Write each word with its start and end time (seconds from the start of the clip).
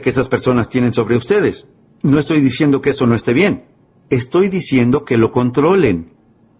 que 0.00 0.10
esas 0.10 0.28
personas 0.28 0.68
tienen 0.68 0.92
sobre 0.92 1.16
ustedes. 1.16 1.66
No 2.02 2.18
estoy 2.18 2.40
diciendo 2.40 2.80
que 2.80 2.90
eso 2.90 3.06
no 3.06 3.14
esté 3.14 3.32
bien. 3.32 3.64
Estoy 4.08 4.48
diciendo 4.48 5.04
que 5.04 5.16
lo 5.16 5.32
controlen. 5.32 6.12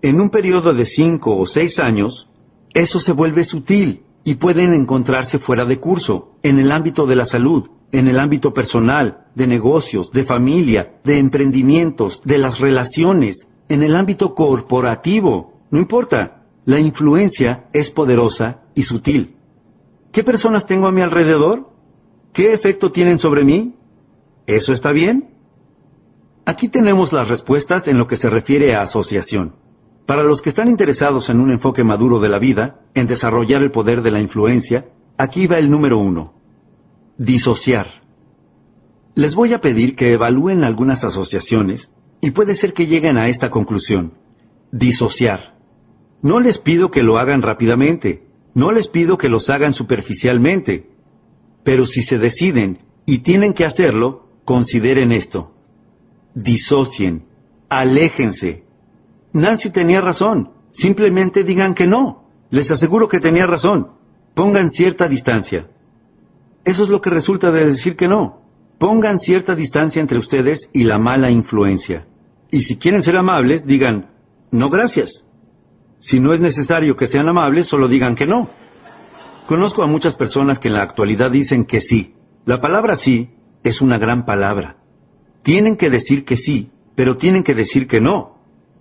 En 0.02 0.20
un 0.20 0.30
periodo 0.30 0.72
de 0.72 0.86
cinco 0.86 1.36
o 1.36 1.46
seis 1.46 1.78
años, 1.78 2.28
eso 2.74 3.00
se 3.00 3.12
vuelve 3.12 3.44
sutil 3.44 4.02
y 4.24 4.34
pueden 4.34 4.72
encontrarse 4.72 5.38
fuera 5.38 5.64
de 5.64 5.78
curso, 5.78 6.32
en 6.42 6.58
el 6.58 6.70
ámbito 6.70 7.06
de 7.06 7.16
la 7.16 7.26
salud, 7.26 7.68
en 7.92 8.08
el 8.08 8.18
ámbito 8.18 8.52
personal, 8.52 9.24
de 9.34 9.46
negocios, 9.46 10.10
de 10.12 10.24
familia, 10.24 11.00
de 11.04 11.18
emprendimientos, 11.18 12.20
de 12.24 12.38
las 12.38 12.58
relaciones, 12.58 13.46
en 13.68 13.82
el 13.82 13.96
ámbito 13.96 14.34
corporativo. 14.34 15.54
No 15.70 15.78
importa, 15.78 16.42
la 16.64 16.78
influencia 16.78 17.64
es 17.72 17.90
poderosa 17.90 18.62
y 18.74 18.82
sutil. 18.82 19.36
¿Qué 20.12 20.24
personas 20.24 20.66
tengo 20.66 20.86
a 20.86 20.92
mi 20.92 21.00
alrededor? 21.00 21.68
¿Qué 22.32 22.52
efecto 22.52 22.92
tienen 22.92 23.18
sobre 23.18 23.44
mí? 23.44 23.74
¿Eso 24.46 24.72
está 24.72 24.92
bien? 24.92 25.30
Aquí 26.46 26.68
tenemos 26.68 27.12
las 27.12 27.28
respuestas 27.28 27.86
en 27.88 27.98
lo 27.98 28.06
que 28.06 28.16
se 28.16 28.30
refiere 28.30 28.74
a 28.74 28.82
asociación. 28.82 29.54
Para 30.06 30.24
los 30.24 30.42
que 30.42 30.50
están 30.50 30.68
interesados 30.68 31.28
en 31.28 31.40
un 31.40 31.50
enfoque 31.50 31.84
maduro 31.84 32.18
de 32.18 32.28
la 32.28 32.38
vida, 32.38 32.80
en 32.94 33.06
desarrollar 33.06 33.62
el 33.62 33.70
poder 33.70 34.02
de 34.02 34.10
la 34.10 34.20
influencia, 34.20 34.86
aquí 35.16 35.46
va 35.46 35.58
el 35.58 35.70
número 35.70 35.98
uno. 35.98 36.32
Disociar. 37.16 37.86
Les 39.14 39.34
voy 39.34 39.52
a 39.52 39.60
pedir 39.60 39.94
que 39.94 40.12
evalúen 40.12 40.64
algunas 40.64 41.04
asociaciones 41.04 41.90
y 42.20 42.32
puede 42.32 42.56
ser 42.56 42.72
que 42.72 42.86
lleguen 42.86 43.18
a 43.18 43.28
esta 43.28 43.50
conclusión. 43.50 44.14
Disociar. 44.72 45.54
No 46.22 46.40
les 46.40 46.58
pido 46.58 46.90
que 46.90 47.02
lo 47.02 47.18
hagan 47.18 47.42
rápidamente, 47.42 48.22
no 48.54 48.72
les 48.72 48.88
pido 48.88 49.16
que 49.16 49.28
los 49.28 49.48
hagan 49.48 49.74
superficialmente, 49.74 50.89
pero 51.62 51.86
si 51.86 52.02
se 52.02 52.18
deciden 52.18 52.78
y 53.06 53.18
tienen 53.18 53.54
que 53.54 53.64
hacerlo, 53.64 54.26
consideren 54.44 55.12
esto. 55.12 55.52
Disocien, 56.34 57.24
aléjense. 57.68 58.64
Nancy 59.32 59.70
tenía 59.70 60.00
razón, 60.00 60.50
simplemente 60.72 61.44
digan 61.44 61.74
que 61.74 61.86
no. 61.86 62.24
Les 62.50 62.70
aseguro 62.70 63.08
que 63.08 63.20
tenía 63.20 63.46
razón. 63.46 63.88
Pongan 64.34 64.70
cierta 64.70 65.08
distancia. 65.08 65.68
Eso 66.64 66.84
es 66.84 66.88
lo 66.88 67.00
que 67.00 67.10
resulta 67.10 67.50
de 67.50 67.64
decir 67.64 67.96
que 67.96 68.08
no. 68.08 68.40
Pongan 68.78 69.18
cierta 69.20 69.54
distancia 69.54 70.00
entre 70.00 70.18
ustedes 70.18 70.68
y 70.72 70.84
la 70.84 70.98
mala 70.98 71.30
influencia. 71.30 72.06
Y 72.50 72.62
si 72.62 72.76
quieren 72.76 73.02
ser 73.02 73.16
amables, 73.16 73.64
digan, 73.66 74.10
no 74.50 74.70
gracias. 74.70 75.10
Si 76.00 76.18
no 76.18 76.32
es 76.32 76.40
necesario 76.40 76.96
que 76.96 77.06
sean 77.06 77.28
amables, 77.28 77.66
solo 77.66 77.88
digan 77.88 78.16
que 78.16 78.26
no. 78.26 78.50
Conozco 79.46 79.82
a 79.82 79.86
muchas 79.86 80.14
personas 80.14 80.58
que 80.58 80.68
en 80.68 80.74
la 80.74 80.82
actualidad 80.82 81.30
dicen 81.30 81.64
que 81.64 81.80
sí. 81.80 82.14
La 82.44 82.60
palabra 82.60 82.96
sí 82.96 83.30
es 83.62 83.80
una 83.80 83.98
gran 83.98 84.24
palabra. 84.24 84.76
Tienen 85.42 85.76
que 85.76 85.90
decir 85.90 86.24
que 86.24 86.36
sí, 86.36 86.70
pero 86.94 87.16
tienen 87.16 87.42
que 87.42 87.54
decir 87.54 87.86
que 87.86 88.00
no. 88.00 88.36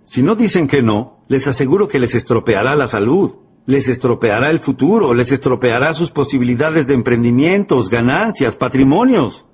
Si 0.06 0.22
no 0.22 0.34
dicen 0.34 0.68
que 0.68 0.82
no, 0.82 1.24
les 1.28 1.46
aseguro 1.46 1.88
que 1.88 1.98
les 1.98 2.14
estropeará 2.14 2.74
la 2.74 2.88
salud, 2.88 3.32
les 3.66 3.86
estropeará 3.88 4.50
el 4.50 4.60
futuro, 4.60 5.14
les 5.14 5.30
estropeará 5.30 5.94
sus 5.94 6.10
posibilidades 6.10 6.86
de 6.86 6.94
emprendimientos, 6.94 7.88
ganancias, 7.88 8.56
patrimonios. 8.56 9.44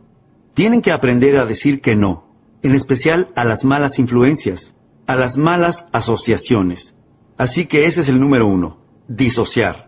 Tienen 0.54 0.80
que 0.80 0.92
aprender 0.92 1.36
a 1.36 1.44
decir 1.44 1.80
que 1.80 1.94
no, 1.94 2.24
en 2.62 2.74
especial 2.74 3.28
a 3.36 3.44
las 3.44 3.64
malas 3.64 3.98
influencias, 3.98 4.74
a 5.06 5.16
las 5.16 5.36
malas 5.36 5.76
asociaciones. 5.92 6.94
Así 7.36 7.66
que 7.66 7.86
ese 7.86 8.00
es 8.00 8.08
el 8.08 8.18
número 8.18 8.46
uno, 8.46 8.78
disociar. 9.06 9.85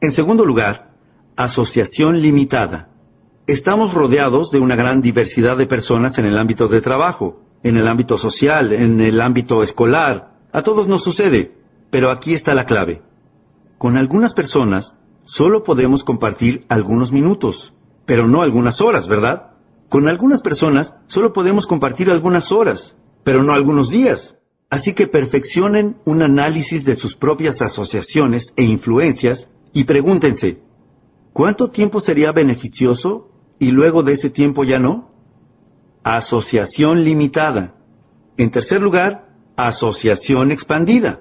En 0.00 0.12
segundo 0.12 0.44
lugar, 0.44 0.90
asociación 1.36 2.20
limitada. 2.20 2.88
Estamos 3.46 3.94
rodeados 3.94 4.50
de 4.50 4.60
una 4.60 4.76
gran 4.76 5.00
diversidad 5.00 5.56
de 5.56 5.66
personas 5.66 6.18
en 6.18 6.26
el 6.26 6.36
ámbito 6.36 6.68
de 6.68 6.82
trabajo, 6.82 7.40
en 7.62 7.78
el 7.78 7.88
ámbito 7.88 8.18
social, 8.18 8.74
en 8.74 9.00
el 9.00 9.20
ámbito 9.22 9.62
escolar. 9.62 10.32
A 10.52 10.62
todos 10.62 10.86
nos 10.86 11.02
sucede, 11.02 11.52
pero 11.90 12.10
aquí 12.10 12.34
está 12.34 12.54
la 12.54 12.66
clave. 12.66 13.00
Con 13.78 13.96
algunas 13.96 14.34
personas 14.34 14.94
solo 15.24 15.62
podemos 15.62 16.04
compartir 16.04 16.66
algunos 16.68 17.10
minutos, 17.10 17.72
pero 18.04 18.28
no 18.28 18.42
algunas 18.42 18.82
horas, 18.82 19.08
¿verdad? 19.08 19.52
Con 19.88 20.08
algunas 20.08 20.42
personas 20.42 20.92
solo 21.06 21.32
podemos 21.32 21.66
compartir 21.66 22.10
algunas 22.10 22.52
horas, 22.52 22.94
pero 23.24 23.42
no 23.42 23.54
algunos 23.54 23.88
días. 23.88 24.34
Así 24.68 24.92
que 24.92 25.06
perfeccionen 25.06 25.96
un 26.04 26.22
análisis 26.22 26.84
de 26.84 26.96
sus 26.96 27.16
propias 27.16 27.62
asociaciones 27.62 28.52
e 28.56 28.64
influencias 28.64 29.46
y 29.76 29.84
pregúntense, 29.84 30.56
¿cuánto 31.34 31.68
tiempo 31.68 32.00
sería 32.00 32.32
beneficioso 32.32 33.28
y 33.58 33.72
luego 33.72 34.02
de 34.02 34.14
ese 34.14 34.30
tiempo 34.30 34.64
ya 34.64 34.78
no? 34.78 35.10
Asociación 36.02 37.04
limitada. 37.04 37.74
En 38.38 38.50
tercer 38.50 38.80
lugar, 38.80 39.26
asociación 39.54 40.50
expandida. 40.50 41.20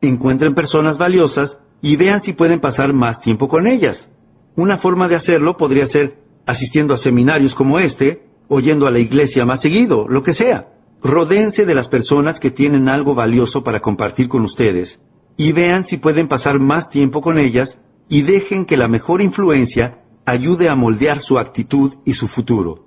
Encuentren 0.00 0.56
personas 0.56 0.98
valiosas 0.98 1.56
y 1.80 1.94
vean 1.94 2.22
si 2.22 2.32
pueden 2.32 2.58
pasar 2.58 2.92
más 2.92 3.20
tiempo 3.20 3.46
con 3.46 3.68
ellas. 3.68 4.08
Una 4.56 4.78
forma 4.78 5.06
de 5.06 5.14
hacerlo 5.14 5.56
podría 5.56 5.86
ser 5.86 6.14
asistiendo 6.44 6.92
a 6.92 6.98
seminarios 6.98 7.54
como 7.54 7.78
este, 7.78 8.24
oyendo 8.48 8.88
a 8.88 8.90
la 8.90 8.98
iglesia 8.98 9.46
más 9.46 9.60
seguido, 9.60 10.08
lo 10.08 10.24
que 10.24 10.34
sea. 10.34 10.70
Rodéense 11.04 11.64
de 11.64 11.74
las 11.76 11.86
personas 11.86 12.40
que 12.40 12.50
tienen 12.50 12.88
algo 12.88 13.14
valioso 13.14 13.62
para 13.62 13.78
compartir 13.78 14.26
con 14.26 14.42
ustedes 14.42 14.98
y 15.36 15.52
vean 15.52 15.86
si 15.86 15.98
pueden 15.98 16.28
pasar 16.28 16.58
más 16.58 16.88
tiempo 16.90 17.20
con 17.20 17.38
ellas 17.38 17.76
y 18.08 18.22
dejen 18.22 18.64
que 18.64 18.76
la 18.76 18.88
mejor 18.88 19.20
influencia 19.20 19.98
ayude 20.24 20.68
a 20.68 20.74
moldear 20.74 21.20
su 21.20 21.38
actitud 21.38 21.94
y 22.04 22.14
su 22.14 22.28
futuro. 22.28 22.84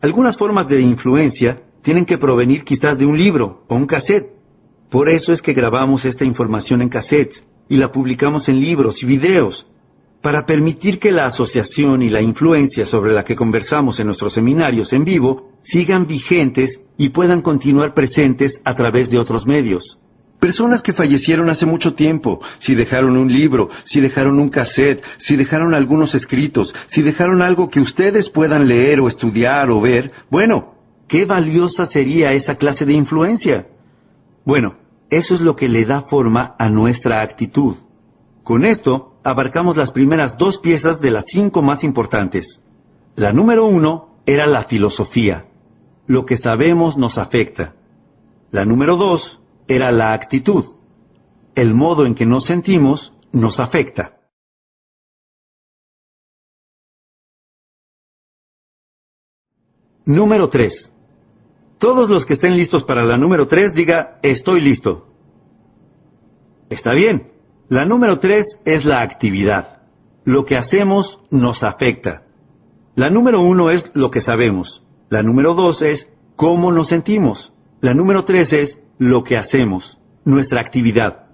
Algunas 0.00 0.36
formas 0.36 0.68
de 0.68 0.80
influencia 0.80 1.62
tienen 1.82 2.04
que 2.04 2.18
provenir 2.18 2.64
quizás 2.64 2.98
de 2.98 3.06
un 3.06 3.18
libro 3.18 3.64
o 3.68 3.74
un 3.76 3.86
cassette. 3.86 4.30
Por 4.90 5.08
eso 5.08 5.32
es 5.32 5.40
que 5.40 5.52
grabamos 5.52 6.04
esta 6.04 6.24
información 6.24 6.82
en 6.82 6.88
cassettes 6.88 7.42
y 7.68 7.76
la 7.76 7.90
publicamos 7.90 8.48
en 8.48 8.60
libros 8.60 9.02
y 9.02 9.06
videos, 9.06 9.66
para 10.22 10.44
permitir 10.44 10.98
que 10.98 11.12
la 11.12 11.26
asociación 11.26 12.02
y 12.02 12.08
la 12.08 12.20
influencia 12.20 12.86
sobre 12.86 13.12
la 13.12 13.24
que 13.24 13.36
conversamos 13.36 13.98
en 14.00 14.06
nuestros 14.06 14.32
seminarios 14.32 14.92
en 14.92 15.04
vivo 15.04 15.50
sigan 15.62 16.06
vigentes 16.06 16.80
y 16.96 17.10
puedan 17.10 17.42
continuar 17.42 17.94
presentes 17.94 18.60
a 18.64 18.74
través 18.74 19.10
de 19.10 19.18
otros 19.18 19.46
medios. 19.46 19.98
Personas 20.40 20.82
que 20.82 20.92
fallecieron 20.92 21.48
hace 21.48 21.64
mucho 21.64 21.94
tiempo, 21.94 22.40
si 22.58 22.74
dejaron 22.74 23.16
un 23.16 23.32
libro, 23.32 23.70
si 23.86 24.00
dejaron 24.00 24.38
un 24.38 24.50
cassette, 24.50 25.02
si 25.18 25.34
dejaron 25.34 25.74
algunos 25.74 26.14
escritos, 26.14 26.74
si 26.90 27.02
dejaron 27.02 27.40
algo 27.40 27.70
que 27.70 27.80
ustedes 27.80 28.28
puedan 28.28 28.68
leer 28.68 29.00
o 29.00 29.08
estudiar 29.08 29.70
o 29.70 29.80
ver, 29.80 30.12
bueno, 30.30 30.74
qué 31.08 31.24
valiosa 31.24 31.86
sería 31.86 32.32
esa 32.32 32.56
clase 32.56 32.84
de 32.84 32.92
influencia. 32.92 33.66
Bueno, 34.44 34.76
eso 35.08 35.34
es 35.34 35.40
lo 35.40 35.56
que 35.56 35.68
le 35.68 35.86
da 35.86 36.02
forma 36.02 36.54
a 36.58 36.68
nuestra 36.68 37.22
actitud. 37.22 37.76
Con 38.42 38.64
esto, 38.64 39.14
abarcamos 39.24 39.76
las 39.76 39.90
primeras 39.90 40.36
dos 40.36 40.58
piezas 40.58 41.00
de 41.00 41.10
las 41.10 41.24
cinco 41.28 41.62
más 41.62 41.82
importantes. 41.82 42.60
La 43.14 43.32
número 43.32 43.66
uno 43.66 44.20
era 44.26 44.46
la 44.46 44.64
filosofía. 44.64 45.46
Lo 46.06 46.26
que 46.26 46.36
sabemos 46.36 46.96
nos 46.96 47.16
afecta. 47.16 47.74
La 48.50 48.64
número 48.64 48.96
dos 48.96 49.40
era 49.68 49.90
la 49.92 50.12
actitud. 50.12 50.64
El 51.54 51.74
modo 51.74 52.06
en 52.06 52.14
que 52.14 52.26
nos 52.26 52.46
sentimos 52.46 53.12
nos 53.32 53.58
afecta. 53.60 54.16
Número 60.04 60.48
3. 60.48 60.92
Todos 61.78 62.08
los 62.08 62.24
que 62.24 62.34
estén 62.34 62.56
listos 62.56 62.84
para 62.84 63.04
la 63.04 63.18
número 63.18 63.48
3 63.48 63.74
diga 63.74 64.18
estoy 64.22 64.60
listo. 64.60 65.08
Está 66.70 66.92
bien. 66.92 67.32
La 67.68 67.84
número 67.84 68.20
3 68.20 68.46
es 68.64 68.84
la 68.84 69.00
actividad. 69.00 69.82
Lo 70.24 70.44
que 70.44 70.56
hacemos 70.56 71.18
nos 71.30 71.62
afecta. 71.62 72.22
La 72.94 73.10
número 73.10 73.40
1 73.40 73.70
es 73.70 73.90
lo 73.94 74.10
que 74.10 74.20
sabemos. 74.20 74.82
La 75.10 75.22
número 75.22 75.54
2 75.54 75.82
es 75.82 76.08
cómo 76.36 76.72
nos 76.72 76.88
sentimos. 76.88 77.52
La 77.80 77.92
número 77.92 78.24
3 78.24 78.52
es 78.52 78.78
lo 78.98 79.24
que 79.24 79.36
hacemos, 79.36 79.98
nuestra 80.24 80.60
actividad. 80.60 81.26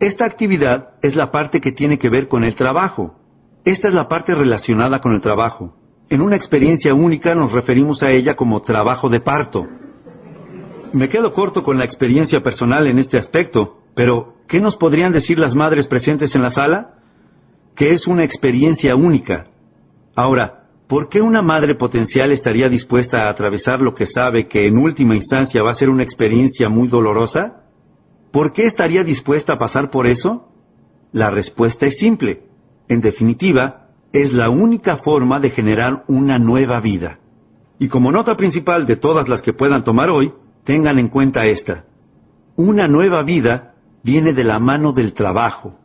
Esta 0.00 0.24
actividad 0.24 0.90
es 1.02 1.14
la 1.14 1.30
parte 1.30 1.60
que 1.60 1.72
tiene 1.72 1.98
que 1.98 2.10
ver 2.10 2.28
con 2.28 2.44
el 2.44 2.54
trabajo. 2.54 3.14
Esta 3.64 3.88
es 3.88 3.94
la 3.94 4.08
parte 4.08 4.34
relacionada 4.34 5.00
con 5.00 5.14
el 5.14 5.20
trabajo. 5.20 5.74
En 6.10 6.20
una 6.20 6.36
experiencia 6.36 6.92
única 6.92 7.34
nos 7.34 7.52
referimos 7.52 8.02
a 8.02 8.10
ella 8.10 8.34
como 8.34 8.60
trabajo 8.62 9.08
de 9.08 9.20
parto. 9.20 9.66
Me 10.92 11.08
quedo 11.08 11.32
corto 11.32 11.62
con 11.62 11.78
la 11.78 11.84
experiencia 11.84 12.42
personal 12.42 12.86
en 12.86 12.98
este 12.98 13.18
aspecto, 13.18 13.78
pero 13.94 14.34
¿qué 14.48 14.60
nos 14.60 14.76
podrían 14.76 15.12
decir 15.12 15.38
las 15.38 15.54
madres 15.54 15.86
presentes 15.86 16.34
en 16.34 16.42
la 16.42 16.50
sala? 16.50 16.94
Que 17.74 17.94
es 17.94 18.06
una 18.06 18.24
experiencia 18.24 18.94
única. 18.94 19.46
Ahora, 20.14 20.63
¿Por 20.88 21.08
qué 21.08 21.22
una 21.22 21.40
madre 21.40 21.74
potencial 21.74 22.30
estaría 22.32 22.68
dispuesta 22.68 23.24
a 23.24 23.30
atravesar 23.30 23.80
lo 23.80 23.94
que 23.94 24.06
sabe 24.06 24.48
que 24.48 24.66
en 24.66 24.76
última 24.76 25.16
instancia 25.16 25.62
va 25.62 25.70
a 25.70 25.74
ser 25.74 25.88
una 25.88 26.02
experiencia 26.02 26.68
muy 26.68 26.88
dolorosa? 26.88 27.62
¿Por 28.30 28.52
qué 28.52 28.66
estaría 28.66 29.02
dispuesta 29.02 29.54
a 29.54 29.58
pasar 29.58 29.90
por 29.90 30.06
eso? 30.06 30.48
La 31.12 31.30
respuesta 31.30 31.86
es 31.86 31.96
simple. 31.98 32.42
En 32.88 33.00
definitiva, 33.00 33.88
es 34.12 34.32
la 34.32 34.50
única 34.50 34.98
forma 34.98 35.40
de 35.40 35.50
generar 35.50 36.04
una 36.06 36.38
nueva 36.38 36.80
vida. 36.80 37.18
Y 37.78 37.88
como 37.88 38.12
nota 38.12 38.36
principal 38.36 38.86
de 38.86 38.96
todas 38.96 39.28
las 39.28 39.40
que 39.40 39.52
puedan 39.52 39.84
tomar 39.84 40.10
hoy, 40.10 40.32
tengan 40.64 40.98
en 40.98 41.08
cuenta 41.08 41.46
esta. 41.46 41.84
Una 42.56 42.88
nueva 42.88 43.22
vida 43.22 43.74
viene 44.02 44.32
de 44.32 44.44
la 44.44 44.58
mano 44.58 44.92
del 44.92 45.14
trabajo. 45.14 45.78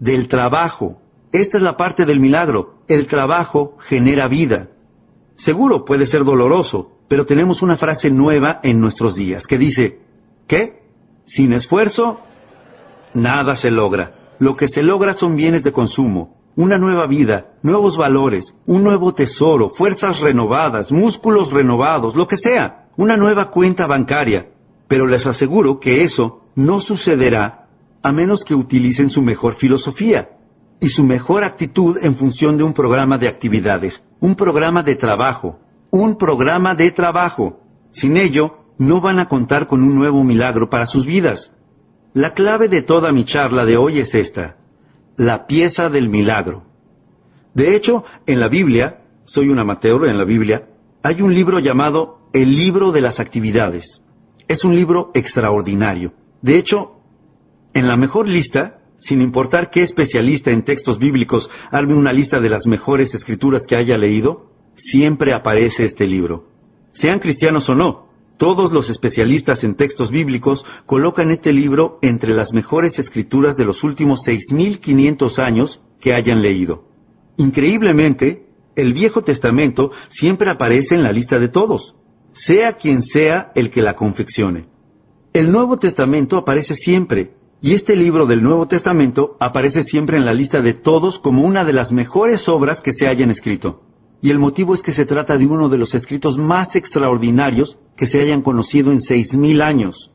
Del 0.00 0.28
trabajo. 0.28 1.00
Esta 1.32 1.58
es 1.58 1.62
la 1.62 1.76
parte 1.76 2.04
del 2.04 2.20
milagro. 2.20 2.81
El 2.92 3.06
trabajo 3.06 3.78
genera 3.88 4.28
vida. 4.28 4.68
Seguro 5.38 5.86
puede 5.86 6.04
ser 6.06 6.24
doloroso, 6.24 6.90
pero 7.08 7.24
tenemos 7.24 7.62
una 7.62 7.78
frase 7.78 8.10
nueva 8.10 8.60
en 8.62 8.82
nuestros 8.82 9.14
días 9.14 9.46
que 9.46 9.56
dice, 9.56 10.00
¿qué? 10.46 10.82
Sin 11.24 11.54
esfuerzo, 11.54 12.20
nada 13.14 13.56
se 13.56 13.70
logra. 13.70 14.34
Lo 14.40 14.56
que 14.56 14.68
se 14.68 14.82
logra 14.82 15.14
son 15.14 15.36
bienes 15.36 15.62
de 15.62 15.72
consumo, 15.72 16.36
una 16.54 16.76
nueva 16.76 17.06
vida, 17.06 17.46
nuevos 17.62 17.96
valores, 17.96 18.44
un 18.66 18.84
nuevo 18.84 19.14
tesoro, 19.14 19.70
fuerzas 19.70 20.20
renovadas, 20.20 20.92
músculos 20.92 21.50
renovados, 21.50 22.14
lo 22.14 22.28
que 22.28 22.36
sea, 22.36 22.88
una 22.98 23.16
nueva 23.16 23.50
cuenta 23.52 23.86
bancaria. 23.86 24.48
Pero 24.86 25.06
les 25.06 25.26
aseguro 25.26 25.80
que 25.80 26.04
eso 26.04 26.42
no 26.56 26.82
sucederá 26.82 27.68
a 28.02 28.12
menos 28.12 28.44
que 28.44 28.54
utilicen 28.54 29.08
su 29.08 29.22
mejor 29.22 29.54
filosofía 29.54 30.28
y 30.82 30.88
su 30.88 31.02
mejor 31.02 31.44
actitud 31.44 31.96
en 32.02 32.16
función 32.16 32.58
de 32.58 32.64
un 32.64 32.74
programa 32.74 33.16
de 33.16 33.28
actividades, 33.28 34.02
un 34.20 34.34
programa 34.34 34.82
de 34.82 34.96
trabajo, 34.96 35.60
un 35.90 36.18
programa 36.18 36.74
de 36.74 36.90
trabajo. 36.90 37.60
Sin 37.92 38.18
ello, 38.18 38.58
no 38.78 39.00
van 39.00 39.18
a 39.18 39.28
contar 39.28 39.66
con 39.68 39.82
un 39.82 39.94
nuevo 39.94 40.22
milagro 40.24 40.68
para 40.68 40.86
sus 40.86 41.06
vidas. 41.06 41.52
La 42.12 42.34
clave 42.34 42.68
de 42.68 42.82
toda 42.82 43.12
mi 43.12 43.24
charla 43.24 43.64
de 43.64 43.76
hoy 43.76 44.00
es 44.00 44.14
esta 44.14 44.56
la 45.16 45.46
pieza 45.46 45.88
del 45.88 46.08
milagro. 46.08 46.64
De 47.54 47.76
hecho, 47.76 48.04
en 48.26 48.40
la 48.40 48.48
Biblia, 48.48 48.98
soy 49.26 49.48
un 49.48 49.58
amateur 49.58 50.06
en 50.06 50.18
la 50.18 50.24
Biblia, 50.24 50.68
hay 51.02 51.22
un 51.22 51.34
libro 51.34 51.58
llamado 51.58 52.18
El 52.32 52.56
libro 52.56 52.92
de 52.92 53.02
las 53.02 53.20
actividades. 53.20 53.84
Es 54.48 54.64
un 54.64 54.74
libro 54.74 55.10
extraordinario. 55.14 56.12
De 56.40 56.58
hecho, 56.58 56.92
en 57.74 57.86
la 57.86 57.96
mejor 57.96 58.26
lista, 58.26 58.78
sin 59.02 59.20
importar 59.20 59.70
qué 59.70 59.82
especialista 59.82 60.50
en 60.50 60.62
textos 60.62 60.98
bíblicos 60.98 61.48
arme 61.70 61.94
una 61.94 62.12
lista 62.12 62.40
de 62.40 62.48
las 62.48 62.66
mejores 62.66 63.14
escrituras 63.14 63.64
que 63.66 63.76
haya 63.76 63.98
leído, 63.98 64.50
siempre 64.76 65.32
aparece 65.32 65.84
este 65.84 66.06
libro. 66.06 66.48
Sean 66.94 67.18
cristianos 67.18 67.68
o 67.68 67.74
no, 67.74 68.08
todos 68.38 68.72
los 68.72 68.90
especialistas 68.90 69.62
en 69.62 69.76
textos 69.76 70.10
bíblicos 70.10 70.64
colocan 70.86 71.30
este 71.30 71.52
libro 71.52 71.98
entre 72.02 72.34
las 72.34 72.52
mejores 72.52 72.98
escrituras 72.98 73.56
de 73.56 73.64
los 73.64 73.84
últimos 73.84 74.20
6.500 74.26 75.38
años 75.38 75.80
que 76.00 76.12
hayan 76.12 76.42
leído. 76.42 76.84
Increíblemente, 77.36 78.46
el 78.74 78.94
Viejo 78.94 79.22
Testamento 79.22 79.92
siempre 80.10 80.50
aparece 80.50 80.94
en 80.94 81.02
la 81.02 81.12
lista 81.12 81.38
de 81.38 81.48
todos, 81.48 81.94
sea 82.46 82.74
quien 82.74 83.02
sea 83.02 83.52
el 83.54 83.70
que 83.70 83.82
la 83.82 83.94
confeccione. 83.94 84.66
El 85.32 85.52
Nuevo 85.52 85.76
Testamento 85.76 86.36
aparece 86.36 86.74
siempre, 86.74 87.30
y 87.64 87.74
este 87.74 87.94
libro 87.94 88.26
del 88.26 88.42
Nuevo 88.42 88.66
Testamento 88.66 89.36
aparece 89.38 89.84
siempre 89.84 90.16
en 90.16 90.24
la 90.24 90.34
lista 90.34 90.60
de 90.60 90.74
todos 90.74 91.20
como 91.20 91.42
una 91.42 91.64
de 91.64 91.72
las 91.72 91.92
mejores 91.92 92.48
obras 92.48 92.80
que 92.80 92.92
se 92.92 93.06
hayan 93.06 93.30
escrito. 93.30 93.82
Y 94.20 94.30
el 94.30 94.40
motivo 94.40 94.74
es 94.74 94.82
que 94.82 94.92
se 94.92 95.06
trata 95.06 95.38
de 95.38 95.46
uno 95.46 95.68
de 95.68 95.78
los 95.78 95.94
escritos 95.94 96.36
más 96.36 96.74
extraordinarios 96.74 97.78
que 97.96 98.08
se 98.08 98.20
hayan 98.20 98.42
conocido 98.42 98.90
en 98.90 99.00
seis 99.02 99.32
mil 99.32 99.62
años. 99.62 100.10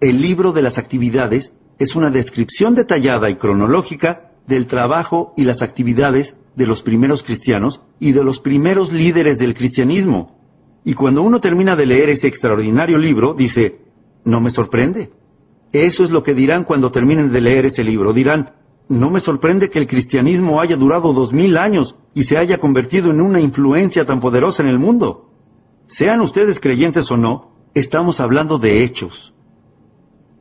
El 0.00 0.22
libro 0.22 0.52
de 0.52 0.62
las 0.62 0.78
actividades 0.78 1.52
es 1.78 1.94
una 1.94 2.10
descripción 2.10 2.74
detallada 2.74 3.28
y 3.28 3.36
cronológica 3.36 4.32
del 4.46 4.66
trabajo 4.66 5.34
y 5.36 5.44
las 5.44 5.60
actividades 5.60 6.34
de 6.56 6.66
los 6.66 6.80
primeros 6.80 7.22
cristianos 7.22 7.82
y 8.00 8.12
de 8.12 8.24
los 8.24 8.40
primeros 8.40 8.90
líderes 8.94 9.38
del 9.38 9.54
cristianismo. 9.54 10.38
Y 10.86 10.94
cuando 10.94 11.22
uno 11.22 11.38
termina 11.40 11.76
de 11.76 11.84
leer 11.84 12.08
ese 12.08 12.28
extraordinario 12.28 12.96
libro, 12.96 13.34
dice, 13.34 13.76
no 14.24 14.40
me 14.40 14.50
sorprende. 14.50 15.17
Eso 15.72 16.04
es 16.04 16.10
lo 16.10 16.22
que 16.22 16.34
dirán 16.34 16.64
cuando 16.64 16.90
terminen 16.90 17.32
de 17.32 17.40
leer 17.40 17.66
ese 17.66 17.84
libro. 17.84 18.12
Dirán, 18.12 18.50
no 18.88 19.10
me 19.10 19.20
sorprende 19.20 19.68
que 19.68 19.78
el 19.78 19.86
cristianismo 19.86 20.60
haya 20.60 20.76
durado 20.76 21.12
dos 21.12 21.32
mil 21.32 21.58
años 21.58 21.94
y 22.14 22.24
se 22.24 22.38
haya 22.38 22.58
convertido 22.58 23.10
en 23.10 23.20
una 23.20 23.40
influencia 23.40 24.04
tan 24.06 24.20
poderosa 24.20 24.62
en 24.62 24.68
el 24.68 24.78
mundo. 24.78 25.26
Sean 25.88 26.20
ustedes 26.20 26.58
creyentes 26.60 27.10
o 27.10 27.16
no, 27.16 27.52
estamos 27.74 28.18
hablando 28.20 28.58
de 28.58 28.82
hechos. 28.82 29.34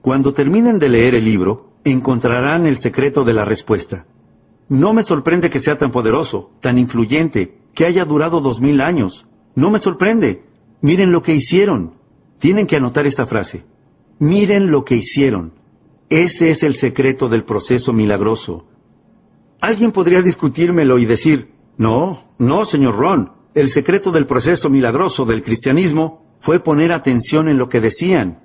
Cuando 0.01 0.33
terminen 0.33 0.79
de 0.79 0.89
leer 0.89 1.15
el 1.15 1.25
libro, 1.25 1.71
encontrarán 1.83 2.65
el 2.65 2.80
secreto 2.80 3.25
de 3.25 3.33
la 3.33 3.44
respuesta. 3.44 4.06
No 4.69 4.94
me 4.94 5.03
sorprende 5.03 5.50
que 5.50 5.59
sea 5.59 5.77
tan 5.77 5.91
poderoso, 5.91 6.51
tan 6.62 6.77
influyente, 6.77 7.57
que 7.73 7.85
haya 7.85 8.06
durado 8.06 8.39
dos 8.39 8.59
mil 8.59 8.81
años. 8.81 9.25
No 9.56 9.69
me 9.71 9.80
sorprende. 9.80 10.44
Miren 10.81 11.12
lo 11.12 11.21
que 11.21 11.35
hicieron. 11.35 11.94
Tienen 12.39 12.68
que 12.68 12.77
anotar 12.77 13.06
esta 13.06 13.25
frase. 13.27 13.65
Miren 14.19 14.71
lo 14.71 14.83
que 14.83 14.95
hicieron. 14.95 15.53
Ese 16.09 16.51
es 16.51 16.63
el 16.63 16.77
secreto 16.77 17.27
del 17.27 17.43
proceso 17.43 17.93
milagroso. 17.93 18.65
Alguien 19.59 19.91
podría 19.91 20.21
discutírmelo 20.21 20.97
y 20.97 21.05
decir, 21.05 21.49
no, 21.77 22.23
no, 22.37 22.65
señor 22.65 22.95
Ron. 22.95 23.31
El 23.53 23.71
secreto 23.71 24.11
del 24.11 24.25
proceso 24.25 24.69
milagroso 24.69 25.25
del 25.25 25.43
cristianismo 25.43 26.21
fue 26.41 26.59
poner 26.59 26.91
atención 26.91 27.49
en 27.49 27.57
lo 27.57 27.69
que 27.69 27.81
decían. 27.81 28.39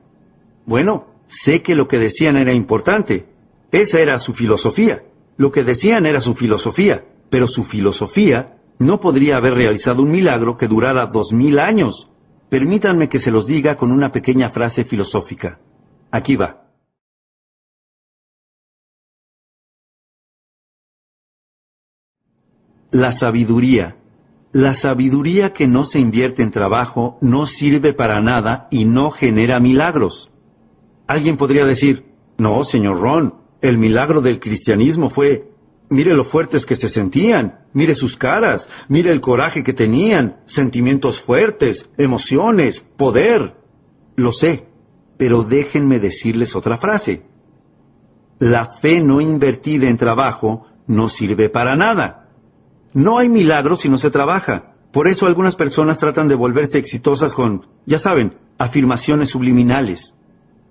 Bueno, 0.67 1.07
sé 1.45 1.63
que 1.63 1.75
lo 1.75 1.87
que 1.89 1.99
decían 1.99 2.37
era 2.37 2.53
importante. 2.53 3.27
Esa 3.71 4.01
era 4.01 4.19
su 4.19 4.33
filosofía. 4.35 5.03
Lo 5.37 5.53
que 5.53 5.65
decían 5.65 6.07
era 6.07 6.21
su 6.21 6.35
filosofía, 6.35 7.05
pero 7.31 7.47
su 7.47 7.65
filosofía 7.65 8.55
no 8.79 9.01
podría 9.01 9.37
haber 9.37 9.55
realizado 9.55 10.03
un 10.03 10.11
milagro 10.11 10.57
que 10.57 10.69
durara 10.69 11.07
dos 11.07 11.33
mil 11.33 11.59
años. 11.59 12.09
Permítanme 12.53 13.09
que 13.09 13.19
se 13.19 13.31
los 13.31 13.47
diga 13.47 13.79
con 13.79 13.91
una 13.91 14.13
pequeña 14.13 14.51
frase 14.51 14.85
filosófica. 14.85 15.59
Aquí 16.11 16.37
va. 16.37 16.65
La 22.91 23.13
sabiduría. 23.13 23.97
La 24.53 24.75
sabiduría 24.75 25.55
que 25.55 25.67
no 25.67 25.87
se 25.87 25.99
invierte 25.99 26.43
en 26.43 26.51
trabajo 26.51 27.17
no 27.23 27.47
sirve 27.47 27.95
para 27.95 28.21
nada 28.21 28.69
y 28.71 28.85
no 28.85 29.13
genera 29.13 29.59
milagros. 29.59 30.29
Alguien 31.07 31.39
podría 31.39 31.65
decir, 31.65 32.05
no, 32.37 32.67
señor 32.67 33.01
Ron, 33.01 33.33
el 33.63 33.79
milagro 33.79 34.21
del 34.21 34.41
cristianismo 34.41 35.09
fue, 35.09 35.52
mire 35.93 36.15
lo 36.15 36.25
fuertes 36.25 36.65
que 36.65 36.77
se 36.77 36.89
sentían, 36.89 37.61
mire 37.75 37.95
sus 37.95 38.17
caras, 38.17 38.67
mire 38.89 39.13
el 39.13 39.21
coraje 39.21 39.63
que 39.63 39.75
tenían, 39.75 40.37
sentimientos 40.47 41.21
fuertes, 41.23 41.85
emociones, 41.99 42.85
poder. 42.97 43.53
Lo 44.17 44.33
sé, 44.33 44.65
pero 45.19 45.45
déjenme 45.45 46.01
decirles 46.01 46.57
otra 46.57 46.79
frase. 46.79 47.23
La 48.39 48.79
fe 48.81 49.01
no 49.01 49.21
invertida 49.21 49.89
en 49.89 49.99
trabajo 49.99 50.67
no 50.87 51.09
sirve 51.09 51.49
para 51.49 51.77
nada. 51.77 52.29
No 52.95 53.19
hay 53.19 53.29
milagro 53.29 53.77
si 53.77 53.89
no 53.89 53.99
se 53.99 54.11
trabaja. 54.11 54.75
Por 54.93 55.09
eso 55.09 55.27
algunas 55.27 55.55
personas 55.57 55.99
tratan 55.99 56.29
de 56.29 56.35
volverse 56.35 56.79
exitosas 56.79 57.33
con, 57.35 57.67
ya 57.87 57.99
saben, 57.99 58.35
afirmaciones 58.59 59.31
subliminales. 59.31 60.12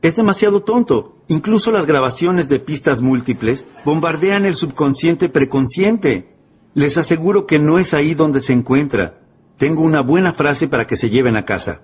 Es 0.01 0.15
demasiado 0.15 0.61
tonto. 0.61 1.17
Incluso 1.27 1.71
las 1.71 1.85
grabaciones 1.85 2.49
de 2.49 2.59
pistas 2.59 3.01
múltiples 3.01 3.63
bombardean 3.85 4.45
el 4.45 4.55
subconsciente 4.55 5.29
preconsciente. 5.29 6.29
Les 6.73 6.97
aseguro 6.97 7.45
que 7.45 7.59
no 7.59 7.77
es 7.77 7.93
ahí 7.93 8.13
donde 8.15 8.41
se 8.41 8.53
encuentra. 8.53 9.19
Tengo 9.57 9.83
una 9.83 10.01
buena 10.01 10.33
frase 10.33 10.67
para 10.67 10.87
que 10.87 10.95
se 10.95 11.09
lleven 11.09 11.35
a 11.35 11.45
casa. 11.45 11.81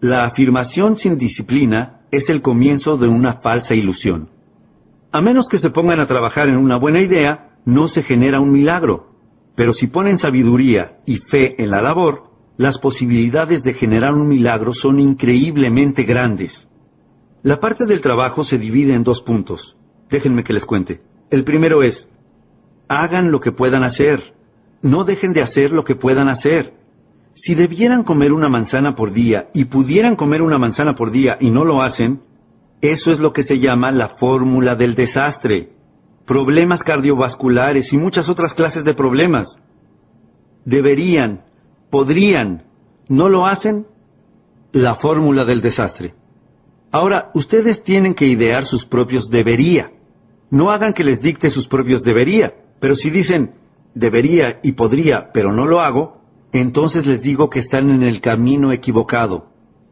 La 0.00 0.26
afirmación 0.26 0.96
sin 0.96 1.18
disciplina 1.18 2.02
es 2.10 2.28
el 2.28 2.40
comienzo 2.40 2.96
de 2.96 3.08
una 3.08 3.34
falsa 3.34 3.74
ilusión. 3.74 4.28
A 5.10 5.20
menos 5.20 5.48
que 5.48 5.58
se 5.58 5.70
pongan 5.70 6.00
a 6.00 6.06
trabajar 6.06 6.48
en 6.48 6.56
una 6.56 6.76
buena 6.76 7.00
idea, 7.00 7.56
no 7.64 7.88
se 7.88 8.02
genera 8.02 8.40
un 8.40 8.52
milagro. 8.52 9.06
Pero 9.56 9.72
si 9.72 9.86
ponen 9.86 10.18
sabiduría 10.18 10.98
y 11.06 11.18
fe 11.18 11.60
en 11.62 11.70
la 11.70 11.80
labor, 11.80 12.24
las 12.56 12.78
posibilidades 12.78 13.62
de 13.64 13.74
generar 13.74 14.14
un 14.14 14.28
milagro 14.28 14.74
son 14.74 15.00
increíblemente 15.00 16.04
grandes. 16.04 16.68
La 17.44 17.60
parte 17.60 17.86
del 17.86 18.00
trabajo 18.00 18.42
se 18.42 18.58
divide 18.58 18.92
en 18.94 19.04
dos 19.04 19.20
puntos. 19.20 19.76
Déjenme 20.10 20.42
que 20.42 20.52
les 20.52 20.64
cuente. 20.64 21.00
El 21.30 21.44
primero 21.44 21.84
es, 21.84 22.08
hagan 22.88 23.30
lo 23.30 23.38
que 23.38 23.52
puedan 23.52 23.84
hacer. 23.84 24.34
No 24.82 25.04
dejen 25.04 25.32
de 25.32 25.42
hacer 25.42 25.70
lo 25.70 25.84
que 25.84 25.94
puedan 25.94 26.28
hacer. 26.28 26.72
Si 27.36 27.54
debieran 27.54 28.02
comer 28.02 28.32
una 28.32 28.48
manzana 28.48 28.96
por 28.96 29.12
día 29.12 29.46
y 29.54 29.66
pudieran 29.66 30.16
comer 30.16 30.42
una 30.42 30.58
manzana 30.58 30.96
por 30.96 31.12
día 31.12 31.36
y 31.38 31.50
no 31.50 31.64
lo 31.64 31.82
hacen, 31.82 32.22
eso 32.80 33.12
es 33.12 33.20
lo 33.20 33.32
que 33.32 33.44
se 33.44 33.60
llama 33.60 33.92
la 33.92 34.08
fórmula 34.16 34.74
del 34.74 34.96
desastre 34.96 35.74
problemas 36.26 36.82
cardiovasculares 36.82 37.92
y 37.92 37.96
muchas 37.96 38.28
otras 38.28 38.54
clases 38.54 38.84
de 38.84 38.94
problemas. 38.94 39.48
Deberían, 40.64 41.44
podrían, 41.90 42.64
¿no 43.08 43.28
lo 43.28 43.46
hacen? 43.46 43.86
La 44.72 44.96
fórmula 44.96 45.44
del 45.44 45.60
desastre. 45.60 46.14
Ahora, 46.94 47.32
ustedes 47.34 47.82
tienen 47.82 48.14
que 48.14 48.24
idear 48.24 48.66
sus 48.66 48.84
propios 48.84 49.28
debería. 49.28 49.90
No 50.48 50.70
hagan 50.70 50.92
que 50.92 51.02
les 51.02 51.20
dicte 51.20 51.50
sus 51.50 51.66
propios 51.66 52.04
debería, 52.04 52.54
pero 52.78 52.94
si 52.94 53.10
dicen, 53.10 53.54
debería 53.96 54.60
y 54.62 54.74
podría, 54.74 55.30
pero 55.34 55.52
no 55.52 55.66
lo 55.66 55.80
hago, 55.80 56.20
entonces 56.52 57.04
les 57.04 57.20
digo 57.20 57.50
que 57.50 57.58
están 57.58 57.90
en 57.90 58.04
el 58.04 58.20
camino 58.20 58.70
equivocado. 58.70 59.46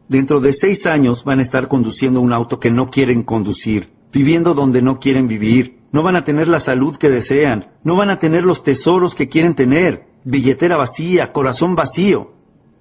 Dentro 0.07 0.39
de 0.39 0.53
seis 0.53 0.85
años 0.85 1.25
van 1.25 1.39
a 1.39 1.41
estar 1.41 1.67
conduciendo 1.67 2.21
un 2.21 2.31
auto 2.31 2.57
que 2.57 2.71
no 2.71 2.89
quieren 2.89 3.23
conducir, 3.23 3.89
viviendo 4.13 4.53
donde 4.53 4.81
no 4.81 4.99
quieren 4.99 5.27
vivir, 5.27 5.79
no 5.91 6.03
van 6.03 6.15
a 6.15 6.23
tener 6.23 6.47
la 6.47 6.61
salud 6.61 6.95
que 6.95 7.09
desean, 7.09 7.65
no 7.83 7.97
van 7.97 8.11
a 8.11 8.19
tener 8.19 8.43
los 8.43 8.63
tesoros 8.63 9.13
que 9.13 9.27
quieren 9.27 9.55
tener, 9.55 10.03
billetera 10.23 10.77
vacía, 10.77 11.33
corazón 11.33 11.75
vacío. 11.75 12.31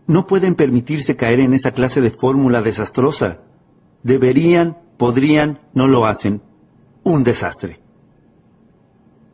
No 0.06 0.28
pueden 0.28 0.54
permitirse 0.54 1.16
caer 1.16 1.40
en 1.40 1.54
esa 1.54 1.72
clase 1.72 2.00
de 2.00 2.12
fórmula 2.12 2.62
desastrosa. 2.62 3.40
Deberían, 4.02 4.76
podrían, 4.98 5.58
no 5.74 5.86
lo 5.88 6.06
hacen. 6.06 6.42
Un 7.04 7.24
desastre. 7.24 7.80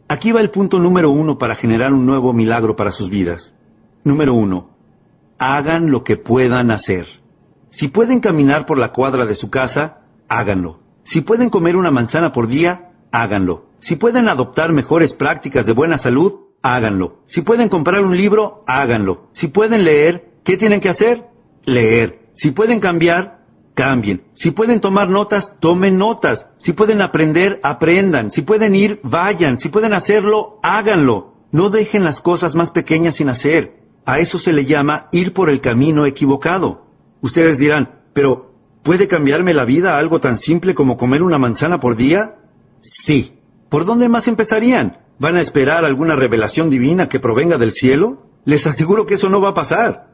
Aquí 0.08 0.32
va 0.32 0.40
el 0.40 0.50
punto 0.50 0.78
número 0.78 1.10
uno 1.10 1.36
para 1.36 1.54
generar 1.54 1.92
un 1.92 2.06
nuevo 2.06 2.32
milagro 2.32 2.76
para 2.76 2.92
sus 2.92 3.10
vidas. 3.10 3.52
Número 4.04 4.32
uno, 4.32 4.70
hagan 5.38 5.90
lo 5.90 6.02
que 6.02 6.16
puedan 6.16 6.70
hacer. 6.70 7.06
Si 7.72 7.88
pueden 7.88 8.20
caminar 8.20 8.64
por 8.64 8.78
la 8.78 8.92
cuadra 8.92 9.26
de 9.26 9.34
su 9.34 9.50
casa, 9.50 9.98
háganlo. 10.28 10.78
Si 11.04 11.20
pueden 11.20 11.50
comer 11.50 11.76
una 11.76 11.90
manzana 11.90 12.32
por 12.32 12.48
día, 12.48 12.90
háganlo. 13.12 13.66
Si 13.80 13.96
pueden 13.96 14.28
adoptar 14.28 14.72
mejores 14.72 15.12
prácticas 15.12 15.66
de 15.66 15.72
buena 15.72 15.98
salud, 15.98 16.32
háganlo. 16.62 17.18
Si 17.26 17.42
pueden 17.42 17.68
comprar 17.68 18.02
un 18.02 18.16
libro, 18.16 18.64
háganlo. 18.66 19.28
Si 19.34 19.48
pueden 19.48 19.84
leer, 19.84 20.24
¿qué 20.44 20.56
tienen 20.56 20.80
que 20.80 20.90
hacer? 20.90 21.24
Leer. 21.64 22.18
Si 22.36 22.50
pueden 22.50 22.80
cambiar, 22.80 23.37
cambien. 23.78 24.22
Si 24.34 24.50
pueden 24.50 24.80
tomar 24.80 25.08
notas, 25.08 25.52
tomen 25.60 25.98
notas. 25.98 26.44
Si 26.64 26.72
pueden 26.72 27.00
aprender, 27.00 27.60
aprendan. 27.62 28.32
Si 28.32 28.42
pueden 28.42 28.74
ir, 28.74 28.98
vayan. 29.04 29.60
Si 29.60 29.68
pueden 29.68 29.92
hacerlo, 29.92 30.58
háganlo. 30.64 31.34
No 31.52 31.70
dejen 31.70 32.02
las 32.02 32.20
cosas 32.20 32.56
más 32.56 32.70
pequeñas 32.70 33.14
sin 33.14 33.28
hacer. 33.28 33.70
A 34.04 34.18
eso 34.18 34.40
se 34.40 34.52
le 34.52 34.64
llama 34.64 35.06
ir 35.12 35.32
por 35.32 35.48
el 35.48 35.60
camino 35.60 36.06
equivocado. 36.06 36.86
Ustedes 37.22 37.56
dirán, 37.56 38.00
pero 38.14 38.50
¿puede 38.82 39.06
cambiarme 39.06 39.54
la 39.54 39.64
vida 39.64 39.96
algo 39.96 40.18
tan 40.18 40.40
simple 40.40 40.74
como 40.74 40.96
comer 40.96 41.22
una 41.22 41.38
manzana 41.38 41.78
por 41.78 41.94
día? 41.94 42.34
Sí. 43.06 43.34
¿Por 43.70 43.84
dónde 43.84 44.08
más 44.08 44.26
empezarían? 44.26 44.96
¿Van 45.20 45.36
a 45.36 45.40
esperar 45.40 45.84
alguna 45.84 46.16
revelación 46.16 46.68
divina 46.68 47.08
que 47.08 47.20
provenga 47.20 47.58
del 47.58 47.72
cielo? 47.72 48.24
Les 48.44 48.66
aseguro 48.66 49.06
que 49.06 49.14
eso 49.14 49.28
no 49.28 49.40
va 49.40 49.50
a 49.50 49.54
pasar. 49.54 50.07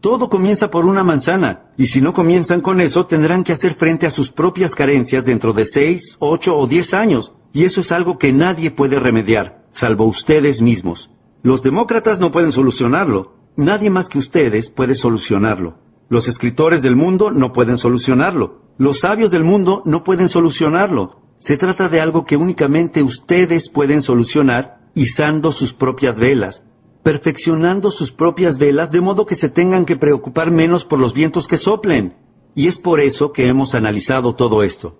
Todo 0.00 0.30
comienza 0.30 0.68
por 0.68 0.86
una 0.86 1.04
manzana, 1.04 1.72
y 1.76 1.86
si 1.88 2.00
no 2.00 2.14
comienzan 2.14 2.62
con 2.62 2.80
eso, 2.80 3.04
tendrán 3.04 3.44
que 3.44 3.52
hacer 3.52 3.74
frente 3.74 4.06
a 4.06 4.10
sus 4.10 4.30
propias 4.32 4.74
carencias 4.74 5.24
dentro 5.24 5.52
de 5.52 5.66
seis, 5.66 6.16
ocho 6.18 6.56
o 6.56 6.66
diez 6.66 6.94
años, 6.94 7.32
y 7.52 7.64
eso 7.64 7.80
es 7.80 7.92
algo 7.92 8.16
que 8.16 8.32
nadie 8.32 8.70
puede 8.70 8.98
remediar, 8.98 9.58
salvo 9.74 10.06
ustedes 10.06 10.62
mismos. 10.62 11.10
Los 11.42 11.62
demócratas 11.62 12.18
no 12.18 12.32
pueden 12.32 12.52
solucionarlo, 12.52 13.32
nadie 13.56 13.90
más 13.90 14.08
que 14.08 14.18
ustedes 14.18 14.70
puede 14.70 14.94
solucionarlo. 14.94 15.74
Los 16.08 16.26
escritores 16.28 16.82
del 16.82 16.96
mundo 16.96 17.30
no 17.30 17.52
pueden 17.52 17.78
solucionarlo. 17.78 18.62
Los 18.78 19.00
sabios 19.00 19.30
del 19.30 19.44
mundo 19.44 19.82
no 19.84 20.02
pueden 20.02 20.28
solucionarlo. 20.28 21.20
Se 21.40 21.56
trata 21.56 21.88
de 21.88 22.00
algo 22.00 22.24
que 22.24 22.36
únicamente 22.36 23.02
ustedes 23.02 23.68
pueden 23.70 24.02
solucionar 24.02 24.78
izando 24.94 25.52
sus 25.52 25.72
propias 25.74 26.18
velas, 26.18 26.62
perfeccionando 27.02 27.90
sus 27.90 28.12
propias 28.12 28.58
velas 28.58 28.90
de 28.90 29.00
modo 29.00 29.26
que 29.26 29.36
se 29.36 29.48
tengan 29.48 29.84
que 29.84 29.96
preocupar 29.96 30.50
menos 30.50 30.84
por 30.84 30.98
los 30.98 31.14
vientos 31.14 31.46
que 31.46 31.58
soplen. 31.58 32.14
Y 32.54 32.68
es 32.68 32.78
por 32.78 33.00
eso 33.00 33.32
que 33.32 33.48
hemos 33.48 33.74
analizado 33.74 34.34
todo 34.34 34.62
esto. 34.62 34.96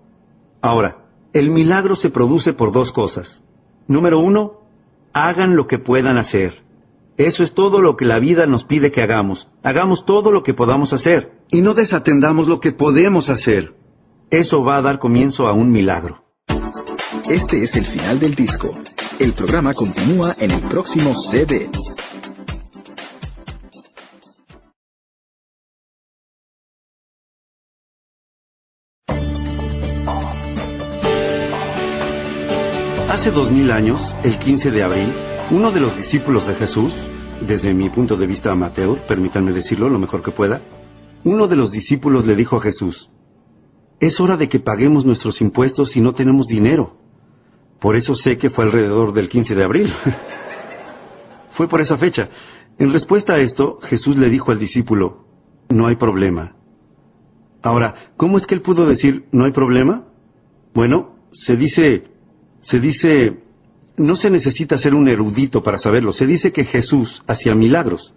Ahora, 0.62 1.06
el 1.32 1.50
milagro 1.50 1.96
se 1.96 2.10
produce 2.10 2.52
por 2.52 2.72
dos 2.72 2.92
cosas. 2.92 3.42
Número 3.86 4.20
uno, 4.20 4.60
hagan 5.12 5.56
lo 5.56 5.66
que 5.66 5.78
puedan 5.78 6.16
hacer. 6.16 6.54
Eso 7.16 7.42
es 7.42 7.52
todo 7.52 7.80
lo 7.80 7.96
que 7.96 8.04
la 8.04 8.18
vida 8.18 8.46
nos 8.46 8.64
pide 8.64 8.92
que 8.92 9.02
hagamos. 9.02 9.48
Hagamos 9.62 10.06
todo 10.06 10.30
lo 10.30 10.42
que 10.42 10.54
podamos 10.54 10.92
hacer 10.92 11.32
y 11.50 11.60
no 11.60 11.74
desatendamos 11.74 12.48
lo 12.48 12.60
que 12.60 12.72
podemos 12.72 13.28
hacer. 13.28 13.74
Eso 14.30 14.62
va 14.62 14.76
a 14.76 14.82
dar 14.82 14.98
comienzo 14.98 15.46
a 15.46 15.52
un 15.52 15.70
milagro. 15.70 16.22
Este 17.28 17.64
es 17.64 17.74
el 17.74 17.86
final 17.86 18.20
del 18.20 18.34
disco. 18.34 18.70
El 19.18 19.34
programa 19.34 19.74
continúa 19.74 20.34
en 20.38 20.50
el 20.50 20.62
próximo 20.62 21.14
CD. 21.30 21.68
Hace 33.20 33.32
dos 33.32 33.50
mil 33.50 33.70
años, 33.70 34.00
el 34.24 34.38
15 34.38 34.70
de 34.70 34.82
abril, 34.82 35.12
uno 35.50 35.70
de 35.70 35.78
los 35.78 35.94
discípulos 35.94 36.46
de 36.46 36.54
Jesús, 36.54 36.90
desde 37.46 37.74
mi 37.74 37.90
punto 37.90 38.16
de 38.16 38.26
vista 38.26 38.50
amateur, 38.50 38.98
permítanme 39.06 39.52
decirlo 39.52 39.90
lo 39.90 39.98
mejor 39.98 40.22
que 40.22 40.30
pueda, 40.30 40.62
uno 41.24 41.46
de 41.46 41.54
los 41.54 41.70
discípulos 41.70 42.24
le 42.24 42.34
dijo 42.34 42.56
a 42.56 42.62
Jesús, 42.62 43.10
es 44.00 44.18
hora 44.20 44.38
de 44.38 44.48
que 44.48 44.58
paguemos 44.58 45.04
nuestros 45.04 45.38
impuestos 45.42 45.90
si 45.90 46.00
no 46.00 46.14
tenemos 46.14 46.46
dinero. 46.46 46.96
Por 47.78 47.94
eso 47.94 48.14
sé 48.14 48.38
que 48.38 48.48
fue 48.48 48.64
alrededor 48.64 49.12
del 49.12 49.28
15 49.28 49.54
de 49.54 49.64
abril. 49.64 49.92
fue 51.58 51.68
por 51.68 51.82
esa 51.82 51.98
fecha. 51.98 52.26
En 52.78 52.90
respuesta 52.90 53.34
a 53.34 53.38
esto, 53.38 53.80
Jesús 53.82 54.16
le 54.16 54.30
dijo 54.30 54.50
al 54.50 54.58
discípulo, 54.58 55.26
no 55.68 55.88
hay 55.88 55.96
problema. 55.96 56.56
Ahora, 57.62 58.12
¿cómo 58.16 58.38
es 58.38 58.46
que 58.46 58.54
él 58.54 58.62
pudo 58.62 58.88
decir, 58.88 59.26
no 59.30 59.44
hay 59.44 59.52
problema? 59.52 60.04
Bueno, 60.72 61.16
se 61.32 61.56
dice, 61.56 62.04
se 62.62 62.78
dice, 62.78 63.38
no 63.96 64.16
se 64.16 64.30
necesita 64.30 64.78
ser 64.78 64.94
un 64.94 65.08
erudito 65.08 65.62
para 65.62 65.78
saberlo. 65.78 66.12
Se 66.12 66.26
dice 66.26 66.52
que 66.52 66.64
Jesús 66.64 67.22
hacía 67.26 67.54
milagros. 67.54 68.12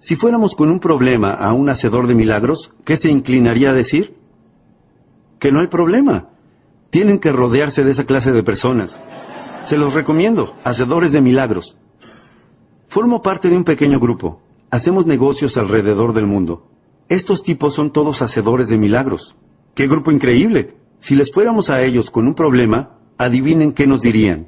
Si 0.00 0.16
fuéramos 0.16 0.54
con 0.54 0.70
un 0.70 0.80
problema 0.80 1.32
a 1.32 1.52
un 1.52 1.68
hacedor 1.68 2.06
de 2.06 2.14
milagros, 2.14 2.70
¿qué 2.84 2.96
se 2.96 3.08
inclinaría 3.08 3.70
a 3.70 3.74
decir? 3.74 4.14
Que 5.38 5.52
no 5.52 5.60
hay 5.60 5.66
problema. 5.66 6.28
Tienen 6.90 7.18
que 7.18 7.32
rodearse 7.32 7.84
de 7.84 7.92
esa 7.92 8.04
clase 8.04 8.32
de 8.32 8.42
personas. 8.42 8.94
Se 9.68 9.76
los 9.76 9.92
recomiendo, 9.92 10.54
hacedores 10.64 11.12
de 11.12 11.20
milagros. 11.20 11.76
Formo 12.88 13.22
parte 13.22 13.48
de 13.48 13.56
un 13.56 13.64
pequeño 13.64 14.00
grupo. 14.00 14.40
Hacemos 14.70 15.06
negocios 15.06 15.56
alrededor 15.56 16.14
del 16.14 16.26
mundo. 16.26 16.66
Estos 17.08 17.42
tipos 17.42 17.74
son 17.74 17.92
todos 17.92 18.22
hacedores 18.22 18.68
de 18.68 18.78
milagros. 18.78 19.34
¡Qué 19.74 19.86
grupo 19.86 20.10
increíble! 20.10 20.74
Si 21.02 21.14
les 21.14 21.30
fuéramos 21.32 21.70
a 21.70 21.82
ellos 21.82 22.10
con 22.10 22.26
un 22.26 22.34
problema, 22.34 22.99
adivinen 23.20 23.74
qué 23.74 23.86
nos 23.86 24.00
dirían. 24.00 24.46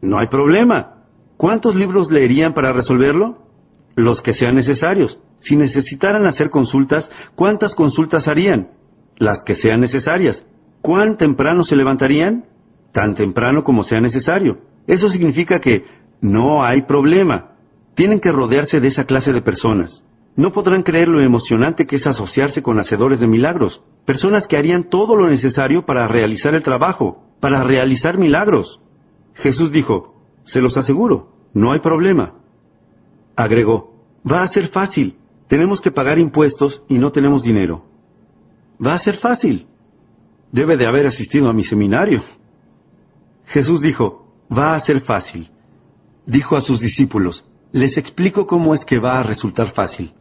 No 0.00 0.18
hay 0.18 0.28
problema. 0.28 1.04
¿Cuántos 1.36 1.74
libros 1.74 2.10
leerían 2.10 2.54
para 2.54 2.72
resolverlo? 2.72 3.36
Los 3.94 4.22
que 4.22 4.32
sean 4.32 4.54
necesarios. 4.54 5.18
Si 5.40 5.54
necesitaran 5.54 6.24
hacer 6.24 6.48
consultas, 6.48 7.10
¿cuántas 7.34 7.74
consultas 7.74 8.26
harían? 8.26 8.68
Las 9.18 9.42
que 9.42 9.54
sean 9.54 9.82
necesarias. 9.82 10.42
¿Cuán 10.80 11.18
temprano 11.18 11.62
se 11.62 11.76
levantarían? 11.76 12.46
Tan 12.94 13.14
temprano 13.14 13.64
como 13.64 13.84
sea 13.84 14.00
necesario. 14.00 14.60
Eso 14.86 15.10
significa 15.10 15.60
que 15.60 15.84
no 16.22 16.64
hay 16.64 16.82
problema. 16.82 17.50
Tienen 17.96 18.20
que 18.20 18.32
rodearse 18.32 18.80
de 18.80 18.88
esa 18.88 19.04
clase 19.04 19.30
de 19.30 19.42
personas. 19.42 20.02
No 20.36 20.52
podrán 20.52 20.84
creer 20.84 21.08
lo 21.08 21.20
emocionante 21.20 21.86
que 21.86 21.96
es 21.96 22.06
asociarse 22.06 22.62
con 22.62 22.80
hacedores 22.80 23.20
de 23.20 23.26
milagros, 23.26 23.82
personas 24.06 24.46
que 24.46 24.56
harían 24.56 24.84
todo 24.84 25.16
lo 25.16 25.28
necesario 25.28 25.84
para 25.84 26.08
realizar 26.08 26.54
el 26.54 26.62
trabajo, 26.62 27.29
para 27.40 27.64
realizar 27.64 28.18
milagros. 28.18 28.80
Jesús 29.34 29.72
dijo, 29.72 30.14
se 30.44 30.60
los 30.60 30.76
aseguro, 30.76 31.32
no 31.54 31.72
hay 31.72 31.80
problema. 31.80 32.34
Agregó, 33.36 33.94
va 34.30 34.42
a 34.42 34.48
ser 34.48 34.68
fácil, 34.68 35.16
tenemos 35.48 35.80
que 35.80 35.90
pagar 35.90 36.18
impuestos 36.18 36.82
y 36.88 36.98
no 36.98 37.10
tenemos 37.10 37.42
dinero. 37.42 37.84
Va 38.84 38.94
a 38.94 38.98
ser 38.98 39.16
fácil. 39.16 39.66
Debe 40.52 40.76
de 40.76 40.86
haber 40.86 41.06
asistido 41.06 41.48
a 41.50 41.52
mi 41.52 41.64
seminario. 41.64 42.22
Jesús 43.46 43.80
dijo, 43.80 44.26
va 44.50 44.74
a 44.74 44.80
ser 44.80 45.00
fácil. 45.02 45.50
Dijo 46.26 46.56
a 46.56 46.60
sus 46.60 46.80
discípulos, 46.80 47.44
les 47.72 47.96
explico 47.96 48.46
cómo 48.46 48.74
es 48.74 48.84
que 48.84 48.98
va 48.98 49.20
a 49.20 49.22
resultar 49.22 49.72
fácil. 49.72 50.12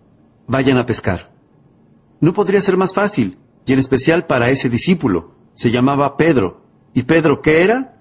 Vayan 0.48 0.78
a 0.78 0.86
pescar. 0.86 1.32
No 2.22 2.34
podría 2.34 2.62
ser 2.62 2.76
más 2.76 2.94
fácil, 2.94 3.38
y 3.66 3.74
en 3.74 3.80
especial 3.80 4.26
para 4.26 4.50
ese 4.50 4.70
discípulo. 4.70 5.36
Se 5.56 5.70
llamaba 5.70 6.18
Pedro. 6.18 6.59
¿Y 6.94 7.04
Pedro 7.04 7.42
qué 7.42 7.64
era? 7.64 7.96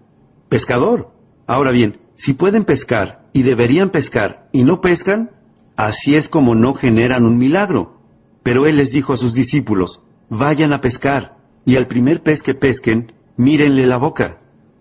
pescador. 0.49 1.09
Ahora 1.47 1.71
bien, 1.71 1.99
si 2.17 2.35
pueden 2.35 2.65
pescar 2.65 3.21
y 3.33 3.43
deberían 3.43 3.91
pescar 3.91 4.49
y 4.53 4.65
no 4.65 4.81
pescan, 4.81 5.31
así 5.77 6.17
es 6.17 6.29
como 6.29 6.55
no 6.55 6.75
generan 6.75 7.25
un 7.25 7.39
milagro. 7.39 7.99
Pero 8.43 8.67
él 8.67 8.77
les 8.77 8.91
dijo 8.91 9.13
a 9.13 9.17
sus 9.19 9.35
discípulos, 9.35 10.01
vayan 10.31 10.73
a 10.73 10.81
pescar, 10.81 11.37
y 11.65 11.77
al 11.77 11.87
primer 11.87 12.23
pez 12.23 12.43
que 12.43 12.55
pesquen, 12.55 13.13
mírenle 13.37 13.87
la 13.87 13.99
boca. 13.99 14.39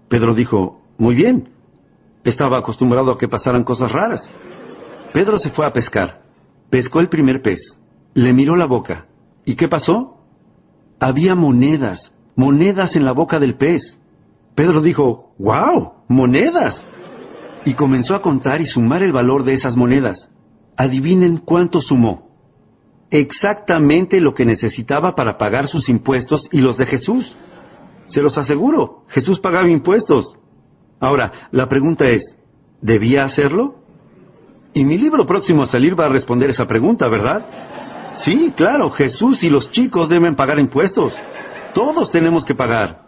Pedro 0.10 0.34
dijo, 0.34 0.82
muy 0.98 1.16
bien. 1.16 1.50
Estaba 2.24 2.58
acostumbrado 2.58 3.12
a 3.12 3.18
que 3.18 3.28
pasaran 3.28 3.64
cosas 3.64 3.92
raras. 3.92 4.22
Pedro 5.14 5.38
se 5.38 5.50
fue 5.52 5.66
a 5.66 5.74
pescar. 5.74 6.22
Pescó 6.70 7.00
el 7.00 7.10
primer 7.10 7.42
pez. 7.42 7.60
Le 8.14 8.34
miró 8.34 8.56
la 8.56 8.66
boca. 8.66 9.06
¿Y 9.46 9.56
qué 9.56 9.68
pasó? 9.68 10.18
Había 11.00 11.36
monedas, 11.36 12.12
monedas 12.36 12.96
en 12.96 13.06
la 13.06 13.12
boca 13.12 13.40
del 13.40 13.56
pez. 13.56 13.82
Pedro 14.58 14.82
dijo, 14.82 15.36
¡Wow! 15.38 16.06
¡Monedas! 16.10 16.84
y 17.64 17.74
comenzó 17.74 18.16
a 18.16 18.22
contar 18.22 18.60
y 18.62 18.66
sumar 18.66 19.04
el 19.04 19.12
valor 19.12 19.44
de 19.44 19.54
esas 19.54 19.76
monedas. 19.76 20.30
Adivinen 20.78 21.38
cuánto 21.38 21.82
sumó. 21.82 22.30
Exactamente 23.12 24.20
lo 24.20 24.34
que 24.34 24.46
necesitaba 24.46 25.16
para 25.16 25.38
pagar 25.38 25.68
sus 25.68 25.90
impuestos 25.90 26.48
y 26.52 26.62
los 26.62 26.78
de 26.78 26.86
Jesús. 26.86 27.36
Se 28.08 28.22
los 28.22 28.38
aseguro, 28.38 29.04
Jesús 29.10 29.42
pagaba 29.42 29.70
impuestos. 29.70 30.34
Ahora, 31.00 31.50
la 31.52 31.68
pregunta 31.68 32.06
es, 32.08 32.24
¿debía 32.82 33.26
hacerlo? 33.26 33.76
Y 34.74 34.86
mi 34.86 34.98
libro 34.98 35.28
próximo 35.28 35.64
a 35.64 35.68
salir 35.68 36.00
va 36.00 36.06
a 36.06 36.10
responder 36.10 36.50
esa 36.50 36.68
pregunta, 36.68 37.10
¿verdad? 37.10 37.46
Sí, 38.24 38.54
claro, 38.56 38.90
Jesús 38.92 39.44
y 39.44 39.50
los 39.50 39.70
chicos 39.72 40.08
deben 40.08 40.36
pagar 40.36 40.58
impuestos. 40.58 41.14
Todos 41.74 42.12
tenemos 42.12 42.44
que 42.46 42.56
pagar. 42.56 43.07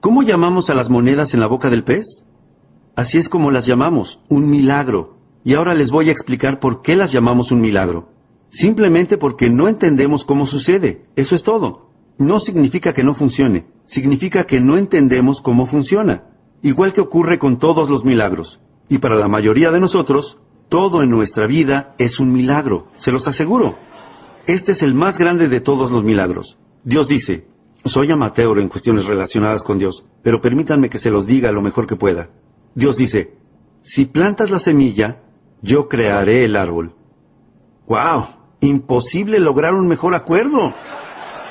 ¿Cómo 0.00 0.22
llamamos 0.22 0.70
a 0.70 0.74
las 0.74 0.88
monedas 0.88 1.34
en 1.34 1.40
la 1.40 1.48
boca 1.48 1.70
del 1.70 1.82
pez? 1.82 2.06
Así 2.94 3.18
es 3.18 3.28
como 3.28 3.50
las 3.50 3.66
llamamos, 3.66 4.20
un 4.28 4.48
milagro. 4.48 5.16
Y 5.42 5.54
ahora 5.54 5.74
les 5.74 5.90
voy 5.90 6.08
a 6.08 6.12
explicar 6.12 6.60
por 6.60 6.82
qué 6.82 6.94
las 6.94 7.12
llamamos 7.12 7.50
un 7.50 7.60
milagro. 7.60 8.10
Simplemente 8.52 9.18
porque 9.18 9.50
no 9.50 9.66
entendemos 9.66 10.24
cómo 10.24 10.46
sucede. 10.46 11.02
Eso 11.16 11.34
es 11.34 11.42
todo. 11.42 11.90
No 12.16 12.38
significa 12.38 12.92
que 12.92 13.02
no 13.02 13.16
funcione. 13.16 13.66
Significa 13.86 14.44
que 14.44 14.60
no 14.60 14.76
entendemos 14.76 15.40
cómo 15.40 15.66
funciona. 15.66 16.22
Igual 16.62 16.92
que 16.92 17.00
ocurre 17.00 17.40
con 17.40 17.58
todos 17.58 17.90
los 17.90 18.04
milagros. 18.04 18.60
Y 18.88 18.98
para 18.98 19.16
la 19.16 19.26
mayoría 19.26 19.72
de 19.72 19.80
nosotros, 19.80 20.38
todo 20.68 21.02
en 21.02 21.10
nuestra 21.10 21.48
vida 21.48 21.94
es 21.98 22.20
un 22.20 22.32
milagro. 22.32 22.86
Se 22.98 23.10
los 23.10 23.26
aseguro. 23.26 23.76
Este 24.46 24.72
es 24.72 24.82
el 24.82 24.94
más 24.94 25.18
grande 25.18 25.48
de 25.48 25.60
todos 25.60 25.90
los 25.90 26.04
milagros. 26.04 26.56
Dios 26.84 27.08
dice, 27.08 27.46
soy 27.84 28.10
amateur 28.10 28.58
en 28.58 28.68
cuestiones 28.68 29.04
relacionadas 29.04 29.62
con 29.62 29.78
Dios, 29.78 30.04
pero 30.22 30.40
permítanme 30.40 30.90
que 30.90 30.98
se 30.98 31.10
los 31.10 31.26
diga 31.26 31.52
lo 31.52 31.62
mejor 31.62 31.86
que 31.86 31.96
pueda. 31.96 32.28
Dios 32.74 32.96
dice, 32.96 33.34
si 33.82 34.06
plantas 34.06 34.50
la 34.50 34.60
semilla, 34.60 35.18
yo 35.62 35.88
crearé 35.88 36.44
el 36.44 36.56
árbol. 36.56 36.92
¡Wow! 37.86 38.26
Imposible 38.60 39.38
lograr 39.38 39.74
un 39.74 39.88
mejor 39.88 40.14
acuerdo. 40.14 40.74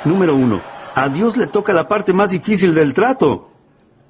Número 0.06 0.36
uno, 0.36 0.62
a 0.94 1.10
Dios 1.10 1.36
le 1.38 1.48
toca 1.48 1.74
la 1.74 1.88
parte 1.88 2.14
más 2.14 2.30
difícil 2.30 2.76
del 2.76 2.94
trato. 2.94 3.50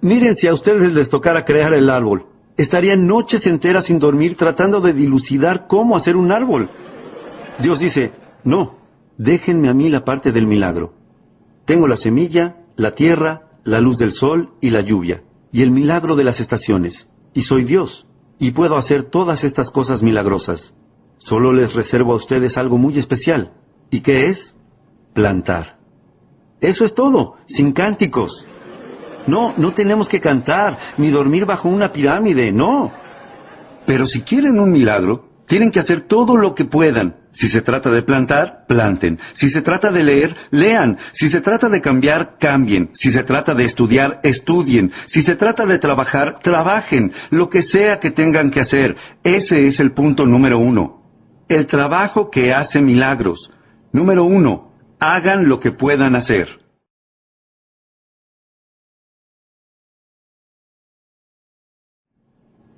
Miren 0.02 0.36
si 0.36 0.48
a 0.48 0.54
ustedes 0.54 0.92
les 0.94 1.10
tocara 1.10 1.46
crear 1.46 1.74
el 1.74 1.90
árbol. 1.90 2.26
Estarían 2.58 3.08
noches 3.08 3.46
enteras 3.46 3.86
sin 3.86 4.00
dormir 4.00 4.36
tratando 4.36 4.82
de 4.82 4.94
dilucidar 4.94 5.68
cómo 5.68 5.96
hacer 5.96 6.16
un 6.16 6.32
árbol. 6.32 6.70
Dios 7.60 7.80
dice, 7.80 8.12
no, 8.44 8.78
déjenme 9.18 9.70
a 9.70 9.74
mí 9.74 9.90
la 9.90 10.04
parte 10.04 10.32
del 10.32 10.48
milagro. 10.48 10.94
Tengo 11.68 11.86
la 11.86 11.98
semilla, 11.98 12.56
la 12.78 12.92
tierra, 12.92 13.42
la 13.66 13.82
luz 13.82 13.98
del 13.98 14.14
sol 14.14 14.52
y 14.62 14.70
la 14.70 14.80
lluvia, 14.80 15.24
y 15.52 15.64
el 15.64 15.70
milagro 15.70 16.16
de 16.16 16.24
las 16.24 16.40
estaciones. 16.40 17.08
Y 17.34 17.44
soy 17.44 17.66
Dios, 17.66 18.08
y 18.40 18.52
puedo 18.52 18.78
hacer 18.78 19.10
todas 19.12 19.44
estas 19.44 19.70
cosas 19.70 20.02
milagrosas. 20.02 20.74
Solo 21.18 21.52
les 21.52 21.74
reservo 21.74 22.14
a 22.14 22.16
ustedes 22.16 22.58
algo 22.58 22.78
muy 22.78 22.98
especial. 22.98 23.52
¿Y 23.92 24.00
qué 24.00 24.30
es? 24.30 24.56
Plantar. 25.14 25.76
Eso 26.62 26.86
es 26.86 26.96
todo, 26.96 27.36
sin 27.48 27.74
cánticos. 27.74 28.46
No, 29.28 29.54
no 29.58 29.74
tenemos 29.74 30.08
que 30.08 30.22
cantar, 30.22 30.78
ni 30.98 31.12
dormir 31.12 31.46
bajo 31.46 31.68
una 31.68 31.92
pirámide, 31.92 32.54
no. 32.54 32.94
Pero 33.86 34.08
si 34.08 34.22
quieren 34.22 34.58
un 34.58 34.72
milagro, 34.72 35.26
tienen 35.50 35.72
que 35.72 35.82
hacer 35.82 36.08
todo 36.08 36.38
lo 36.38 36.56
que 36.56 36.64
puedan. 36.64 37.27
Si 37.40 37.50
se 37.50 37.62
trata 37.62 37.92
de 37.92 38.02
plantar, 38.02 38.66
planten. 38.68 39.20
Si 39.36 39.52
se 39.52 39.62
trata 39.62 39.92
de 39.92 40.04
leer, 40.04 40.36
lean. 40.50 40.98
Si 41.14 41.30
se 41.30 41.42
trata 41.42 41.70
de 41.70 41.82
cambiar, 41.82 42.38
cambien. 42.40 42.90
Si 42.96 43.12
se 43.12 43.24
trata 43.24 43.54
de 43.54 43.66
estudiar, 43.66 44.20
estudien. 44.24 44.92
Si 45.08 45.22
se 45.22 45.36
trata 45.36 45.66
de 45.66 45.78
trabajar, 45.78 46.40
trabajen. 46.40 47.12
Lo 47.30 47.48
que 47.50 47.62
sea 47.62 48.00
que 48.00 48.12
tengan 48.12 48.50
que 48.50 48.62
hacer. 48.62 48.96
Ese 49.24 49.68
es 49.68 49.80
el 49.80 49.92
punto 49.92 50.26
número 50.26 50.58
uno. 50.58 51.04
El 51.48 51.68
trabajo 51.68 52.32
que 52.32 52.54
hace 52.54 52.82
milagros. 52.82 53.52
Número 53.94 54.24
uno, 54.24 54.74
hagan 55.00 55.48
lo 55.48 55.60
que 55.60 55.72
puedan 55.72 56.16
hacer. 56.16 56.48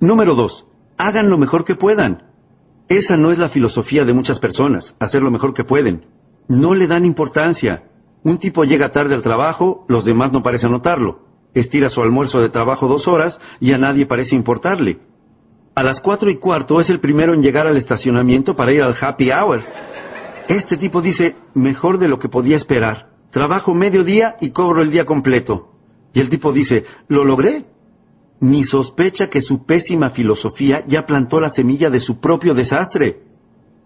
Número 0.00 0.34
dos, 0.34 0.66
hagan 0.96 1.28
lo 1.28 1.36
mejor 1.36 1.64
que 1.64 1.74
puedan. 1.74 2.30
Esa 2.90 3.16
no 3.16 3.30
es 3.30 3.38
la 3.38 3.50
filosofía 3.50 4.04
de 4.04 4.12
muchas 4.12 4.40
personas, 4.40 4.96
hacer 4.98 5.22
lo 5.22 5.30
mejor 5.30 5.54
que 5.54 5.62
pueden. 5.62 6.06
No 6.48 6.74
le 6.74 6.88
dan 6.88 7.04
importancia. 7.04 7.84
Un 8.24 8.38
tipo 8.38 8.64
llega 8.64 8.90
tarde 8.90 9.14
al 9.14 9.22
trabajo, 9.22 9.84
los 9.88 10.04
demás 10.04 10.32
no 10.32 10.42
parecen 10.42 10.72
notarlo. 10.72 11.20
Estira 11.54 11.88
su 11.88 12.02
almuerzo 12.02 12.40
de 12.40 12.48
trabajo 12.48 12.88
dos 12.88 13.06
horas 13.06 13.38
y 13.60 13.72
a 13.72 13.78
nadie 13.78 14.06
parece 14.06 14.34
importarle. 14.34 14.98
A 15.76 15.84
las 15.84 16.00
cuatro 16.00 16.30
y 16.30 16.38
cuarto 16.38 16.80
es 16.80 16.90
el 16.90 16.98
primero 16.98 17.32
en 17.32 17.42
llegar 17.42 17.68
al 17.68 17.76
estacionamiento 17.76 18.56
para 18.56 18.72
ir 18.72 18.82
al 18.82 18.96
happy 19.00 19.30
hour. 19.30 19.62
Este 20.48 20.76
tipo 20.76 21.00
dice, 21.00 21.36
mejor 21.54 21.96
de 21.98 22.08
lo 22.08 22.18
que 22.18 22.28
podía 22.28 22.56
esperar. 22.56 23.10
Trabajo 23.30 23.72
medio 23.72 24.02
día 24.02 24.34
y 24.40 24.50
cobro 24.50 24.82
el 24.82 24.90
día 24.90 25.04
completo. 25.04 25.68
Y 26.12 26.18
el 26.18 26.28
tipo 26.28 26.52
dice, 26.52 26.84
lo 27.06 27.24
logré 27.24 27.66
ni 28.40 28.64
sospecha 28.64 29.28
que 29.28 29.42
su 29.42 29.66
pésima 29.66 30.10
filosofía 30.10 30.84
ya 30.86 31.04
plantó 31.06 31.40
la 31.40 31.50
semilla 31.50 31.90
de 31.90 32.00
su 32.00 32.20
propio 32.20 32.54
desastre. 32.54 33.18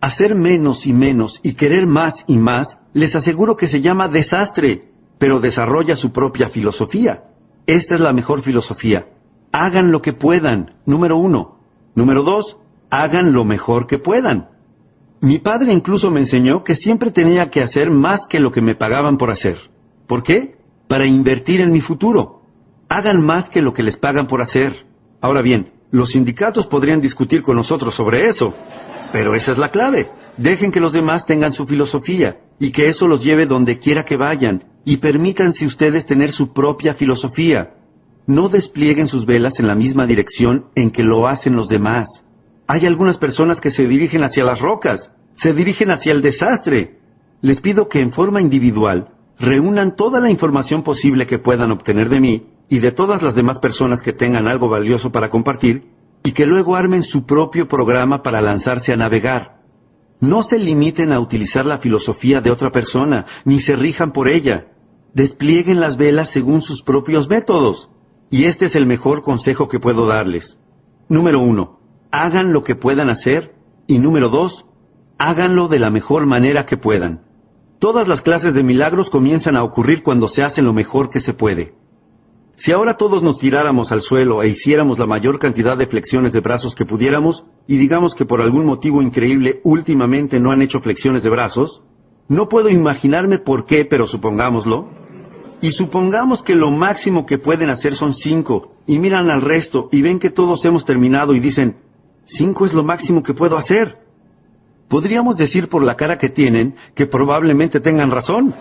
Hacer 0.01 0.35
menos 0.35 0.87
y 0.87 0.93
menos 0.93 1.40
y 1.43 1.55
querer 1.55 1.87
más 1.87 2.14
y 2.27 2.37
más, 2.37 2.79
les 2.93 3.14
aseguro 3.17 3.57
que 3.57 3.67
se 3.67 3.81
llama 3.81 4.09
desastre, 4.09 4.83
pero 5.19 5.40
desarrolla 5.40 5.97
su 5.97 6.12
propia 6.12 6.51
filosofía. 6.51 7.25
Esta 7.67 7.97
es 7.97 8.01
la 8.01 8.12
mejor 8.12 8.43
filosofía. 8.43 9.07
Hagan 9.51 9.90
lo 9.90 10.03
que 10.03 10.12
puedan, 10.12 10.75
número 10.87 11.17
uno. 11.17 11.59
Número 11.97 12.23
dos, 12.23 12.57
hagan 12.90 13.33
lo 13.33 13.45
mejor 13.45 13.87
que 13.87 13.99
puedan. 13.99 14.49
Mi 15.21 15.38
padre 15.38 15.73
incluso 15.73 16.11
me 16.11 16.21
enseñó 16.21 16.62
que 16.62 16.77
siempre 16.77 17.11
tenía 17.11 17.51
que 17.51 17.62
hacer 17.62 17.90
más 17.90 18.21
que 18.29 18.40
lo 18.40 18.53
que 18.53 18.61
me 18.61 18.75
pagaban 18.75 19.17
por 19.17 19.31
hacer. 19.31 19.59
¿Por 20.07 20.23
qué? 20.23 20.57
Para 20.87 21.07
invertir 21.07 21.61
en 21.61 21.73
mi 21.73 21.81
futuro 21.81 22.34
hagan 22.96 23.24
más 23.24 23.48
que 23.48 23.61
lo 23.61 23.72
que 23.72 23.83
les 23.83 23.96
pagan 23.96 24.28
por 24.28 24.40
hacer. 24.40 24.87
Ahora 25.20 25.42
bien, 25.42 25.72
los 25.90 26.11
sindicatos 26.11 26.66
podrían 26.66 27.00
discutir 27.00 27.42
con 27.42 27.57
nosotros 27.57 27.94
sobre 27.94 28.28
eso, 28.28 28.54
pero 29.12 29.35
esa 29.35 29.52
es 29.52 29.59
la 29.59 29.70
clave. 29.70 30.09
Dejen 30.37 30.70
que 30.70 30.80
los 30.80 30.92
demás 30.92 31.26
tengan 31.26 31.52
su 31.52 31.66
filosofía 31.66 32.37
y 32.59 32.70
que 32.70 32.88
eso 32.88 33.09
los 33.09 33.22
lleve 33.22 33.46
donde 33.46 33.78
quiera 33.78 34.04
que 34.04 34.16
vayan 34.16 34.64
y 34.85 34.98
permítanse 34.98 35.66
ustedes 35.66 36.07
tener 36.07 36.33
su 36.33 36.52
propia 36.52 36.94
filosofía. 36.94 37.70
No 38.26 38.48
desplieguen 38.48 39.09
sus 39.09 39.26
velas 39.26 39.54
en 39.59 39.66
la 39.66 39.74
misma 39.74 40.07
dirección 40.07 40.66
en 40.74 40.90
que 40.90 41.02
lo 41.02 41.26
hacen 41.26 41.57
los 41.57 41.68
demás. 41.68 42.07
Hay 42.66 42.87
algunas 42.87 43.18
personas 43.18 43.61
que 43.61 43.70
se 43.70 43.87
dirigen 43.87 44.22
hacia 44.22 44.44
las 44.44 44.61
rocas, 44.61 45.11
se 45.37 45.52
dirigen 45.52 45.90
hacia 45.90 46.12
el 46.12 46.22
desastre. 46.22 46.98
Les 47.42 47.61
pido 47.61 47.88
que 47.88 48.00
en 48.00 48.12
forma 48.12 48.40
individual 48.40 49.09
reúnan 49.38 49.96
toda 49.96 50.20
la 50.20 50.30
información 50.30 50.83
posible 50.83 51.26
que 51.26 51.38
puedan 51.38 51.72
obtener 51.72 52.09
de 52.09 52.20
mí 52.20 52.54
y 52.75 52.81
de 52.81 52.91
todas 52.91 53.23
las 53.23 53.37
demás 53.37 53.61
personas 53.61 54.03
que 54.03 54.13
tengan 54.13 54.49
algo 54.49 54.69
valioso 54.69 55.13
para 55.13 55.31
compartir 55.31 55.85
y 56.25 56.33
que 56.33 56.45
luego 56.45 56.75
armen 56.75 57.05
su 57.05 57.25
propio 57.25 57.69
programa 57.69 58.21
para 58.21 58.41
lanzarse 58.41 58.93
a 58.93 58.97
navegar. 58.97 59.59
No 60.19 60.43
se 60.43 60.59
limiten 60.59 61.13
a 61.13 61.21
utilizar 61.21 61.65
la 61.67 61.79
filosofía 61.79 62.41
de 62.41 62.51
otra 62.51 62.73
persona, 62.73 63.27
ni 63.45 63.61
se 63.61 63.77
rijan 63.77 64.11
por 64.11 64.27
ella. 64.27 64.73
Desplieguen 65.15 65.79
las 65.79 65.97
velas 65.97 66.31
según 66.33 66.63
sus 66.63 66.83
propios 66.83 67.29
métodos. 67.29 67.89
Y 68.29 68.47
este 68.47 68.65
es 68.65 68.75
el 68.75 68.87
mejor 68.87 69.23
consejo 69.23 69.69
que 69.69 69.79
puedo 69.79 70.09
darles. 70.09 70.59
Número 71.09 71.39
uno, 71.39 71.79
hagan 72.11 72.53
lo 72.53 72.65
que 72.65 72.75
puedan 72.75 73.09
hacer. 73.09 73.53
Y 73.87 74.01
número 74.01 74.31
dos, 74.31 74.65
háganlo 75.17 75.69
de 75.69 75.79
la 75.79 75.91
mejor 75.91 76.27
manera 76.27 76.67
que 76.67 76.77
puedan. 76.77 77.21
Todas 77.79 78.09
las 78.09 78.21
clases 78.23 78.53
de 78.53 78.65
milagros 78.65 79.11
comienzan 79.11 79.55
a 79.55 79.63
ocurrir 79.63 80.03
cuando 80.03 80.27
se 80.27 80.43
hace 80.43 80.61
lo 80.61 80.73
mejor 80.73 81.09
que 81.09 81.21
se 81.21 81.35
puede. 81.35 81.84
Si 82.59 82.73
ahora 82.73 82.97
todos 82.97 83.23
nos 83.23 83.38
tiráramos 83.38 83.90
al 83.90 84.03
suelo 84.03 84.43
e 84.43 84.49
hiciéramos 84.49 84.99
la 84.99 85.07
mayor 85.07 85.38
cantidad 85.38 85.77
de 85.77 85.87
flexiones 85.87 86.33
de 86.33 86.40
brazos 86.40 86.75
que 86.75 86.87
pudiéramos, 86.87 87.45
y 87.67 87.77
digamos 87.77 88.14
que 88.14 88.25
por 88.25 88.40
algún 88.40 88.64
motivo 88.64 89.03
increíble 89.03 89.61
últimamente 89.64 90.38
no 90.38 90.53
han 90.53 90.62
hecho 90.62 90.81
flexiones 90.81 91.23
de 91.23 91.31
brazos, 91.31 91.83
no 92.29 92.49
puedo 92.49 92.69
imaginarme 92.69 93.38
por 93.38 93.67
qué, 93.67 93.85
pero 93.85 94.07
supongámoslo, 94.07 94.88
y 95.61 95.73
supongamos 95.73 96.43
que 96.43 96.55
lo 96.55 96.71
máximo 96.71 97.27
que 97.27 97.38
pueden 97.38 97.71
hacer 97.71 97.97
son 97.97 98.14
cinco, 98.14 98.75
y 98.87 98.99
miran 98.99 99.31
al 99.31 99.43
resto 99.43 99.88
y 99.93 100.03
ven 100.03 100.19
que 100.19 100.31
todos 100.31 100.64
hemos 100.64 100.85
terminado 100.85 101.35
y 101.35 101.40
dicen, 101.40 101.77
cinco 102.27 102.67
es 102.67 102.73
lo 102.73 102.85
máximo 102.85 103.23
que 103.23 103.35
puedo 103.35 103.57
hacer. 103.57 103.97
Podríamos 104.88 105.37
decir 105.37 105.69
por 105.69 105.83
la 105.83 105.97
cara 105.97 106.19
que 106.19 106.29
tienen 106.29 106.77
que 106.95 107.07
probablemente 107.07 107.81
tengan 107.81 108.11
razón. 108.11 108.55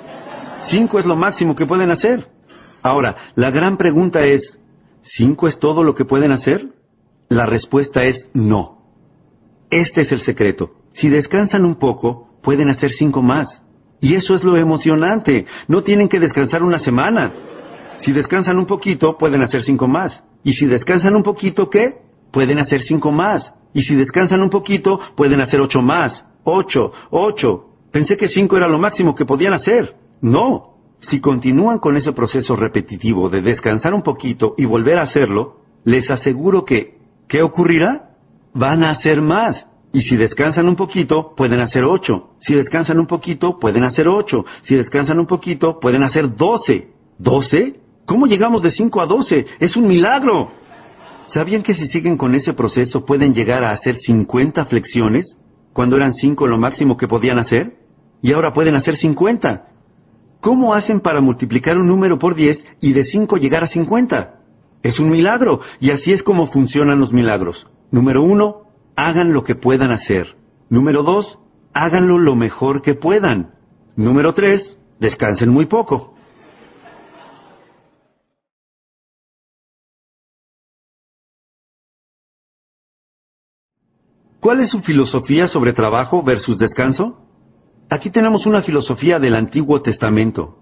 Cinco 0.69 0.97
es 0.97 1.05
lo 1.05 1.15
máximo 1.15 1.55
que 1.55 1.65
pueden 1.65 1.91
hacer. 1.91 2.27
Ahora, 2.83 3.15
la 3.35 3.49
gran 3.49 3.77
pregunta 3.77 4.23
es, 4.25 4.59
¿cinco 5.01 5.47
es 5.47 5.57
todo 5.57 5.83
lo 5.83 5.95
que 5.95 6.05
pueden 6.05 6.31
hacer? 6.31 6.67
La 7.29 7.45
respuesta 7.45 8.03
es 8.03 8.27
no. 8.33 8.83
Este 9.71 10.01
es 10.01 10.11
el 10.11 10.21
secreto. 10.21 10.71
Si 10.93 11.09
descansan 11.09 11.65
un 11.65 11.75
poco, 11.75 12.37
pueden 12.43 12.69
hacer 12.69 12.91
cinco 12.91 13.21
más. 13.23 13.47
Y 13.99 14.13
eso 14.15 14.35
es 14.35 14.43
lo 14.43 14.57
emocionante. 14.57 15.47
No 15.67 15.81
tienen 15.81 16.09
que 16.09 16.19
descansar 16.19 16.61
una 16.61 16.77
semana. 16.79 17.33
Si 18.01 18.11
descansan 18.11 18.59
un 18.59 18.65
poquito, 18.65 19.17
pueden 19.17 19.41
hacer 19.41 19.63
cinco 19.63 19.87
más. 19.87 20.23
Y 20.43 20.53
si 20.53 20.65
descansan 20.65 21.15
un 21.15 21.23
poquito, 21.23 21.69
¿qué? 21.69 22.03
pueden 22.33 22.59
hacer 22.59 22.81
cinco 22.81 23.11
más. 23.11 23.53
Y 23.73 23.83
si 23.83 23.95
descansan 23.95 24.41
un 24.41 24.49
poquito, 24.49 24.99
pueden 25.15 25.39
hacer 25.39 25.61
ocho 25.61 25.81
más. 25.81 26.25
Ocho, 26.43 26.91
ocho. 27.11 27.69
Pensé 27.91 28.17
que 28.17 28.27
cinco 28.27 28.57
era 28.57 28.67
lo 28.67 28.79
máximo 28.79 29.15
que 29.15 29.23
podían 29.23 29.53
hacer. 29.53 29.95
No. 30.19 30.72
Si 31.09 31.19
continúan 31.19 31.79
con 31.79 31.97
ese 31.97 32.13
proceso 32.13 32.55
repetitivo 32.55 33.29
de 33.29 33.41
descansar 33.41 33.93
un 33.93 34.03
poquito 34.03 34.55
y 34.57 34.65
volver 34.65 34.97
a 34.99 35.03
hacerlo, 35.03 35.57
les 35.83 36.09
aseguro 36.09 36.63
que, 36.63 36.97
¿qué 37.27 37.41
ocurrirá? 37.41 38.11
Van 38.53 38.83
a 38.83 38.91
hacer 38.91 39.21
más. 39.21 39.65
Y 39.91 40.01
si 40.03 40.15
descansan 40.15 40.67
un 40.67 40.75
poquito, 40.75 41.33
pueden 41.35 41.59
hacer 41.59 41.83
ocho. 41.83 42.31
Si 42.39 42.53
descansan 42.53 42.99
un 42.99 43.05
poquito, 43.05 43.59
pueden 43.59 43.83
hacer 43.83 44.07
ocho. 44.07 44.45
Si 44.63 44.75
descansan 44.75 45.19
un 45.19 45.27
poquito, 45.27 45.79
pueden 45.79 46.03
hacer 46.03 46.35
doce. 46.35 46.89
¿Doce? 47.17 47.79
¿Cómo 48.05 48.25
llegamos 48.25 48.63
de 48.63 48.71
cinco 48.71 49.01
a 49.01 49.05
doce? 49.05 49.45
Es 49.59 49.75
un 49.75 49.87
milagro. 49.87 50.51
¿Sabían 51.27 51.63
que 51.63 51.73
si 51.73 51.87
siguen 51.87 52.17
con 52.17 52.33
ese 52.35 52.53
proceso 52.53 53.05
pueden 53.05 53.33
llegar 53.33 53.63
a 53.63 53.71
hacer 53.71 53.97
50 53.97 54.65
flexiones 54.65 55.37
cuando 55.73 55.95
eran 55.95 56.13
5 56.13 56.47
lo 56.47 56.57
máximo 56.57 56.97
que 56.97 57.07
podían 57.07 57.39
hacer? 57.39 57.73
Y 58.21 58.33
ahora 58.33 58.53
pueden 58.53 58.75
hacer 58.75 58.97
50. 58.97 59.72
¿Cómo 60.43 60.73
hacen 60.73 60.99
para 60.99 61.21
multiplicar 61.21 61.77
un 61.77 61.87
número 61.87 62.19
por 62.19 62.35
10 62.35 62.65
y 62.81 62.91
de 62.91 63.05
5 63.05 63.37
llegar 63.37 63.63
a 63.63 63.67
50? 63.67 64.41
Es 64.83 64.99
un 64.99 65.09
milagro, 65.09 65.61
y 65.79 65.91
así 65.91 66.11
es 66.11 66.21
como 66.21 66.51
funcionan 66.51 66.99
los 66.99 67.13
milagros. 67.13 67.65
Número 67.91 68.21
uno, 68.21 68.63
hagan 68.97 69.31
lo 69.31 69.45
que 69.45 69.55
puedan 69.55 69.91
hacer. 69.91 70.35
Número 70.69 71.01
dos, 71.01 71.39
háganlo 71.73 72.17
lo 72.17 72.35
mejor 72.35 72.81
que 72.81 72.93
puedan. 72.93 73.53
Número 73.95 74.33
tres, 74.33 74.77
descansen 74.99 75.47
muy 75.47 75.65
poco. 75.65 76.13
¿Cuál 84.41 84.59
es 84.59 84.71
su 84.71 84.81
filosofía 84.81 85.47
sobre 85.47 85.71
trabajo 85.71 86.21
versus 86.21 86.59
descanso? 86.59 87.22
Aquí 87.93 88.09
tenemos 88.09 88.47
una 88.47 88.63
filosofía 88.63 89.19
del 89.19 89.35
Antiguo 89.35 89.83
Testamento. 89.83 90.55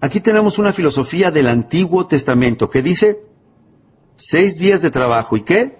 Aquí 0.00 0.20
tenemos 0.20 0.56
una 0.56 0.72
filosofía 0.72 1.32
del 1.32 1.48
Antiguo 1.48 2.06
Testamento 2.06 2.70
que 2.70 2.80
dice 2.80 3.16
seis 4.30 4.56
días 4.56 4.82
de 4.82 4.92
trabajo 4.92 5.36
y 5.36 5.42
qué? 5.42 5.78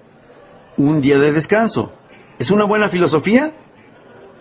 Un 0.76 1.00
día 1.00 1.16
de 1.20 1.30
descanso. 1.30 1.92
¿Es 2.40 2.50
una 2.50 2.64
buena 2.64 2.88
filosofía? 2.88 3.52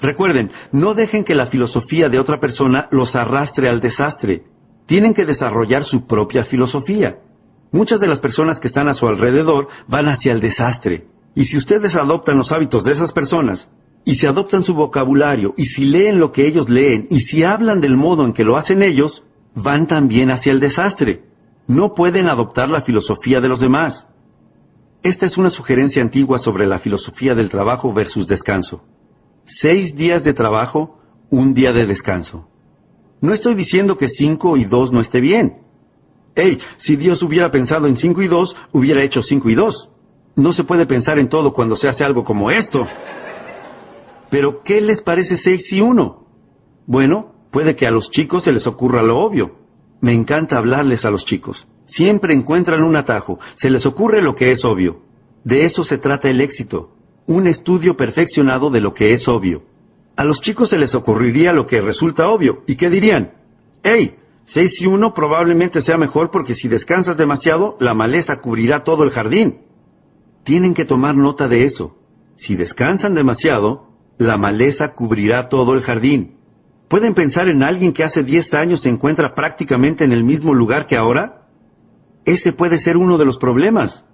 Recuerden, 0.01 0.49
no 0.71 0.95
dejen 0.95 1.23
que 1.23 1.35
la 1.35 1.45
filosofía 1.45 2.09
de 2.09 2.17
otra 2.17 2.39
persona 2.39 2.87
los 2.89 3.15
arrastre 3.15 3.69
al 3.69 3.79
desastre. 3.79 4.41
Tienen 4.87 5.13
que 5.13 5.27
desarrollar 5.27 5.83
su 5.83 6.07
propia 6.07 6.45
filosofía. 6.45 7.17
Muchas 7.71 7.99
de 7.99 8.07
las 8.07 8.17
personas 8.21 8.59
que 8.59 8.69
están 8.69 8.87
a 8.87 8.95
su 8.95 9.07
alrededor 9.07 9.67
van 9.87 10.07
hacia 10.07 10.31
el 10.31 10.41
desastre. 10.41 11.05
Y 11.35 11.45
si 11.45 11.57
ustedes 11.57 11.95
adoptan 11.95 12.39
los 12.39 12.51
hábitos 12.51 12.83
de 12.83 12.93
esas 12.93 13.11
personas, 13.11 13.69
y 14.05 14.15
si 14.15 14.27
adoptan 14.27 14.63
su 14.63 14.75
vocabulario, 14.75 15.55
y 15.57 15.65
si 15.65 15.83
leen 15.83 16.19
lo 16.19 16.31
que 16.31 16.45
ellos 16.45 16.69
leen, 16.69 17.07
y 17.09 17.21
si 17.21 17.43
hablan 17.43 17.81
del 17.81 17.97
modo 17.97 18.23
en 18.23 18.33
que 18.33 18.43
lo 18.43 18.55
hacen 18.55 18.83
ellos, 18.83 19.23
van 19.55 19.87
también 19.87 20.29
hacia 20.29 20.51
el 20.51 20.59
desastre. 20.59 21.23
No 21.67 21.95
pueden 21.95 22.29
adoptar 22.29 22.69
la 22.69 22.81
filosofía 22.81 23.41
de 23.41 23.49
los 23.49 23.59
demás. 23.59 24.07
Esta 25.01 25.25
es 25.25 25.37
una 25.37 25.49
sugerencia 25.49 26.03
antigua 26.03 26.37
sobre 26.37 26.67
la 26.67 26.77
filosofía 26.79 27.33
del 27.33 27.49
trabajo 27.49 27.91
versus 27.93 28.27
descanso. 28.27 28.83
Seis 29.59 29.95
días 29.95 30.23
de 30.23 30.33
trabajo, 30.33 30.99
un 31.31 31.55
día 31.55 31.73
de 31.73 31.87
descanso. 31.87 32.47
No 33.21 33.33
estoy 33.33 33.55
diciendo 33.55 33.97
que 33.97 34.09
cinco 34.09 34.55
y 34.55 34.65
dos 34.65 34.91
no 34.91 35.01
esté 35.01 35.19
bien. 35.19 35.57
Hey, 36.35 36.59
si 36.79 36.95
Dios 36.95 37.23
hubiera 37.23 37.49
pensado 37.49 37.87
en 37.87 37.97
cinco 37.97 38.21
y 38.21 38.27
dos, 38.27 38.55
hubiera 38.71 39.01
hecho 39.01 39.23
cinco 39.23 39.49
y 39.49 39.55
dos. 39.55 39.89
No 40.35 40.53
se 40.53 40.63
puede 40.63 40.85
pensar 40.85 41.17
en 41.17 41.29
todo 41.29 41.53
cuando 41.53 41.75
se 41.75 41.87
hace 41.87 42.03
algo 42.03 42.23
como 42.23 42.51
esto. 42.51 42.85
Pero, 44.35 44.63
¿qué 44.65 44.81
les 44.81 44.99
parece 44.99 45.37
seis 45.37 45.71
y 45.71 45.79
uno? 45.79 46.25
Bueno, 46.87 47.35
puede 47.53 47.77
que 47.77 47.87
a 47.87 47.89
los 47.89 48.11
chicos 48.11 48.43
se 48.43 48.51
les 48.51 48.67
ocurra 48.67 49.01
lo 49.01 49.19
obvio. 49.19 49.55
Me 50.01 50.11
encanta 50.11 50.57
hablarles 50.57 51.05
a 51.05 51.09
los 51.09 51.23
chicos. 51.23 51.65
Siempre 51.87 52.33
encuentran 52.33 52.83
un 52.83 52.97
atajo. 52.97 53.39
Se 53.55 53.69
les 53.69 53.85
ocurre 53.85 54.21
lo 54.21 54.35
que 54.35 54.51
es 54.51 54.65
obvio. 54.65 55.03
De 55.45 55.61
eso 55.61 55.85
se 55.85 55.99
trata 55.99 56.29
el 56.29 56.41
éxito. 56.41 56.89
Un 57.27 57.47
estudio 57.47 57.95
perfeccionado 57.95 58.69
de 58.69 58.81
lo 58.81 58.93
que 58.93 59.13
es 59.13 59.25
obvio. 59.29 59.61
A 60.17 60.25
los 60.25 60.41
chicos 60.41 60.69
se 60.69 60.79
les 60.79 60.93
ocurriría 60.95 61.53
lo 61.53 61.65
que 61.65 61.79
resulta 61.79 62.27
obvio. 62.27 62.63
¿Y 62.67 62.75
qué 62.75 62.89
dirían? 62.89 63.35
¡Hey! 63.83 64.17
Seis 64.47 64.73
y 64.81 64.85
uno 64.85 65.13
probablemente 65.13 65.81
sea 65.81 65.97
mejor 65.97 66.29
porque 66.29 66.55
si 66.55 66.67
descansas 66.67 67.15
demasiado, 67.15 67.77
la 67.79 67.93
maleza 67.93 68.41
cubrirá 68.41 68.83
todo 68.83 69.05
el 69.05 69.11
jardín. 69.11 69.59
Tienen 70.43 70.73
que 70.73 70.83
tomar 70.83 71.15
nota 71.15 71.47
de 71.47 71.63
eso. 71.63 71.95
Si 72.35 72.57
descansan 72.57 73.15
demasiado, 73.15 73.94
la 74.17 74.37
maleza 74.37 74.93
cubrirá 74.93 75.49
todo 75.49 75.73
el 75.73 75.81
jardín. 75.81 76.35
¿Pueden 76.87 77.13
pensar 77.13 77.47
en 77.47 77.63
alguien 77.63 77.93
que 77.93 78.03
hace 78.03 78.23
10 78.23 78.53
años 78.53 78.81
se 78.81 78.89
encuentra 78.89 79.33
prácticamente 79.33 80.03
en 80.03 80.11
el 80.11 80.23
mismo 80.23 80.53
lugar 80.53 80.87
que 80.87 80.95
ahora? 80.95 81.47
Ese 82.25 82.53
puede 82.53 82.77
ser 82.79 82.97
uno 82.97 83.17
de 83.17 83.25
los 83.25 83.37
problemas. 83.37 84.05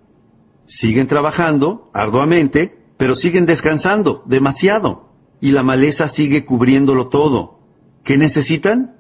Siguen 0.68 1.08
trabajando 1.08 1.90
arduamente, 1.94 2.74
pero 2.98 3.16
siguen 3.16 3.46
descansando 3.46 4.24
demasiado. 4.26 5.10
Y 5.42 5.52
la 5.52 5.64
maleza 5.64 6.08
sigue 6.10 6.46
cubriéndolo 6.46 7.10
todo. 7.10 7.60
¿Qué 8.04 8.18
necesitan? 8.18 8.96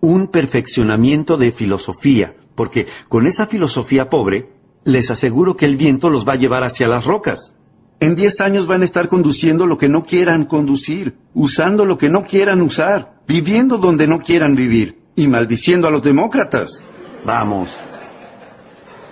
Un 0.00 0.28
perfeccionamiento 0.28 1.36
de 1.36 1.52
filosofía, 1.52 2.34
porque 2.56 2.86
con 3.08 3.26
esa 3.26 3.46
filosofía 3.46 4.08
pobre 4.08 4.48
les 4.84 5.10
aseguro 5.10 5.56
que 5.56 5.66
el 5.66 5.76
viento 5.76 6.08
los 6.08 6.26
va 6.26 6.32
a 6.32 6.36
llevar 6.36 6.64
hacia 6.64 6.88
las 6.88 7.04
rocas. 7.04 7.54
En 8.00 8.16
diez 8.16 8.40
años 8.40 8.66
van 8.66 8.80
a 8.80 8.86
estar 8.86 9.08
conduciendo 9.08 9.66
lo 9.66 9.76
que 9.76 9.88
no 9.88 10.04
quieran 10.04 10.46
conducir, 10.46 11.14
usando 11.34 11.84
lo 11.84 11.98
que 11.98 12.08
no 12.08 12.24
quieran 12.24 12.62
usar, 12.62 13.20
viviendo 13.28 13.76
donde 13.76 14.06
no 14.06 14.20
quieran 14.20 14.54
vivir 14.54 14.96
y 15.14 15.28
maldiciendo 15.28 15.86
a 15.86 15.90
los 15.90 16.02
demócratas. 16.02 16.70
Vamos. 17.26 17.68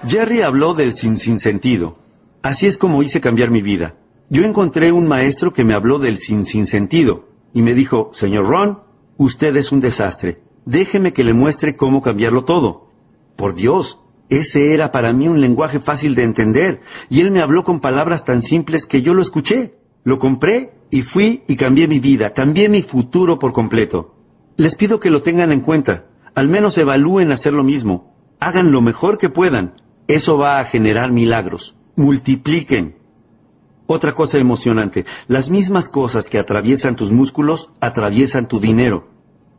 Jerry 0.07 0.41
habló 0.41 0.73
del 0.73 0.95
sin 0.95 1.19
sin 1.19 1.39
sentido. 1.41 1.99
Así 2.43 2.67
es 2.67 2.79
como 2.79 3.03
hice 3.03 3.21
cambiar 3.21 3.51
mi 3.51 3.61
vida. 3.61 3.95
Yo 4.31 4.43
encontré 4.43 4.91
un 4.91 5.07
maestro 5.07 5.53
que 5.53 5.65
me 5.65 5.75
habló 5.75 5.99
del 5.99 6.19
sin 6.19 6.47
sin 6.47 6.67
sentido 6.67 7.27
y 7.53 7.61
me 7.61 7.75
dijo, 7.75 8.13
señor 8.15 8.47
Ron, 8.47 8.79
usted 9.19 9.55
es 9.57 9.71
un 9.71 9.81
desastre. 9.81 10.39
Déjeme 10.65 11.13
que 11.13 11.25
le 11.25 11.35
muestre 11.35 11.77
cómo 11.77 12.01
cambiarlo 12.01 12.45
todo. 12.45 12.89
Por 13.37 13.55
Dios, 13.55 13.99
ese 14.29 14.75
era 14.75 14.93
para 14.93 15.13
mí 15.13 15.27
un 15.29 15.41
lenguaje 15.41 15.81
fácil 15.81 16.15
de 16.15 16.25
entender, 16.25 16.81
y 17.09 17.21
él 17.21 17.31
me 17.31 17.41
habló 17.41 17.65
con 17.65 17.81
palabras 17.81 18.25
tan 18.25 18.43
simples 18.43 18.85
que 18.87 19.03
yo 19.03 19.15
lo 19.15 19.23
escuché, 19.23 19.73
lo 20.05 20.19
compré 20.19 20.71
y 20.91 21.03
fui 21.03 21.43
y 21.49 21.57
cambié 21.57 21.89
mi 21.89 21.99
vida, 21.99 22.31
cambié 22.35 22.69
mi 22.69 22.83
futuro 22.83 23.39
por 23.39 23.53
completo. 23.53 24.15
Les 24.57 24.75
pido 24.75 25.01
que 25.01 25.11
lo 25.11 25.23
tengan 25.23 25.53
en 25.53 25.61
cuenta, 25.61 26.05
al 26.35 26.49
menos 26.49 26.77
evalúen 26.77 27.33
hacer 27.33 27.53
lo 27.53 27.65
mismo, 27.65 28.15
hagan 28.41 28.71
lo 28.71 28.81
mejor 28.81 29.19
que 29.19 29.31
puedan, 29.31 29.75
eso 30.07 30.39
va 30.39 30.59
a 30.59 30.65
generar 30.65 31.11
milagros, 31.11 31.75
multipliquen. 31.97 32.97
Otra 33.87 34.15
cosa 34.15 34.37
emocionante, 34.37 35.07
las 35.27 35.49
mismas 35.49 35.89
cosas 35.89 36.27
que 36.27 36.39
atraviesan 36.39 36.97
tus 36.97 37.11
músculos 37.11 37.69
atraviesan 37.81 38.47
tu 38.47 38.61
dinero. 38.61 39.09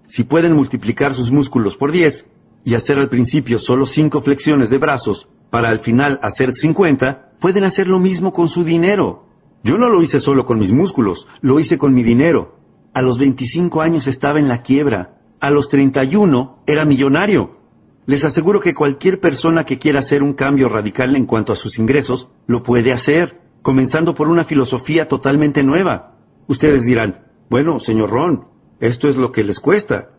Si 0.09 0.23
pueden 0.23 0.53
multiplicar 0.53 1.15
sus 1.15 1.31
músculos 1.31 1.75
por 1.77 1.91
10, 1.91 2.25
y 2.63 2.75
hacer 2.75 2.99
al 2.99 3.09
principio 3.09 3.59
solo 3.59 3.85
cinco 3.85 4.21
flexiones 4.21 4.69
de 4.69 4.77
brazos 4.77 5.27
para 5.49 5.69
al 5.69 5.79
final 5.79 6.19
hacer 6.21 6.53
50, 6.55 7.31
pueden 7.39 7.63
hacer 7.63 7.87
lo 7.87 7.99
mismo 7.99 8.31
con 8.33 8.49
su 8.49 8.63
dinero. 8.63 9.23
Yo 9.63 9.77
no 9.77 9.89
lo 9.89 10.01
hice 10.01 10.19
solo 10.19 10.45
con 10.45 10.59
mis 10.59 10.71
músculos, 10.71 11.27
lo 11.41 11.59
hice 11.59 11.77
con 11.77 11.93
mi 11.93 12.03
dinero. 12.03 12.55
A 12.93 13.01
los 13.01 13.17
25 13.17 13.81
años 13.81 14.07
estaba 14.07 14.39
en 14.39 14.47
la 14.47 14.61
quiebra. 14.61 15.15
A 15.39 15.49
los 15.49 15.69
31 15.69 16.63
era 16.65 16.85
millonario. 16.85 17.57
Les 18.05 18.23
aseguro 18.23 18.59
que 18.59 18.73
cualquier 18.73 19.19
persona 19.19 19.65
que 19.65 19.77
quiera 19.77 19.99
hacer 19.99 20.23
un 20.23 20.33
cambio 20.33 20.69
radical 20.69 21.15
en 21.15 21.25
cuanto 21.25 21.53
a 21.53 21.55
sus 21.55 21.77
ingresos, 21.77 22.27
lo 22.47 22.63
puede 22.63 22.91
hacer, 22.91 23.37
comenzando 23.61 24.15
por 24.15 24.27
una 24.27 24.45
filosofía 24.45 25.07
totalmente 25.07 25.63
nueva. 25.63 26.15
Ustedes 26.47 26.83
dirán, 26.83 27.19
bueno, 27.49 27.79
señor 27.79 28.09
Ron, 28.09 28.45
esto 28.79 29.09
es 29.09 29.15
lo 29.15 29.31
que 29.31 29.43
les 29.43 29.59
cuesta. 29.59 30.09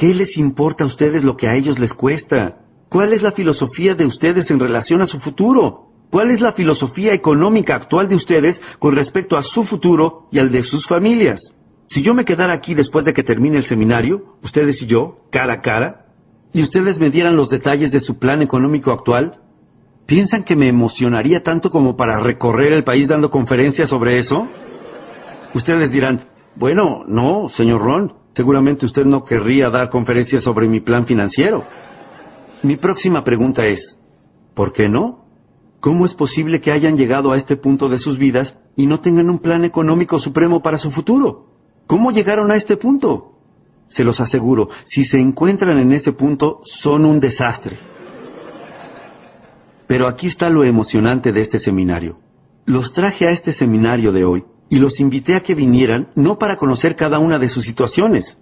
¿Qué 0.00 0.14
les 0.14 0.34
importa 0.38 0.84
a 0.84 0.86
ustedes 0.86 1.22
lo 1.22 1.36
que 1.36 1.46
a 1.46 1.54
ellos 1.54 1.78
les 1.78 1.92
cuesta? 1.92 2.56
¿Cuál 2.88 3.12
es 3.12 3.20
la 3.20 3.32
filosofía 3.32 3.94
de 3.94 4.06
ustedes 4.06 4.50
en 4.50 4.58
relación 4.58 5.02
a 5.02 5.06
su 5.06 5.20
futuro? 5.20 5.90
¿Cuál 6.10 6.30
es 6.30 6.40
la 6.40 6.54
filosofía 6.54 7.12
económica 7.12 7.74
actual 7.74 8.08
de 8.08 8.14
ustedes 8.14 8.58
con 8.78 8.96
respecto 8.96 9.36
a 9.36 9.42
su 9.42 9.64
futuro 9.64 10.26
y 10.32 10.38
al 10.38 10.50
de 10.50 10.62
sus 10.62 10.86
familias? 10.86 11.38
Si 11.88 12.00
yo 12.00 12.14
me 12.14 12.24
quedara 12.24 12.54
aquí 12.54 12.74
después 12.74 13.04
de 13.04 13.12
que 13.12 13.22
termine 13.22 13.58
el 13.58 13.66
seminario, 13.66 14.36
ustedes 14.42 14.80
y 14.80 14.86
yo, 14.86 15.18
cara 15.30 15.56
a 15.56 15.60
cara, 15.60 16.06
y 16.54 16.62
ustedes 16.62 16.98
me 16.98 17.10
dieran 17.10 17.36
los 17.36 17.50
detalles 17.50 17.92
de 17.92 18.00
su 18.00 18.18
plan 18.18 18.40
económico 18.40 18.92
actual, 18.92 19.34
¿piensan 20.06 20.44
que 20.44 20.56
me 20.56 20.68
emocionaría 20.68 21.42
tanto 21.42 21.70
como 21.70 21.94
para 21.98 22.20
recorrer 22.20 22.72
el 22.72 22.84
país 22.84 23.06
dando 23.06 23.30
conferencias 23.30 23.90
sobre 23.90 24.18
eso? 24.18 24.48
Ustedes 25.52 25.90
dirán, 25.90 26.22
bueno, 26.56 27.04
no, 27.06 27.50
señor 27.50 27.82
Ron, 27.82 28.19
Seguramente 28.34 28.86
usted 28.86 29.04
no 29.04 29.24
querría 29.24 29.70
dar 29.70 29.90
conferencias 29.90 30.44
sobre 30.44 30.68
mi 30.68 30.80
plan 30.80 31.06
financiero. 31.06 31.64
Mi 32.62 32.76
próxima 32.76 33.24
pregunta 33.24 33.66
es, 33.66 33.96
¿por 34.54 34.72
qué 34.72 34.88
no? 34.88 35.24
¿Cómo 35.80 36.04
es 36.04 36.14
posible 36.14 36.60
que 36.60 36.70
hayan 36.70 36.96
llegado 36.96 37.32
a 37.32 37.38
este 37.38 37.56
punto 37.56 37.88
de 37.88 37.98
sus 37.98 38.18
vidas 38.18 38.54
y 38.76 38.86
no 38.86 39.00
tengan 39.00 39.30
un 39.30 39.38
plan 39.38 39.64
económico 39.64 40.18
supremo 40.18 40.62
para 40.62 40.78
su 40.78 40.90
futuro? 40.90 41.46
¿Cómo 41.86 42.12
llegaron 42.12 42.50
a 42.50 42.56
este 42.56 42.76
punto? 42.76 43.32
Se 43.88 44.04
los 44.04 44.20
aseguro, 44.20 44.68
si 44.86 45.04
se 45.04 45.18
encuentran 45.18 45.78
en 45.78 45.92
ese 45.92 46.12
punto, 46.12 46.60
son 46.82 47.04
un 47.04 47.18
desastre. 47.18 47.78
Pero 49.88 50.06
aquí 50.06 50.28
está 50.28 50.48
lo 50.48 50.62
emocionante 50.62 51.32
de 51.32 51.40
este 51.40 51.58
seminario. 51.58 52.18
Los 52.66 52.92
traje 52.92 53.26
a 53.26 53.32
este 53.32 53.52
seminario 53.52 54.12
de 54.12 54.24
hoy 54.24 54.44
y 54.70 54.78
los 54.78 55.00
invité 55.00 55.34
a 55.34 55.40
que 55.40 55.54
vinieran 55.54 56.08
no 56.14 56.38
para 56.38 56.56
conocer 56.56 56.96
cada 56.96 57.18
una 57.18 57.38
de 57.38 57.48
sus 57.48 57.66
situaciones. 57.66 58.38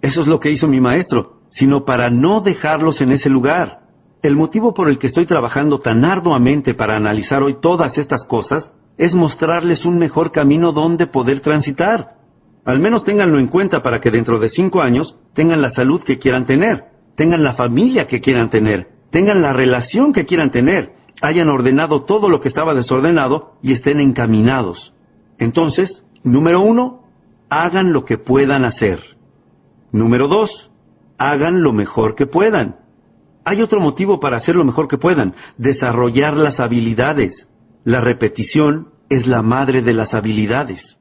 Eso 0.00 0.22
es 0.22 0.28
lo 0.28 0.40
que 0.40 0.50
hizo 0.50 0.68
mi 0.68 0.80
maestro, 0.80 1.40
sino 1.50 1.84
para 1.84 2.08
no 2.08 2.40
dejarlos 2.40 3.00
en 3.00 3.12
ese 3.12 3.28
lugar. 3.28 3.80
El 4.22 4.36
motivo 4.36 4.72
por 4.72 4.88
el 4.88 4.98
que 4.98 5.08
estoy 5.08 5.26
trabajando 5.26 5.80
tan 5.80 6.04
arduamente 6.04 6.74
para 6.74 6.96
analizar 6.96 7.42
hoy 7.42 7.56
todas 7.60 7.98
estas 7.98 8.24
cosas 8.24 8.70
es 8.96 9.14
mostrarles 9.14 9.84
un 9.84 9.98
mejor 9.98 10.30
camino 10.30 10.70
donde 10.70 11.08
poder 11.08 11.40
transitar. 11.40 12.10
Al 12.64 12.78
menos 12.78 13.02
ténganlo 13.02 13.40
en 13.40 13.48
cuenta 13.48 13.82
para 13.82 14.00
que 14.00 14.10
dentro 14.10 14.38
de 14.38 14.50
cinco 14.50 14.82
años 14.82 15.16
tengan 15.34 15.60
la 15.60 15.70
salud 15.70 16.02
que 16.04 16.18
quieran 16.18 16.46
tener, 16.46 16.84
tengan 17.16 17.42
la 17.42 17.54
familia 17.54 18.06
que 18.06 18.20
quieran 18.20 18.50
tener, 18.50 18.86
tengan 19.10 19.42
la 19.42 19.52
relación 19.52 20.12
que 20.12 20.26
quieran 20.26 20.52
tener, 20.52 20.92
hayan 21.22 21.48
ordenado 21.48 22.04
todo 22.04 22.28
lo 22.28 22.40
que 22.40 22.48
estaba 22.48 22.72
desordenado 22.72 23.54
y 23.62 23.72
estén 23.72 24.00
encaminados. 24.00 24.91
Entonces, 25.42 26.04
número 26.22 26.60
uno, 26.60 27.02
hagan 27.50 27.92
lo 27.92 28.04
que 28.04 28.16
puedan 28.16 28.64
hacer. 28.64 29.00
Número 29.90 30.28
dos, 30.28 30.70
hagan 31.18 31.64
lo 31.64 31.72
mejor 31.72 32.14
que 32.14 32.26
puedan. 32.26 32.76
Hay 33.44 33.60
otro 33.60 33.80
motivo 33.80 34.20
para 34.20 34.36
hacer 34.36 34.54
lo 34.54 34.64
mejor 34.64 34.86
que 34.86 34.98
puedan, 34.98 35.34
desarrollar 35.58 36.36
las 36.36 36.60
habilidades. 36.60 37.48
La 37.82 38.00
repetición 38.00 38.90
es 39.10 39.26
la 39.26 39.42
madre 39.42 39.82
de 39.82 39.94
las 39.94 40.14
habilidades. 40.14 40.96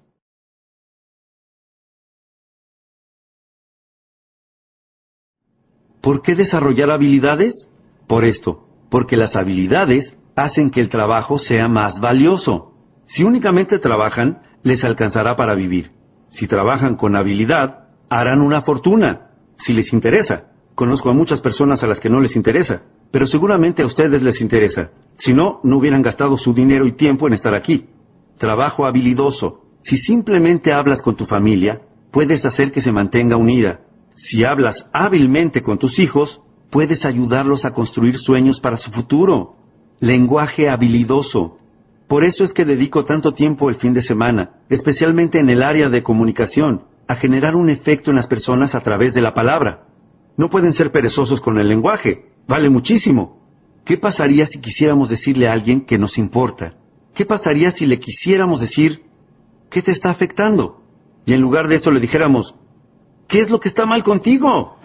¿Por 6.02 6.24
qué 6.24 6.34
desarrollar 6.34 6.90
habilidades? 6.90 7.68
Por 8.08 8.26
esto, 8.26 8.66
porque 8.90 9.18
las 9.18 9.36
habilidades 9.36 10.18
hacen 10.36 10.72
que 10.72 10.82
el 10.82 10.90
trabajo 10.90 11.38
sea 11.38 11.68
más 11.68 12.00
valioso. 12.00 12.71
Si 13.14 13.24
únicamente 13.24 13.80
trabajan, 13.80 14.42
les 14.64 14.84
alcanzará 14.84 15.36
para 15.36 15.56
vivir. 15.56 15.92
Si 16.32 16.48
trabajan 16.48 16.96
con 16.96 17.16
habilidad, 17.16 17.90
harán 18.10 18.42
una 18.42 18.62
fortuna, 18.62 19.32
si 19.66 19.74
les 19.74 19.92
interesa. 19.92 20.46
Conozco 20.76 21.10
a 21.10 21.14
muchas 21.14 21.42
personas 21.42 21.84
a 21.84 21.88
las 21.88 22.00
que 22.00 22.10
no 22.10 22.22
les 22.22 22.36
interesa, 22.36 22.84
pero 23.12 23.28
seguramente 23.28 23.84
a 23.84 23.86
ustedes 23.86 24.22
les 24.24 24.40
interesa. 24.40 24.92
Si 25.18 25.34
no, 25.34 25.60
no 25.64 25.78
hubieran 25.78 26.02
gastado 26.02 26.38
su 26.38 26.54
dinero 26.54 26.88
y 26.88 26.94
tiempo 26.94 27.28
en 27.28 27.34
estar 27.34 27.54
aquí. 27.54 27.88
Trabajo 28.38 28.86
habilidoso. 28.86 29.62
Si 29.84 29.98
simplemente 29.98 30.72
hablas 30.72 31.02
con 31.02 31.16
tu 31.16 31.26
familia, 31.26 31.82
puedes 32.12 32.46
hacer 32.46 32.72
que 32.72 32.82
se 32.82 32.92
mantenga 32.92 33.36
unida. 33.36 33.82
Si 34.16 34.44
hablas 34.44 34.86
hábilmente 34.94 35.62
con 35.62 35.78
tus 35.78 36.00
hijos, 36.00 36.40
puedes 36.72 37.06
ayudarlos 37.06 37.66
a 37.66 37.74
construir 37.74 38.18
sueños 38.20 38.60
para 38.60 38.78
su 38.78 38.90
futuro. 38.92 39.56
Lenguaje 40.00 40.70
habilidoso. 40.70 41.58
Por 42.12 42.26
eso 42.26 42.44
es 42.44 42.52
que 42.52 42.66
dedico 42.66 43.06
tanto 43.06 43.32
tiempo 43.32 43.70
el 43.70 43.78
fin 43.78 43.94
de 43.94 44.04
semana, 44.04 44.50
especialmente 44.68 45.40
en 45.40 45.50
el 45.50 45.64
área 45.64 45.88
de 45.88 46.04
comunicación, 46.04 46.82
a 47.08 47.16
generar 47.16 47.56
un 47.56 47.70
efecto 47.70 48.10
en 48.10 48.18
las 48.18 48.28
personas 48.28 48.76
a 48.76 48.82
través 48.82 49.14
de 49.14 49.22
la 49.22 49.34
palabra. 49.34 49.86
No 50.36 50.50
pueden 50.50 50.74
ser 50.74 50.92
perezosos 50.92 51.40
con 51.40 51.58
el 51.58 51.70
lenguaje. 51.70 52.26
Vale 52.50 52.70
muchísimo. 52.70 53.40
¿Qué 53.86 53.96
pasaría 53.96 54.46
si 54.48 54.60
quisiéramos 54.60 55.08
decirle 55.08 55.48
a 55.48 55.54
alguien 55.54 55.86
que 55.86 55.98
nos 55.98 56.18
importa? 56.18 56.74
¿Qué 57.16 57.26
pasaría 57.26 57.72
si 57.72 57.86
le 57.86 58.02
quisiéramos 58.02 58.60
decir, 58.60 59.04
¿qué 59.70 59.82
te 59.82 59.92
está 59.92 60.10
afectando? 60.10 60.82
Y 61.26 61.32
en 61.32 61.40
lugar 61.40 61.70
de 61.70 61.76
eso 61.76 61.92
le 61.92 62.02
dijéramos, 62.02 62.54
¿qué 63.30 63.40
es 63.40 63.50
lo 63.50 63.62
que 63.62 63.70
está 63.70 63.86
mal 63.86 64.04
contigo? 64.04 64.76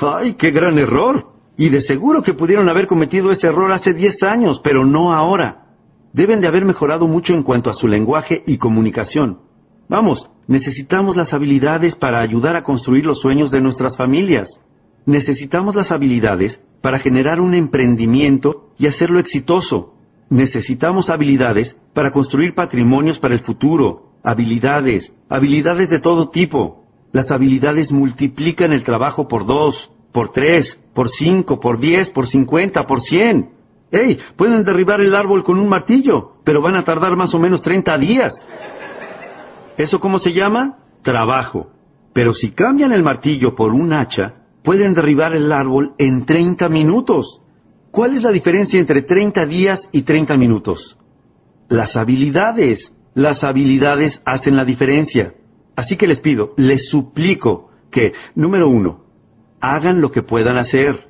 ¡Ay, 0.00 0.36
qué 0.36 0.52
gran 0.52 0.78
error! 0.78 1.37
Y 1.58 1.70
de 1.70 1.80
seguro 1.80 2.22
que 2.22 2.34
pudieron 2.34 2.68
haber 2.68 2.86
cometido 2.86 3.32
ese 3.32 3.48
error 3.48 3.72
hace 3.72 3.92
10 3.92 4.22
años, 4.22 4.60
pero 4.62 4.86
no 4.86 5.12
ahora. 5.12 5.64
Deben 6.12 6.40
de 6.40 6.46
haber 6.46 6.64
mejorado 6.64 7.08
mucho 7.08 7.34
en 7.34 7.42
cuanto 7.42 7.68
a 7.68 7.74
su 7.74 7.88
lenguaje 7.88 8.44
y 8.46 8.58
comunicación. 8.58 9.40
Vamos, 9.88 10.30
necesitamos 10.46 11.16
las 11.16 11.34
habilidades 11.34 11.96
para 11.96 12.20
ayudar 12.20 12.54
a 12.54 12.62
construir 12.62 13.04
los 13.04 13.20
sueños 13.20 13.50
de 13.50 13.60
nuestras 13.60 13.96
familias. 13.96 14.48
Necesitamos 15.04 15.74
las 15.74 15.90
habilidades 15.90 16.60
para 16.80 17.00
generar 17.00 17.40
un 17.40 17.54
emprendimiento 17.54 18.68
y 18.78 18.86
hacerlo 18.86 19.18
exitoso. 19.18 19.94
Necesitamos 20.30 21.10
habilidades 21.10 21.76
para 21.92 22.12
construir 22.12 22.54
patrimonios 22.54 23.18
para 23.18 23.34
el 23.34 23.40
futuro. 23.40 24.12
Habilidades, 24.22 25.12
habilidades 25.28 25.90
de 25.90 25.98
todo 25.98 26.28
tipo. 26.28 26.84
Las 27.12 27.32
habilidades 27.32 27.90
multiplican 27.90 28.72
el 28.72 28.84
trabajo 28.84 29.26
por 29.26 29.44
dos, 29.44 29.90
por 30.12 30.30
tres, 30.30 30.78
por 30.98 31.10
cinco, 31.10 31.60
por 31.60 31.78
diez, 31.78 32.10
por 32.10 32.26
cincuenta, 32.26 32.84
por 32.84 33.00
cien. 33.02 33.50
¡Ey! 33.92 34.18
Pueden 34.36 34.64
derribar 34.64 35.00
el 35.00 35.14
árbol 35.14 35.44
con 35.44 35.56
un 35.60 35.68
martillo, 35.68 36.32
pero 36.42 36.60
van 36.60 36.74
a 36.74 36.82
tardar 36.82 37.14
más 37.14 37.32
o 37.34 37.38
menos 37.38 37.62
treinta 37.62 37.96
días. 37.96 38.34
¿Eso 39.76 40.00
cómo 40.00 40.18
se 40.18 40.32
llama? 40.32 40.78
Trabajo. 41.02 41.68
Pero 42.12 42.34
si 42.34 42.50
cambian 42.50 42.90
el 42.90 43.04
martillo 43.04 43.54
por 43.54 43.74
un 43.74 43.92
hacha, 43.92 44.38
pueden 44.64 44.92
derribar 44.92 45.36
el 45.36 45.52
árbol 45.52 45.92
en 45.98 46.26
30 46.26 46.68
minutos. 46.68 47.42
¿Cuál 47.92 48.16
es 48.16 48.24
la 48.24 48.32
diferencia 48.32 48.80
entre 48.80 49.02
30 49.02 49.46
días 49.46 49.80
y 49.92 50.02
30 50.02 50.36
minutos? 50.36 50.98
Las 51.68 51.94
habilidades. 51.94 52.92
Las 53.14 53.44
habilidades 53.44 54.20
hacen 54.24 54.56
la 54.56 54.64
diferencia. 54.64 55.32
Así 55.76 55.96
que 55.96 56.08
les 56.08 56.18
pido, 56.18 56.54
les 56.56 56.88
suplico 56.88 57.70
que, 57.92 58.14
número 58.34 58.68
uno, 58.68 59.04
hagan 59.60 60.00
lo 60.00 60.12
que 60.12 60.22
puedan 60.22 60.56
hacer. 60.56 61.08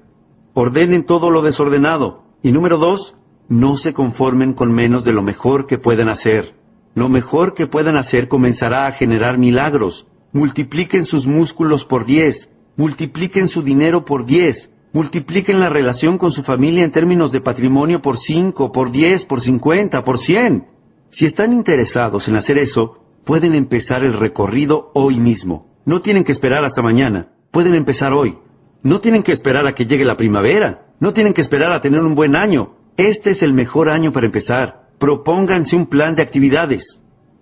Ordenen 0.55 1.05
todo 1.05 1.31
lo 1.31 1.43
desordenado. 1.43 2.25
Y 2.43 2.53
número 2.53 2.79
dos, 2.79 3.15
no 3.49 3.77
se 3.77 3.93
conformen 3.93 4.53
con 4.53 4.73
menos 4.73 5.05
de 5.05 5.13
lo 5.13 5.23
mejor 5.23 5.67
que 5.67 5.79
pueden 5.79 6.09
hacer 6.09 6.59
lo 6.99 7.09
mejor 7.09 7.55
que 7.55 7.67
puedan 7.67 7.97
hacer 7.97 8.29
comenzará 8.29 8.87
a 8.87 8.93
generar 8.93 9.39
milagros. 9.39 10.07
Multipliquen 10.33 11.07
sus 11.07 11.27
músculos 11.27 11.85
por 11.85 12.05
diez, 12.05 12.49
multipliquen 12.77 13.49
su 13.49 13.63
dinero 13.63 14.05
por 14.05 14.27
diez, 14.27 14.69
multipliquen 14.93 15.61
la 15.61 15.69
relación 15.69 16.19
con 16.19 16.33
su 16.33 16.43
familia 16.43 16.85
en 16.85 16.91
términos 16.91 17.33
de 17.33 17.41
patrimonio 17.41 18.03
por 18.03 18.19
cinco, 18.19 18.73
por 18.73 18.91
diez, 18.91 19.25
por 19.25 19.41
cincuenta, 19.41 20.03
por 20.03 20.19
cien. 20.19 20.67
Si 21.11 21.25
están 21.25 21.53
interesados 21.53 22.29
en 22.29 22.37
hacer 22.37 22.59
eso, 22.59 22.99
pueden 23.25 23.55
empezar 23.55 24.05
el 24.05 24.15
recorrido 24.15 24.91
hoy 24.95 25.19
mismo. 25.19 25.67
No 25.87 26.01
tienen 26.01 26.25
que 26.25 26.33
esperar 26.33 26.65
hasta 26.65 26.83
mañana, 26.83 27.29
pueden 27.51 27.75
empezar 27.75 28.13
hoy. 28.13 28.39
No 28.83 29.01
tienen 29.01 29.23
que 29.23 29.33
esperar 29.33 29.67
a 29.67 29.75
que 29.75 29.87
llegue 29.87 30.05
la 30.05 30.17
primavera, 30.17 30.87
no 31.01 31.13
tienen 31.13 31.35
que 31.35 31.43
esperar 31.43 31.73
a 31.73 31.81
tener 31.81 32.01
un 32.01 32.15
buen 32.15 32.37
año. 32.37 32.77
Este 32.97 33.31
es 33.31 33.43
el 33.43 33.53
mejor 33.53 33.89
año 33.89 34.13
para 34.13 34.27
empezar. 34.27 34.89
Propónganse 34.99 35.77
un 35.77 35.87
plan 35.87 36.15
de 36.17 36.23
actividades. 36.23 36.83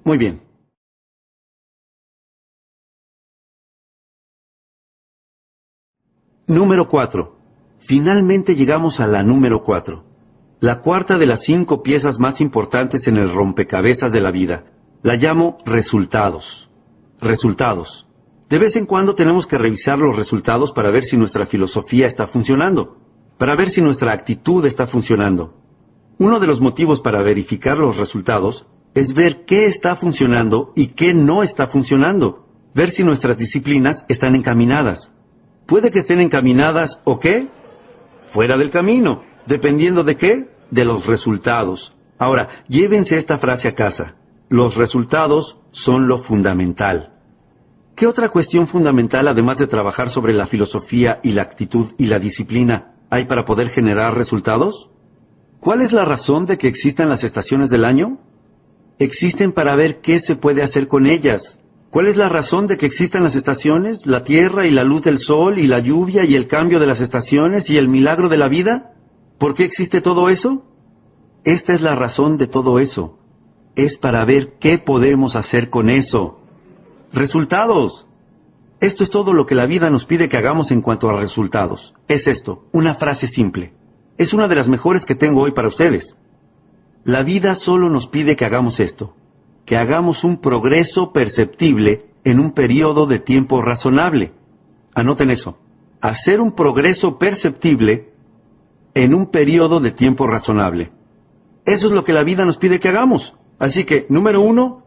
Muy 0.05 0.19
bien. 0.19 0.43
Número 6.47 6.89
4. 6.89 7.37
Finalmente 7.87 8.55
llegamos 8.55 9.01
a 9.01 9.07
la 9.07 9.23
número 9.23 9.63
4. 9.65 10.05
La 10.61 10.81
cuarta 10.81 11.19
de 11.19 11.27
las 11.27 11.43
cinco 11.43 11.83
piezas 11.83 12.19
más 12.19 12.41
importantes 12.41 13.07
en 13.07 13.17
el 13.17 13.33
rompecabezas 13.33 14.13
de 14.13 14.21
la 14.21 14.31
vida. 14.31 14.65
La 15.03 15.17
llamo 15.17 15.59
resultados. 15.65 16.69
Resultados. 17.21 18.06
De 18.49 18.59
vez 18.59 18.77
en 18.77 18.87
cuando 18.87 19.15
tenemos 19.15 19.47
que 19.47 19.59
revisar 19.59 19.99
los 19.99 20.15
resultados 20.15 20.71
para 20.73 20.91
ver 20.91 21.05
si 21.05 21.17
nuestra 21.17 21.47
filosofía 21.47 22.07
está 22.07 22.29
funcionando, 22.29 22.97
para 23.39 23.57
ver 23.57 23.71
si 23.71 23.81
nuestra 23.81 24.13
actitud 24.13 24.65
está 24.67 24.87
funcionando. 24.87 25.55
Uno 26.19 26.39
de 26.39 26.47
los 26.47 26.61
motivos 26.61 27.01
para 27.01 27.23
verificar 27.23 27.77
los 27.77 27.97
resultados 27.97 28.65
es 28.95 29.13
ver 29.13 29.45
qué 29.47 29.67
está 29.67 29.97
funcionando 29.97 30.73
y 30.77 30.89
qué 30.95 31.13
no 31.13 31.43
está 31.43 31.67
funcionando, 31.67 32.47
ver 32.75 32.93
si 32.93 33.03
nuestras 33.03 33.37
disciplinas 33.37 34.05
están 34.09 34.37
encaminadas. 34.37 35.11
Puede 35.67 35.91
que 35.91 35.99
estén 35.99 36.21
encaminadas 36.21 37.01
o 37.05 37.19
qué? 37.19 37.49
Fuera 38.33 38.57
del 38.57 38.71
camino, 38.71 39.23
dependiendo 39.47 40.05
de 40.05 40.17
qué? 40.17 40.47
De 40.71 40.85
los 40.85 41.05
resultados. 41.05 41.93
Ahora, 42.17 42.49
llévense 42.69 43.19
esta 43.19 43.39
frase 43.39 43.69
a 43.69 43.75
casa. 43.75 44.15
Los 44.49 44.77
resultados 44.77 45.59
son 45.73 46.07
lo 46.07 46.23
fundamental. 46.23 47.16
¿Qué 47.97 48.07
otra 48.07 48.29
cuestión 48.29 48.69
fundamental, 48.69 49.27
además 49.27 49.57
de 49.57 49.69
trabajar 49.69 50.11
sobre 50.11 50.35
la 50.35 50.47
filosofía 50.47 51.19
y 51.23 51.33
la 51.33 51.41
actitud 51.41 51.93
y 51.97 52.05
la 52.05 52.19
disciplina, 52.19 52.93
hay 53.09 53.25
para 53.25 53.47
poder 53.47 53.71
generar 53.71 54.15
resultados? 54.15 54.91
¿Cuál 55.61 55.81
es 55.81 55.93
la 55.93 56.05
razón 56.05 56.45
de 56.45 56.59
que 56.59 56.69
existan 56.69 57.09
las 57.09 57.25
estaciones 57.25 57.71
del 57.71 57.87
año? 57.87 58.19
Existen 58.99 59.53
para 59.53 59.75
ver 59.77 60.03
qué 60.03 60.21
se 60.21 60.37
puede 60.37 60.63
hacer 60.63 60.89
con 60.89 61.07
ellas. 61.07 61.43
¿Cuál 61.89 62.09
es 62.09 62.19
la 62.19 62.29
razón 62.29 62.67
de 62.67 62.77
que 62.77 62.85
existan 62.85 63.25
las 63.25 63.35
estaciones, 63.35 64.05
la 64.05 64.25
tierra 64.25 64.67
y 64.67 64.73
la 64.73 64.85
luz 64.85 65.03
del 65.03 65.19
sol 65.19 65.59
y 65.59 65.67
la 65.67 65.79
lluvia 65.79 66.27
y 66.27 66.35
el 66.35 66.49
cambio 66.49 66.79
de 66.79 66.87
las 66.87 67.01
estaciones 67.01 67.71
y 67.71 67.79
el 67.79 67.89
milagro 67.89 68.29
de 68.29 68.37
la 68.37 68.49
vida? 68.49 68.93
¿Por 69.39 69.55
qué 69.55 69.65
existe 69.65 70.03
todo 70.03 70.29
eso? 70.29 70.65
Esta 71.45 71.73
es 71.73 71.81
la 71.81 71.95
razón 71.95 72.37
de 72.37 72.47
todo 72.47 72.79
eso. 72.79 73.19
Es 73.75 73.97
para 73.97 74.23
ver 74.27 74.59
qué 74.61 74.77
podemos 74.77 75.35
hacer 75.35 75.71
con 75.71 75.89
eso. 75.89 76.43
Resultados. 77.13 78.07
Esto 78.81 79.05
es 79.05 79.11
todo 79.11 79.33
lo 79.33 79.47
que 79.47 79.55
la 79.55 79.67
vida 79.67 79.91
nos 79.91 80.05
pide 80.05 80.29
que 80.29 80.37
hagamos 80.37 80.71
en 80.71 80.83
cuanto 80.83 81.09
a 81.09 81.19
resultados. 81.19 81.95
Es 82.09 82.27
esto, 82.27 82.65
una 82.73 82.97
frase 82.97 83.29
simple. 83.29 83.73
Es 84.19 84.33
una 84.33 84.49
de 84.49 84.57
las 84.57 84.69
mejores 84.69 85.05
que 85.05 85.15
tengo 85.15 85.43
hoy 85.43 85.53
para 85.53 85.69
ustedes. 85.69 86.15
La 87.05 87.23
vida 87.23 87.55
solo 87.55 87.89
nos 87.89 88.09
pide 88.09 88.37
que 88.37 88.45
hagamos 88.45 88.81
esto, 88.81 89.15
que 89.65 89.77
hagamos 89.77 90.25
un 90.25 90.41
progreso 90.41 91.13
perceptible 91.13 92.07
en 92.25 92.41
un 92.41 92.53
periodo 92.53 93.07
de 93.07 93.21
tiempo 93.21 93.63
razonable. 93.63 94.33
Anoten 94.95 95.31
eso. 95.31 95.59
Hacer 96.01 96.41
un 96.41 96.55
progreso 96.55 97.19
perceptible 97.19 98.11
en 98.95 99.15
un 99.15 99.31
periodo 99.31 99.81
de 99.81 99.93
tiempo 99.93 100.27
razonable. 100.27 100.91
Eso 101.65 101.87
es 101.87 101.93
lo 101.93 102.05
que 102.05 102.13
la 102.13 102.25
vida 102.25 102.45
nos 102.45 102.59
pide 102.59 102.81
que 102.81 102.89
hagamos. 102.89 103.35
Así 103.59 103.85
que, 103.85 104.07
número 104.09 104.41
uno, 104.41 104.86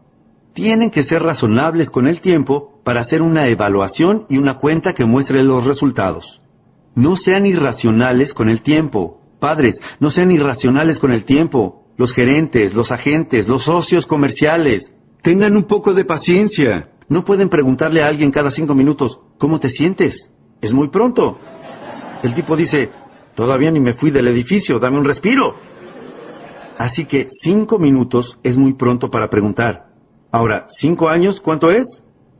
tienen 0.54 0.90
que 0.90 1.02
ser 1.04 1.22
razonables 1.22 1.90
con 1.90 2.06
el 2.06 2.20
tiempo 2.20 2.80
para 2.84 3.00
hacer 3.00 3.22
una 3.22 3.46
evaluación 3.46 4.26
y 4.28 4.38
una 4.38 4.58
cuenta 4.58 4.94
que 4.94 5.04
muestre 5.04 5.42
los 5.42 5.64
resultados. 5.64 6.40
No 6.94 7.16
sean 7.16 7.46
irracionales 7.46 8.34
con 8.34 8.48
el 8.48 8.62
tiempo. 8.62 9.20
Padres, 9.40 9.78
no 10.00 10.10
sean 10.10 10.30
irracionales 10.30 10.98
con 10.98 11.12
el 11.12 11.24
tiempo. 11.24 11.84
Los 11.96 12.12
gerentes, 12.12 12.74
los 12.74 12.90
agentes, 12.90 13.46
los 13.46 13.64
socios 13.64 14.06
comerciales. 14.06 14.90
Tengan 15.22 15.56
un 15.56 15.64
poco 15.64 15.94
de 15.94 16.04
paciencia. 16.04 16.88
No 17.08 17.24
pueden 17.24 17.48
preguntarle 17.48 18.02
a 18.02 18.08
alguien 18.08 18.30
cada 18.30 18.50
cinco 18.50 18.74
minutos, 18.74 19.18
¿cómo 19.38 19.60
te 19.60 19.68
sientes? 19.68 20.30
Es 20.60 20.72
muy 20.72 20.88
pronto. 20.88 21.38
El 22.22 22.34
tipo 22.34 22.56
dice, 22.56 22.90
todavía 23.34 23.70
ni 23.70 23.80
me 23.80 23.94
fui 23.94 24.10
del 24.10 24.28
edificio, 24.28 24.78
dame 24.78 24.98
un 24.98 25.04
respiro. 25.04 25.54
Así 26.78 27.04
que 27.04 27.28
cinco 27.42 27.78
minutos 27.78 28.38
es 28.42 28.56
muy 28.56 28.74
pronto 28.74 29.10
para 29.10 29.28
preguntar. 29.28 29.89
Ahora, 30.32 30.66
¿cinco 30.78 31.08
años 31.08 31.40
cuánto 31.40 31.70
es? 31.70 31.86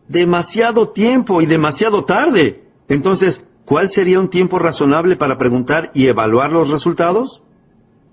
Demasiado 0.09 0.91
tiempo 0.91 1.41
y 1.41 1.47
demasiado 1.47 2.05
tarde. 2.05 2.63
Entonces, 2.89 3.41
¿cuál 3.65 3.91
sería 3.91 4.21
un 4.21 4.31
tiempo 4.31 4.59
razonable 4.59 5.17
para 5.17 5.39
preguntar 5.39 5.91
y 5.95 6.07
evaluar 6.07 6.53
los 6.53 6.71
resultados? 6.71 7.43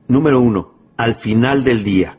Número 0.07 0.39
uno, 0.39 0.73
al 0.97 1.15
final 1.15 1.63
del 1.63 1.83
día. 1.83 2.17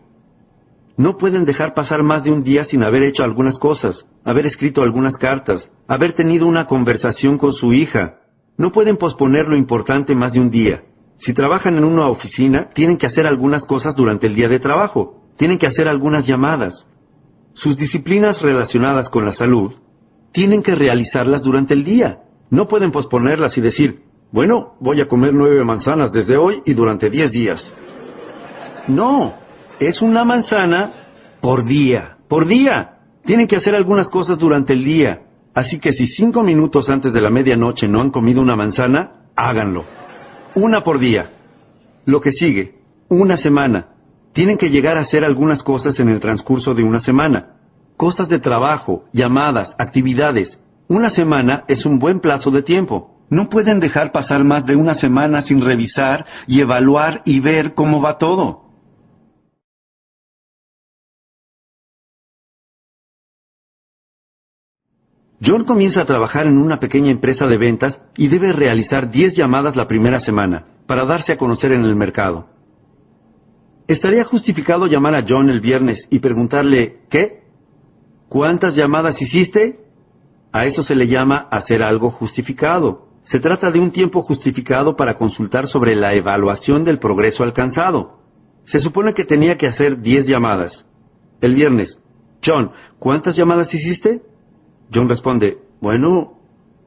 No 0.96 1.16
pueden 1.16 1.44
dejar 1.44 1.74
pasar 1.74 2.02
más 2.02 2.24
de 2.24 2.32
un 2.32 2.42
día 2.42 2.64
sin 2.64 2.82
haber 2.82 3.04
hecho 3.04 3.22
algunas 3.22 3.58
cosas, 3.58 4.04
haber 4.24 4.46
escrito 4.46 4.82
algunas 4.82 5.16
cartas, 5.16 5.70
haber 5.86 6.12
tenido 6.12 6.46
una 6.46 6.66
conversación 6.66 7.38
con 7.38 7.54
su 7.54 7.72
hija. 7.72 8.16
No 8.56 8.72
pueden 8.72 8.96
posponer 8.96 9.48
lo 9.48 9.56
importante 9.56 10.14
más 10.16 10.32
de 10.32 10.40
un 10.40 10.50
día. 10.50 10.82
Si 11.18 11.32
trabajan 11.34 11.76
en 11.76 11.84
una 11.84 12.08
oficina, 12.08 12.70
tienen 12.74 12.96
que 12.96 13.06
hacer 13.06 13.26
algunas 13.26 13.64
cosas 13.64 13.94
durante 13.94 14.26
el 14.26 14.34
día 14.34 14.48
de 14.48 14.58
trabajo, 14.58 15.22
tienen 15.36 15.58
que 15.58 15.68
hacer 15.68 15.88
algunas 15.88 16.26
llamadas. 16.26 16.84
Sus 17.62 17.76
disciplinas 17.76 18.40
relacionadas 18.42 19.08
con 19.08 19.24
la 19.24 19.32
salud, 19.32 19.72
tienen 20.32 20.62
que 20.62 20.74
realizarlas 20.74 21.42
durante 21.42 21.74
el 21.74 21.84
día. 21.84 22.18
No 22.50 22.66
pueden 22.68 22.90
posponerlas 22.90 23.56
y 23.56 23.60
decir, 23.60 24.00
bueno, 24.32 24.74
voy 24.80 25.00
a 25.00 25.08
comer 25.08 25.34
nueve 25.34 25.64
manzanas 25.64 26.12
desde 26.12 26.36
hoy 26.36 26.62
y 26.64 26.74
durante 26.74 27.10
diez 27.10 27.30
días. 27.30 27.62
No, 28.88 29.34
es 29.80 30.00
una 30.02 30.24
manzana 30.24 30.92
por 31.40 31.64
día, 31.64 32.18
por 32.28 32.46
día. 32.46 32.96
Tienen 33.24 33.46
que 33.46 33.56
hacer 33.56 33.74
algunas 33.74 34.08
cosas 34.10 34.38
durante 34.38 34.72
el 34.72 34.84
día. 34.84 35.22
Así 35.54 35.78
que 35.78 35.92
si 35.92 36.06
cinco 36.08 36.42
minutos 36.42 36.88
antes 36.88 37.12
de 37.12 37.20
la 37.20 37.30
medianoche 37.30 37.88
no 37.88 38.00
han 38.00 38.10
comido 38.10 38.40
una 38.40 38.56
manzana, 38.56 39.12
háganlo 39.36 39.84
una 40.54 40.82
por 40.82 40.98
día. 40.98 41.30
Lo 42.04 42.20
que 42.20 42.32
sigue, 42.32 42.74
una 43.08 43.36
semana. 43.36 43.88
Tienen 44.38 44.56
que 44.56 44.70
llegar 44.70 44.96
a 44.96 45.00
hacer 45.00 45.24
algunas 45.24 45.64
cosas 45.64 45.98
en 45.98 46.08
el 46.10 46.20
transcurso 46.20 46.72
de 46.72 46.84
una 46.84 47.00
semana. 47.00 47.56
Cosas 47.96 48.28
de 48.28 48.38
trabajo, 48.38 49.02
llamadas, 49.12 49.74
actividades. 49.80 50.56
Una 50.86 51.10
semana 51.10 51.64
es 51.66 51.84
un 51.84 51.98
buen 51.98 52.20
plazo 52.20 52.52
de 52.52 52.62
tiempo. 52.62 53.24
No 53.30 53.48
pueden 53.48 53.80
dejar 53.80 54.12
pasar 54.12 54.44
más 54.44 54.64
de 54.64 54.76
una 54.76 54.94
semana 54.94 55.42
sin 55.42 55.60
revisar 55.60 56.24
y 56.46 56.60
evaluar 56.60 57.22
y 57.24 57.40
ver 57.40 57.74
cómo 57.74 58.00
va 58.00 58.16
todo. 58.16 58.62
John 65.44 65.64
comienza 65.64 66.02
a 66.02 66.06
trabajar 66.06 66.46
en 66.46 66.58
una 66.58 66.78
pequeña 66.78 67.10
empresa 67.10 67.48
de 67.48 67.56
ventas 67.58 68.00
y 68.16 68.28
debe 68.28 68.52
realizar 68.52 69.10
10 69.10 69.34
llamadas 69.34 69.74
la 69.74 69.88
primera 69.88 70.20
semana 70.20 70.64
para 70.86 71.06
darse 71.06 71.32
a 71.32 71.38
conocer 71.38 71.72
en 71.72 71.82
el 71.82 71.96
mercado. 71.96 72.57
¿Estaría 73.88 74.24
justificado 74.24 74.86
llamar 74.86 75.14
a 75.14 75.24
John 75.26 75.48
el 75.48 75.60
viernes 75.60 76.06
y 76.10 76.18
preguntarle, 76.18 76.98
¿qué? 77.08 77.40
¿Cuántas 78.28 78.76
llamadas 78.76 79.20
hiciste? 79.20 79.78
A 80.52 80.66
eso 80.66 80.82
se 80.82 80.94
le 80.94 81.08
llama 81.08 81.48
hacer 81.50 81.82
algo 81.82 82.10
justificado. 82.10 83.06
Se 83.24 83.40
trata 83.40 83.70
de 83.70 83.80
un 83.80 83.90
tiempo 83.90 84.20
justificado 84.20 84.94
para 84.94 85.14
consultar 85.14 85.68
sobre 85.68 85.96
la 85.96 86.12
evaluación 86.12 86.84
del 86.84 86.98
progreso 86.98 87.42
alcanzado. 87.42 88.18
Se 88.66 88.80
supone 88.80 89.14
que 89.14 89.24
tenía 89.24 89.56
que 89.56 89.68
hacer 89.68 90.02
10 90.02 90.26
llamadas. 90.26 90.84
El 91.40 91.54
viernes, 91.54 91.98
John, 92.44 92.72
¿cuántas 92.98 93.36
llamadas 93.36 93.72
hiciste? 93.72 94.20
John 94.92 95.08
responde, 95.08 95.56
bueno, 95.80 96.34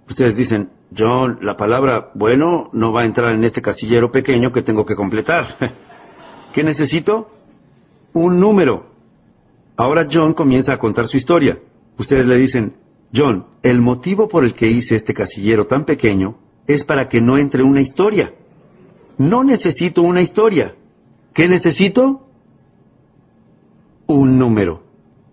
ustedes 0.07 0.37
dicen, 0.37 0.69
John, 0.95 1.39
la 1.41 1.57
palabra 1.57 2.11
bueno 2.13 2.69
no 2.73 2.91
va 2.91 3.01
a 3.01 3.05
entrar 3.05 3.33
en 3.33 3.43
este 3.43 3.63
casillero 3.63 4.11
pequeño 4.11 4.51
que 4.51 4.61
tengo 4.61 4.85
que 4.85 4.95
completar. 4.95 5.47
¿Qué 6.53 6.63
necesito? 6.63 7.29
Un 8.13 8.39
número. 8.39 8.87
Ahora 9.77 10.07
John 10.11 10.33
comienza 10.33 10.73
a 10.73 10.77
contar 10.77 11.07
su 11.07 11.17
historia. 11.17 11.59
Ustedes 11.97 12.25
le 12.25 12.37
dicen, 12.37 12.73
John, 13.13 13.45
el 13.63 13.81
motivo 13.81 14.27
por 14.27 14.43
el 14.43 14.53
que 14.53 14.67
hice 14.67 14.95
este 14.95 15.13
casillero 15.13 15.67
tan 15.67 15.85
pequeño 15.85 16.35
es 16.67 16.83
para 16.83 17.09
que 17.09 17.21
no 17.21 17.37
entre 17.37 17.63
una 17.63 17.81
historia. 17.81 18.33
No 19.17 19.43
necesito 19.43 20.01
una 20.01 20.21
historia. 20.21 20.75
¿Qué 21.33 21.47
necesito? 21.47 22.27
Un 24.07 24.37
número. 24.37 24.83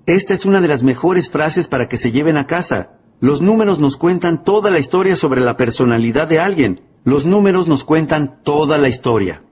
Esta 0.07 0.35
es 0.35 0.45
una 0.45 0.61
de 0.61 0.69
las 0.69 0.83
mejores 0.83 1.31
frases 1.31 1.69
para 1.69 1.89
que 1.89 1.99
se 1.99 2.11
lleven 2.11 2.37
a 2.37 2.47
casa. 2.47 2.91
Los 3.21 3.43
números 3.43 3.79
nos 3.79 3.97
cuentan 3.97 4.45
toda 4.45 4.71
la 4.71 4.79
historia 4.79 5.17
sobre 5.17 5.41
la 5.41 5.57
personalidad 5.57 6.29
de 6.29 6.39
alguien. 6.39 6.81
Los 7.05 7.25
números 7.25 7.67
nos 7.67 7.85
cuentan 7.85 8.43
toda 8.45 8.79
la 8.79 8.89
historia. 8.89 9.43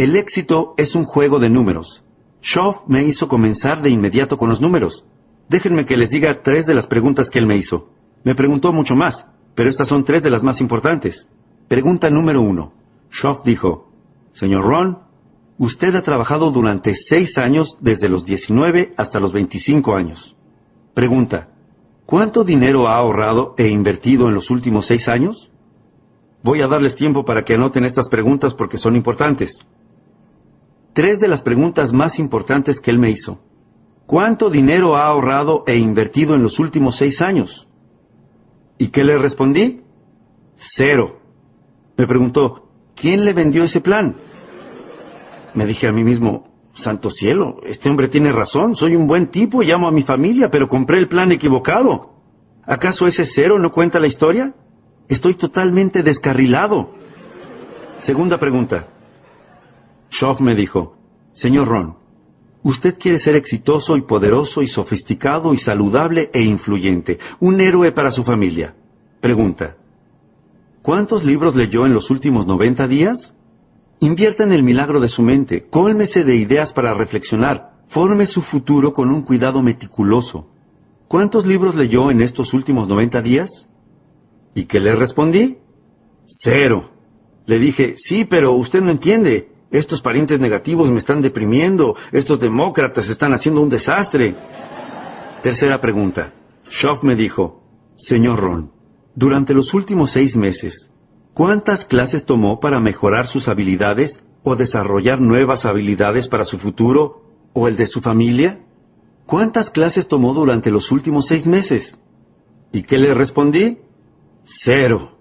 El 0.00 0.16
éxito 0.16 0.72
es 0.78 0.94
un 0.94 1.04
juego 1.04 1.38
de 1.38 1.50
números. 1.50 2.02
Shaw 2.40 2.84
me 2.86 3.04
hizo 3.04 3.28
comenzar 3.28 3.82
de 3.82 3.90
inmediato 3.90 4.38
con 4.38 4.48
los 4.48 4.58
números. 4.58 5.04
Déjenme 5.50 5.84
que 5.84 5.98
les 5.98 6.08
diga 6.08 6.40
tres 6.42 6.64
de 6.64 6.72
las 6.72 6.86
preguntas 6.86 7.28
que 7.28 7.38
él 7.38 7.44
me 7.44 7.58
hizo. 7.58 7.90
Me 8.24 8.34
preguntó 8.34 8.72
mucho 8.72 8.96
más, 8.96 9.26
pero 9.54 9.68
estas 9.68 9.88
son 9.88 10.04
tres 10.04 10.22
de 10.22 10.30
las 10.30 10.42
más 10.42 10.58
importantes. 10.62 11.26
Pregunta 11.68 12.08
número 12.08 12.40
uno. 12.40 12.72
Shaw 13.12 13.42
dijo, 13.44 13.90
Señor 14.32 14.64
Ron, 14.64 14.98
Usted 15.58 15.94
ha 15.94 16.02
trabajado 16.02 16.50
durante 16.50 16.94
seis 16.94 17.36
años 17.36 17.76
desde 17.82 18.08
los 18.08 18.24
19 18.24 18.94
hasta 18.96 19.20
los 19.20 19.34
25 19.34 19.94
años. 19.94 20.34
Pregunta, 20.94 21.48
¿cuánto 22.06 22.42
dinero 22.44 22.88
ha 22.88 22.96
ahorrado 22.96 23.54
e 23.58 23.68
invertido 23.68 24.28
en 24.28 24.34
los 24.34 24.48
últimos 24.48 24.86
seis 24.86 25.06
años? 25.08 25.50
Voy 26.42 26.62
a 26.62 26.68
darles 26.68 26.94
tiempo 26.94 27.26
para 27.26 27.44
que 27.44 27.52
anoten 27.52 27.84
estas 27.84 28.08
preguntas 28.08 28.54
porque 28.54 28.78
son 28.78 28.96
importantes. 28.96 29.50
Tres 30.92 31.20
de 31.20 31.28
las 31.28 31.42
preguntas 31.42 31.92
más 31.92 32.18
importantes 32.18 32.80
que 32.80 32.90
él 32.90 32.98
me 32.98 33.10
hizo. 33.10 33.38
¿Cuánto 34.06 34.50
dinero 34.50 34.96
ha 34.96 35.06
ahorrado 35.06 35.62
e 35.66 35.76
invertido 35.76 36.34
en 36.34 36.42
los 36.42 36.58
últimos 36.58 36.98
seis 36.98 37.20
años? 37.22 37.68
¿Y 38.76 38.88
qué 38.88 39.04
le 39.04 39.16
respondí? 39.18 39.82
Cero. 40.76 41.20
Me 41.96 42.06
preguntó, 42.06 42.70
¿quién 42.96 43.24
le 43.24 43.32
vendió 43.32 43.62
ese 43.64 43.80
plan? 43.80 44.16
Me 45.54 45.66
dije 45.66 45.86
a 45.86 45.92
mí 45.92 46.02
mismo, 46.02 46.48
santo 46.74 47.10
cielo, 47.10 47.60
este 47.66 47.88
hombre 47.88 48.08
tiene 48.08 48.32
razón, 48.32 48.74
soy 48.74 48.96
un 48.96 49.06
buen 49.06 49.28
tipo, 49.28 49.62
llamo 49.62 49.86
a 49.86 49.92
mi 49.92 50.02
familia, 50.02 50.50
pero 50.50 50.68
compré 50.68 50.98
el 50.98 51.08
plan 51.08 51.30
equivocado. 51.30 52.10
¿Acaso 52.64 53.06
ese 53.06 53.26
cero 53.26 53.58
no 53.58 53.70
cuenta 53.70 54.00
la 54.00 54.06
historia? 54.06 54.54
Estoy 55.08 55.34
totalmente 55.34 56.02
descarrilado. 56.02 56.94
Segunda 58.06 58.38
pregunta. 58.38 58.88
Schoff 60.10 60.40
me 60.40 60.54
dijo, 60.54 60.96
Señor 61.34 61.68
Ron, 61.68 61.96
usted 62.62 62.98
quiere 62.98 63.18
ser 63.18 63.36
exitoso 63.36 63.96
y 63.96 64.02
poderoso 64.02 64.62
y 64.62 64.66
sofisticado 64.66 65.54
y 65.54 65.58
saludable 65.58 66.30
e 66.32 66.42
influyente, 66.42 67.18
un 67.40 67.60
héroe 67.60 67.92
para 67.92 68.10
su 68.10 68.24
familia. 68.24 68.74
Pregunta, 69.20 69.76
¿cuántos 70.82 71.24
libros 71.24 71.54
leyó 71.54 71.86
en 71.86 71.94
los 71.94 72.10
últimos 72.10 72.46
90 72.46 72.86
días? 72.88 73.34
Invierta 74.00 74.44
en 74.44 74.52
el 74.52 74.62
milagro 74.62 74.98
de 75.00 75.08
su 75.08 75.22
mente, 75.22 75.66
cólmese 75.68 76.24
de 76.24 76.34
ideas 76.34 76.72
para 76.72 76.94
reflexionar, 76.94 77.70
forme 77.88 78.26
su 78.26 78.42
futuro 78.42 78.92
con 78.92 79.10
un 79.10 79.22
cuidado 79.22 79.62
meticuloso. 79.62 80.46
¿Cuántos 81.06 81.44
libros 81.44 81.74
leyó 81.74 82.10
en 82.10 82.22
estos 82.22 82.54
últimos 82.54 82.88
90 82.88 83.20
días? 83.20 83.50
¿Y 84.54 84.64
qué 84.64 84.80
le 84.80 84.94
respondí? 84.94 85.58
Cero. 86.42 86.90
Le 87.46 87.58
dije, 87.58 87.96
sí, 87.98 88.24
pero 88.24 88.54
usted 88.54 88.80
no 88.80 88.90
entiende. 88.90 89.48
Estos 89.70 90.00
parientes 90.02 90.40
negativos 90.40 90.90
me 90.90 90.98
están 90.98 91.22
deprimiendo. 91.22 91.94
Estos 92.12 92.40
demócratas 92.40 93.08
están 93.08 93.32
haciendo 93.34 93.60
un 93.60 93.68
desastre. 93.68 94.34
Tercera 95.42 95.80
pregunta. 95.80 96.32
Schoff 96.70 97.02
me 97.02 97.14
dijo, 97.14 97.62
Señor 97.96 98.40
Ron, 98.40 98.70
durante 99.14 99.54
los 99.54 99.72
últimos 99.74 100.12
seis 100.12 100.34
meses, 100.36 100.90
¿cuántas 101.34 101.84
clases 101.84 102.24
tomó 102.24 102.58
para 102.58 102.80
mejorar 102.80 103.26
sus 103.26 103.48
habilidades 103.48 104.12
o 104.42 104.56
desarrollar 104.56 105.20
nuevas 105.20 105.64
habilidades 105.64 106.28
para 106.28 106.44
su 106.44 106.58
futuro 106.58 107.22
o 107.52 107.68
el 107.68 107.76
de 107.76 107.86
su 107.86 108.00
familia? 108.00 108.60
¿Cuántas 109.26 109.70
clases 109.70 110.08
tomó 110.08 110.34
durante 110.34 110.70
los 110.70 110.90
últimos 110.90 111.26
seis 111.26 111.46
meses? 111.46 111.96
¿Y 112.72 112.82
qué 112.82 112.98
le 112.98 113.14
respondí? 113.14 113.78
Cero. 114.64 115.19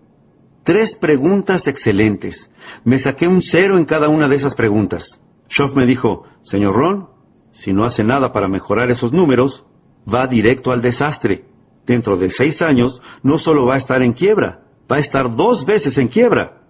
Tres 0.69 0.95
preguntas 0.97 1.65
excelentes. 1.65 2.47
Me 2.83 2.99
saqué 2.99 3.27
un 3.27 3.41
cero 3.41 3.79
en 3.79 3.85
cada 3.85 4.07
una 4.07 4.27
de 4.27 4.35
esas 4.35 4.53
preguntas. 4.53 5.03
Schoff 5.49 5.75
me 5.75 5.87
dijo, 5.87 6.25
señor 6.43 6.75
Ron, 6.75 7.07
si 7.53 7.73
no 7.73 7.85
hace 7.85 8.03
nada 8.03 8.31
para 8.31 8.47
mejorar 8.47 8.91
esos 8.91 9.11
números, 9.11 9.63
va 10.07 10.27
directo 10.27 10.71
al 10.71 10.83
desastre. 10.83 11.45
Dentro 11.87 12.17
de 12.17 12.29
seis 12.29 12.61
años, 12.61 13.01
no 13.23 13.39
solo 13.39 13.65
va 13.65 13.73
a 13.73 13.77
estar 13.79 14.03
en 14.03 14.13
quiebra, 14.13 14.59
va 14.81 14.97
a 14.97 14.99
estar 14.99 15.35
dos 15.35 15.65
veces 15.65 15.97
en 15.97 16.07
quiebra. 16.07 16.61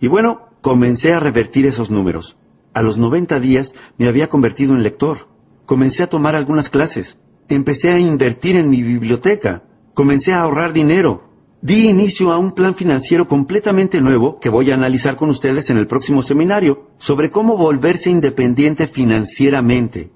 Y 0.00 0.08
bueno, 0.08 0.46
comencé 0.62 1.12
a 1.12 1.20
revertir 1.20 1.66
esos 1.66 1.90
números. 1.90 2.38
A 2.72 2.80
los 2.80 2.96
90 2.96 3.38
días 3.38 3.70
me 3.98 4.08
había 4.08 4.28
convertido 4.28 4.72
en 4.72 4.82
lector. 4.82 5.28
Comencé 5.66 6.04
a 6.04 6.08
tomar 6.08 6.34
algunas 6.34 6.70
clases. 6.70 7.18
Empecé 7.50 7.90
a 7.90 7.98
invertir 7.98 8.56
en 8.56 8.70
mi 8.70 8.82
biblioteca. 8.82 9.64
Comencé 9.92 10.32
a 10.32 10.40
ahorrar 10.40 10.72
dinero. 10.72 11.29
Di 11.62 11.90
inicio 11.90 12.32
a 12.32 12.38
un 12.38 12.52
plan 12.52 12.74
financiero 12.74 13.28
completamente 13.28 14.00
nuevo 14.00 14.40
que 14.40 14.48
voy 14.48 14.70
a 14.70 14.74
analizar 14.74 15.16
con 15.16 15.28
ustedes 15.28 15.68
en 15.68 15.76
el 15.76 15.86
próximo 15.86 16.22
seminario 16.22 16.86
sobre 17.00 17.30
cómo 17.30 17.58
volverse 17.58 18.08
independiente 18.08 18.88
financieramente. 18.88 20.10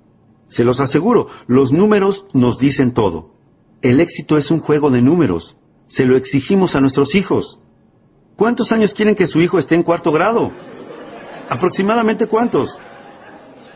Se 0.49 0.65
los 0.65 0.81
aseguro, 0.81 1.29
los 1.47 1.71
números 1.71 2.25
nos 2.33 2.59
dicen 2.59 2.95
todo. 2.95 3.33
El 3.83 4.01
éxito 4.01 4.39
es 4.39 4.51
un 4.51 4.61
juego 4.61 4.91
de 4.91 5.03
números. 5.03 5.55
Se 5.89 6.07
lo 6.07 6.17
exigimos 6.17 6.75
a 6.75 6.81
nuestros 6.81 7.15
hijos. 7.15 7.59
¿Cuántos 8.37 8.73
años 8.73 8.95
quieren 8.95 9.15
que 9.15 9.27
su 9.27 9.39
hijo 9.43 9.59
esté 9.59 9.75
en 9.75 9.83
cuarto 9.83 10.13
grado? 10.13 10.51
¿Aproximadamente 11.51 12.27
cuántos? 12.27 12.71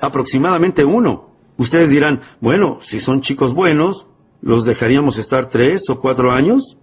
Aproximadamente 0.00 0.86
uno. 0.86 1.34
Ustedes 1.58 1.90
dirán, 1.90 2.22
bueno, 2.40 2.78
si 2.88 3.00
son 3.00 3.20
chicos 3.20 3.52
buenos, 3.52 4.06
¿los 4.40 4.64
dejaríamos 4.64 5.18
estar 5.18 5.50
tres 5.50 5.82
o 5.90 6.00
cuatro 6.00 6.30
años? 6.30 6.77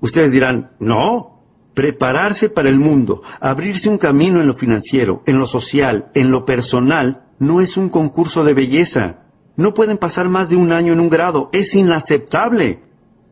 Ustedes 0.00 0.32
dirán, 0.32 0.70
no, 0.80 1.40
prepararse 1.74 2.48
para 2.48 2.68
el 2.68 2.78
mundo, 2.78 3.22
abrirse 3.40 3.88
un 3.88 3.98
camino 3.98 4.40
en 4.40 4.46
lo 4.46 4.54
financiero, 4.54 5.22
en 5.26 5.38
lo 5.38 5.46
social, 5.46 6.06
en 6.14 6.30
lo 6.30 6.44
personal, 6.44 7.22
no 7.38 7.60
es 7.60 7.76
un 7.76 7.88
concurso 7.88 8.44
de 8.44 8.54
belleza. 8.54 9.20
No 9.56 9.74
pueden 9.74 9.98
pasar 9.98 10.28
más 10.28 10.48
de 10.48 10.56
un 10.56 10.72
año 10.72 10.92
en 10.92 11.00
un 11.00 11.08
grado, 11.08 11.48
es 11.52 11.74
inaceptable. 11.74 12.80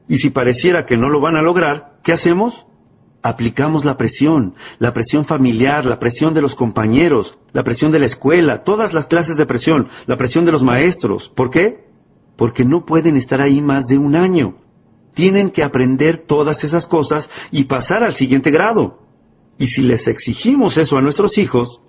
Y 0.08 0.18
si 0.18 0.30
pareciera 0.30 0.86
que 0.86 0.96
no 0.96 1.08
lo 1.08 1.20
van 1.20 1.36
a 1.36 1.42
lograr, 1.42 1.98
¿qué 2.02 2.12
hacemos? 2.12 2.54
Aplicamos 3.22 3.84
la 3.84 3.96
presión, 3.96 4.54
la 4.78 4.92
presión 4.92 5.24
familiar, 5.24 5.84
la 5.84 5.98
presión 5.98 6.34
de 6.34 6.40
los 6.40 6.54
compañeros, 6.54 7.36
la 7.52 7.64
presión 7.64 7.92
de 7.92 7.98
la 7.98 8.06
escuela, 8.06 8.62
todas 8.62 8.92
las 8.94 9.06
clases 9.06 9.36
de 9.36 9.46
presión, 9.46 9.88
la 10.06 10.16
presión 10.16 10.44
de 10.44 10.52
los 10.52 10.62
maestros. 10.62 11.30
¿Por 11.34 11.50
qué? 11.50 11.84
Porque 12.36 12.64
no 12.64 12.86
pueden 12.86 13.16
estar 13.16 13.40
ahí 13.40 13.60
más 13.60 13.86
de 13.86 13.98
un 13.98 14.14
año 14.14 14.54
tienen 15.18 15.50
que 15.50 15.64
aprender 15.64 16.26
todas 16.28 16.62
esas 16.62 16.86
cosas 16.86 17.28
y 17.50 17.64
pasar 17.64 18.04
al 18.04 18.14
siguiente 18.14 18.52
grado. 18.52 19.00
Y 19.58 19.66
si 19.66 19.82
les 19.82 20.06
exigimos 20.06 20.76
eso 20.76 20.96
a 20.96 21.02
nuestros 21.02 21.36
hijos, 21.38 21.80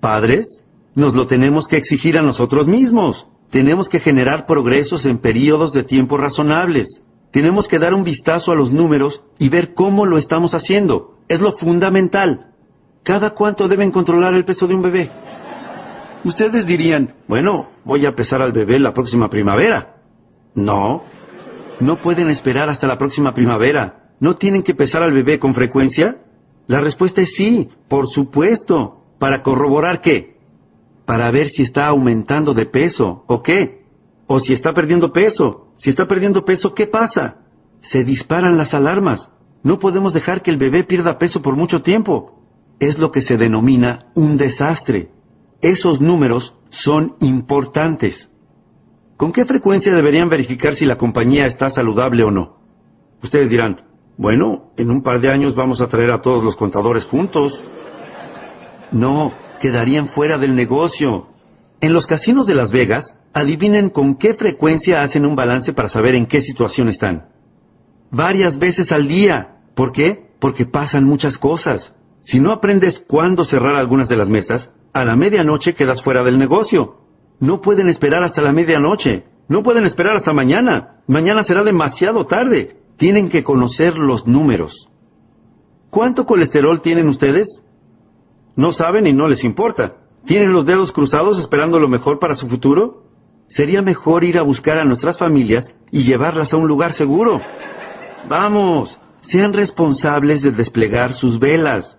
padres, 0.00 0.46
nos 0.94 1.12
lo 1.14 1.26
tenemos 1.26 1.68
que 1.68 1.76
exigir 1.76 2.16
a 2.16 2.22
nosotros 2.22 2.66
mismos. 2.66 3.26
Tenemos 3.50 3.90
que 3.90 4.00
generar 4.00 4.46
progresos 4.46 5.04
en 5.04 5.18
periodos 5.18 5.74
de 5.74 5.82
tiempo 5.84 6.16
razonables. 6.16 6.88
Tenemos 7.30 7.68
que 7.68 7.78
dar 7.78 7.92
un 7.92 8.04
vistazo 8.04 8.52
a 8.52 8.54
los 8.54 8.72
números 8.72 9.20
y 9.38 9.50
ver 9.50 9.74
cómo 9.74 10.06
lo 10.06 10.16
estamos 10.16 10.54
haciendo. 10.54 11.18
Es 11.28 11.40
lo 11.40 11.58
fundamental. 11.58 12.46
¿Cada 13.02 13.34
cuánto 13.34 13.68
deben 13.68 13.90
controlar 13.90 14.32
el 14.32 14.46
peso 14.46 14.66
de 14.66 14.74
un 14.74 14.80
bebé? 14.80 15.10
Ustedes 16.24 16.64
dirían, 16.64 17.16
bueno, 17.28 17.66
voy 17.84 18.06
a 18.06 18.16
pesar 18.16 18.40
al 18.40 18.52
bebé 18.52 18.78
la 18.78 18.94
próxima 18.94 19.28
primavera. 19.28 19.96
No, 20.54 21.02
no 21.80 21.96
pueden 21.96 22.28
esperar 22.30 22.68
hasta 22.68 22.86
la 22.86 22.98
próxima 22.98 23.34
primavera. 23.34 24.12
¿No 24.20 24.36
tienen 24.36 24.62
que 24.62 24.74
pesar 24.74 25.02
al 25.02 25.12
bebé 25.12 25.38
con 25.38 25.54
frecuencia? 25.54 26.16
La 26.66 26.80
respuesta 26.80 27.22
es 27.22 27.34
sí, 27.36 27.68
por 27.88 28.08
supuesto. 28.08 29.04
¿Para 29.18 29.42
corroborar 29.42 30.00
qué? 30.00 30.36
Para 31.06 31.30
ver 31.30 31.50
si 31.50 31.62
está 31.62 31.86
aumentando 31.86 32.54
de 32.54 32.66
peso 32.66 33.24
o 33.26 33.42
qué. 33.42 33.82
O 34.26 34.40
si 34.40 34.52
está 34.52 34.72
perdiendo 34.74 35.12
peso. 35.12 35.72
Si 35.78 35.90
está 35.90 36.06
perdiendo 36.06 36.44
peso, 36.44 36.74
¿qué 36.74 36.86
pasa? 36.86 37.36
Se 37.90 38.04
disparan 38.04 38.58
las 38.58 38.74
alarmas. 38.74 39.28
No 39.62 39.78
podemos 39.78 40.12
dejar 40.12 40.42
que 40.42 40.50
el 40.50 40.56
bebé 40.56 40.84
pierda 40.84 41.18
peso 41.18 41.42
por 41.42 41.56
mucho 41.56 41.82
tiempo. 41.82 42.42
Es 42.80 42.98
lo 42.98 43.10
que 43.10 43.22
se 43.22 43.36
denomina 43.36 44.06
un 44.14 44.36
desastre. 44.36 45.08
Esos 45.60 46.00
números 46.00 46.54
son 46.70 47.16
importantes. 47.20 48.27
¿Con 49.18 49.32
qué 49.32 49.44
frecuencia 49.44 49.92
deberían 49.92 50.28
verificar 50.28 50.76
si 50.76 50.84
la 50.84 50.96
compañía 50.96 51.46
está 51.46 51.70
saludable 51.70 52.22
o 52.22 52.30
no? 52.30 52.58
Ustedes 53.20 53.50
dirán, 53.50 53.80
bueno, 54.16 54.70
en 54.76 54.92
un 54.92 55.02
par 55.02 55.20
de 55.20 55.28
años 55.28 55.56
vamos 55.56 55.80
a 55.80 55.88
traer 55.88 56.12
a 56.12 56.20
todos 56.22 56.44
los 56.44 56.54
contadores 56.54 57.04
juntos. 57.06 57.52
No, 58.92 59.32
quedarían 59.60 60.10
fuera 60.10 60.38
del 60.38 60.54
negocio. 60.54 61.26
En 61.80 61.92
los 61.92 62.06
casinos 62.06 62.46
de 62.46 62.54
Las 62.54 62.70
Vegas, 62.70 63.12
adivinen 63.34 63.90
con 63.90 64.18
qué 64.18 64.34
frecuencia 64.34 65.02
hacen 65.02 65.26
un 65.26 65.34
balance 65.34 65.72
para 65.72 65.88
saber 65.88 66.14
en 66.14 66.26
qué 66.26 66.40
situación 66.40 66.88
están. 66.88 67.24
Varias 68.12 68.56
veces 68.56 68.92
al 68.92 69.08
día. 69.08 69.56
¿Por 69.74 69.90
qué? 69.90 70.28
Porque 70.40 70.64
pasan 70.64 71.02
muchas 71.02 71.38
cosas. 71.38 71.92
Si 72.22 72.38
no 72.38 72.52
aprendes 72.52 73.04
cuándo 73.08 73.42
cerrar 73.42 73.74
algunas 73.74 74.08
de 74.08 74.16
las 74.16 74.28
mesas, 74.28 74.70
a 74.92 75.04
la 75.04 75.16
medianoche 75.16 75.74
quedas 75.74 76.02
fuera 76.02 76.22
del 76.22 76.38
negocio. 76.38 76.97
No 77.40 77.60
pueden 77.60 77.88
esperar 77.88 78.22
hasta 78.22 78.42
la 78.42 78.52
medianoche. 78.52 79.24
No 79.48 79.62
pueden 79.62 79.86
esperar 79.86 80.16
hasta 80.16 80.32
mañana. 80.32 81.00
Mañana 81.06 81.44
será 81.44 81.62
demasiado 81.62 82.26
tarde. 82.26 82.76
Tienen 82.96 83.28
que 83.28 83.44
conocer 83.44 83.96
los 83.96 84.26
números. 84.26 84.88
¿Cuánto 85.90 86.26
colesterol 86.26 86.82
tienen 86.82 87.08
ustedes? 87.08 87.48
No 88.56 88.72
saben 88.72 89.06
y 89.06 89.12
no 89.12 89.28
les 89.28 89.44
importa. 89.44 89.94
¿Tienen 90.26 90.52
los 90.52 90.66
dedos 90.66 90.92
cruzados 90.92 91.38
esperando 91.38 91.78
lo 91.78 91.88
mejor 91.88 92.18
para 92.18 92.34
su 92.34 92.48
futuro? 92.48 93.04
Sería 93.48 93.80
mejor 93.80 94.24
ir 94.24 94.36
a 94.36 94.42
buscar 94.42 94.78
a 94.78 94.84
nuestras 94.84 95.16
familias 95.16 95.64
y 95.90 96.04
llevarlas 96.04 96.52
a 96.52 96.56
un 96.56 96.68
lugar 96.68 96.92
seguro. 96.92 97.40
Vamos, 98.28 98.98
sean 99.22 99.54
responsables 99.54 100.42
de 100.42 100.50
desplegar 100.50 101.14
sus 101.14 101.38
velas. 101.38 101.96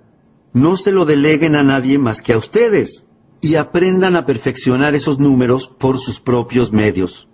No 0.54 0.78
se 0.78 0.92
lo 0.92 1.06
deleguen 1.06 1.56
a 1.56 1.64
nadie 1.64 1.98
más 1.98 2.22
que 2.22 2.34
a 2.34 2.38
ustedes 2.38 3.04
y 3.42 3.56
aprendan 3.56 4.16
a 4.16 4.26
perfeccionar 4.26 4.96
esos 4.96 5.20
números 5.20 5.70
por 5.80 6.00
sus 6.00 6.20
propios 6.20 6.72
medios. 6.72 7.28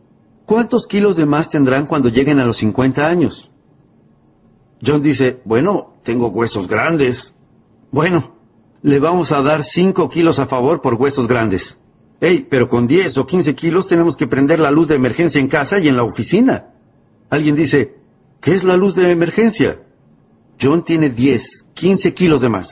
¿Cuántos 0.46 0.86
kilos 0.88 1.16
de 1.16 1.26
más 1.26 1.50
tendrán 1.50 1.88
cuando 1.88 2.10
lleguen 2.10 2.40
a 2.40 2.46
los 2.46 2.58
50 2.58 3.06
años? 3.06 3.50
John 4.86 5.02
dice, 5.02 5.42
bueno, 5.46 5.96
tengo 6.04 6.28
huesos 6.28 6.68
grandes. 6.68 7.34
Bueno, 7.92 8.36
le 8.84 9.00
vamos 9.00 9.32
a 9.32 9.42
dar 9.42 9.64
5 9.64 10.10
kilos 10.10 10.38
a 10.38 10.46
favor 10.46 10.82
por 10.82 10.94
huesos 10.94 11.28
grandes. 11.28 11.78
Hey, 12.22 12.48
pero 12.50 12.68
con 12.68 12.88
10 12.88 13.18
o 13.18 13.26
15 13.26 13.56
kilos 13.56 13.88
tenemos 13.88 14.16
que 14.16 14.28
prender 14.28 14.60
la 14.60 14.72
luz 14.72 14.88
de 14.88 14.96
emergencia 14.96 15.42
en 15.42 15.48
casa 15.48 15.80
y 15.80 15.88
en 15.88 15.98
la 15.98 16.04
oficina. 16.04 16.66
Alguien 17.30 17.56
dice, 17.56 17.96
¿qué 18.42 18.54
es 18.54 18.64
la 18.64 18.78
luz 18.78 18.96
de 18.96 19.12
emergencia? 19.12 19.80
John 20.62 20.86
tiene 20.86 21.10
10, 21.10 21.42
15 21.74 22.14
kilos 22.14 22.42
de 22.42 22.50
más. 22.50 22.68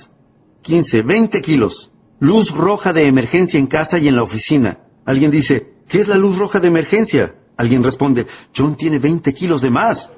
15, 0.62 1.02
20 1.02 1.42
kilos. 1.42 1.92
Luz 2.24 2.50
roja 2.52 2.94
de 2.94 3.06
emergencia 3.06 3.60
en 3.60 3.68
casa 3.68 3.98
y 3.98 4.08
en 4.08 4.16
la 4.16 4.24
oficina. 4.24 4.78
Alguien 5.06 5.30
dice, 5.30 5.74
¿qué 5.90 6.00
es 6.00 6.08
la 6.08 6.16
luz 6.16 6.38
roja 6.38 6.62
de 6.62 6.70
emergencia? 6.70 7.34
Alguien 7.58 7.84
responde, 7.84 8.26
John 8.56 8.78
tiene 8.78 8.98
20 8.98 9.34
kilos 9.34 9.62
de 9.62 9.70
más. 9.70 10.10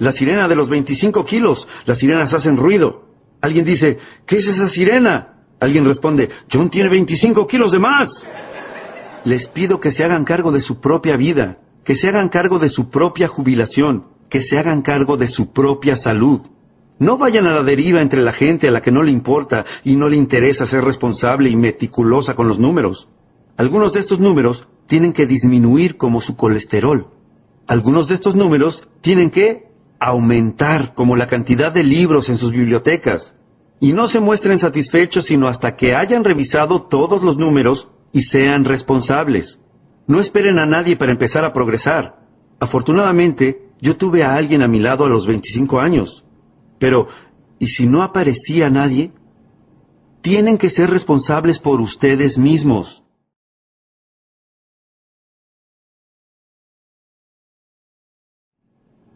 La 0.00 0.10
sirena 0.10 0.48
de 0.48 0.56
los 0.56 0.68
25 0.68 1.24
kilos. 1.24 1.64
Las 1.86 1.98
sirenas 1.98 2.34
hacen 2.34 2.56
ruido. 2.56 3.04
Alguien 3.40 3.64
dice, 3.64 3.98
¿qué 4.26 4.38
es 4.38 4.48
esa 4.48 4.68
sirena? 4.70 5.44
Alguien 5.60 5.84
responde, 5.84 6.28
John 6.52 6.70
tiene 6.70 6.90
25 6.90 7.46
kilos 7.46 7.70
de 7.70 7.78
más. 7.78 8.08
Les 9.22 9.46
pido 9.46 9.78
que 9.78 9.92
se 9.92 10.02
hagan 10.02 10.24
cargo 10.24 10.50
de 10.50 10.60
su 10.60 10.80
propia 10.80 11.16
vida, 11.16 11.58
que 11.84 11.94
se 11.94 12.08
hagan 12.08 12.30
cargo 12.30 12.58
de 12.58 12.68
su 12.68 12.90
propia 12.90 13.28
jubilación, 13.28 14.06
que 14.28 14.42
se 14.42 14.58
hagan 14.58 14.82
cargo 14.82 15.16
de 15.16 15.28
su 15.28 15.52
propia 15.52 15.94
salud. 15.98 16.40
No 16.98 17.16
vayan 17.16 17.46
a 17.46 17.54
la 17.54 17.62
deriva 17.62 18.02
entre 18.02 18.22
la 18.22 18.32
gente 18.32 18.68
a 18.68 18.70
la 18.72 18.80
que 18.80 18.90
no 18.90 19.02
le 19.02 19.12
importa 19.12 19.64
y 19.84 19.94
no 19.94 20.08
le 20.08 20.16
interesa 20.16 20.66
ser 20.66 20.84
responsable 20.84 21.48
y 21.48 21.56
meticulosa 21.56 22.34
con 22.34 22.48
los 22.48 22.58
números. 22.58 23.08
Algunos 23.56 23.92
de 23.92 24.00
estos 24.00 24.18
números 24.18 24.66
tienen 24.88 25.12
que 25.12 25.26
disminuir 25.26 25.96
como 25.96 26.20
su 26.20 26.36
colesterol. 26.36 27.06
Algunos 27.66 28.08
de 28.08 28.14
estos 28.14 28.34
números 28.34 28.82
tienen 29.00 29.30
que 29.30 29.68
aumentar 30.00 30.94
como 30.94 31.16
la 31.16 31.26
cantidad 31.26 31.72
de 31.72 31.84
libros 31.84 32.28
en 32.28 32.38
sus 32.38 32.52
bibliotecas. 32.52 33.32
Y 33.80 33.92
no 33.92 34.08
se 34.08 34.18
muestren 34.18 34.58
satisfechos 34.58 35.26
sino 35.26 35.46
hasta 35.46 35.76
que 35.76 35.94
hayan 35.94 36.24
revisado 36.24 36.88
todos 36.88 37.22
los 37.22 37.36
números 37.36 37.86
y 38.12 38.22
sean 38.22 38.64
responsables. 38.64 39.58
No 40.08 40.20
esperen 40.20 40.58
a 40.58 40.66
nadie 40.66 40.96
para 40.96 41.12
empezar 41.12 41.44
a 41.44 41.52
progresar. 41.52 42.14
Afortunadamente, 42.58 43.58
yo 43.80 43.96
tuve 43.96 44.24
a 44.24 44.34
alguien 44.34 44.62
a 44.62 44.68
mi 44.68 44.80
lado 44.80 45.04
a 45.04 45.08
los 45.08 45.26
25 45.26 45.78
años. 45.78 46.24
Pero, 46.78 47.08
¿y 47.58 47.68
si 47.68 47.86
no 47.86 48.02
aparecía 48.02 48.70
nadie? 48.70 49.12
Tienen 50.22 50.58
que 50.58 50.70
ser 50.70 50.90
responsables 50.90 51.58
por 51.58 51.80
ustedes 51.80 52.38
mismos. 52.38 53.02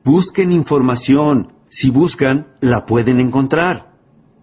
Busquen 0.04 0.50
información. 0.52 1.52
Si 1.70 1.90
buscan, 1.90 2.48
la 2.60 2.84
pueden 2.84 3.20
encontrar. 3.20 3.92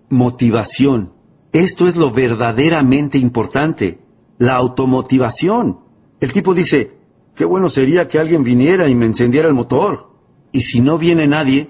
Motivación. 0.09 1.13
Esto 1.51 1.88
es 1.88 1.95
lo 1.95 2.11
verdaderamente 2.11 3.17
importante. 3.17 3.99
La 4.38 4.55
automotivación. 4.55 5.80
El 6.20 6.34
tipo 6.34 6.53
dice, 6.53 6.91
qué 7.36 7.45
bueno 7.45 7.70
sería 7.70 8.07
que 8.07 8.20
alguien 8.20 8.43
viniera 8.43 8.88
y 8.88 8.95
me 8.95 9.05
encendiera 9.05 9.47
el 9.47 9.53
motor. 9.53 10.07
Y 10.51 10.61
si 10.61 10.80
no 10.80 10.97
viene 10.97 11.28
nadie, 11.28 11.70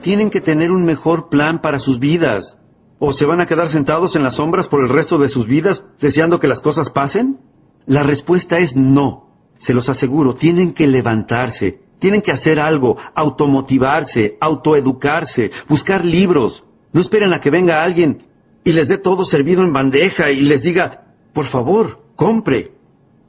tienen 0.00 0.30
que 0.30 0.40
tener 0.40 0.70
un 0.70 0.84
mejor 0.84 1.28
plan 1.28 1.60
para 1.60 1.78
sus 1.78 1.98
vidas. 1.98 2.56
¿O 2.98 3.12
se 3.12 3.24
van 3.24 3.40
a 3.40 3.46
quedar 3.46 3.70
sentados 3.70 4.14
en 4.14 4.22
las 4.22 4.36
sombras 4.36 4.68
por 4.68 4.80
el 4.80 4.88
resto 4.88 5.16
de 5.18 5.30
sus 5.30 5.46
vidas 5.46 5.82
deseando 6.00 6.38
que 6.38 6.48
las 6.48 6.60
cosas 6.60 6.90
pasen? 6.90 7.38
La 7.86 8.02
respuesta 8.02 8.58
es 8.58 8.76
no. 8.76 9.30
Se 9.60 9.74
los 9.74 9.88
aseguro, 9.88 10.34
tienen 10.34 10.74
que 10.74 10.86
levantarse, 10.86 11.80
tienen 11.98 12.22
que 12.22 12.32
hacer 12.32 12.60
algo, 12.60 12.96
automotivarse, 13.14 14.36
autoeducarse, 14.40 15.50
buscar 15.68 16.04
libros. 16.04 16.64
No 16.92 17.00
esperen 17.00 17.32
a 17.32 17.40
que 17.40 17.50
venga 17.50 17.82
alguien 17.82 18.22
y 18.64 18.72
les 18.72 18.88
dé 18.88 18.98
todo 18.98 19.24
servido 19.24 19.62
en 19.62 19.72
bandeja 19.72 20.30
y 20.30 20.40
les 20.40 20.62
diga, 20.62 21.04
por 21.32 21.46
favor, 21.46 22.00
compre. 22.16 22.72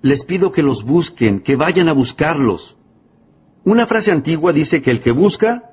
Les 0.02 0.26
pido 0.26 0.52
que 0.52 0.64
los 0.64 0.84
busquen, 0.84 1.42
que 1.42 1.56
vayan 1.56 1.88
a 1.88 1.94
buscarlos. 1.94 2.76
Una 3.64 3.86
frase 3.86 4.12
antigua 4.12 4.52
dice 4.52 4.82
que 4.82 4.90
el 4.90 5.02
que 5.02 5.12
busca, 5.12 5.71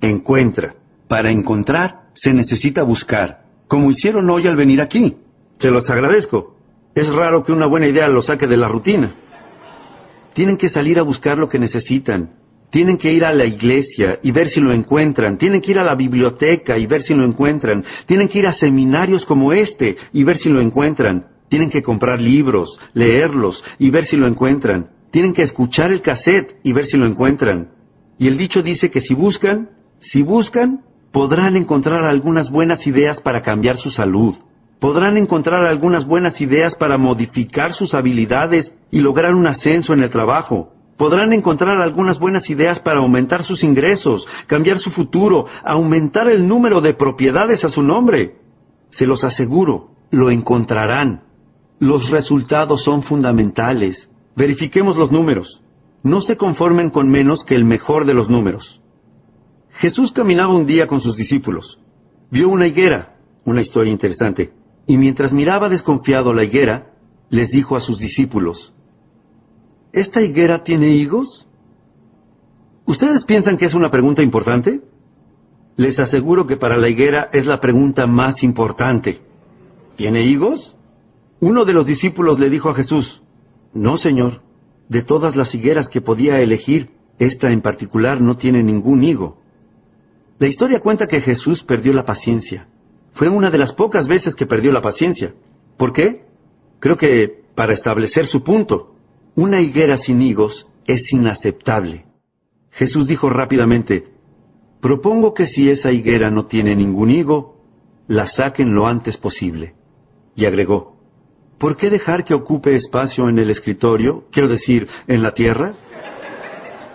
encuentra. 0.00 0.74
Para 1.08 1.30
encontrar, 1.30 2.10
se 2.14 2.32
necesita 2.32 2.82
buscar, 2.82 3.40
como 3.66 3.90
hicieron 3.90 4.28
hoy 4.30 4.46
al 4.46 4.56
venir 4.56 4.80
aquí. 4.80 5.16
Se 5.58 5.70
los 5.70 5.88
agradezco. 5.90 6.56
Es 6.94 7.08
raro 7.08 7.44
que 7.44 7.52
una 7.52 7.66
buena 7.66 7.86
idea 7.86 8.08
los 8.08 8.26
saque 8.26 8.46
de 8.46 8.56
la 8.56 8.68
rutina. 8.68 9.12
Tienen 10.34 10.56
que 10.56 10.68
salir 10.68 10.98
a 10.98 11.02
buscar 11.02 11.38
lo 11.38 11.48
que 11.48 11.58
necesitan. 11.58 12.30
Tienen 12.70 12.98
que 12.98 13.12
ir 13.12 13.24
a 13.24 13.32
la 13.32 13.44
iglesia 13.44 14.20
y 14.22 14.30
ver 14.30 14.48
si 14.48 14.60
lo 14.60 14.72
encuentran. 14.72 15.38
Tienen 15.38 15.60
que 15.60 15.72
ir 15.72 15.78
a 15.78 15.84
la 15.84 15.96
biblioteca 15.96 16.78
y 16.78 16.86
ver 16.86 17.02
si 17.02 17.14
lo 17.14 17.24
encuentran. 17.24 17.84
Tienen 18.06 18.28
que 18.28 18.38
ir 18.38 18.46
a 18.46 18.52
seminarios 18.52 19.26
como 19.26 19.52
este 19.52 19.96
y 20.12 20.22
ver 20.22 20.38
si 20.38 20.48
lo 20.48 20.60
encuentran. 20.60 21.26
Tienen 21.48 21.70
que 21.70 21.82
comprar 21.82 22.20
libros, 22.20 22.78
leerlos 22.94 23.62
y 23.78 23.90
ver 23.90 24.06
si 24.06 24.16
lo 24.16 24.28
encuentran. 24.28 24.90
Tienen 25.10 25.34
que 25.34 25.42
escuchar 25.42 25.90
el 25.90 26.00
cassette 26.00 26.60
y 26.62 26.72
ver 26.72 26.86
si 26.86 26.96
lo 26.96 27.06
encuentran. 27.06 27.70
Y 28.18 28.28
el 28.28 28.38
dicho 28.38 28.62
dice 28.62 28.90
que 28.90 29.00
si 29.00 29.14
buscan, 29.14 29.70
si 30.00 30.22
buscan, 30.22 30.80
podrán 31.12 31.56
encontrar 31.56 32.04
algunas 32.04 32.50
buenas 32.50 32.86
ideas 32.86 33.20
para 33.20 33.42
cambiar 33.42 33.76
su 33.76 33.90
salud. 33.90 34.34
Podrán 34.80 35.18
encontrar 35.18 35.66
algunas 35.66 36.06
buenas 36.06 36.40
ideas 36.40 36.74
para 36.74 36.96
modificar 36.96 37.74
sus 37.74 37.92
habilidades 37.92 38.72
y 38.90 39.00
lograr 39.00 39.34
un 39.34 39.46
ascenso 39.46 39.92
en 39.92 40.02
el 40.02 40.10
trabajo. 40.10 40.72
Podrán 40.96 41.32
encontrar 41.32 41.80
algunas 41.80 42.18
buenas 42.18 42.48
ideas 42.48 42.78
para 42.80 43.00
aumentar 43.00 43.44
sus 43.44 43.62
ingresos, 43.62 44.26
cambiar 44.46 44.78
su 44.78 44.90
futuro, 44.90 45.46
aumentar 45.64 46.28
el 46.28 46.46
número 46.46 46.80
de 46.80 46.94
propiedades 46.94 47.62
a 47.64 47.68
su 47.68 47.82
nombre. 47.82 48.36
Se 48.92 49.06
los 49.06 49.22
aseguro, 49.22 49.88
lo 50.10 50.30
encontrarán. 50.30 51.22
Los 51.78 52.10
resultados 52.10 52.82
son 52.82 53.02
fundamentales. 53.02 54.08
Verifiquemos 54.34 54.96
los 54.96 55.12
números. 55.12 55.62
No 56.02 56.22
se 56.22 56.36
conformen 56.36 56.90
con 56.90 57.10
menos 57.10 57.44
que 57.44 57.54
el 57.54 57.64
mejor 57.64 58.06
de 58.06 58.14
los 58.14 58.28
números. 58.30 58.79
Jesús 59.80 60.12
caminaba 60.12 60.54
un 60.54 60.66
día 60.66 60.86
con 60.86 61.00
sus 61.00 61.16
discípulos. 61.16 61.78
Vio 62.30 62.50
una 62.50 62.66
higuera, 62.66 63.16
una 63.46 63.62
historia 63.62 63.90
interesante, 63.90 64.52
y 64.86 64.98
mientras 64.98 65.32
miraba 65.32 65.70
desconfiado 65.70 66.34
la 66.34 66.44
higuera, 66.44 66.88
les 67.30 67.50
dijo 67.50 67.76
a 67.76 67.80
sus 67.80 67.98
discípulos, 67.98 68.74
¿Esta 69.90 70.20
higuera 70.20 70.64
tiene 70.64 70.90
higos? 70.90 71.46
¿Ustedes 72.84 73.24
piensan 73.24 73.56
que 73.56 73.64
es 73.64 73.74
una 73.74 73.90
pregunta 73.90 74.22
importante? 74.22 74.82
Les 75.76 75.98
aseguro 75.98 76.46
que 76.46 76.58
para 76.58 76.76
la 76.76 76.90
higuera 76.90 77.30
es 77.32 77.46
la 77.46 77.58
pregunta 77.58 78.06
más 78.06 78.42
importante. 78.42 79.22
¿Tiene 79.96 80.24
higos? 80.24 80.76
Uno 81.40 81.64
de 81.64 81.72
los 81.72 81.86
discípulos 81.86 82.38
le 82.38 82.50
dijo 82.50 82.68
a 82.68 82.74
Jesús, 82.74 83.22
no, 83.72 83.96
Señor. 83.96 84.42
De 84.90 85.00
todas 85.02 85.36
las 85.36 85.54
higueras 85.54 85.88
que 85.88 86.02
podía 86.02 86.38
elegir, 86.40 86.90
esta 87.18 87.50
en 87.50 87.62
particular 87.62 88.20
no 88.20 88.36
tiene 88.36 88.62
ningún 88.62 89.04
higo. 89.04 89.39
La 90.40 90.48
historia 90.48 90.80
cuenta 90.80 91.06
que 91.06 91.20
Jesús 91.20 91.62
perdió 91.64 91.92
la 91.92 92.06
paciencia. 92.06 92.66
Fue 93.12 93.28
una 93.28 93.50
de 93.50 93.58
las 93.58 93.74
pocas 93.74 94.08
veces 94.08 94.34
que 94.34 94.46
perdió 94.46 94.72
la 94.72 94.80
paciencia. 94.80 95.34
¿Por 95.76 95.92
qué? 95.92 96.22
Creo 96.78 96.96
que 96.96 97.42
para 97.54 97.74
establecer 97.74 98.26
su 98.26 98.42
punto. 98.42 98.94
Una 99.36 99.60
higuera 99.60 99.98
sin 99.98 100.22
higos 100.22 100.66
es 100.86 101.02
inaceptable. 101.12 102.06
Jesús 102.70 103.06
dijo 103.06 103.28
rápidamente, 103.28 104.06
propongo 104.80 105.34
que 105.34 105.46
si 105.46 105.68
esa 105.68 105.92
higuera 105.92 106.30
no 106.30 106.46
tiene 106.46 106.74
ningún 106.74 107.10
higo, 107.10 107.56
la 108.08 108.26
saquen 108.26 108.74
lo 108.74 108.86
antes 108.86 109.18
posible. 109.18 109.74
Y 110.34 110.46
agregó, 110.46 110.96
¿por 111.58 111.76
qué 111.76 111.90
dejar 111.90 112.24
que 112.24 112.32
ocupe 112.32 112.74
espacio 112.76 113.28
en 113.28 113.38
el 113.38 113.50
escritorio, 113.50 114.24
quiero 114.32 114.48
decir, 114.48 114.88
en 115.06 115.22
la 115.22 115.32
tierra? 115.32 115.74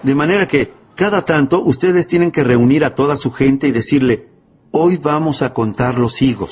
De 0.01 0.15
manera 0.15 0.47
que, 0.47 0.71
cada 0.95 1.23
tanto, 1.23 1.61
ustedes 1.63 2.07
tienen 2.07 2.31
que 2.31 2.43
reunir 2.43 2.83
a 2.83 2.95
toda 2.95 3.17
su 3.17 3.31
gente 3.31 3.67
y 3.67 3.71
decirle, 3.71 4.27
hoy 4.71 4.97
vamos 4.97 5.41
a 5.41 5.53
contar 5.53 5.97
los 5.97 6.21
higos. 6.21 6.51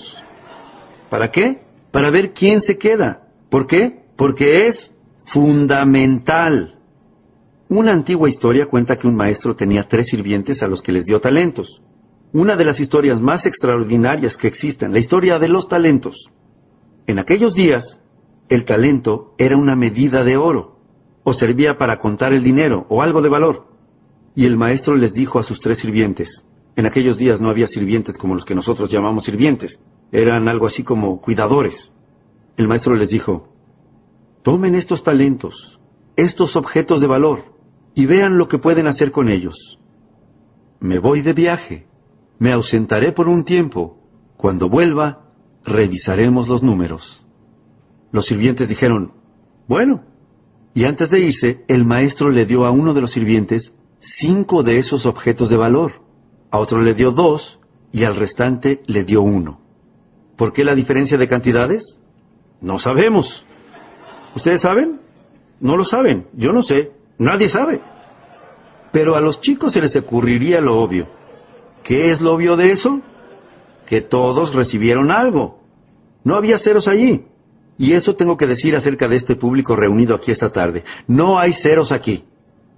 ¿Para 1.10 1.32
qué? 1.32 1.62
Para 1.92 2.10
ver 2.10 2.34
quién 2.34 2.62
se 2.62 2.78
queda. 2.78 3.28
¿Por 3.50 3.68
qué? 3.68 4.04
Porque 4.18 4.68
es 4.68 4.92
fundamental. 5.32 6.76
Una 7.70 7.92
antigua 7.92 8.30
historia 8.30 8.68
cuenta 8.68 8.98
que 8.98 9.08
un 9.08 9.16
maestro 9.16 9.56
tenía 9.56 9.88
tres 9.88 10.08
sirvientes 10.08 10.62
a 10.62 10.68
los 10.68 10.82
que 10.82 10.92
les 10.92 11.06
dio 11.06 11.20
talentos. 11.20 11.82
Una 12.32 12.56
de 12.56 12.66
las 12.66 12.80
historias 12.80 13.22
más 13.22 13.46
extraordinarias 13.46 14.38
que 14.38 14.48
existen, 14.48 14.92
la 14.92 15.00
historia 15.00 15.40
de 15.40 15.48
los 15.48 15.68
talentos. 15.68 16.30
En 17.08 17.20
aquellos 17.20 17.54
días, 17.54 17.84
el 18.50 18.66
talento 18.66 19.34
era 19.38 19.58
una 19.58 19.76
medida 19.76 20.24
de 20.24 20.38
oro, 20.38 20.78
o 21.24 21.34
servía 21.34 21.78
para 21.78 22.00
contar 22.00 22.34
el 22.34 22.44
dinero, 22.44 22.86
o 22.90 23.02
algo 23.02 23.22
de 23.22 23.30
valor. 23.30 23.73
Y 24.36 24.46
el 24.46 24.58
maestro 24.58 24.96
les 24.96 25.14
dijo 25.14 25.40
a 25.40 25.44
sus 25.44 25.60
tres 25.60 25.80
sirvientes, 25.80 26.30
en 26.76 26.86
aquellos 26.86 27.18
días 27.18 27.40
no 27.40 27.50
había 27.50 27.68
sirvientes 27.68 28.18
como 28.18 28.36
los 28.36 28.46
que 28.46 28.56
nosotros 28.56 28.92
llamamos 28.92 29.26
sirvientes, 29.26 29.80
eran 30.12 30.48
algo 30.48 30.68
así 30.68 30.84
como 30.84 31.22
cuidadores. 31.22 31.92
El 32.58 32.68
maestro 32.68 32.96
les 32.96 33.10
dijo, 33.10 33.50
tomen 34.44 34.76
estos 34.76 35.04
talentos, 35.04 35.80
estos 36.16 36.56
objetos 36.56 37.02
de 37.02 37.08
valor, 37.08 37.44
y 37.96 38.06
vean 38.06 38.38
lo 38.38 38.48
que 38.48 38.58
pueden 38.58 38.88
hacer 38.88 39.12
con 39.12 39.30
ellos. 39.30 39.80
Me 40.80 41.00
voy 41.00 41.22
de 41.22 41.34
viaje, 41.34 41.86
me 42.40 42.52
ausentaré 42.52 43.12
por 43.12 43.28
un 43.28 43.46
tiempo, 43.46 43.98
cuando 44.38 44.68
vuelva, 44.68 45.30
revisaremos 45.64 46.48
los 46.48 46.64
números. 46.64 47.24
Los 48.12 48.26
sirvientes 48.28 48.68
dijeron, 48.68 49.14
bueno. 49.68 50.04
Y 50.76 50.86
antes 50.86 51.10
de 51.10 51.20
irse, 51.20 51.64
el 51.68 51.86
maestro 51.86 52.30
le 52.30 52.46
dio 52.46 52.66
a 52.66 52.72
uno 52.72 52.94
de 52.94 53.02
los 53.02 53.12
sirvientes 53.12 53.72
cinco 54.20 54.64
de 54.64 54.80
esos 54.80 55.06
objetos 55.06 55.50
de 55.50 55.58
valor, 55.58 55.94
a 56.52 56.60
otro 56.60 56.82
le 56.82 56.94
dio 56.94 57.12
dos 57.12 57.60
y 57.92 58.04
al 58.04 58.16
restante 58.16 58.82
le 58.88 59.04
dio 59.04 59.22
uno. 59.22 59.60
¿Por 60.38 60.54
qué 60.54 60.64
la 60.64 60.76
diferencia 60.76 61.18
de 61.18 61.28
cantidades? 61.28 61.98
No 62.62 62.80
sabemos. 62.80 63.46
¿Ustedes 64.36 64.62
saben? 64.62 65.00
No 65.60 65.78
lo 65.78 65.86
saben. 65.86 66.28
Yo 66.34 66.52
no 66.54 66.64
sé. 66.64 66.92
Nadie 67.18 67.50
sabe. 67.50 67.82
Pero 68.92 69.16
a 69.16 69.22
los 69.22 69.42
chicos 69.42 69.74
se 69.74 69.82
les 69.82 69.96
ocurriría 69.96 70.60
lo 70.62 70.80
obvio. 70.82 71.08
¿Qué 71.84 72.12
es 72.12 72.22
lo 72.22 72.34
obvio 72.34 72.56
de 72.56 72.72
eso? 72.72 73.02
Que 73.88 74.02
todos 74.02 74.54
recibieron 74.54 75.12
algo. 75.12 75.60
No 76.24 76.36
había 76.36 76.60
ceros 76.60 76.88
allí. 76.88 77.26
Y 77.78 77.94
eso 77.94 78.16
tengo 78.16 78.38
que 78.38 78.48
decir 78.48 78.76
acerca 78.76 79.08
de 79.08 79.18
este 79.18 79.36
público 79.36 79.76
reunido 79.76 80.16
aquí 80.16 80.32
esta 80.32 80.52
tarde. 80.52 80.84
No 81.08 81.40
hay 81.40 81.54
ceros 81.56 81.92
aquí. 81.92 82.24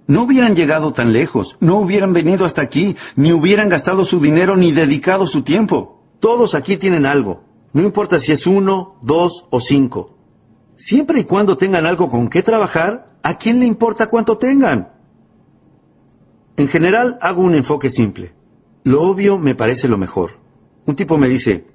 No 0.08 0.22
hubieran 0.22 0.54
llegado 0.54 0.92
tan 0.92 1.12
lejos, 1.12 1.56
no 1.60 1.78
hubieran 1.78 2.12
venido 2.12 2.44
hasta 2.44 2.62
aquí, 2.62 2.96
ni 3.16 3.32
hubieran 3.32 3.68
gastado 3.68 4.04
su 4.04 4.20
dinero 4.20 4.56
ni 4.56 4.72
dedicado 4.72 5.26
su 5.26 5.42
tiempo. 5.42 6.02
Todos 6.20 6.54
aquí 6.54 6.76
tienen 6.76 7.06
algo. 7.06 7.42
No 7.72 7.82
importa 7.82 8.20
si 8.20 8.32
es 8.32 8.46
uno, 8.46 8.94
dos 9.02 9.44
o 9.50 9.60
cinco. 9.60 10.16
Siempre 10.76 11.20
y 11.20 11.24
cuando 11.24 11.56
tengan 11.56 11.86
algo 11.86 12.08
con 12.08 12.28
qué 12.28 12.42
trabajar, 12.42 13.06
¿a 13.22 13.36
quién 13.36 13.58
le 13.60 13.66
importa 13.66 14.06
cuánto 14.06 14.38
tengan? 14.38 14.88
En 16.56 16.68
general 16.68 17.18
hago 17.20 17.42
un 17.42 17.54
enfoque 17.54 17.90
simple. 17.90 18.32
Lo 18.84 19.02
obvio 19.02 19.38
me 19.38 19.54
parece 19.54 19.88
lo 19.88 19.98
mejor. 19.98 20.38
Un 20.86 20.94
tipo 20.94 21.18
me 21.18 21.28
dice, 21.28 21.66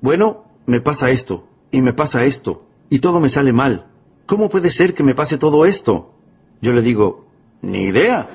bueno, 0.00 0.44
me 0.66 0.80
pasa 0.80 1.10
esto, 1.10 1.44
y 1.70 1.80
me 1.80 1.94
pasa 1.94 2.24
esto, 2.24 2.66
y 2.90 2.98
todo 2.98 3.20
me 3.20 3.30
sale 3.30 3.52
mal. 3.52 3.86
¿Cómo 4.26 4.50
puede 4.50 4.70
ser 4.70 4.92
que 4.92 5.04
me 5.04 5.14
pase 5.14 5.38
todo 5.38 5.64
esto? 5.64 6.10
Yo 6.60 6.72
le 6.72 6.82
digo, 6.82 7.25
ni 7.66 7.88
idea. 7.88 8.26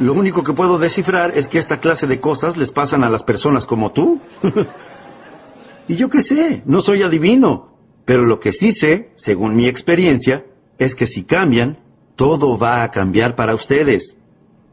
Lo 0.00 0.12
único 0.12 0.42
que 0.42 0.52
puedo 0.52 0.78
descifrar 0.78 1.36
es 1.36 1.46
que 1.46 1.58
esta 1.58 1.78
clase 1.78 2.06
de 2.06 2.20
cosas 2.20 2.56
les 2.56 2.70
pasan 2.72 3.04
a 3.04 3.10
las 3.10 3.22
personas 3.22 3.64
como 3.66 3.92
tú. 3.92 4.20
y 5.88 5.96
yo 5.96 6.08
qué 6.08 6.22
sé, 6.22 6.62
no 6.66 6.82
soy 6.82 7.02
adivino. 7.02 7.68
Pero 8.04 8.24
lo 8.24 8.40
que 8.40 8.52
sí 8.52 8.72
sé, 8.72 9.10
según 9.16 9.54
mi 9.54 9.68
experiencia, 9.68 10.44
es 10.78 10.94
que 10.94 11.06
si 11.06 11.24
cambian, 11.24 11.78
todo 12.16 12.58
va 12.58 12.82
a 12.82 12.90
cambiar 12.90 13.36
para 13.36 13.54
ustedes. 13.54 14.16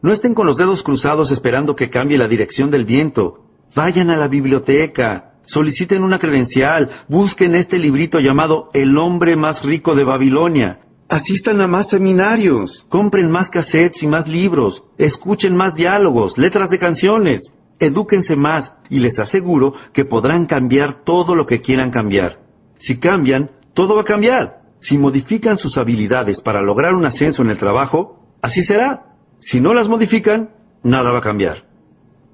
No 0.02 0.12
estén 0.12 0.34
con 0.34 0.46
los 0.46 0.56
dedos 0.56 0.82
cruzados 0.82 1.30
esperando 1.30 1.76
que 1.76 1.88
cambie 1.88 2.18
la 2.18 2.28
dirección 2.28 2.70
del 2.70 2.84
viento. 2.84 3.38
Vayan 3.74 4.10
a 4.10 4.16
la 4.16 4.28
biblioteca, 4.28 5.34
soliciten 5.46 6.02
una 6.02 6.18
credencial, 6.18 6.90
busquen 7.08 7.54
este 7.54 7.78
librito 7.78 8.18
llamado 8.18 8.68
El 8.74 8.98
hombre 8.98 9.36
más 9.36 9.62
rico 9.62 9.94
de 9.94 10.04
Babilonia. 10.04 10.80
Asistan 11.12 11.60
a 11.60 11.66
más 11.66 11.90
seminarios, 11.90 12.86
compren 12.88 13.30
más 13.30 13.50
cassettes 13.50 14.02
y 14.02 14.06
más 14.06 14.26
libros, 14.26 14.82
escuchen 14.96 15.54
más 15.54 15.74
diálogos, 15.74 16.38
letras 16.38 16.70
de 16.70 16.78
canciones, 16.78 17.42
edúquense 17.78 18.34
más 18.34 18.72
y 18.88 18.98
les 18.98 19.18
aseguro 19.18 19.74
que 19.92 20.06
podrán 20.06 20.46
cambiar 20.46 21.04
todo 21.04 21.34
lo 21.34 21.44
que 21.44 21.60
quieran 21.60 21.90
cambiar. 21.90 22.38
Si 22.78 22.96
cambian, 22.96 23.50
todo 23.74 23.94
va 23.94 24.00
a 24.00 24.06
cambiar. 24.06 24.62
Si 24.80 24.96
modifican 24.96 25.58
sus 25.58 25.76
habilidades 25.76 26.40
para 26.40 26.62
lograr 26.62 26.94
un 26.94 27.04
ascenso 27.04 27.42
en 27.42 27.50
el 27.50 27.58
trabajo, 27.58 28.18
así 28.40 28.64
será. 28.64 29.02
Si 29.40 29.60
no 29.60 29.74
las 29.74 29.88
modifican, 29.88 30.48
nada 30.82 31.10
va 31.10 31.18
a 31.18 31.28
cambiar. 31.28 31.64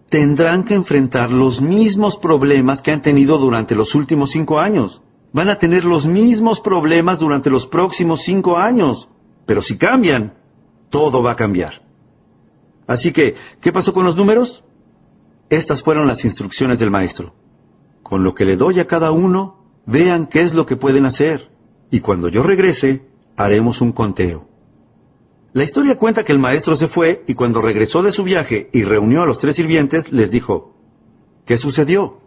Tendrán 0.09 0.63
que 0.63 0.75
enfrentar 0.75 1.33
los 1.33 1.61
mismos 1.61 2.17
problemas 2.19 2.81
que 2.83 2.93
han 2.93 3.03
tenido 3.03 3.39
durante 3.39 3.75
los 3.75 3.93
últimos 3.97 4.31
cinco 4.31 4.61
años 4.61 5.03
van 5.33 5.49
a 5.49 5.59
tener 5.59 5.85
los 5.85 6.07
mismos 6.07 6.61
problemas 6.61 7.19
durante 7.19 7.51
los 7.51 7.67
próximos 7.67 8.23
cinco 8.25 8.57
años. 8.57 9.09
Pero 9.47 9.63
si 9.63 9.77
cambian, 9.77 10.35
todo 10.91 11.23
va 11.23 11.33
a 11.33 11.37
cambiar. 11.37 11.83
Así 12.87 13.13
que, 13.13 13.35
¿qué 13.61 13.73
pasó 13.73 13.93
con 13.93 14.05
los 14.05 14.17
números? 14.17 14.65
Estas 15.51 15.83
fueron 15.83 16.07
las 16.07 16.25
instrucciones 16.25 16.79
del 16.79 16.91
maestro. 16.91 17.35
Con 18.03 18.25
lo 18.25 18.35
que 18.35 18.45
le 18.45 18.57
doy 18.57 18.81
a 18.81 18.87
cada 18.87 19.11
uno, 19.11 19.57
vean 19.87 20.27
qué 20.27 20.43
es 20.43 20.55
lo 20.55 20.67
que 20.67 20.77
pueden 20.77 21.07
hacer. 21.07 21.49
Y 21.91 22.01
cuando 22.01 22.29
yo 22.29 22.43
regrese, 22.43 23.03
haremos 23.37 23.81
un 23.81 23.93
conteo. 23.93 24.47
La 25.53 25.65
historia 25.65 25.97
cuenta 25.97 26.25
que 26.25 26.33
el 26.33 26.39
maestro 26.39 26.77
se 26.77 26.89
fue 26.89 27.25
y 27.27 27.35
cuando 27.35 27.63
regresó 27.63 28.03
de 28.03 28.13
su 28.13 28.23
viaje 28.23 28.69
y 28.73 28.85
reunió 28.85 29.23
a 29.23 29.27
los 29.27 29.39
tres 29.39 29.57
sirvientes, 29.57 30.11
les 30.13 30.31
dijo, 30.31 30.75
¿qué 31.47 31.57
sucedió? 31.57 32.19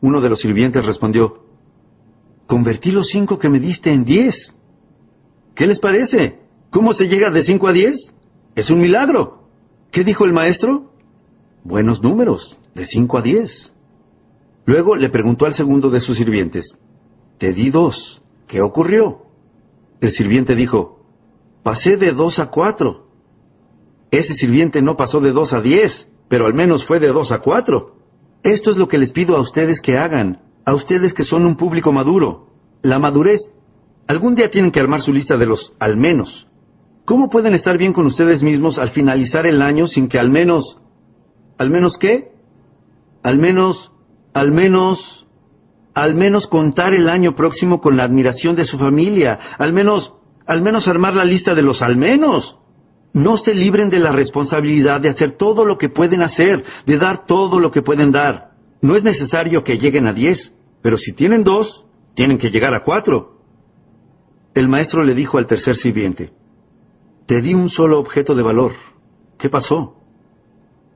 Uno 0.00 0.20
de 0.20 0.28
los 0.28 0.40
sirvientes 0.40 0.86
respondió, 0.86 1.43
Convertí 2.46 2.90
los 2.90 3.08
cinco 3.08 3.38
que 3.38 3.48
me 3.48 3.58
diste 3.58 3.92
en 3.92 4.04
diez. 4.04 4.34
¿Qué 5.54 5.66
les 5.66 5.78
parece? 5.78 6.40
¿Cómo 6.70 6.92
se 6.92 7.06
llega 7.06 7.30
de 7.30 7.42
cinco 7.42 7.68
a 7.68 7.72
diez? 7.72 7.96
Es 8.54 8.70
un 8.70 8.80
milagro. 8.80 9.44
¿Qué 9.90 10.04
dijo 10.04 10.24
el 10.24 10.32
maestro? 10.32 10.92
Buenos 11.62 12.02
números, 12.02 12.56
de 12.74 12.84
cinco 12.86 13.18
a 13.18 13.22
diez. 13.22 13.72
Luego 14.66 14.96
le 14.96 15.08
preguntó 15.08 15.46
al 15.46 15.54
segundo 15.54 15.90
de 15.90 16.00
sus 16.00 16.16
sirvientes, 16.16 16.66
Te 17.38 17.52
di 17.52 17.70
dos, 17.70 18.22
¿qué 18.46 18.60
ocurrió? 18.60 19.22
El 20.00 20.12
sirviente 20.12 20.54
dijo, 20.54 21.00
Pasé 21.62 21.96
de 21.96 22.12
dos 22.12 22.38
a 22.38 22.50
cuatro. 22.50 23.06
Ese 24.10 24.34
sirviente 24.34 24.82
no 24.82 24.96
pasó 24.96 25.20
de 25.20 25.32
dos 25.32 25.52
a 25.52 25.60
diez, 25.60 26.08
pero 26.28 26.46
al 26.46 26.54
menos 26.54 26.84
fue 26.86 27.00
de 27.00 27.08
dos 27.08 27.32
a 27.32 27.38
cuatro. 27.38 27.94
Esto 28.42 28.70
es 28.70 28.76
lo 28.76 28.88
que 28.88 28.98
les 28.98 29.12
pido 29.12 29.36
a 29.36 29.40
ustedes 29.40 29.80
que 29.80 29.96
hagan 29.96 30.43
a 30.64 30.74
ustedes 30.74 31.12
que 31.14 31.24
son 31.24 31.44
un 31.44 31.56
público 31.56 31.92
maduro. 31.92 32.46
La 32.82 32.98
madurez. 32.98 33.40
Algún 34.06 34.34
día 34.34 34.50
tienen 34.50 34.70
que 34.70 34.80
armar 34.80 35.02
su 35.02 35.12
lista 35.12 35.36
de 35.36 35.46
los 35.46 35.72
al 35.78 35.96
menos. 35.96 36.46
¿Cómo 37.04 37.28
pueden 37.28 37.54
estar 37.54 37.76
bien 37.76 37.92
con 37.92 38.06
ustedes 38.06 38.42
mismos 38.42 38.78
al 38.78 38.90
finalizar 38.90 39.46
el 39.46 39.60
año 39.60 39.86
sin 39.86 40.08
que 40.08 40.18
al 40.18 40.30
menos... 40.30 40.78
¿Al 41.58 41.70
menos 41.70 41.98
qué? 41.98 42.32
Al 43.22 43.38
menos... 43.38 43.92
Al 44.32 44.52
menos... 44.52 45.26
Al 45.94 46.14
menos 46.14 46.46
contar 46.48 46.92
el 46.92 47.08
año 47.08 47.36
próximo 47.36 47.80
con 47.80 47.96
la 47.96 48.04
admiración 48.04 48.56
de 48.56 48.64
su 48.64 48.78
familia. 48.78 49.38
Al 49.58 49.72
menos... 49.72 50.12
Al 50.46 50.62
menos 50.62 50.88
armar 50.88 51.14
la 51.14 51.24
lista 51.24 51.54
de 51.54 51.62
los 51.62 51.80
al 51.82 51.96
menos. 51.96 52.58
No 53.12 53.36
se 53.36 53.54
libren 53.54 53.90
de 53.90 54.00
la 54.00 54.12
responsabilidad 54.12 55.00
de 55.00 55.10
hacer 55.10 55.36
todo 55.38 55.64
lo 55.64 55.78
que 55.78 55.88
pueden 55.88 56.22
hacer, 56.22 56.64
de 56.84 56.98
dar 56.98 57.26
todo 57.26 57.60
lo 57.60 57.70
que 57.70 57.80
pueden 57.80 58.12
dar. 58.12 58.53
No 58.84 58.96
es 58.96 59.02
necesario 59.02 59.64
que 59.64 59.78
lleguen 59.78 60.06
a 60.06 60.12
diez, 60.12 60.52
pero 60.82 60.98
si 60.98 61.14
tienen 61.14 61.42
dos, 61.42 61.86
tienen 62.14 62.36
que 62.36 62.50
llegar 62.50 62.74
a 62.74 62.84
cuatro. 62.84 63.38
El 64.52 64.68
maestro 64.68 65.02
le 65.02 65.14
dijo 65.14 65.38
al 65.38 65.46
tercer 65.46 65.76
sirviente, 65.78 66.32
Te 67.24 67.40
di 67.40 67.54
un 67.54 67.70
solo 67.70 67.98
objeto 67.98 68.34
de 68.34 68.42
valor. 68.42 68.72
¿Qué 69.38 69.48
pasó? 69.48 69.94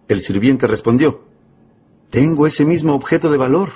El 0.07 0.21
sirviente 0.21 0.67
respondió, 0.67 1.23
Tengo 2.11 2.47
ese 2.47 2.63
mismo 2.63 2.95
objeto 2.95 3.31
de 3.31 3.39
valor. 3.39 3.71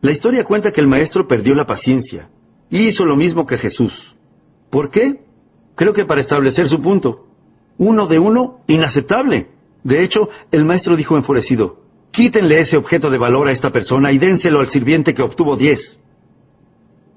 La 0.00 0.12
historia 0.12 0.44
cuenta 0.44 0.72
que 0.72 0.80
el 0.80 0.88
maestro 0.88 1.28
perdió 1.28 1.54
la 1.54 1.66
paciencia 1.66 2.30
y 2.70 2.88
hizo 2.88 3.04
lo 3.04 3.16
mismo 3.16 3.44
que 3.44 3.58
Jesús. 3.58 4.16
¿Por 4.70 4.90
qué? 4.90 5.26
Creo 5.74 5.92
que 5.92 6.06
para 6.06 6.22
establecer 6.22 6.70
su 6.70 6.80
punto. 6.80 7.26
Uno 7.76 8.06
de 8.06 8.18
uno, 8.18 8.60
inaceptable. 8.66 9.48
De 9.84 10.02
hecho, 10.02 10.30
el 10.50 10.64
maestro 10.64 10.96
dijo 10.96 11.18
enfurecido, 11.18 11.87
Quítenle 12.12 12.60
ese 12.60 12.76
objeto 12.76 13.10
de 13.10 13.18
valor 13.18 13.48
a 13.48 13.52
esta 13.52 13.70
persona 13.70 14.12
y 14.12 14.18
dénselo 14.18 14.60
al 14.60 14.70
sirviente 14.70 15.14
que 15.14 15.22
obtuvo 15.22 15.56
diez. 15.56 15.98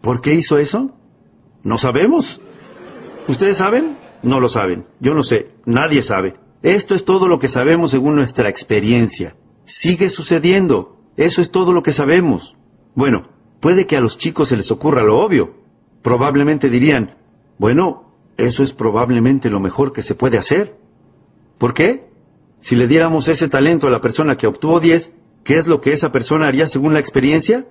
¿Por 0.01 0.21
qué 0.21 0.33
hizo 0.33 0.57
eso? 0.57 0.91
No 1.63 1.77
sabemos. 1.77 2.25
¿Ustedes 3.27 3.57
saben? 3.57 3.97
No 4.23 4.39
lo 4.39 4.49
saben. 4.49 4.85
Yo 4.99 5.13
no 5.13 5.23
sé. 5.23 5.51
Nadie 5.65 6.03
sabe. 6.03 6.35
Esto 6.61 6.95
es 6.95 7.05
todo 7.05 7.27
lo 7.27 7.39
que 7.39 7.49
sabemos 7.49 7.91
según 7.91 8.15
nuestra 8.15 8.49
experiencia. 8.49 9.35
Sigue 9.81 10.09
sucediendo. 10.09 10.97
Eso 11.17 11.41
es 11.41 11.51
todo 11.51 11.73
lo 11.73 11.83
que 11.83 11.93
sabemos. 11.93 12.55
Bueno, 12.95 13.27
puede 13.61 13.87
que 13.87 13.97
a 13.97 14.01
los 14.01 14.17
chicos 14.17 14.49
se 14.49 14.57
les 14.57 14.71
ocurra 14.71 15.03
lo 15.03 15.19
obvio. 15.19 15.55
Probablemente 16.03 16.69
dirían, 16.69 17.15
bueno, 17.57 18.11
eso 18.37 18.63
es 18.63 18.73
probablemente 18.73 19.49
lo 19.49 19.59
mejor 19.59 19.93
que 19.93 20.03
se 20.03 20.15
puede 20.15 20.37
hacer. 20.37 20.75
¿Por 21.57 21.73
qué? 21.73 22.10
Si 22.61 22.75
le 22.75 22.87
diéramos 22.87 23.27
ese 23.27 23.47
talento 23.47 23.87
a 23.87 23.91
la 23.91 24.01
persona 24.01 24.35
que 24.35 24.47
obtuvo 24.47 24.79
10, 24.79 25.11
¿qué 25.43 25.57
es 25.57 25.67
lo 25.67 25.81
que 25.81 25.93
esa 25.93 26.11
persona 26.11 26.47
haría 26.47 26.67
según 26.67 26.93
la 26.93 26.99
experiencia? 26.99 27.65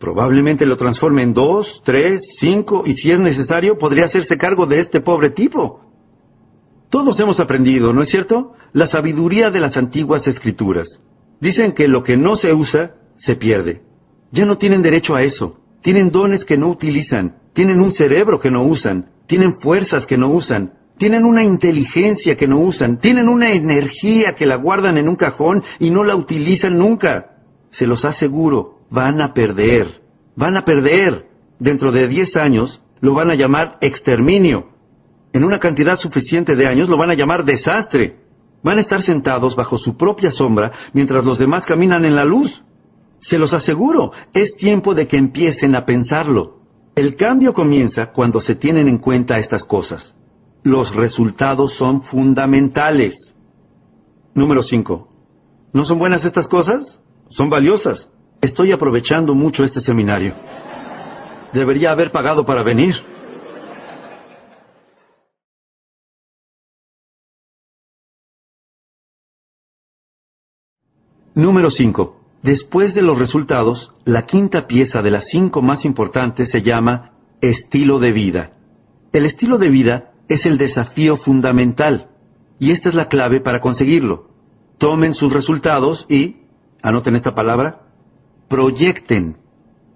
Probablemente 0.00 0.66
lo 0.66 0.76
transforme 0.76 1.22
en 1.22 1.32
dos, 1.32 1.80
tres, 1.84 2.20
cinco 2.40 2.82
y 2.84 2.94
si 2.94 3.10
es 3.10 3.18
necesario 3.18 3.78
podría 3.78 4.06
hacerse 4.06 4.36
cargo 4.36 4.66
de 4.66 4.80
este 4.80 5.00
pobre 5.00 5.30
tipo. 5.30 5.80
Todos 6.90 7.18
hemos 7.20 7.40
aprendido, 7.40 7.92
¿no 7.92 8.02
es 8.02 8.10
cierto? 8.10 8.52
La 8.72 8.86
sabiduría 8.86 9.50
de 9.50 9.60
las 9.60 9.76
antiguas 9.76 10.26
escrituras. 10.26 10.88
Dicen 11.40 11.72
que 11.72 11.88
lo 11.88 12.02
que 12.02 12.16
no 12.16 12.36
se 12.36 12.52
usa, 12.52 12.94
se 13.16 13.36
pierde. 13.36 13.82
Ya 14.32 14.44
no 14.44 14.58
tienen 14.58 14.82
derecho 14.82 15.14
a 15.14 15.22
eso. 15.22 15.60
Tienen 15.82 16.10
dones 16.10 16.44
que 16.44 16.56
no 16.56 16.68
utilizan. 16.68 17.36
Tienen 17.52 17.80
un 17.80 17.92
cerebro 17.92 18.40
que 18.40 18.50
no 18.50 18.64
usan. 18.64 19.10
Tienen 19.26 19.60
fuerzas 19.60 20.06
que 20.06 20.18
no 20.18 20.28
usan. 20.28 20.72
Tienen 20.96 21.24
una 21.24 21.42
inteligencia 21.42 22.36
que 22.36 22.46
no 22.46 22.60
usan, 22.60 23.00
tienen 23.00 23.28
una 23.28 23.50
energía 23.50 24.36
que 24.36 24.46
la 24.46 24.56
guardan 24.56 24.96
en 24.96 25.08
un 25.08 25.16
cajón 25.16 25.62
y 25.80 25.90
no 25.90 26.04
la 26.04 26.14
utilizan 26.14 26.78
nunca. 26.78 27.32
Se 27.72 27.86
los 27.86 28.04
aseguro, 28.04 28.78
van 28.90 29.20
a 29.20 29.34
perder, 29.34 29.88
van 30.36 30.56
a 30.56 30.64
perder. 30.64 31.26
Dentro 31.58 31.90
de 31.90 32.06
diez 32.06 32.36
años 32.36 32.80
lo 33.00 33.14
van 33.14 33.30
a 33.30 33.34
llamar 33.34 33.76
exterminio. 33.80 34.68
En 35.32 35.44
una 35.44 35.58
cantidad 35.58 35.98
suficiente 35.98 36.54
de 36.54 36.66
años 36.68 36.88
lo 36.88 36.96
van 36.96 37.10
a 37.10 37.14
llamar 37.14 37.44
desastre. 37.44 38.16
Van 38.62 38.78
a 38.78 38.82
estar 38.82 39.02
sentados 39.02 39.56
bajo 39.56 39.78
su 39.78 39.96
propia 39.96 40.30
sombra 40.30 40.70
mientras 40.92 41.24
los 41.24 41.38
demás 41.38 41.64
caminan 41.64 42.04
en 42.04 42.14
la 42.14 42.24
luz. 42.24 42.62
Se 43.20 43.36
los 43.36 43.52
aseguro, 43.52 44.12
es 44.32 44.54
tiempo 44.56 44.94
de 44.94 45.08
que 45.08 45.16
empiecen 45.16 45.74
a 45.74 45.84
pensarlo. 45.84 46.60
El 46.94 47.16
cambio 47.16 47.52
comienza 47.52 48.12
cuando 48.12 48.40
se 48.40 48.54
tienen 48.54 48.86
en 48.86 48.98
cuenta 48.98 49.38
estas 49.38 49.64
cosas 49.64 50.14
los 50.64 50.94
resultados 50.94 51.74
son 51.74 52.02
fundamentales. 52.04 53.14
Número 54.34 54.62
5. 54.62 55.08
¿No 55.74 55.84
son 55.84 55.98
buenas 55.98 56.24
estas 56.24 56.48
cosas? 56.48 57.00
Son 57.28 57.50
valiosas. 57.50 58.08
Estoy 58.40 58.72
aprovechando 58.72 59.34
mucho 59.34 59.62
este 59.62 59.82
seminario. 59.82 60.34
Debería 61.52 61.92
haber 61.92 62.10
pagado 62.10 62.46
para 62.46 62.62
venir. 62.62 62.94
Número 71.34 71.70
5. 71.70 72.20
Después 72.42 72.94
de 72.94 73.02
los 73.02 73.18
resultados, 73.18 73.92
la 74.04 74.24
quinta 74.24 74.66
pieza 74.66 75.02
de 75.02 75.10
las 75.10 75.26
cinco 75.30 75.60
más 75.60 75.84
importantes 75.84 76.50
se 76.50 76.62
llama 76.62 77.12
estilo 77.42 77.98
de 77.98 78.12
vida. 78.12 78.52
El 79.12 79.26
estilo 79.26 79.58
de 79.58 79.68
vida 79.68 80.13
es 80.28 80.46
el 80.46 80.58
desafío 80.58 81.16
fundamental, 81.18 82.08
y 82.58 82.72
esta 82.72 82.88
es 82.88 82.94
la 82.94 83.08
clave 83.08 83.40
para 83.40 83.60
conseguirlo. 83.60 84.28
Tomen 84.78 85.14
sus 85.14 85.32
resultados 85.32 86.06
y 86.08 86.44
Anoten 86.84 87.16
esta 87.16 87.34
palabra. 87.34 87.80
Proyecten. 88.50 89.38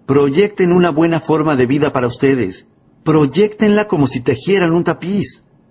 Proyecten 0.07 0.73
una 0.73 0.89
buena 0.89 1.21
forma 1.21 1.55
de 1.55 1.67
vida 1.67 1.93
para 1.93 2.07
ustedes. 2.07 2.67
Proyectenla 3.05 3.87
como 3.89 4.07
si 4.07 4.23
tejieran 4.23 4.73
un 4.73 4.85
tapiz. 4.85 5.27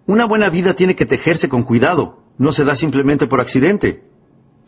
Una 0.06 0.26
buena 0.26 0.50
vida 0.50 0.76
tiene 0.76 0.96
que 0.96 1.08
tejerse 1.08 1.50
con 1.50 1.64
cuidado. 1.64 2.20
No 2.38 2.52
se 2.52 2.64
da 2.64 2.76
simplemente 2.76 3.26
por 3.26 3.42
accidente. 3.42 4.04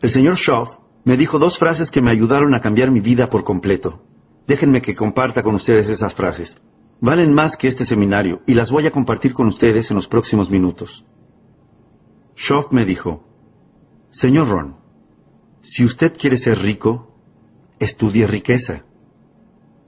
El 0.02 0.12
señor 0.12 0.38
Shaw 0.38 0.70
me 1.04 1.16
dijo 1.16 1.38
dos 1.38 1.56
frases 1.56 1.88
que 1.88 2.02
me 2.02 2.10
ayudaron 2.10 2.52
a 2.52 2.60
cambiar 2.60 2.90
mi 2.90 2.98
vida 2.98 3.30
por 3.30 3.44
completo. 3.44 4.02
Déjenme 4.48 4.82
que 4.82 4.96
comparta 4.96 5.44
con 5.44 5.54
ustedes 5.54 5.88
esas 5.88 6.14
frases. 6.14 6.52
Valen 7.00 7.32
más 7.32 7.56
que 7.56 7.68
este 7.68 7.86
seminario 7.86 8.42
y 8.46 8.54
las 8.54 8.70
voy 8.70 8.86
a 8.86 8.90
compartir 8.90 9.32
con 9.32 9.48
ustedes 9.48 9.90
en 9.90 9.96
los 9.96 10.06
próximos 10.06 10.50
minutos. 10.50 11.04
Shaw 12.36 12.68
me 12.70 12.84
dijo, 12.84 13.24
Señor 14.10 14.48
Ron, 14.48 14.76
si 15.62 15.84
usted 15.84 16.16
quiere 16.18 16.38
ser 16.38 16.58
rico, 16.58 17.14
estudie 17.78 18.26
riqueza. 18.26 18.84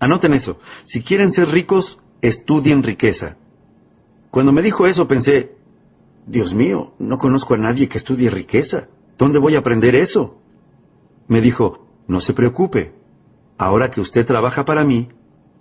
Anoten 0.00 0.34
eso. 0.34 0.58
Si 0.86 1.02
quieren 1.02 1.32
ser 1.32 1.48
ricos, 1.48 1.98
estudien 2.22 2.82
riqueza. 2.82 3.36
Cuando 4.30 4.52
me 4.52 4.62
dijo 4.62 4.86
eso 4.86 5.06
pensé, 5.06 5.52
Dios 6.26 6.54
mío, 6.54 6.94
no 6.98 7.18
conozco 7.18 7.54
a 7.54 7.58
nadie 7.58 7.88
que 7.88 7.98
estudie 7.98 8.30
riqueza. 8.30 8.88
¿Dónde 9.18 9.38
voy 9.38 9.54
a 9.54 9.58
aprender 9.58 9.94
eso? 9.94 10.38
Me 11.28 11.40
dijo, 11.40 11.86
no 12.08 12.20
se 12.20 12.32
preocupe. 12.32 12.92
Ahora 13.58 13.90
que 13.90 14.00
usted 14.00 14.24
trabaja 14.24 14.64
para 14.64 14.84
mí, 14.84 15.08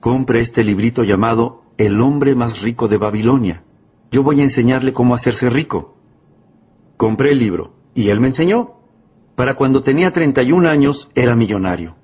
compre 0.01 0.41
este 0.41 0.63
librito 0.63 1.03
llamado 1.03 1.61
El 1.77 2.01
hombre 2.01 2.35
más 2.35 2.59
rico 2.61 2.89
de 2.89 2.97
Babilonia. 2.97 3.63
Yo 4.11 4.23
voy 4.23 4.41
a 4.41 4.43
enseñarle 4.43 4.91
cómo 4.91 5.15
hacerse 5.15 5.49
rico. 5.49 5.95
Compré 6.97 7.31
el 7.31 7.39
libro 7.39 7.75
y 7.93 8.09
él 8.09 8.19
me 8.19 8.27
enseñó. 8.27 8.71
Para 9.35 9.55
cuando 9.55 9.81
tenía 9.81 10.11
31 10.11 10.67
años 10.67 11.09
era 11.15 11.35
millonario. 11.35 11.95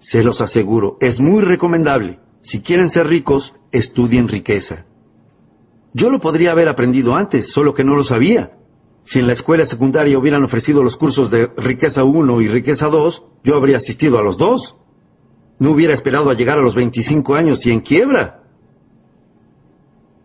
Se 0.00 0.22
los 0.22 0.40
aseguro, 0.40 0.98
es 1.00 1.18
muy 1.18 1.40
recomendable. 1.40 2.18
Si 2.42 2.60
quieren 2.60 2.90
ser 2.90 3.06
ricos, 3.06 3.54
estudien 3.72 4.28
riqueza. 4.28 4.84
Yo 5.94 6.10
lo 6.10 6.20
podría 6.20 6.52
haber 6.52 6.68
aprendido 6.68 7.14
antes, 7.14 7.50
solo 7.52 7.74
que 7.74 7.84
no 7.84 7.96
lo 7.96 8.04
sabía. 8.04 8.50
Si 9.06 9.20
en 9.20 9.28
la 9.28 9.32
escuela 9.32 9.66
secundaria 9.66 10.18
hubieran 10.18 10.44
ofrecido 10.44 10.82
los 10.82 10.96
cursos 10.96 11.30
de 11.30 11.48
riqueza 11.56 12.04
1 12.04 12.40
y 12.40 12.48
riqueza 12.48 12.88
2, 12.88 13.22
yo 13.44 13.56
habría 13.56 13.78
asistido 13.78 14.18
a 14.18 14.22
los 14.22 14.36
dos. 14.36 14.76
No 15.58 15.70
hubiera 15.70 15.94
esperado 15.94 16.30
a 16.30 16.34
llegar 16.34 16.58
a 16.58 16.62
los 16.62 16.74
25 16.74 17.34
años 17.34 17.64
y 17.64 17.70
en 17.70 17.80
quiebra. 17.80 18.40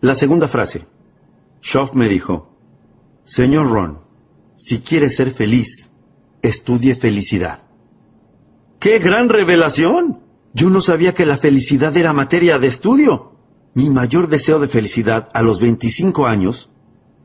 La 0.01 0.15
segunda 0.15 0.47
frase. 0.47 0.85
Schoff 1.61 1.93
me 1.93 2.09
dijo, 2.09 2.49
Señor 3.25 3.69
Ron, 3.69 3.99
si 4.57 4.79
quiere 4.79 5.09
ser 5.11 5.33
feliz, 5.33 5.67
estudie 6.41 6.95
felicidad. 6.95 7.59
¡Qué 8.79 8.99
gran 8.99 9.29
revelación! 9.29 10.19
Yo 10.53 10.69
no 10.69 10.81
sabía 10.81 11.13
que 11.13 11.25
la 11.25 11.37
felicidad 11.37 11.95
era 11.95 12.13
materia 12.13 12.57
de 12.57 12.67
estudio. 12.67 13.31
Mi 13.73 13.89
mayor 13.89 14.27
deseo 14.27 14.59
de 14.59 14.67
felicidad 14.67 15.29
a 15.33 15.41
los 15.41 15.61
25 15.61 16.25
años 16.25 16.69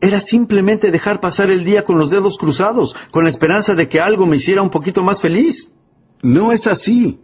era 0.00 0.20
simplemente 0.20 0.90
dejar 0.90 1.20
pasar 1.20 1.50
el 1.50 1.64
día 1.64 1.82
con 1.82 1.98
los 1.98 2.10
dedos 2.10 2.36
cruzados, 2.38 2.94
con 3.10 3.24
la 3.24 3.30
esperanza 3.30 3.74
de 3.74 3.88
que 3.88 4.00
algo 4.00 4.26
me 4.26 4.36
hiciera 4.36 4.62
un 4.62 4.70
poquito 4.70 5.02
más 5.02 5.20
feliz. 5.20 5.70
No 6.22 6.52
es 6.52 6.66
así. 6.66 7.18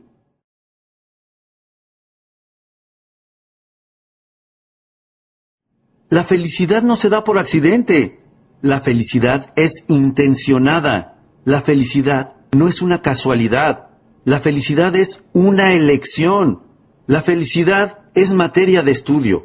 La 6.12 6.24
felicidad 6.24 6.82
no 6.82 6.96
se 6.96 7.08
da 7.08 7.24
por 7.24 7.38
accidente. 7.38 8.18
La 8.60 8.82
felicidad 8.82 9.46
es 9.56 9.72
intencionada. 9.88 11.14
La 11.46 11.62
felicidad 11.62 12.34
no 12.52 12.68
es 12.68 12.82
una 12.82 13.00
casualidad. 13.00 13.86
La 14.26 14.40
felicidad 14.40 14.94
es 14.94 15.08
una 15.32 15.72
elección. 15.72 16.58
La 17.06 17.22
felicidad 17.22 18.00
es 18.14 18.30
materia 18.30 18.82
de 18.82 18.92
estudio. 18.92 19.44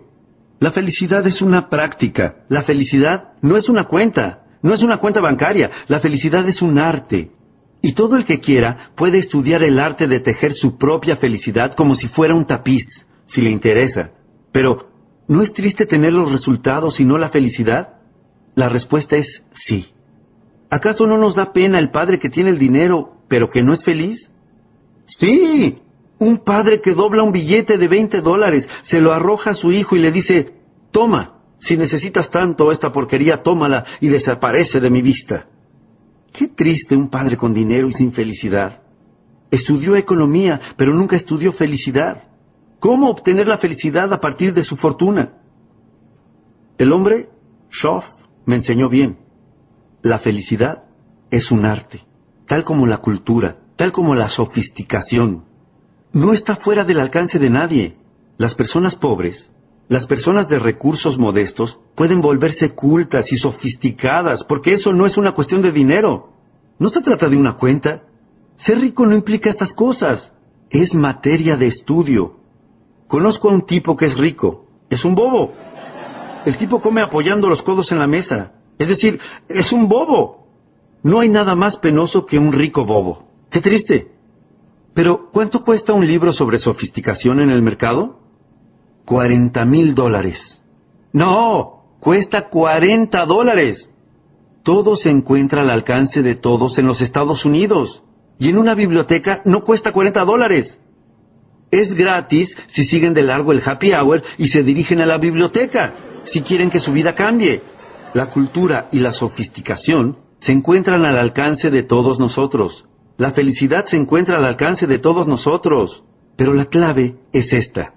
La 0.60 0.72
felicidad 0.74 1.26
es 1.26 1.42
una 1.42 1.70
práctica. 1.70 2.40
La 2.50 2.64
felicidad 2.64 3.30
no 3.42 3.56
es 3.56 3.70
una 3.70 3.86
cuenta. 3.86 4.44
No 4.62 4.74
es 4.74 4.84
una 4.84 4.98
cuenta 4.98 5.22
bancaria. 5.22 5.72
La 5.88 6.02
felicidad 6.02 6.46
es 6.50 6.62
un 6.62 6.80
arte. 6.80 7.32
Y 7.82 7.94
todo 7.94 8.18
el 8.18 8.26
que 8.26 8.42
quiera 8.42 8.90
puede 8.98 9.20
estudiar 9.20 9.64
el 9.64 9.80
arte 9.80 10.06
de 10.06 10.20
tejer 10.20 10.54
su 10.54 10.78
propia 10.78 11.16
felicidad 11.16 11.76
como 11.76 11.96
si 11.96 12.10
fuera 12.10 12.36
un 12.36 12.46
tapiz, 12.46 12.84
si 13.28 13.40
le 13.40 13.52
interesa. 13.52 14.12
Pero, 14.52 14.97
¿no 15.28 15.42
es 15.42 15.54
triste 15.54 15.86
tener 15.86 16.14
los 16.14 16.32
resultados 16.32 17.00
y 17.00 17.06
no 17.06 17.18
la 17.18 17.30
felicidad? 17.30 17.96
La 18.56 18.70
respuesta 18.70 19.16
es 19.16 19.44
sí. 19.66 19.88
¿Acaso 20.70 21.08
no 21.08 21.18
nos 21.18 21.36
da 21.36 21.54
pena 21.54 21.80
el 21.80 21.92
padre 21.92 22.20
que 22.20 22.30
tiene 22.30 22.50
el 22.50 22.60
dinero, 22.60 23.14
pero 23.28 23.50
que 23.50 23.64
no 23.64 23.74
es 23.74 23.84
feliz? 23.84 24.30
Sí, 25.06 25.78
un 26.20 26.40
padre 26.40 26.82
que 26.82 26.94
dobla 26.94 27.24
un 27.24 27.32
billete 27.32 27.78
de 27.78 27.88
20 27.88 28.22
dólares, 28.22 28.68
se 28.84 29.00
lo 29.00 29.14
arroja 29.14 29.52
a 29.52 29.56
su 29.56 29.72
hijo 29.72 29.96
y 29.96 30.00
le 30.00 30.12
dice, 30.12 30.54
toma, 30.92 31.38
si 31.60 31.78
necesitas 31.78 32.30
tanto 32.30 32.72
esta 32.72 32.92
porquería, 32.92 33.44
tómala 33.44 33.86
y 34.02 34.08
desaparece 34.08 34.80
de 34.80 34.90
mi 34.90 35.02
vista. 35.02 35.46
Qué 36.34 36.50
triste 36.50 36.96
un 36.96 37.10
padre 37.10 37.38
con 37.38 37.54
dinero 37.54 37.90
y 37.90 37.94
sin 37.94 38.12
felicidad. 38.12 38.82
Estudió 39.50 39.96
economía, 39.96 40.60
pero 40.76 40.94
nunca 40.94 41.16
estudió 41.16 41.54
felicidad. 41.54 42.24
¿Cómo 42.80 43.10
obtener 43.10 43.48
la 43.48 43.58
felicidad 43.58 44.14
a 44.14 44.20
partir 44.20 44.54
de 44.54 44.64
su 44.64 44.78
fortuna? 44.78 45.34
El 46.78 46.94
hombre, 46.94 47.30
Schoff, 47.72 48.06
me 48.46 48.56
enseñó 48.56 48.88
bien. 48.88 49.18
La 50.04 50.20
felicidad 50.20 50.84
es 51.32 51.52
un 51.52 51.66
arte, 51.66 52.02
tal 52.48 52.64
como 52.64 52.86
la 52.86 53.00
cultura, 53.00 53.58
tal 53.78 53.92
como 53.92 54.14
la 54.14 54.30
sofisticación. 54.30 55.46
No 56.14 56.34
está 56.34 56.58
fuera 56.58 56.84
del 56.84 57.00
alcance 57.00 57.40
de 57.40 57.50
nadie. 57.50 57.98
Las 58.38 58.54
personas 58.54 58.96
pobres, 58.96 59.52
las 59.90 60.06
personas 60.06 60.48
de 60.48 60.60
recursos 60.60 61.18
modestos, 61.18 61.80
pueden 61.96 62.22
volverse 62.22 62.76
cultas 62.76 63.32
y 63.32 63.38
sofisticadas, 63.38 64.44
porque 64.44 64.74
eso 64.74 64.94
no 64.94 65.08
es 65.08 65.18
una 65.18 65.32
cuestión 65.32 65.64
de 65.64 65.72
dinero. 65.72 66.34
No 66.78 66.90
se 66.90 67.02
trata 67.02 67.28
de 67.28 67.38
una 67.38 67.58
cuenta. 67.58 68.04
Ser 68.58 68.80
rico 68.80 69.06
no 69.06 69.16
implica 69.16 69.50
estas 69.50 69.74
cosas. 69.74 70.32
Es 70.70 70.94
materia 70.94 71.56
de 71.58 71.68
estudio. 71.68 72.37
Conozco 73.08 73.50
a 73.50 73.54
un 73.54 73.66
tipo 73.66 73.96
que 73.96 74.08
es 74.08 74.18
rico. 74.18 74.66
Es 74.90 75.04
un 75.06 75.16
bobo. 75.16 75.54
El 76.46 76.58
tipo 76.58 76.82
come 76.82 77.02
apoyando 77.02 77.48
los 77.48 77.62
codos 77.62 77.92
en 77.92 78.00
la 78.00 78.08
mesa. 78.08 78.54
Es 78.78 78.88
decir, 78.88 79.20
es 79.48 79.72
un 79.72 79.88
bobo. 79.88 80.48
No 81.04 81.20
hay 81.20 81.30
nada 81.30 81.56
más 81.56 81.78
penoso 81.78 82.26
que 82.26 82.38
un 82.38 82.52
rico 82.54 82.86
bobo. 82.86 83.28
Qué 83.50 83.62
triste. 83.62 84.12
Pero, 84.94 85.30
¿cuánto 85.32 85.64
cuesta 85.64 85.94
un 85.94 86.06
libro 86.06 86.34
sobre 86.34 86.60
sofisticación 86.60 87.40
en 87.40 87.50
el 87.50 87.62
mercado? 87.62 88.20
Cuarenta 89.06 89.64
mil 89.64 89.94
dólares. 89.94 90.38
No, 91.14 91.84
cuesta 92.00 92.50
cuarenta 92.50 93.26
dólares. 93.26 93.90
Todo 94.64 94.98
se 94.98 95.10
encuentra 95.10 95.62
al 95.62 95.70
alcance 95.70 96.22
de 96.22 96.36
todos 96.36 96.78
en 96.78 96.88
los 96.88 97.00
Estados 97.02 97.46
Unidos. 97.46 98.04
Y 98.40 98.50
en 98.50 98.58
una 98.58 98.76
biblioteca 98.76 99.42
no 99.46 99.64
cuesta 99.64 99.94
cuarenta 99.94 100.26
dólares. 100.26 100.78
Es 101.72 101.94
gratis 101.94 102.50
si 102.70 102.86
siguen 102.86 103.14
de 103.14 103.24
largo 103.24 103.52
el 103.52 103.62
happy 103.66 103.92
hour 103.94 104.24
y 104.38 104.48
se 104.48 104.64
dirigen 104.64 105.02
a 105.02 105.06
la 105.06 105.18
biblioteca, 105.18 105.94
si 106.26 106.42
quieren 106.42 106.70
que 106.70 106.80
su 106.80 106.92
vida 106.92 107.16
cambie. 107.16 107.62
La 108.14 108.28
cultura 108.28 108.88
y 108.92 109.00
la 109.00 109.12
sofisticación 109.12 110.18
se 110.40 110.52
encuentran 110.52 111.06
al 111.06 111.18
alcance 111.18 111.70
de 111.70 111.84
todos 111.84 112.20
nosotros. 112.20 112.86
La 113.18 113.32
felicidad 113.32 113.86
se 113.88 113.98
encuentra 113.98 114.38
al 114.38 114.46
alcance 114.46 114.88
de 114.88 115.00
todos 115.00 115.28
nosotros. 115.28 116.04
Pero 116.38 116.54
la 116.54 116.66
clave 116.66 117.16
es 117.34 117.52
esta. 117.52 117.94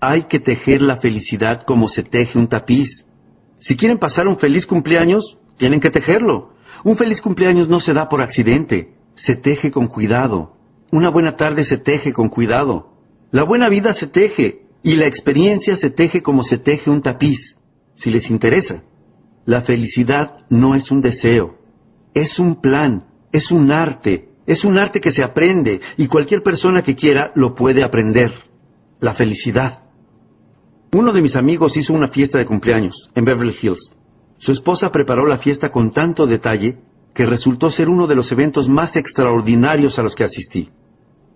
Hay 0.00 0.24
que 0.24 0.38
tejer 0.38 0.82
la 0.82 0.96
felicidad 0.96 1.62
como 1.62 1.88
se 1.88 2.02
teje 2.02 2.38
un 2.38 2.48
tapiz. 2.48 3.06
Si 3.60 3.76
quieren 3.76 3.98
pasar 3.98 4.28
un 4.28 4.38
feliz 4.38 4.66
cumpleaños, 4.66 5.38
tienen 5.56 5.80
que 5.80 5.90
tejerlo. 5.90 6.50
Un 6.84 6.96
feliz 6.96 7.20
cumpleaños 7.22 7.68
no 7.68 7.80
se 7.80 7.94
da 7.94 8.08
por 8.08 8.22
accidente, 8.22 8.90
se 9.16 9.36
teje 9.36 9.70
con 9.70 9.88
cuidado. 9.88 10.55
Una 10.92 11.08
buena 11.10 11.36
tarde 11.36 11.64
se 11.64 11.78
teje 11.78 12.12
con 12.12 12.28
cuidado. 12.28 12.92
La 13.30 13.42
buena 13.42 13.68
vida 13.68 13.92
se 13.92 14.06
teje 14.06 14.60
y 14.82 14.94
la 14.94 15.06
experiencia 15.06 15.76
se 15.76 15.90
teje 15.90 16.22
como 16.22 16.44
se 16.44 16.58
teje 16.58 16.90
un 16.90 17.02
tapiz, 17.02 17.56
si 17.96 18.10
les 18.10 18.30
interesa. 18.30 18.82
La 19.44 19.62
felicidad 19.62 20.44
no 20.48 20.74
es 20.74 20.90
un 20.90 21.00
deseo, 21.00 21.56
es 22.14 22.38
un 22.38 22.60
plan, 22.60 23.04
es 23.32 23.50
un 23.50 23.72
arte, 23.72 24.28
es 24.46 24.64
un 24.64 24.78
arte 24.78 25.00
que 25.00 25.12
se 25.12 25.22
aprende 25.22 25.80
y 25.96 26.06
cualquier 26.06 26.42
persona 26.42 26.82
que 26.82 26.94
quiera 26.94 27.32
lo 27.34 27.54
puede 27.54 27.82
aprender. 27.82 28.32
La 29.00 29.14
felicidad. 29.14 29.80
Uno 30.92 31.12
de 31.12 31.20
mis 31.20 31.36
amigos 31.36 31.76
hizo 31.76 31.92
una 31.92 32.08
fiesta 32.08 32.38
de 32.38 32.46
cumpleaños 32.46 33.10
en 33.14 33.24
Beverly 33.24 33.54
Hills. 33.60 33.92
Su 34.38 34.52
esposa 34.52 34.90
preparó 34.90 35.26
la 35.26 35.38
fiesta 35.38 35.70
con 35.70 35.90
tanto 35.90 36.26
detalle 36.26 36.78
que 37.16 37.24
resultó 37.24 37.70
ser 37.70 37.88
uno 37.88 38.06
de 38.06 38.14
los 38.14 38.30
eventos 38.30 38.68
más 38.68 38.94
extraordinarios 38.94 39.98
a 39.98 40.02
los 40.02 40.14
que 40.14 40.24
asistí. 40.24 40.68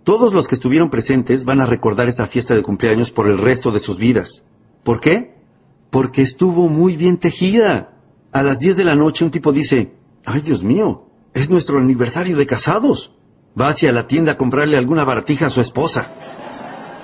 Todos 0.05 0.35
los 0.35 0.47
que 0.47 0.57
estuvieron 0.57 0.91
presentes 0.91 1.43
van 1.43 1.63
a 1.63 1.67
recordar 1.67 2.07
esa 2.07 2.27
fiesta 2.27 2.55
de 2.55 2.63
cumpleaños 2.63 3.11
por 3.13 3.27
el 3.27 3.39
resto 3.39 3.71
de 3.71 3.81
sus 3.81 3.97
vidas. 3.97 4.29
¿Por 4.85 5.01
qué? 5.01 5.31
Porque 5.91 6.21
estuvo 6.21 6.69
muy 6.69 6.97
bien 6.97 7.17
tejida. 7.17 7.89
A 8.31 8.43
las 8.43 8.59
10 8.59 8.77
de 8.77 8.85
la 8.85 8.95
noche 8.95 9.25
un 9.25 9.31
tipo 9.31 9.53
dice, 9.53 9.95
ay 10.27 10.43
Dios 10.43 10.63
mío, 10.63 11.07
es 11.33 11.49
nuestro 11.49 11.79
aniversario 11.79 12.37
de 12.37 12.47
casados. 12.47 13.11
Va 13.59 13.71
hacia 13.71 13.91
la 13.91 14.07
tienda 14.07 14.33
a 14.33 14.37
comprarle 14.37 14.77
alguna 14.77 15.05
baratija 15.05 15.47
a 15.47 15.51
su 15.51 15.63
esposa. 15.63 16.13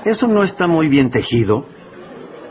¿Eso 0.04 0.26
no 0.28 0.44
está 0.44 0.66
muy 0.66 0.88
bien 0.88 1.10
tejido? 1.10 1.64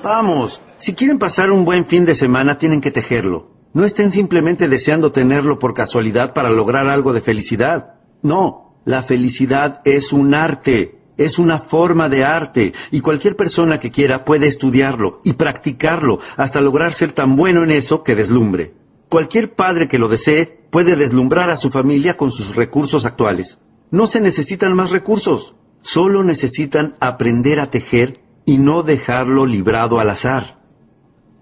Vamos, 0.04 0.60
si 0.80 0.96
quieren 0.96 1.20
pasar 1.20 1.52
un 1.52 1.66
buen 1.66 1.86
fin 1.86 2.04
de 2.04 2.16
semana, 2.16 2.58
tienen 2.58 2.82
que 2.82 2.90
tejerlo. 2.90 3.55
No 3.76 3.84
estén 3.84 4.14
simplemente 4.14 4.70
deseando 4.70 5.12
tenerlo 5.12 5.60
por 5.60 5.74
casualidad 5.74 6.34
para 6.34 6.50
lograr 6.50 6.88
algo 6.88 7.12
de 7.12 7.20
felicidad. 7.20 7.96
No, 8.24 8.78
la 8.86 9.04
felicidad 9.04 9.82
es 9.84 10.14
un 10.14 10.34
arte, 10.34 10.96
es 11.18 11.38
una 11.38 11.60
forma 11.60 12.08
de 12.08 12.24
arte, 12.24 12.74
y 12.92 13.02
cualquier 13.02 13.36
persona 13.36 13.78
que 13.78 13.92
quiera 13.92 14.24
puede 14.24 14.48
estudiarlo 14.48 15.20
y 15.26 15.34
practicarlo 15.34 16.20
hasta 16.38 16.62
lograr 16.62 16.94
ser 16.94 17.12
tan 17.12 17.36
bueno 17.36 17.64
en 17.66 17.72
eso 17.72 18.02
que 18.02 18.16
deslumbre. 18.16 18.72
Cualquier 19.10 19.56
padre 19.56 19.90
que 19.90 20.00
lo 20.00 20.08
desee 20.08 20.62
puede 20.72 20.96
deslumbrar 20.96 21.50
a 21.50 21.58
su 21.58 21.70
familia 21.70 22.16
con 22.16 22.32
sus 22.32 22.56
recursos 22.56 23.06
actuales. 23.06 23.58
No 23.92 24.08
se 24.08 24.22
necesitan 24.22 24.74
más 24.74 24.90
recursos, 24.90 25.54
solo 25.82 26.24
necesitan 26.24 26.96
aprender 27.02 27.60
a 27.60 27.72
tejer 27.72 28.20
y 28.46 28.58
no 28.58 28.84
dejarlo 28.84 29.46
librado 29.46 30.00
al 30.00 30.12
azar. 30.12 30.60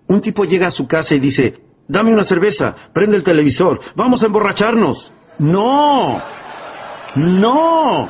Un 0.07 0.21
tipo 0.21 0.45
llega 0.45 0.67
a 0.67 0.71
su 0.71 0.87
casa 0.87 1.13
y 1.13 1.19
dice, 1.19 1.62
dame 1.87 2.11
una 2.11 2.23
cerveza, 2.23 2.75
prende 2.93 3.17
el 3.17 3.23
televisor, 3.23 3.79
vamos 3.95 4.23
a 4.23 4.27
emborracharnos. 4.27 5.11
No, 5.39 6.21
no, 7.15 8.09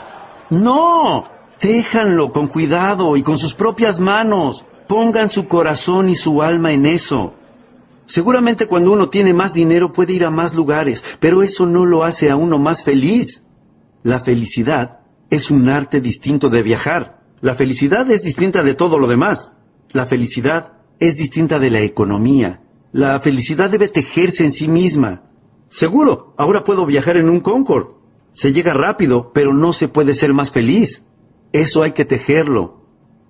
no. 0.50 1.24
Téjanlo 1.60 2.32
con 2.32 2.48
cuidado 2.48 3.16
y 3.16 3.24
con 3.24 3.38
sus 3.40 3.54
propias 3.54 4.00
manos. 4.00 4.64
Pongan 4.88 5.32
su 5.32 5.48
corazón 5.48 6.10
y 6.10 6.16
su 6.16 6.42
alma 6.42 6.74
en 6.74 6.86
eso. 6.86 7.36
Seguramente 8.08 8.68
cuando 8.68 8.92
uno 8.92 9.10
tiene 9.10 9.34
más 9.34 9.54
dinero 9.54 9.94
puede 9.94 10.14
ir 10.14 10.26
a 10.26 10.30
más 10.30 10.54
lugares, 10.54 11.02
pero 11.20 11.42
eso 11.42 11.66
no 11.66 11.86
lo 11.86 12.04
hace 12.04 12.30
a 12.30 12.36
uno 12.36 12.58
más 12.60 12.84
feliz. 12.84 13.42
La 14.04 14.20
felicidad 14.20 15.00
es 15.30 15.50
un 15.50 15.70
arte 15.70 16.02
distinto 16.02 16.50
de 16.50 16.62
viajar. 16.62 17.16
La 17.42 17.56
felicidad 17.56 18.10
es 18.12 18.22
distinta 18.24 18.62
de 18.62 18.76
todo 18.76 19.00
lo 19.00 19.08
demás. 19.08 19.54
La 19.92 20.06
felicidad 20.08 20.74
es 21.00 21.16
distinta 21.16 21.60
de 21.60 21.70
la 21.70 21.80
economía. 21.80 22.60
La 22.94 23.20
felicidad 23.22 23.72
debe 23.72 23.90
tejerse 23.90 24.46
en 24.46 24.54
sí 24.54 24.68
misma. 24.68 25.24
Seguro, 25.72 26.36
ahora 26.38 26.64
puedo 26.64 26.86
viajar 26.86 27.18
en 27.18 27.28
un 27.28 27.40
Concorde. 27.40 27.96
Se 28.34 28.54
llega 28.54 28.72
rápido, 28.74 29.32
pero 29.34 29.52
no 29.52 29.74
se 29.74 29.88
puede 29.88 30.14
ser 30.14 30.32
más 30.32 30.52
feliz. 30.52 31.02
Eso 31.52 31.82
hay 31.82 31.94
que 31.94 32.06
tejerlo. 32.06 32.84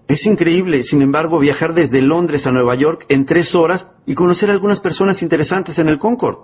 Es 0.09 0.25
increíble, 0.25 0.83
sin 0.83 1.01
embargo, 1.01 1.39
viajar 1.39 1.73
desde 1.73 2.01
Londres 2.01 2.45
a 2.45 2.51
Nueva 2.51 2.75
York 2.75 3.05
en 3.07 3.25
tres 3.25 3.55
horas 3.55 3.87
y 4.05 4.15
conocer 4.15 4.49
a 4.49 4.53
algunas 4.53 4.81
personas 4.81 5.21
interesantes 5.21 5.79
en 5.79 5.87
el 5.87 5.97
Concorde. 5.97 6.41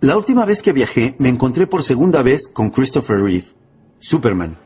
La 0.00 0.16
última 0.16 0.44
vez 0.44 0.62
que 0.62 0.72
viajé, 0.72 1.16
me 1.18 1.28
encontré 1.28 1.66
por 1.66 1.82
segunda 1.82 2.22
vez 2.22 2.46
con 2.52 2.70
Christopher 2.70 3.20
Reeve, 3.20 3.48
Superman. 3.98 4.56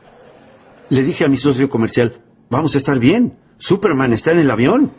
Le 0.89 1.01
dije 1.01 1.25
a 1.25 1.27
mi 1.27 1.37
socio 1.37 1.69
comercial, 1.69 2.21
vamos 2.51 2.75
a 2.75 2.77
estar 2.77 2.99
bien, 2.99 3.33
Superman 3.57 4.13
está 4.13 4.31
en 4.31 4.39
el 4.39 4.51
avión, 4.51 4.91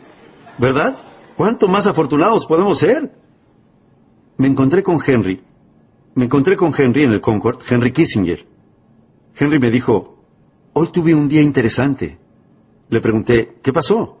¿verdad? 0.59 1.06
¿Cuánto 1.37 1.67
más 1.67 1.85
afortunados 1.85 2.47
podemos 2.47 2.79
ser? 2.79 3.11
Me 4.37 4.47
encontré 4.47 4.81
con 4.81 4.99
Henry. 5.05 5.39
Me 6.15 6.25
encontré 6.25 6.57
con 6.57 6.73
Henry 6.75 7.03
en 7.03 7.11
el 7.11 7.21
Concorde, 7.21 7.63
Henry 7.69 7.93
Kissinger. 7.93 8.43
Henry 9.35 9.59
me 9.59 9.69
dijo, 9.69 10.17
Hoy 10.73 10.91
tuve 10.91 11.13
un 11.13 11.29
día 11.29 11.43
interesante. 11.43 12.17
Le 12.89 13.01
pregunté, 13.01 13.55
¿qué 13.63 13.71
pasó? 13.71 14.17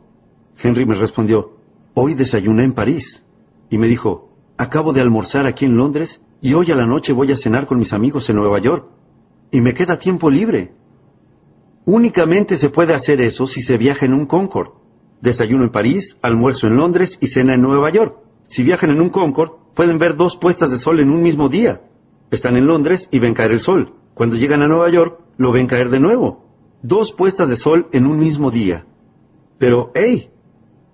Henry 0.61 0.85
me 0.85 0.95
respondió, 0.95 1.53
hoy 1.95 2.13
desayuné 2.13 2.63
en 2.63 2.73
París. 2.73 3.03
Y 3.69 3.79
me 3.79 3.87
dijo, 3.87 4.29
acabo 4.55 4.93
de 4.93 5.01
almorzar 5.01 5.47
aquí 5.47 5.65
en 5.65 5.75
Londres 5.75 6.21
y 6.39 6.53
hoy 6.53 6.71
a 6.71 6.75
la 6.75 6.85
noche 6.85 7.13
voy 7.13 7.31
a 7.31 7.37
cenar 7.37 7.65
con 7.65 7.79
mis 7.79 7.93
amigos 7.93 8.29
en 8.29 8.35
Nueva 8.35 8.59
York. 8.59 8.85
Y 9.51 9.61
me 9.61 9.73
queda 9.73 9.97
tiempo 9.97 10.29
libre. 10.29 10.71
Únicamente 11.85 12.57
se 12.57 12.69
puede 12.69 12.93
hacer 12.93 13.21
eso 13.21 13.47
si 13.47 13.63
se 13.63 13.77
viaja 13.77 14.05
en 14.05 14.13
un 14.13 14.27
Concorde. 14.27 14.86
Desayuno 15.21 15.63
en 15.63 15.71
París, 15.71 16.15
almuerzo 16.21 16.67
en 16.67 16.77
Londres 16.77 17.17
y 17.19 17.27
cena 17.27 17.55
en 17.55 17.61
Nueva 17.61 17.89
York. 17.89 18.15
Si 18.49 18.63
viajan 18.63 18.91
en 18.91 19.01
un 19.01 19.09
Concorde, 19.09 19.53
pueden 19.75 19.99
ver 19.99 20.15
dos 20.15 20.37
puestas 20.37 20.71
de 20.71 20.79
sol 20.79 20.99
en 20.99 21.09
un 21.09 21.21
mismo 21.21 21.49
día. 21.49 21.81
Están 22.31 22.57
en 22.57 22.67
Londres 22.67 23.07
y 23.11 23.19
ven 23.19 23.33
caer 23.33 23.51
el 23.51 23.61
sol. 23.61 23.93
Cuando 24.13 24.35
llegan 24.35 24.61
a 24.61 24.67
Nueva 24.67 24.89
York, 24.89 25.19
lo 25.37 25.51
ven 25.51 25.67
caer 25.67 25.89
de 25.89 25.99
nuevo 25.99 26.47
dos 26.81 27.11
puestas 27.13 27.49
de 27.49 27.57
sol 27.57 27.87
en 27.91 28.05
un 28.05 28.19
mismo 28.19 28.51
día. 28.51 28.85
Pero, 29.57 29.91
hey, 29.95 30.29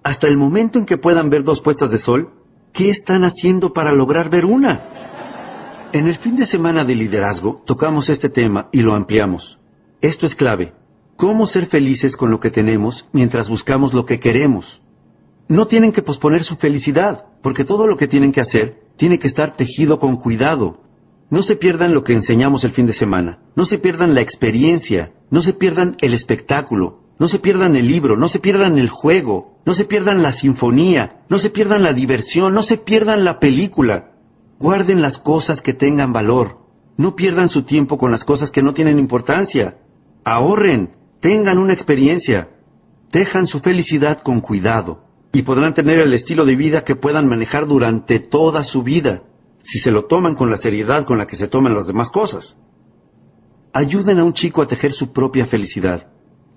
hasta 0.03 0.27
el 0.27 0.37
momento 0.37 0.79
en 0.79 0.85
que 0.85 0.97
puedan 0.97 1.29
ver 1.29 1.43
dos 1.43 1.61
puestas 1.61 1.91
de 1.91 1.99
sol, 1.99 2.29
¿qué 2.73 2.89
están 2.89 3.23
haciendo 3.23 3.73
para 3.73 3.93
lograr 3.93 4.29
ver 4.29 4.45
una? 4.45 5.89
En 5.91 6.07
el 6.07 6.17
fin 6.17 6.35
de 6.35 6.47
semana 6.47 6.83
de 6.83 6.95
liderazgo 6.95 7.61
tocamos 7.65 8.09
este 8.09 8.29
tema 8.29 8.69
y 8.71 8.81
lo 8.81 8.95
ampliamos. 8.95 9.59
Esto 10.01 10.25
es 10.25 10.35
clave. 10.35 10.73
¿Cómo 11.23 11.47
ser 11.47 11.67
felices 11.67 12.17
con 12.17 12.31
lo 12.31 12.41
que 12.41 12.51
tenemos 12.51 13.05
mientras 13.13 13.47
buscamos 13.47 13.93
lo 13.93 14.05
que 14.05 14.19
queremos? 14.19 14.81
No 15.47 15.67
tienen 15.67 15.93
que 15.93 16.01
posponer 16.01 16.43
su 16.43 16.57
felicidad, 16.57 17.23
porque 17.41 17.63
todo 17.63 17.87
lo 17.87 17.95
que 17.95 18.09
tienen 18.09 18.33
que 18.33 18.41
hacer 18.41 18.81
tiene 18.97 19.19
que 19.19 19.29
estar 19.29 19.55
tejido 19.55 19.99
con 19.99 20.17
cuidado, 20.17 20.81
no 21.29 21.41
se 21.41 21.55
pierdan 21.55 21.93
lo 21.93 22.03
que 22.03 22.11
enseñamos 22.11 22.65
el 22.65 22.73
fin 22.73 22.87
de 22.87 22.93
semana, 22.93 23.39
no 23.55 23.65
se 23.65 23.77
pierdan 23.77 24.13
la 24.13 24.19
experiencia, 24.19 25.13
no 25.31 25.41
se 25.41 25.53
pierdan 25.53 25.95
el 26.01 26.13
espectáculo, 26.13 26.99
no 27.17 27.29
se 27.29 27.39
pierdan 27.39 27.77
el 27.77 27.87
libro, 27.87 28.17
no 28.17 28.27
se 28.27 28.39
pierdan 28.39 28.77
el 28.77 28.89
juego, 28.89 29.59
no 29.65 29.75
se 29.75 29.85
pierdan 29.85 30.23
la 30.23 30.33
sinfonía, 30.33 31.21
no 31.29 31.39
se 31.39 31.51
pierdan 31.51 31.83
la 31.83 31.93
diversión, 31.93 32.53
no 32.53 32.63
se 32.63 32.75
pierdan 32.75 33.23
la 33.23 33.39
película. 33.39 34.11
Guarden 34.59 35.01
las 35.01 35.19
cosas 35.19 35.61
que 35.61 35.73
tengan 35.73 36.11
valor, 36.11 36.57
no 36.97 37.15
pierdan 37.15 37.47
su 37.47 37.63
tiempo 37.63 37.97
con 37.97 38.11
las 38.11 38.25
cosas 38.25 38.51
que 38.51 38.61
no 38.61 38.73
tienen 38.73 38.99
importancia. 38.99 39.77
Ahorren, 40.25 41.01
tengan 41.23 41.57
una 41.57 41.71
experiencia, 41.71 42.49
dejan 43.09 43.47
su 43.47 43.61
felicidad 43.61 44.21
con 44.23 44.41
cuidado 44.41 45.05
y 45.31 45.43
podrán 45.43 45.73
tener 45.73 45.99
el 45.99 46.13
estilo 46.13 46.43
de 46.43 46.57
vida 46.57 46.83
que 46.83 46.97
puedan 46.97 47.29
manejar 47.29 47.65
durante 47.65 48.19
toda 48.19 48.65
su 48.65 48.83
vida 48.83 49.23
si 49.63 49.79
se 49.79 49.89
lo 49.89 50.03
toman 50.03 50.35
con 50.35 50.51
la 50.51 50.57
seriedad 50.57 51.05
con 51.05 51.17
la 51.17 51.25
que 51.25 51.37
se 51.37 51.47
toman 51.47 51.75
las 51.75 51.87
demás 51.87 52.09
cosas. 52.09 52.57
Ayuden 53.71 54.19
a 54.19 54.25
un 54.25 54.33
chico 54.33 54.61
a 54.61 54.67
tejer 54.67 54.91
su 54.91 55.13
propia 55.13 55.45
felicidad. 55.45 56.07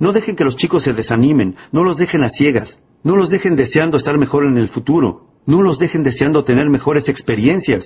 No 0.01 0.12
dejen 0.12 0.35
que 0.35 0.45
los 0.45 0.57
chicos 0.57 0.83
se 0.83 0.93
desanimen, 0.93 1.55
no 1.71 1.85
los 1.85 1.97
dejen 1.97 2.25
a 2.25 2.31
ciegas, 2.31 2.77
no 3.05 3.14
los 3.14 3.31
dejen 3.31 3.55
deseando 3.55 3.97
estar 3.97 4.19
mejor 4.19 4.45
en 4.45 4.59
el 4.59 4.69
futuro, 4.71 5.29
no 5.47 5.62
los 5.62 5.79
dejen 5.79 6.03
deseando 6.03 6.43
tener 6.43 6.69
mejores 6.71 7.09
experiencias. 7.09 7.85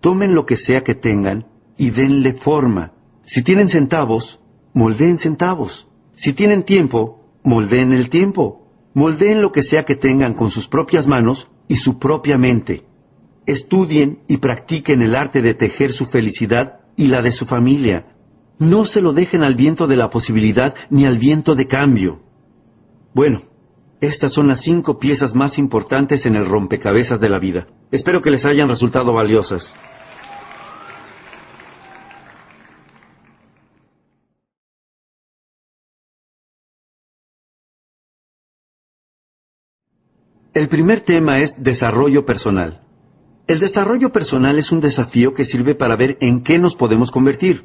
Tomen 0.00 0.34
lo 0.34 0.46
que 0.46 0.56
sea 0.56 0.80
que 0.80 0.94
tengan 0.94 1.44
y 1.76 1.90
denle 1.90 2.32
forma. 2.38 2.92
Si 3.26 3.42
tienen 3.42 3.68
centavos, 3.68 4.40
moldeen 4.72 5.18
centavos. 5.18 5.89
Si 6.22 6.32
tienen 6.32 6.64
tiempo, 6.64 7.20
moldeen 7.42 7.92
el 7.92 8.10
tiempo. 8.10 8.66
Moldeen 8.94 9.42
lo 9.42 9.52
que 9.52 9.62
sea 9.62 9.84
que 9.84 9.96
tengan 9.96 10.34
con 10.34 10.50
sus 10.50 10.66
propias 10.68 11.06
manos 11.06 11.48
y 11.68 11.76
su 11.76 11.98
propia 11.98 12.38
mente 12.38 12.84
estudien 13.46 14.20
y 14.28 14.38
practiquen 14.38 15.02
el 15.02 15.14
arte 15.14 15.42
de 15.42 15.54
tejer 15.54 15.92
su 15.92 16.06
felicidad 16.06 16.80
y 16.96 17.08
la 17.08 17.22
de 17.22 17.32
su 17.32 17.46
familia. 17.46 18.06
No 18.58 18.84
se 18.84 19.00
lo 19.00 19.12
dejen 19.12 19.42
al 19.42 19.54
viento 19.54 19.86
de 19.86 19.96
la 19.96 20.10
posibilidad 20.10 20.74
ni 20.90 21.06
al 21.06 21.18
viento 21.18 21.54
de 21.54 21.66
cambio. 21.66 22.20
Bueno, 23.14 23.42
estas 24.00 24.32
son 24.32 24.48
las 24.48 24.60
cinco 24.60 24.98
piezas 24.98 25.34
más 25.34 25.58
importantes 25.58 26.26
en 26.26 26.36
el 26.36 26.46
rompecabezas 26.46 27.20
de 27.20 27.28
la 27.28 27.38
vida. 27.38 27.66
Espero 27.90 28.22
que 28.22 28.30
les 28.30 28.44
hayan 28.44 28.68
resultado 28.68 29.12
valiosas. 29.12 29.62
El 40.60 40.68
primer 40.68 41.00
tema 41.06 41.40
es 41.40 41.54
desarrollo 41.56 42.26
personal. 42.26 42.82
El 43.46 43.60
desarrollo 43.60 44.12
personal 44.12 44.58
es 44.58 44.70
un 44.70 44.82
desafío 44.82 45.32
que 45.32 45.46
sirve 45.46 45.74
para 45.74 45.96
ver 45.96 46.18
en 46.20 46.44
qué 46.44 46.58
nos 46.58 46.74
podemos 46.74 47.10
convertir. 47.10 47.64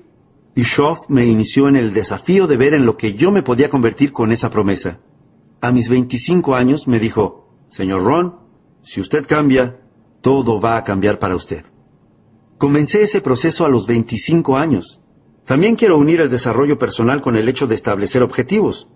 Y 0.55 0.63
Schoff 0.63 0.99
me 1.09 1.25
inició 1.25 1.67
en 1.67 1.75
el 1.75 1.93
desafío 1.93 2.47
de 2.47 2.55
ver 2.55 2.73
en 2.73 2.85
lo 2.85 2.95
que 2.95 3.15
yo 3.15 3.31
me 3.31 3.43
podía 3.43 3.69
convertir 3.69 4.13
con 4.13 4.31
esa 4.31 4.49
promesa. 4.49 4.99
A 5.59 5.73
mis 5.73 5.89
25 5.89 6.55
años 6.55 6.87
me 6.87 6.99
dijo, 6.99 7.49
Señor 7.71 8.01
Ron, 8.01 8.35
si 8.83 9.01
usted 9.01 9.27
cambia, 9.27 9.75
todo 10.21 10.61
va 10.61 10.77
a 10.77 10.85
cambiar 10.85 11.19
para 11.19 11.35
usted. 11.35 11.65
Comencé 12.57 13.03
ese 13.03 13.19
proceso 13.19 13.65
a 13.65 13.69
los 13.69 13.85
25 13.87 14.55
años. 14.55 15.01
También 15.45 15.75
quiero 15.75 15.97
unir 15.97 16.21
el 16.21 16.29
desarrollo 16.29 16.79
personal 16.79 17.21
con 17.21 17.35
el 17.35 17.49
hecho 17.49 17.67
de 17.67 17.75
establecer 17.75 18.23
objetivos. 18.23 18.87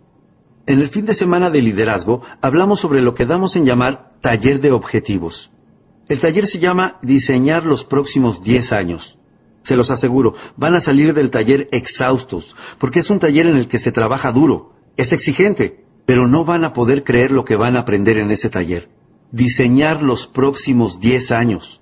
En 0.70 0.82
el 0.82 0.90
fin 0.90 1.08
de 1.08 1.16
semana 1.16 1.50
de 1.50 1.64
liderazgo 1.64 2.22
hablamos 2.42 2.80
sobre 2.80 3.02
lo 3.02 3.16
que 3.16 3.26
damos 3.26 3.56
en 3.56 3.66
llamar 3.66 4.12
taller 4.22 4.62
de 4.62 4.72
objetivos. 4.72 5.50
El 6.08 6.22
taller 6.22 6.48
se 6.48 6.60
llama 6.60 7.00
Diseñar 7.02 7.66
los 7.66 7.86
próximos 7.86 8.44
10 8.44 8.72
años. 8.72 9.18
Se 9.64 9.76
los 9.76 9.90
aseguro, 9.90 10.36
van 10.58 10.76
a 10.76 10.82
salir 10.82 11.16
del 11.16 11.32
taller 11.32 11.70
exhaustos, 11.72 12.56
porque 12.78 13.00
es 13.00 13.10
un 13.10 13.18
taller 13.18 13.48
en 13.48 13.58
el 13.58 13.68
que 13.68 13.80
se 13.80 13.92
trabaja 13.92 14.32
duro, 14.32 14.74
es 14.96 15.12
exigente, 15.12 15.80
pero 16.06 16.28
no 16.28 16.46
van 16.46 16.64
a 16.64 16.72
poder 16.72 17.04
creer 17.04 17.32
lo 17.32 17.46
que 17.46 17.56
van 17.56 17.76
a 17.76 17.80
aprender 17.80 18.20
en 18.20 18.30
ese 18.30 18.52
taller. 18.52 18.90
Diseñar 19.32 20.04
los 20.04 20.28
próximos 20.28 21.00
10 21.00 21.32
años. 21.32 21.82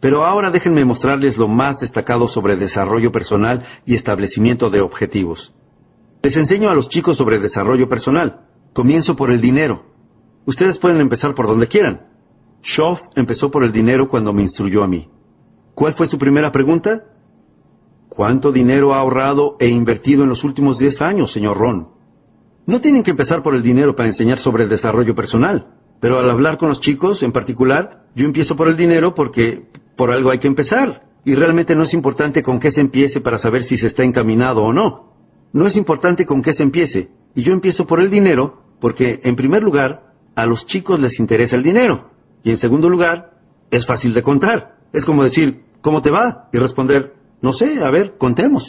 Pero 0.00 0.26
ahora 0.26 0.50
déjenme 0.50 0.84
mostrarles 0.84 1.38
lo 1.38 1.48
más 1.48 1.80
destacado 1.80 2.28
sobre 2.28 2.56
desarrollo 2.56 3.10
personal 3.12 3.64
y 3.86 3.94
establecimiento 3.94 4.68
de 4.68 4.82
objetivos. 4.82 5.54
Les 6.24 6.34
enseño 6.38 6.70
a 6.70 6.74
los 6.74 6.88
chicos 6.88 7.18
sobre 7.18 7.38
desarrollo 7.38 7.86
personal. 7.86 8.46
Comienzo 8.72 9.14
por 9.14 9.30
el 9.30 9.42
dinero. 9.42 9.82
Ustedes 10.46 10.78
pueden 10.78 11.02
empezar 11.02 11.34
por 11.34 11.46
donde 11.46 11.68
quieran. 11.68 12.00
Schoff 12.62 12.98
empezó 13.14 13.50
por 13.50 13.62
el 13.62 13.72
dinero 13.72 14.08
cuando 14.08 14.32
me 14.32 14.40
instruyó 14.40 14.82
a 14.82 14.88
mí. 14.88 15.06
¿Cuál 15.74 15.92
fue 15.92 16.08
su 16.08 16.16
primera 16.16 16.50
pregunta? 16.50 17.02
¿Cuánto 18.08 18.52
dinero 18.52 18.94
ha 18.94 19.00
ahorrado 19.00 19.56
e 19.60 19.68
invertido 19.68 20.22
en 20.22 20.30
los 20.30 20.44
últimos 20.44 20.78
10 20.78 21.02
años, 21.02 21.30
señor 21.30 21.58
Ron? 21.58 21.88
No 22.64 22.80
tienen 22.80 23.02
que 23.02 23.10
empezar 23.10 23.42
por 23.42 23.54
el 23.54 23.62
dinero 23.62 23.94
para 23.94 24.08
enseñar 24.08 24.38
sobre 24.38 24.62
el 24.62 24.70
desarrollo 24.70 25.14
personal, 25.14 25.74
pero 26.00 26.18
al 26.18 26.30
hablar 26.30 26.56
con 26.56 26.70
los 26.70 26.80
chicos 26.80 27.22
en 27.22 27.32
particular, 27.32 28.04
yo 28.14 28.24
empiezo 28.24 28.56
por 28.56 28.68
el 28.68 28.78
dinero 28.78 29.14
porque 29.14 29.64
por 29.94 30.10
algo 30.10 30.30
hay 30.30 30.38
que 30.38 30.48
empezar, 30.48 31.02
y 31.22 31.34
realmente 31.34 31.76
no 31.76 31.82
es 31.82 31.92
importante 31.92 32.42
con 32.42 32.60
qué 32.60 32.72
se 32.72 32.80
empiece 32.80 33.20
para 33.20 33.36
saber 33.36 33.64
si 33.64 33.76
se 33.76 33.88
está 33.88 34.04
encaminado 34.04 34.62
o 34.62 34.72
no. 34.72 35.13
No 35.54 35.68
es 35.68 35.76
importante 35.76 36.26
con 36.26 36.42
qué 36.42 36.52
se 36.52 36.64
empiece, 36.64 37.10
y 37.36 37.44
yo 37.44 37.52
empiezo 37.52 37.86
por 37.86 38.00
el 38.00 38.10
dinero 38.10 38.64
porque, 38.80 39.20
en 39.22 39.36
primer 39.36 39.62
lugar, 39.62 40.00
a 40.34 40.46
los 40.46 40.66
chicos 40.66 40.98
les 40.98 41.18
interesa 41.20 41.54
el 41.54 41.62
dinero, 41.62 42.10
y 42.42 42.50
en 42.50 42.58
segundo 42.58 42.90
lugar, 42.90 43.30
es 43.70 43.86
fácil 43.86 44.14
de 44.14 44.22
contar. 44.24 44.74
Es 44.92 45.04
como 45.04 45.22
decir, 45.22 45.60
¿cómo 45.80 46.02
te 46.02 46.10
va? 46.10 46.48
Y 46.52 46.58
responder, 46.58 47.12
no 47.40 47.52
sé, 47.52 47.80
a 47.84 47.90
ver, 47.90 48.14
contemos. 48.18 48.64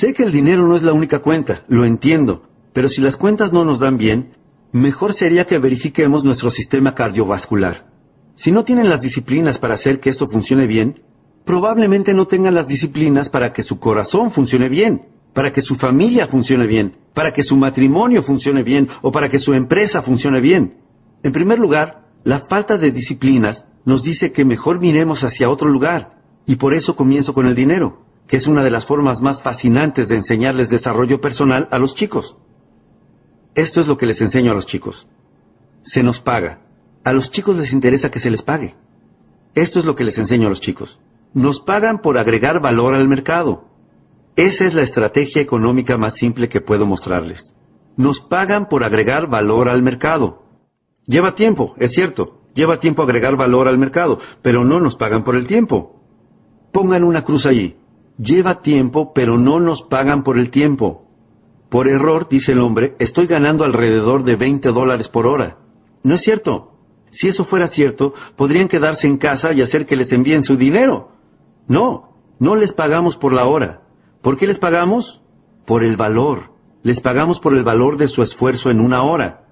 Sé 0.00 0.12
que 0.12 0.24
el 0.24 0.32
dinero 0.32 0.66
no 0.66 0.74
es 0.74 0.82
la 0.82 0.92
única 0.92 1.20
cuenta, 1.20 1.62
lo 1.68 1.84
entiendo, 1.84 2.42
pero 2.72 2.88
si 2.88 3.00
las 3.00 3.16
cuentas 3.16 3.52
no 3.52 3.64
nos 3.64 3.78
dan 3.78 3.96
bien, 3.96 4.32
mejor 4.72 5.14
sería 5.14 5.44
que 5.44 5.58
verifiquemos 5.58 6.24
nuestro 6.24 6.50
sistema 6.50 6.92
cardiovascular. 6.92 7.86
Si 8.34 8.50
no 8.50 8.64
tienen 8.64 8.88
las 8.88 9.00
disciplinas 9.00 9.58
para 9.58 9.74
hacer 9.74 10.00
que 10.00 10.10
esto 10.10 10.26
funcione 10.26 10.66
bien, 10.66 11.02
probablemente 11.44 12.14
no 12.14 12.26
tengan 12.26 12.56
las 12.56 12.66
disciplinas 12.66 13.28
para 13.28 13.52
que 13.52 13.62
su 13.62 13.78
corazón 13.78 14.32
funcione 14.32 14.68
bien, 14.68 15.02
para 15.34 15.52
que 15.52 15.62
su 15.62 15.76
familia 15.76 16.26
funcione 16.26 16.66
bien, 16.66 16.92
para 17.14 17.32
que 17.32 17.42
su 17.42 17.56
matrimonio 17.56 18.22
funcione 18.22 18.62
bien 18.62 18.88
o 19.02 19.12
para 19.12 19.28
que 19.28 19.38
su 19.38 19.52
empresa 19.54 20.02
funcione 20.02 20.40
bien. 20.40 20.74
En 21.22 21.32
primer 21.32 21.58
lugar, 21.58 22.00
la 22.24 22.40
falta 22.40 22.76
de 22.76 22.90
disciplinas 22.90 23.64
nos 23.84 24.02
dice 24.02 24.32
que 24.32 24.44
mejor 24.44 24.80
miremos 24.80 25.22
hacia 25.22 25.50
otro 25.50 25.68
lugar, 25.68 26.12
y 26.46 26.56
por 26.56 26.74
eso 26.74 26.96
comienzo 26.96 27.32
con 27.32 27.46
el 27.46 27.54
dinero, 27.54 28.02
que 28.26 28.36
es 28.36 28.46
una 28.46 28.62
de 28.62 28.70
las 28.70 28.86
formas 28.86 29.20
más 29.20 29.42
fascinantes 29.42 30.08
de 30.08 30.16
enseñarles 30.16 30.68
desarrollo 30.68 31.20
personal 31.20 31.68
a 31.70 31.78
los 31.78 31.94
chicos. 31.94 32.36
Esto 33.54 33.80
es 33.80 33.86
lo 33.86 33.96
que 33.96 34.06
les 34.06 34.20
enseño 34.20 34.52
a 34.52 34.54
los 34.54 34.66
chicos. 34.66 35.06
Se 35.84 36.02
nos 36.02 36.20
paga. 36.20 36.60
A 37.02 37.12
los 37.12 37.30
chicos 37.30 37.56
les 37.56 37.72
interesa 37.72 38.10
que 38.10 38.20
se 38.20 38.30
les 38.30 38.42
pague. 38.42 38.74
Esto 39.54 39.80
es 39.80 39.84
lo 39.84 39.96
que 39.96 40.04
les 40.04 40.16
enseño 40.18 40.46
a 40.46 40.50
los 40.50 40.60
chicos. 40.60 40.98
Nos 41.34 41.60
pagan 41.60 42.00
por 42.00 42.18
agregar 42.18 42.60
valor 42.60 42.94
al 42.94 43.08
mercado. 43.08 43.64
Esa 44.36 44.64
es 44.66 44.74
la 44.74 44.82
estrategia 44.82 45.42
económica 45.42 45.96
más 45.96 46.14
simple 46.14 46.48
que 46.48 46.60
puedo 46.60 46.86
mostrarles. 46.86 47.52
Nos 47.96 48.20
pagan 48.20 48.68
por 48.68 48.84
agregar 48.84 49.28
valor 49.28 49.68
al 49.68 49.82
mercado. 49.82 50.42
Lleva 51.06 51.34
tiempo, 51.34 51.74
es 51.78 51.92
cierto, 51.92 52.40
lleva 52.54 52.78
tiempo 52.78 53.02
agregar 53.02 53.36
valor 53.36 53.68
al 53.68 53.78
mercado, 53.78 54.18
pero 54.42 54.64
no 54.64 54.80
nos 54.80 54.96
pagan 54.96 55.24
por 55.24 55.36
el 55.36 55.46
tiempo. 55.46 56.00
Pongan 56.72 57.04
una 57.04 57.22
cruz 57.22 57.46
allí. 57.46 57.76
Lleva 58.16 58.60
tiempo, 58.60 59.12
pero 59.14 59.38
no 59.38 59.60
nos 59.60 59.82
pagan 59.82 60.22
por 60.22 60.38
el 60.38 60.50
tiempo. 60.50 61.06
Por 61.70 61.88
error, 61.88 62.28
dice 62.28 62.52
el 62.52 62.60
hombre, 62.60 62.94
estoy 62.98 63.26
ganando 63.26 63.64
alrededor 63.64 64.24
de 64.24 64.36
20 64.36 64.68
dólares 64.70 65.08
por 65.08 65.26
hora. 65.26 65.58
No 66.02 66.14
es 66.14 66.22
cierto. 66.22 66.72
Si 67.12 67.28
eso 67.28 67.44
fuera 67.44 67.68
cierto, 67.68 68.14
podrían 68.36 68.68
quedarse 68.68 69.06
en 69.06 69.18
casa 69.18 69.52
y 69.52 69.62
hacer 69.62 69.86
que 69.86 69.96
les 69.96 70.12
envíen 70.12 70.44
su 70.44 70.56
dinero. 70.56 71.08
No, 71.66 72.10
no 72.38 72.56
les 72.56 72.72
pagamos 72.72 73.16
por 73.16 73.32
la 73.32 73.46
hora. 73.46 73.79
¿Por 74.22 74.36
qué 74.36 74.46
les 74.46 74.58
pagamos? 74.58 75.20
Por 75.66 75.82
el 75.82 75.96
valor. 75.96 76.50
Les 76.82 77.00
pagamos 77.00 77.40
por 77.40 77.54
el 77.54 77.64
valor 77.64 77.96
de 77.96 78.08
su 78.08 78.22
esfuerzo 78.22 78.70
en 78.70 78.80
una 78.80 79.02
hora. 79.02 79.44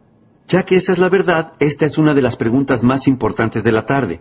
Ya 0.49 0.65
que 0.65 0.77
esa 0.77 0.93
es 0.93 0.99
la 0.99 1.09
verdad, 1.09 1.53
esta 1.59 1.87
es 1.87 1.99
una 1.99 2.15
de 2.15 2.23
las 2.23 2.37
preguntas 2.37 2.83
más 2.83 3.07
importantes 3.07 3.63
de 3.63 3.73
la 3.73 3.85
tarde. 3.85 4.21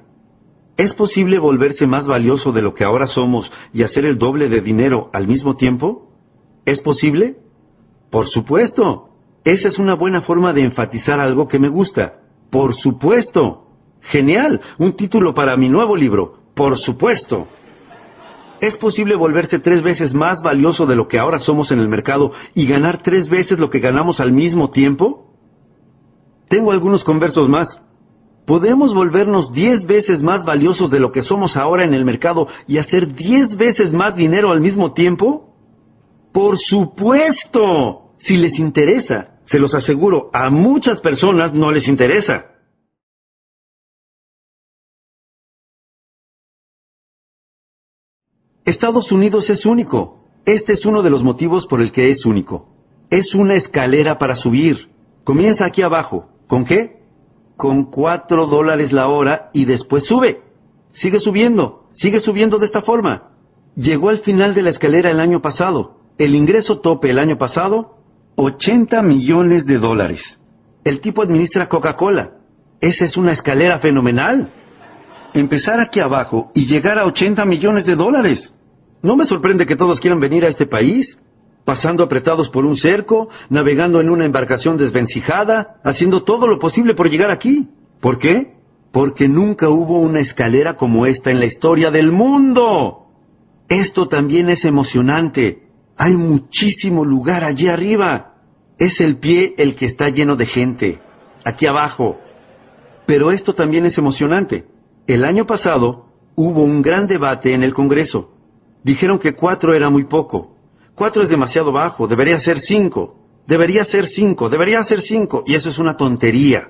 ¿Es 0.76 0.94
posible 0.94 1.40
volverse 1.40 1.88
más 1.88 2.06
valioso 2.06 2.52
de 2.52 2.62
lo 2.62 2.74
que 2.74 2.86
ahora 2.86 3.08
somos 3.08 3.52
y 3.74 3.84
hacer 3.84 4.06
el 4.06 4.18
doble 4.18 4.48
de 4.48 4.62
dinero 4.62 5.10
al 5.14 5.28
mismo 5.28 5.56
tiempo? 5.56 6.12
¿Es 6.66 6.82
posible? 6.82 7.38
Por 8.12 8.28
supuesto. 8.28 9.10
Esa 9.44 9.70
es 9.70 9.80
una 9.80 9.96
buena 9.96 10.22
forma 10.22 10.54
de 10.54 10.64
enfatizar 10.64 11.20
algo 11.20 11.48
que 11.48 11.60
me 11.60 11.70
gusta. 11.70 12.20
Por 12.52 12.76
supuesto. 12.76 13.64
Genial. 14.02 14.62
Un 14.78 14.94
título 14.94 15.34
para 15.34 15.58
mi 15.58 15.70
nuevo 15.70 15.96
libro. 15.96 16.34
Por 16.54 16.78
supuesto. 16.78 17.48
¿Es 18.60 18.76
posible 18.78 19.16
volverse 19.16 19.60
tres 19.60 19.84
veces 19.84 20.14
más 20.14 20.42
valioso 20.42 20.86
de 20.86 20.96
lo 20.96 21.08
que 21.08 21.20
ahora 21.20 21.40
somos 21.40 21.72
en 21.72 21.80
el 21.80 21.88
mercado 21.88 22.32
y 22.56 22.66
ganar 22.66 23.02
tres 23.04 23.30
veces 23.30 23.60
lo 23.60 23.70
que 23.70 23.80
ganamos 23.80 24.20
al 24.20 24.32
mismo 24.32 24.72
tiempo? 24.72 25.34
Tengo 26.50 26.72
algunos 26.72 27.04
conversos 27.04 27.50
más. 27.50 27.68
¿Podemos 28.46 28.94
volvernos 28.94 29.52
diez 29.52 29.86
veces 29.86 30.22
más 30.22 30.46
valiosos 30.46 30.90
de 30.90 31.00
lo 31.00 31.12
que 31.12 31.22
somos 31.22 31.58
ahora 31.58 31.84
en 31.84 31.94
el 31.94 32.06
mercado 32.06 32.48
y 32.66 32.78
hacer 32.78 33.14
diez 33.14 33.56
veces 33.58 33.92
más 33.92 34.16
dinero 34.16 34.52
al 34.52 34.62
mismo 34.62 34.94
tiempo? 34.94 35.54
Por 36.32 36.58
supuesto, 36.58 38.14
si 38.20 38.38
les 38.38 38.58
interesa. 38.58 39.34
Se 39.48 39.60
los 39.60 39.74
aseguro, 39.74 40.30
a 40.34 40.50
muchas 40.50 41.00
personas 41.00 41.54
no 41.54 41.72
les 41.72 41.88
interesa. 41.88 42.46
Estados 48.68 49.12
Unidos 49.12 49.50
es 49.50 49.66
único. 49.66 50.20
Este 50.46 50.74
es 50.74 50.86
uno 50.86 51.02
de 51.02 51.10
los 51.10 51.24
motivos 51.24 51.66
por 51.66 51.82
el 51.82 51.92
que 51.92 52.12
es 52.12 52.24
único. 52.26 52.70
Es 53.10 53.34
una 53.34 53.56
escalera 53.56 54.20
para 54.20 54.36
subir. 54.36 54.90
Comienza 55.24 55.66
aquí 55.66 55.82
abajo. 55.82 56.28
¿Con 56.48 56.64
qué? 56.66 56.98
con 57.58 57.86
cuatro 57.86 58.46
dólares 58.46 58.94
la 58.94 59.08
hora 59.08 59.50
y 59.52 59.66
después 59.66 60.06
sube. 60.06 60.42
Sigue 60.94 61.20
subiendo, 61.20 61.88
sigue 61.96 62.20
subiendo 62.20 62.60
de 62.60 62.68
esta 62.68 62.84
forma. 62.84 63.32
Llegó 63.76 64.10
al 64.10 64.20
final 64.20 64.54
de 64.54 64.62
la 64.62 64.70
escalera 64.70 65.12
el 65.12 65.20
año 65.20 65.42
pasado. 65.42 65.98
El 66.18 66.36
ingreso 66.36 66.80
tope 66.80 67.10
el 67.10 67.20
año 67.20 67.38
pasado, 67.38 67.98
80 68.36 69.02
millones 69.02 69.66
de 69.66 69.78
dólares. 69.78 70.22
El 70.84 71.02
tipo 71.02 71.24
administra 71.24 71.68
Coca-Cola. 71.68 72.32
Esa 72.80 73.06
es 73.06 73.18
una 73.18 73.34
escalera 73.34 73.80
fenomenal. 73.80 74.50
Empezar 75.34 75.80
aquí 75.80 76.00
abajo 76.00 76.52
y 76.54 76.68
llegar 76.68 76.98
a 76.98 77.06
80 77.06 77.44
millones 77.46 77.86
de 77.86 77.96
dólares. 77.96 78.54
No 79.02 79.16
me 79.16 79.26
sorprende 79.26 79.66
que 79.66 79.76
todos 79.76 80.00
quieran 80.00 80.20
venir 80.20 80.46
a 80.46 80.50
este 80.50 80.66
país 80.66 81.18
pasando 81.68 82.02
apretados 82.02 82.48
por 82.48 82.66
un 82.66 82.78
cerco, 82.78 83.28
navegando 83.50 84.00
en 84.00 84.10
una 84.10 84.24
embarcación 84.24 84.78
desvencijada, 84.78 85.82
haciendo 85.84 86.24
todo 86.24 86.48
lo 86.48 86.60
posible 86.60 86.96
por 86.96 87.10
llegar 87.10 87.30
aquí. 87.30 87.68
¿Por 88.00 88.20
qué? 88.20 88.54
Porque 88.94 89.28
nunca 89.28 89.68
hubo 89.68 90.00
una 90.00 90.22
escalera 90.22 90.78
como 90.78 91.06
esta 91.06 91.30
en 91.30 91.42
la 91.42 91.46
historia 91.46 91.92
del 91.92 92.14
mundo. 92.14 93.08
Esto 93.68 94.08
también 94.08 94.50
es 94.50 94.64
emocionante. 94.64 95.64
Hay 95.98 96.16
muchísimo 96.16 97.04
lugar 97.04 97.44
allí 97.44 97.68
arriba. 97.68 98.36
Es 98.80 99.02
el 99.02 99.18
pie 99.18 99.54
el 99.58 99.76
que 99.76 99.88
está 99.88 100.08
lleno 100.08 100.38
de 100.38 100.46
gente, 100.46 101.00
aquí 101.44 101.66
abajo. 101.66 102.18
Pero 103.06 103.30
esto 103.34 103.54
también 103.54 103.86
es 103.86 103.98
emocionante. 103.98 104.64
El 105.06 105.26
año 105.26 105.46
pasado 105.46 106.06
hubo 106.36 106.64
un 106.64 106.82
gran 106.82 107.08
debate 107.08 107.54
en 107.54 107.64
el 107.64 107.74
Congreso. 107.74 108.37
Dijeron 108.84 109.20
que 109.20 109.34
cuatro 109.34 109.74
era 109.74 109.90
muy 109.90 110.06
poco. 110.06 110.56
Cuatro 110.96 111.24
es 111.24 111.30
demasiado 111.30 111.72
bajo, 111.72 112.08
debería 112.08 112.40
ser 112.40 112.60
cinco. 112.62 113.16
Debería 113.48 113.86
ser 113.86 114.08
cinco, 114.10 114.50
debería 114.50 114.84
ser 114.84 115.02
cinco. 115.02 115.44
Y 115.46 115.56
eso 115.56 115.70
es 115.70 115.78
una 115.78 115.96
tontería. 115.96 116.70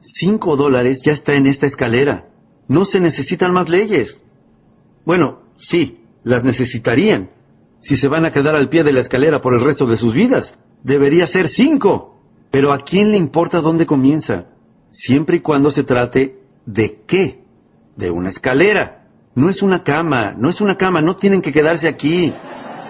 Cinco 0.00 0.56
dólares 0.56 1.00
ya 1.04 1.12
está 1.12 1.34
en 1.34 1.46
esta 1.46 1.66
escalera. 1.66 2.26
No 2.68 2.84
se 2.84 3.00
necesitan 3.00 3.52
más 3.52 3.68
leyes. 3.68 4.20
Bueno, 5.04 5.40
sí, 5.58 6.00
las 6.24 6.42
necesitarían. 6.42 7.30
Si 7.80 7.96
se 7.96 8.08
van 8.08 8.24
a 8.24 8.32
quedar 8.32 8.54
al 8.56 8.68
pie 8.68 8.82
de 8.82 8.92
la 8.92 9.00
escalera 9.00 9.40
por 9.40 9.54
el 9.54 9.60
resto 9.60 9.86
de 9.86 9.96
sus 9.96 10.14
vidas, 10.14 10.52
debería 10.82 11.26
ser 11.26 11.48
cinco. 11.50 12.20
Pero 12.50 12.72
¿a 12.72 12.78
quién 12.78 13.10
le 13.10 13.18
importa 13.18 13.60
dónde 13.60 13.86
comienza? 13.86 14.46
Siempre 14.90 15.36
y 15.36 15.40
cuando 15.40 15.70
se 15.70 15.84
trate 15.84 16.36
de 16.64 17.02
qué? 17.06 17.40
De 17.96 18.10
una 18.10 18.30
escalera. 18.30 19.05
No 19.36 19.50
es 19.50 19.60
una 19.60 19.84
cama, 19.84 20.34
no 20.36 20.48
es 20.48 20.62
una 20.62 20.76
cama, 20.76 21.02
no 21.02 21.16
tienen 21.16 21.42
que 21.42 21.52
quedarse 21.52 21.86
aquí. 21.86 22.32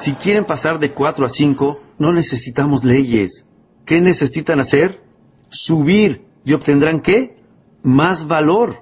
Si 0.05 0.13
quieren 0.15 0.45
pasar 0.45 0.79
de 0.79 0.93
4 0.93 1.27
a 1.27 1.29
5, 1.29 1.81
no 1.99 2.13
necesitamos 2.13 2.85
leyes. 2.85 3.45
¿Qué 3.85 4.01
necesitan 4.01 4.61
hacer? 4.61 5.01
Subir. 5.51 6.23
¿Y 6.45 6.53
obtendrán 6.53 7.01
qué? 7.01 7.37
Más 7.83 8.29
valor. 8.29 8.77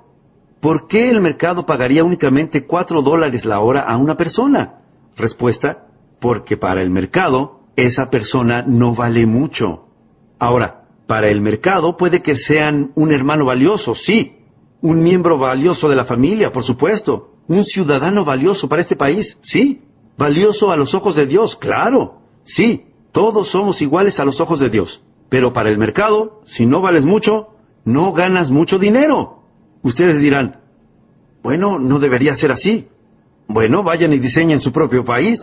¿Por 0.60 0.88
qué 0.88 1.08
el 1.08 1.22
mercado 1.22 1.64
pagaría 1.64 2.04
únicamente 2.04 2.66
4 2.66 3.00
dólares 3.00 3.46
la 3.46 3.60
hora 3.60 3.80
a 3.80 3.96
una 3.96 4.14
persona? 4.14 4.80
Respuesta, 5.16 5.86
porque 6.20 6.58
para 6.58 6.82
el 6.82 6.90
mercado 6.90 7.60
esa 7.76 8.10
persona 8.10 8.62
no 8.66 8.94
vale 8.94 9.24
mucho. 9.24 9.86
Ahora, 10.38 10.82
para 11.06 11.28
el 11.28 11.40
mercado 11.40 11.96
puede 11.96 12.20
que 12.20 12.36
sean 12.36 12.90
un 12.94 13.10
hermano 13.10 13.46
valioso, 13.46 13.94
sí, 13.94 14.36
un 14.82 15.02
miembro 15.02 15.38
valioso 15.38 15.88
de 15.88 15.96
la 15.96 16.04
familia, 16.04 16.52
por 16.52 16.64
supuesto, 16.64 17.33
Un 17.46 17.64
ciudadano 17.64 18.24
valioso 18.24 18.68
para 18.68 18.82
este 18.82 18.96
país, 18.96 19.36
sí. 19.42 19.82
Valioso 20.16 20.70
a 20.70 20.76
los 20.76 20.94
ojos 20.94 21.16
de 21.16 21.26
Dios, 21.26 21.56
claro. 21.56 22.20
Sí, 22.44 22.84
todos 23.12 23.50
somos 23.50 23.80
iguales 23.82 24.18
a 24.18 24.24
los 24.24 24.40
ojos 24.40 24.60
de 24.60 24.70
Dios. 24.70 25.02
Pero 25.28 25.52
para 25.52 25.70
el 25.70 25.78
mercado, 25.78 26.42
si 26.46 26.66
no 26.66 26.80
vales 26.80 27.04
mucho, 27.04 27.48
no 27.84 28.12
ganas 28.12 28.50
mucho 28.50 28.78
dinero. 28.78 29.40
Ustedes 29.82 30.20
dirán, 30.20 30.60
bueno, 31.42 31.78
no 31.78 31.98
debería 31.98 32.34
ser 32.36 32.52
así. 32.52 32.88
Bueno, 33.48 33.82
vayan 33.82 34.12
y 34.12 34.18
diseñen 34.18 34.60
su 34.60 34.72
propio 34.72 35.04
país. 35.04 35.38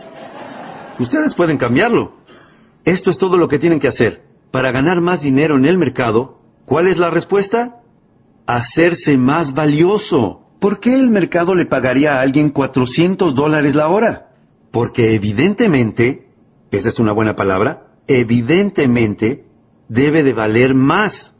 Ustedes 0.98 1.34
pueden 1.34 1.58
cambiarlo. 1.58 2.14
Esto 2.84 3.10
es 3.10 3.18
todo 3.18 3.36
lo 3.36 3.48
que 3.48 3.58
tienen 3.58 3.78
que 3.78 3.88
hacer. 3.88 4.22
Para 4.50 4.72
ganar 4.72 5.00
más 5.00 5.20
dinero 5.22 5.56
en 5.56 5.64
el 5.64 5.78
mercado, 5.78 6.38
¿cuál 6.66 6.88
es 6.88 6.98
la 6.98 7.10
respuesta? 7.10 7.76
Hacerse 8.46 9.16
más 9.16 9.54
valioso. 9.54 10.41
¿Por 10.62 10.78
qué 10.78 10.94
el 10.94 11.10
mercado 11.10 11.56
le 11.56 11.66
pagaría 11.66 12.14
a 12.14 12.20
alguien 12.20 12.50
400 12.50 13.34
dólares 13.34 13.74
la 13.74 13.88
hora? 13.88 14.28
Porque 14.70 15.12
evidentemente, 15.12 16.28
esa 16.70 16.90
es 16.90 17.00
una 17.00 17.10
buena 17.10 17.34
palabra, 17.34 17.88
evidentemente 18.06 19.42
debe 19.88 20.22
de 20.22 20.32
valer 20.32 20.72
más. 20.72 21.34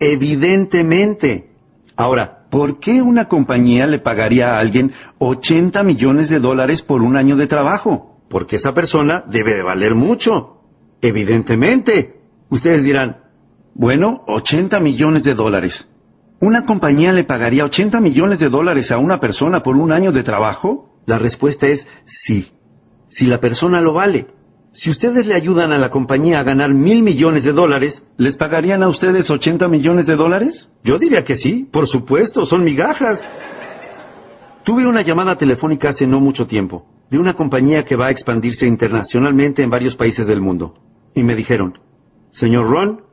Evidentemente. 0.00 1.50
Ahora, 1.96 2.46
¿por 2.50 2.80
qué 2.80 3.02
una 3.02 3.28
compañía 3.28 3.86
le 3.86 3.98
pagaría 3.98 4.54
a 4.54 4.60
alguien 4.60 4.90
80 5.18 5.82
millones 5.82 6.30
de 6.30 6.40
dólares 6.40 6.80
por 6.80 7.02
un 7.02 7.18
año 7.18 7.36
de 7.36 7.48
trabajo? 7.48 8.22
Porque 8.30 8.56
esa 8.56 8.72
persona 8.72 9.22
debe 9.28 9.54
de 9.54 9.64
valer 9.64 9.94
mucho. 9.94 10.62
Evidentemente. 11.02 12.14
Ustedes 12.48 12.82
dirán, 12.82 13.18
bueno, 13.74 14.24
80 14.28 14.80
millones 14.80 15.24
de 15.24 15.34
dólares. 15.34 15.86
¿Una 16.42 16.66
compañía 16.66 17.12
le 17.12 17.22
pagaría 17.22 17.64
80 17.64 18.00
millones 18.00 18.40
de 18.40 18.48
dólares 18.48 18.90
a 18.90 18.98
una 18.98 19.20
persona 19.20 19.62
por 19.62 19.76
un 19.76 19.92
año 19.92 20.10
de 20.10 20.24
trabajo? 20.24 20.88
La 21.06 21.16
respuesta 21.16 21.68
es 21.68 21.86
sí. 22.24 22.48
Si 23.10 23.26
la 23.26 23.38
persona 23.38 23.80
lo 23.80 23.92
vale. 23.92 24.26
Si 24.72 24.90
ustedes 24.90 25.24
le 25.24 25.36
ayudan 25.36 25.70
a 25.70 25.78
la 25.78 25.90
compañía 25.90 26.40
a 26.40 26.42
ganar 26.42 26.74
mil 26.74 27.04
millones 27.04 27.44
de 27.44 27.52
dólares, 27.52 28.02
¿les 28.16 28.34
pagarían 28.34 28.82
a 28.82 28.88
ustedes 28.88 29.30
80 29.30 29.68
millones 29.68 30.04
de 30.06 30.16
dólares? 30.16 30.68
Yo 30.82 30.98
diría 30.98 31.22
que 31.22 31.36
sí, 31.36 31.68
por 31.70 31.86
supuesto, 31.86 32.44
son 32.44 32.64
migajas. 32.64 33.20
Tuve 34.64 34.84
una 34.84 35.02
llamada 35.02 35.36
telefónica 35.36 35.90
hace 35.90 36.08
no 36.08 36.18
mucho 36.18 36.48
tiempo, 36.48 36.86
de 37.08 37.20
una 37.20 37.34
compañía 37.34 37.84
que 37.84 37.94
va 37.94 38.06
a 38.06 38.10
expandirse 38.10 38.66
internacionalmente 38.66 39.62
en 39.62 39.70
varios 39.70 39.94
países 39.94 40.26
del 40.26 40.40
mundo. 40.40 40.74
Y 41.14 41.22
me 41.22 41.36
dijeron, 41.36 41.78
Señor 42.32 42.68
Ron, 42.68 43.11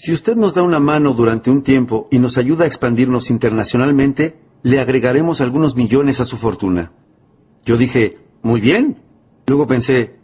si 0.00 0.12
usted 0.12 0.36
nos 0.36 0.54
da 0.54 0.62
una 0.62 0.78
mano 0.78 1.12
durante 1.12 1.50
un 1.50 1.62
tiempo 1.62 2.08
y 2.10 2.18
nos 2.18 2.38
ayuda 2.38 2.64
a 2.64 2.66
expandirnos 2.66 3.30
internacionalmente, 3.30 4.36
le 4.62 4.80
agregaremos 4.80 5.40
algunos 5.40 5.74
millones 5.76 6.20
a 6.20 6.24
su 6.24 6.36
fortuna. 6.36 6.92
Yo 7.64 7.76
dije, 7.76 8.16
muy 8.42 8.60
bien. 8.60 8.98
Luego 9.46 9.66
pensé, 9.66 10.16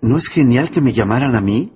¿no 0.00 0.18
es 0.18 0.28
genial 0.28 0.70
que 0.70 0.80
me 0.80 0.92
llamaran 0.92 1.34
a 1.36 1.40
mí? 1.40 1.72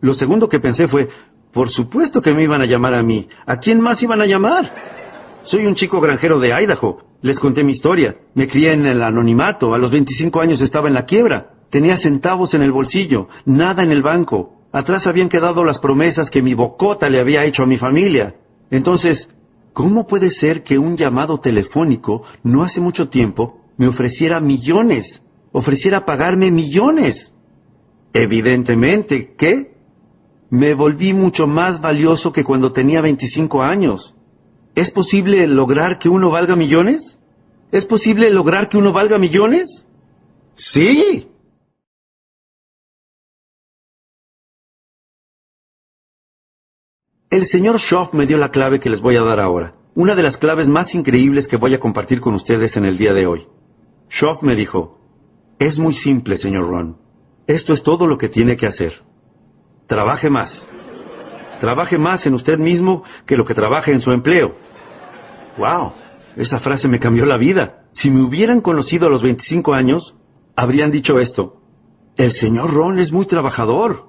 Lo 0.00 0.14
segundo 0.14 0.48
que 0.48 0.60
pensé 0.60 0.88
fue, 0.88 1.08
por 1.52 1.70
supuesto 1.70 2.20
que 2.20 2.32
me 2.32 2.42
iban 2.42 2.60
a 2.62 2.66
llamar 2.66 2.94
a 2.94 3.02
mí. 3.02 3.26
¿A 3.46 3.56
quién 3.56 3.80
más 3.80 4.02
iban 4.02 4.20
a 4.20 4.26
llamar? 4.26 4.72
Soy 5.44 5.66
un 5.66 5.74
chico 5.74 6.00
granjero 6.00 6.38
de 6.38 6.50
Idaho. 6.50 6.98
Les 7.22 7.38
conté 7.38 7.64
mi 7.64 7.72
historia. 7.72 8.16
Me 8.34 8.46
crié 8.46 8.72
en 8.72 8.86
el 8.86 9.02
anonimato. 9.02 9.74
A 9.74 9.78
los 9.78 9.90
25 9.90 10.40
años 10.40 10.60
estaba 10.60 10.88
en 10.88 10.94
la 10.94 11.06
quiebra. 11.06 11.50
Tenía 11.70 11.96
centavos 11.96 12.54
en 12.54 12.62
el 12.62 12.70
bolsillo, 12.70 13.28
nada 13.46 13.82
en 13.82 13.90
el 13.90 14.02
banco. 14.02 14.63
Atrás 14.74 15.06
habían 15.06 15.28
quedado 15.28 15.64
las 15.64 15.78
promesas 15.78 16.28
que 16.30 16.42
mi 16.42 16.52
bocota 16.52 17.08
le 17.08 17.20
había 17.20 17.44
hecho 17.44 17.62
a 17.62 17.66
mi 17.66 17.78
familia. 17.78 18.34
Entonces, 18.72 19.28
¿cómo 19.72 20.08
puede 20.08 20.32
ser 20.32 20.64
que 20.64 20.78
un 20.78 20.96
llamado 20.96 21.38
telefónico 21.38 22.24
no 22.42 22.64
hace 22.64 22.80
mucho 22.80 23.08
tiempo 23.08 23.60
me 23.78 23.86
ofreciera 23.86 24.40
millones? 24.40 25.20
ofreciera 25.52 26.04
pagarme 26.04 26.50
millones. 26.50 27.32
Evidentemente, 28.12 29.34
¿qué? 29.38 29.74
Me 30.50 30.74
volví 30.74 31.12
mucho 31.12 31.46
más 31.46 31.80
valioso 31.80 32.32
que 32.32 32.42
cuando 32.42 32.72
tenía 32.72 33.00
25 33.00 33.62
años. 33.62 34.12
¿Es 34.74 34.90
posible 34.90 35.46
lograr 35.46 36.00
que 36.00 36.08
uno 36.08 36.30
valga 36.30 36.56
millones? 36.56 37.16
¿Es 37.70 37.84
posible 37.84 38.28
lograr 38.30 38.68
que 38.68 38.76
uno 38.76 38.92
valga 38.92 39.18
millones? 39.18 39.68
Sí. 40.56 41.28
El 47.34 47.48
señor 47.48 47.80
Schoff 47.80 48.14
me 48.14 48.26
dio 48.26 48.38
la 48.38 48.50
clave 48.50 48.78
que 48.78 48.88
les 48.88 49.00
voy 49.00 49.16
a 49.16 49.22
dar 49.22 49.40
ahora, 49.40 49.74
una 49.96 50.14
de 50.14 50.22
las 50.22 50.36
claves 50.36 50.68
más 50.68 50.94
increíbles 50.94 51.48
que 51.48 51.56
voy 51.56 51.74
a 51.74 51.80
compartir 51.80 52.20
con 52.20 52.34
ustedes 52.34 52.76
en 52.76 52.84
el 52.84 52.96
día 52.96 53.12
de 53.12 53.26
hoy. 53.26 53.42
Schoff 54.08 54.40
me 54.44 54.54
dijo, 54.54 55.00
es 55.58 55.76
muy 55.76 55.94
simple, 55.94 56.38
señor 56.38 56.68
Ron. 56.68 56.96
Esto 57.48 57.72
es 57.72 57.82
todo 57.82 58.06
lo 58.06 58.18
que 58.18 58.28
tiene 58.28 58.56
que 58.56 58.68
hacer. 58.68 59.00
Trabaje 59.88 60.30
más. 60.30 60.48
Trabaje 61.58 61.98
más 61.98 62.24
en 62.24 62.34
usted 62.34 62.56
mismo 62.56 63.02
que 63.26 63.36
lo 63.36 63.44
que 63.44 63.54
trabaje 63.54 63.90
en 63.90 64.00
su 64.00 64.12
empleo. 64.12 64.54
¡Wow! 65.58 65.92
Esa 66.36 66.60
frase 66.60 66.86
me 66.86 67.00
cambió 67.00 67.26
la 67.26 67.36
vida. 67.36 67.80
Si 67.94 68.10
me 68.10 68.22
hubieran 68.22 68.60
conocido 68.60 69.08
a 69.08 69.10
los 69.10 69.24
25 69.24 69.74
años, 69.74 70.14
habrían 70.54 70.92
dicho 70.92 71.18
esto. 71.18 71.56
El 72.16 72.32
señor 72.34 72.72
Ron 72.72 73.00
es 73.00 73.10
muy 73.10 73.26
trabajador. 73.26 74.04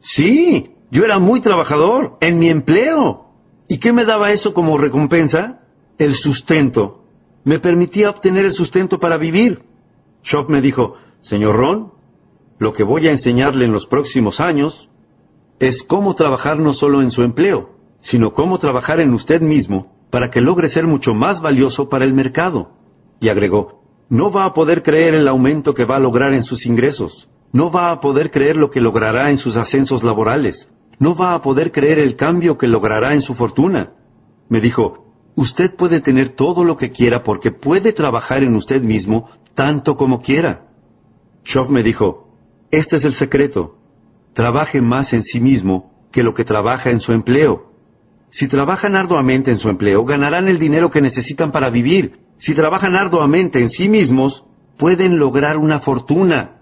Sí, 0.00 0.70
yo 0.90 1.04
era 1.04 1.18
muy 1.18 1.40
trabajador 1.40 2.16
en 2.20 2.38
mi 2.38 2.48
empleo. 2.48 3.26
¿Y 3.68 3.78
qué 3.78 3.92
me 3.92 4.04
daba 4.04 4.32
eso 4.32 4.54
como 4.54 4.78
recompensa? 4.78 5.60
El 5.98 6.14
sustento. 6.14 7.04
Me 7.44 7.58
permitía 7.58 8.10
obtener 8.10 8.44
el 8.44 8.52
sustento 8.52 8.98
para 8.98 9.16
vivir. 9.16 9.62
Shop 10.22 10.48
me 10.48 10.60
dijo, 10.60 10.94
Señor 11.20 11.56
Ron, 11.56 11.92
lo 12.58 12.72
que 12.72 12.84
voy 12.84 13.06
a 13.06 13.12
enseñarle 13.12 13.64
en 13.64 13.72
los 13.72 13.86
próximos 13.86 14.40
años 14.40 14.88
es 15.58 15.82
cómo 15.84 16.14
trabajar 16.14 16.58
no 16.58 16.74
solo 16.74 17.02
en 17.02 17.10
su 17.10 17.22
empleo, 17.22 17.70
sino 18.02 18.32
cómo 18.32 18.58
trabajar 18.58 19.00
en 19.00 19.14
usted 19.14 19.40
mismo 19.40 19.92
para 20.10 20.30
que 20.30 20.40
logre 20.40 20.68
ser 20.68 20.86
mucho 20.86 21.14
más 21.14 21.40
valioso 21.40 21.88
para 21.88 22.04
el 22.04 22.14
mercado. 22.14 22.70
Y 23.20 23.28
agregó, 23.28 23.82
no 24.08 24.30
va 24.30 24.44
a 24.44 24.54
poder 24.54 24.82
creer 24.82 25.14
el 25.14 25.28
aumento 25.28 25.74
que 25.74 25.84
va 25.84 25.96
a 25.96 26.00
lograr 26.00 26.32
en 26.32 26.44
sus 26.44 26.66
ingresos, 26.66 27.28
no 27.52 27.70
va 27.70 27.90
a 27.90 28.00
poder 28.00 28.30
creer 28.30 28.56
lo 28.56 28.70
que 28.70 28.80
logrará 28.80 29.30
en 29.30 29.38
sus 29.38 29.56
ascensos 29.56 30.02
laborales, 30.02 30.68
no 30.98 31.14
va 31.14 31.34
a 31.34 31.42
poder 31.42 31.72
creer 31.72 31.98
el 31.98 32.16
cambio 32.16 32.56
que 32.56 32.66
logrará 32.66 33.14
en 33.14 33.22
su 33.22 33.34
fortuna. 33.34 33.90
Me 34.48 34.60
dijo, 34.60 35.06
usted 35.34 35.74
puede 35.76 36.00
tener 36.00 36.30
todo 36.30 36.64
lo 36.64 36.76
que 36.76 36.90
quiera 36.90 37.22
porque 37.22 37.50
puede 37.50 37.92
trabajar 37.92 38.42
en 38.42 38.54
usted 38.56 38.82
mismo 38.82 39.28
tanto 39.54 39.96
como 39.96 40.20
quiera. 40.20 40.66
Schoff 41.44 41.68
me 41.68 41.82
dijo, 41.82 42.28
este 42.70 42.96
es 42.96 43.04
el 43.04 43.14
secreto. 43.14 43.76
Trabaje 44.34 44.80
más 44.80 45.12
en 45.12 45.24
sí 45.24 45.40
mismo 45.40 45.92
que 46.12 46.22
lo 46.22 46.34
que 46.34 46.44
trabaja 46.44 46.90
en 46.90 47.00
su 47.00 47.12
empleo. 47.12 47.72
Si 48.30 48.48
trabajan 48.48 48.96
arduamente 48.96 49.50
en 49.50 49.58
su 49.58 49.68
empleo, 49.68 50.04
ganarán 50.04 50.48
el 50.48 50.58
dinero 50.58 50.90
que 50.90 51.00
necesitan 51.00 51.52
para 51.52 51.70
vivir. 51.70 52.18
Si 52.38 52.54
trabajan 52.54 52.94
arduamente 52.94 53.60
en 53.60 53.70
sí 53.70 53.88
mismos, 53.88 54.44
pueden 54.78 55.18
lograr 55.18 55.56
una 55.56 55.80
fortuna. 55.80 56.56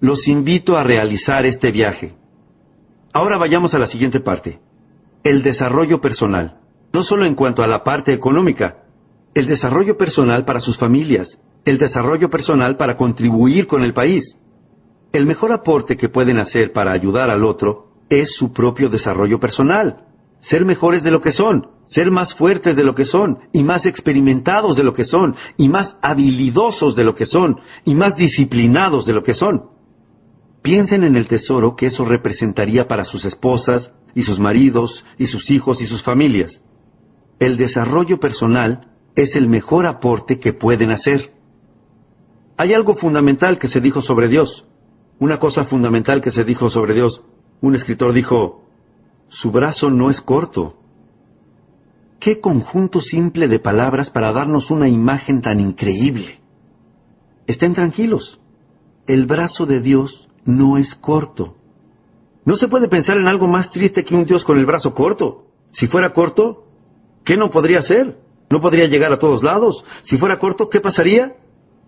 Los 0.00 0.28
invito 0.28 0.76
a 0.76 0.84
realizar 0.84 1.44
este 1.44 1.72
viaje. 1.72 2.17
Ahora 3.12 3.38
vayamos 3.38 3.74
a 3.74 3.78
la 3.78 3.86
siguiente 3.86 4.20
parte. 4.20 4.60
El 5.24 5.42
desarrollo 5.42 6.00
personal. 6.00 6.58
No 6.92 7.02
solo 7.02 7.24
en 7.24 7.34
cuanto 7.34 7.62
a 7.62 7.66
la 7.66 7.82
parte 7.82 8.12
económica, 8.12 8.84
el 9.34 9.46
desarrollo 9.46 9.96
personal 9.96 10.44
para 10.44 10.60
sus 10.60 10.78
familias, 10.78 11.38
el 11.64 11.78
desarrollo 11.78 12.30
personal 12.30 12.76
para 12.76 12.96
contribuir 12.96 13.66
con 13.66 13.82
el 13.82 13.92
país. 13.92 14.24
El 15.12 15.26
mejor 15.26 15.52
aporte 15.52 15.96
que 15.96 16.08
pueden 16.08 16.38
hacer 16.38 16.72
para 16.72 16.92
ayudar 16.92 17.30
al 17.30 17.44
otro 17.44 17.88
es 18.08 18.34
su 18.36 18.52
propio 18.52 18.88
desarrollo 18.88 19.38
personal. 19.38 20.04
Ser 20.42 20.64
mejores 20.64 21.02
de 21.02 21.10
lo 21.10 21.20
que 21.20 21.32
son, 21.32 21.66
ser 21.88 22.10
más 22.10 22.34
fuertes 22.34 22.76
de 22.76 22.84
lo 22.84 22.94
que 22.94 23.04
son, 23.04 23.38
y 23.52 23.64
más 23.64 23.86
experimentados 23.86 24.76
de 24.76 24.84
lo 24.84 24.94
que 24.94 25.04
son, 25.04 25.34
y 25.56 25.68
más 25.68 25.96
habilidosos 26.02 26.94
de 26.94 27.04
lo 27.04 27.14
que 27.14 27.26
son, 27.26 27.58
y 27.84 27.94
más 27.94 28.16
disciplinados 28.16 29.06
de 29.06 29.12
lo 29.14 29.22
que 29.22 29.34
son. 29.34 29.77
Piensen 30.68 31.02
en 31.02 31.16
el 31.16 31.28
tesoro 31.28 31.76
que 31.76 31.86
eso 31.86 32.04
representaría 32.04 32.86
para 32.86 33.06
sus 33.06 33.24
esposas, 33.24 33.90
y 34.14 34.24
sus 34.24 34.38
maridos, 34.38 35.02
y 35.16 35.26
sus 35.26 35.50
hijos 35.50 35.80
y 35.80 35.86
sus 35.86 36.02
familias. 36.02 36.60
El 37.38 37.56
desarrollo 37.56 38.20
personal 38.20 38.86
es 39.14 39.34
el 39.34 39.48
mejor 39.48 39.86
aporte 39.86 40.38
que 40.38 40.52
pueden 40.52 40.90
hacer. 40.90 41.30
Hay 42.58 42.74
algo 42.74 42.96
fundamental 42.96 43.58
que 43.58 43.68
se 43.68 43.80
dijo 43.80 44.02
sobre 44.02 44.28
Dios. 44.28 44.66
Una 45.18 45.38
cosa 45.38 45.64
fundamental 45.64 46.20
que 46.20 46.32
se 46.32 46.44
dijo 46.44 46.68
sobre 46.68 46.92
Dios. 46.92 47.22
Un 47.62 47.74
escritor 47.74 48.12
dijo, 48.12 48.66
su 49.30 49.50
brazo 49.50 49.88
no 49.88 50.10
es 50.10 50.20
corto. 50.20 50.74
Qué 52.20 52.42
conjunto 52.42 53.00
simple 53.00 53.48
de 53.48 53.58
palabras 53.58 54.10
para 54.10 54.34
darnos 54.34 54.70
una 54.70 54.90
imagen 54.90 55.40
tan 55.40 55.60
increíble. 55.60 56.40
Estén 57.46 57.72
tranquilos. 57.72 58.38
El 59.06 59.24
brazo 59.24 59.64
de 59.64 59.80
Dios 59.80 60.27
no 60.44 60.76
es 60.78 60.94
corto. 60.96 61.54
No 62.44 62.56
se 62.56 62.68
puede 62.68 62.88
pensar 62.88 63.18
en 63.18 63.28
algo 63.28 63.46
más 63.46 63.70
triste 63.70 64.04
que 64.04 64.14
un 64.14 64.24
Dios 64.24 64.44
con 64.44 64.58
el 64.58 64.66
brazo 64.66 64.94
corto. 64.94 65.44
Si 65.72 65.86
fuera 65.86 66.14
corto, 66.14 66.64
¿qué 67.24 67.36
no 67.36 67.50
podría 67.50 67.82
ser? 67.82 68.16
No 68.48 68.60
podría 68.60 68.86
llegar 68.86 69.12
a 69.12 69.18
todos 69.18 69.42
lados. 69.42 69.84
Si 70.04 70.16
fuera 70.16 70.38
corto, 70.38 70.70
¿qué 70.70 70.80
pasaría? 70.80 71.34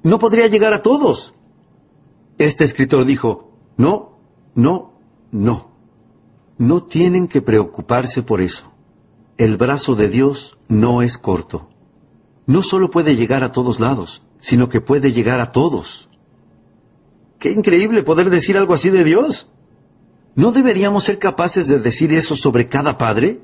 No 0.02 0.18
podría 0.18 0.48
llegar 0.48 0.74
a 0.74 0.82
todos. 0.82 1.32
Este 2.36 2.66
escritor 2.66 3.06
dijo, 3.06 3.52
no, 3.76 4.18
no, 4.54 4.92
no. 5.30 5.70
No 6.58 6.84
tienen 6.84 7.28
que 7.28 7.40
preocuparse 7.40 8.22
por 8.22 8.42
eso. 8.42 8.70
El 9.38 9.56
brazo 9.56 9.94
de 9.94 10.10
Dios 10.10 10.58
no 10.68 11.00
es 11.00 11.16
corto. 11.16 11.70
No 12.46 12.62
solo 12.62 12.90
puede 12.90 13.16
llegar 13.16 13.42
a 13.42 13.52
todos 13.52 13.80
lados, 13.80 14.20
sino 14.40 14.68
que 14.68 14.82
puede 14.82 15.12
llegar 15.12 15.40
a 15.40 15.52
todos. 15.52 16.09
Qué 17.40 17.50
increíble 17.50 18.02
poder 18.02 18.28
decir 18.28 18.56
algo 18.56 18.74
así 18.74 18.90
de 18.90 19.02
Dios. 19.02 19.48
¿No 20.36 20.52
deberíamos 20.52 21.04
ser 21.04 21.18
capaces 21.18 21.66
de 21.66 21.78
decir 21.78 22.12
eso 22.12 22.36
sobre 22.36 22.68
cada 22.68 22.98
padre? 22.98 23.40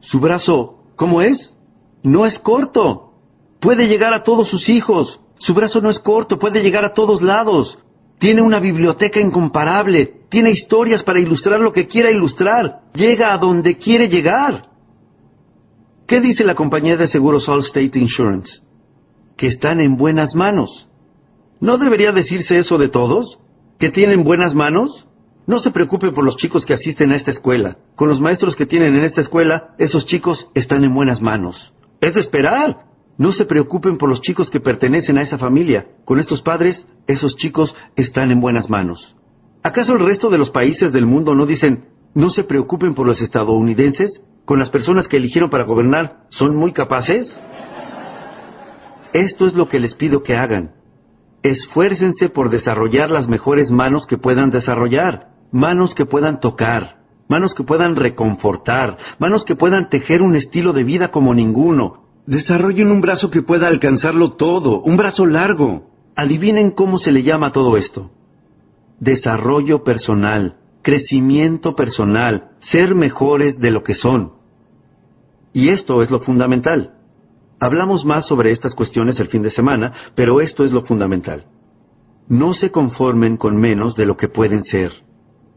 Su 0.00 0.18
brazo, 0.18 0.82
¿cómo 0.96 1.20
es? 1.20 1.54
No 2.02 2.24
es 2.26 2.38
corto. 2.38 3.12
Puede 3.60 3.86
llegar 3.86 4.14
a 4.14 4.22
todos 4.22 4.48
sus 4.48 4.68
hijos. 4.68 5.20
Su 5.38 5.54
brazo 5.54 5.80
no 5.80 5.90
es 5.90 5.98
corto, 5.98 6.38
puede 6.38 6.62
llegar 6.62 6.84
a 6.84 6.94
todos 6.94 7.20
lados. 7.22 7.78
Tiene 8.18 8.40
una 8.40 8.58
biblioteca 8.60 9.20
incomparable. 9.20 10.22
Tiene 10.30 10.50
historias 10.50 11.02
para 11.02 11.20
ilustrar 11.20 11.60
lo 11.60 11.72
que 11.72 11.86
quiera 11.86 12.10
ilustrar. 12.10 12.80
Llega 12.94 13.34
a 13.34 13.38
donde 13.38 13.76
quiere 13.76 14.08
llegar. 14.08 14.70
¿Qué 16.06 16.20
dice 16.20 16.44
la 16.44 16.54
compañía 16.54 16.96
de 16.96 17.08
seguros 17.08 17.48
Allstate 17.48 17.98
Insurance? 17.98 18.60
Que 19.36 19.48
están 19.48 19.80
en 19.80 19.96
buenas 19.96 20.34
manos. 20.34 20.88
¿No 21.62 21.78
debería 21.78 22.10
decirse 22.10 22.58
eso 22.58 22.76
de 22.76 22.88
todos? 22.88 23.38
¿Que 23.78 23.88
tienen 23.88 24.24
buenas 24.24 24.52
manos? 24.52 25.06
No 25.46 25.60
se 25.60 25.70
preocupe 25.70 26.10
por 26.10 26.24
los 26.24 26.36
chicos 26.36 26.66
que 26.66 26.74
asisten 26.74 27.12
a 27.12 27.14
esta 27.14 27.30
escuela. 27.30 27.76
Con 27.94 28.08
los 28.08 28.20
maestros 28.20 28.56
que 28.56 28.66
tienen 28.66 28.96
en 28.96 29.04
esta 29.04 29.20
escuela, 29.20 29.68
esos 29.78 30.04
chicos 30.06 30.48
están 30.56 30.82
en 30.82 30.92
buenas 30.92 31.22
manos. 31.22 31.72
Es 32.00 32.14
de 32.14 32.20
esperar. 32.20 32.78
No 33.16 33.30
se 33.30 33.44
preocupen 33.44 33.96
por 33.96 34.08
los 34.08 34.20
chicos 34.22 34.50
que 34.50 34.58
pertenecen 34.58 35.18
a 35.18 35.22
esa 35.22 35.38
familia. 35.38 35.86
Con 36.04 36.18
estos 36.18 36.42
padres, 36.42 36.84
esos 37.06 37.36
chicos 37.36 37.72
están 37.94 38.32
en 38.32 38.40
buenas 38.40 38.68
manos. 38.68 39.14
¿Acaso 39.62 39.92
el 39.92 40.04
resto 40.04 40.30
de 40.30 40.38
los 40.38 40.50
países 40.50 40.92
del 40.92 41.06
mundo 41.06 41.36
no 41.36 41.46
dicen, 41.46 41.84
no 42.12 42.30
se 42.30 42.42
preocupen 42.42 42.94
por 42.94 43.06
los 43.06 43.22
estadounidenses? 43.22 44.20
¿Con 44.44 44.58
las 44.58 44.70
personas 44.70 45.06
que 45.06 45.18
eligieron 45.18 45.48
para 45.48 45.62
gobernar 45.62 46.24
son 46.30 46.56
muy 46.56 46.72
capaces? 46.72 47.32
Esto 49.12 49.46
es 49.46 49.54
lo 49.54 49.68
que 49.68 49.78
les 49.78 49.94
pido 49.94 50.24
que 50.24 50.34
hagan. 50.34 50.81
Esfuércense 51.42 52.28
por 52.28 52.50
desarrollar 52.50 53.10
las 53.10 53.28
mejores 53.28 53.70
manos 53.70 54.06
que 54.06 54.18
puedan 54.18 54.50
desarrollar, 54.50 55.28
manos 55.50 55.94
que 55.94 56.06
puedan 56.06 56.40
tocar, 56.40 56.98
manos 57.28 57.54
que 57.54 57.64
puedan 57.64 57.96
reconfortar, 57.96 58.96
manos 59.18 59.44
que 59.44 59.56
puedan 59.56 59.88
tejer 59.88 60.22
un 60.22 60.36
estilo 60.36 60.72
de 60.72 60.84
vida 60.84 61.08
como 61.08 61.34
ninguno, 61.34 62.02
Desarrollen 62.26 62.90
un 62.90 63.00
brazo 63.00 63.30
que 63.30 63.42
pueda 63.42 63.66
alcanzarlo 63.66 64.34
todo, 64.34 64.80
un 64.82 64.96
brazo 64.96 65.26
largo. 65.26 65.90
Adivinen 66.14 66.70
cómo 66.70 66.98
se 66.98 67.10
le 67.10 67.22
llama 67.22 67.52
todo 67.52 67.76
esto. 67.76 68.10
Desarrollo 69.00 69.82
personal, 69.82 70.56
crecimiento 70.82 71.74
personal, 71.74 72.50
ser 72.70 72.94
mejores 72.94 73.58
de 73.58 73.70
lo 73.70 73.82
que 73.82 73.94
son. 73.94 74.34
Y 75.52 75.70
esto 75.70 76.02
es 76.02 76.10
lo 76.10 76.20
fundamental. 76.20 76.91
Hablamos 77.62 78.04
más 78.04 78.26
sobre 78.26 78.50
estas 78.50 78.74
cuestiones 78.74 79.20
el 79.20 79.28
fin 79.28 79.40
de 79.40 79.50
semana, 79.52 79.92
pero 80.16 80.40
esto 80.40 80.64
es 80.64 80.72
lo 80.72 80.82
fundamental. 80.82 81.44
No 82.26 82.54
se 82.54 82.72
conformen 82.72 83.36
con 83.36 83.56
menos 83.56 83.94
de 83.94 84.04
lo 84.04 84.16
que 84.16 84.26
pueden 84.26 84.64
ser. 84.64 84.90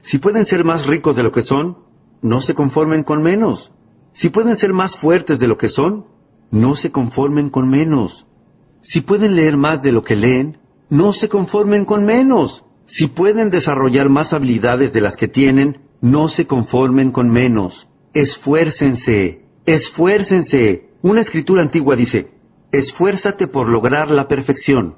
Si 0.04 0.20
pueden 0.20 0.46
ser 0.46 0.64
más 0.64 0.86
ricos 0.86 1.16
de 1.16 1.24
lo 1.24 1.32
que 1.32 1.42
son, 1.42 1.78
no 2.22 2.42
se 2.42 2.54
conformen 2.54 3.02
con 3.02 3.24
menos. 3.24 3.72
Si 4.14 4.30
pueden 4.30 4.56
ser 4.58 4.72
más 4.72 4.96
fuertes 4.98 5.40
de 5.40 5.48
lo 5.48 5.58
que 5.58 5.70
son, 5.70 6.06
no 6.52 6.76
se 6.76 6.92
conformen 6.92 7.50
con 7.50 7.68
menos. 7.68 8.28
Si 8.84 9.02
pueden 9.02 9.36
leer 9.36 9.58
más 9.58 9.82
de 9.82 9.92
lo 9.92 10.04
que 10.04 10.16
leen, 10.16 10.60
no 10.92 11.12
se 11.12 11.28
conformen 11.28 11.86
con 11.86 12.06
menos. 12.06 12.64
Si 12.86 13.08
pueden 13.08 13.50
desarrollar 13.50 14.10
más 14.10 14.32
habilidades 14.32 14.94
de 14.94 15.02
las 15.02 15.16
que 15.16 15.28
tienen, 15.28 15.80
no 16.02 16.28
se 16.28 16.46
conformen 16.46 17.12
con 17.12 17.32
menos. 17.32 17.88
Esfuércense, 18.14 19.42
esfuércense. 19.66 20.86
Una 21.06 21.22
escritura 21.22 21.62
antigua 21.62 21.96
dice, 21.96 22.30
esfuérzate 22.72 23.46
por 23.46 23.70
lograr 23.70 24.10
la 24.10 24.28
perfección. 24.28 24.96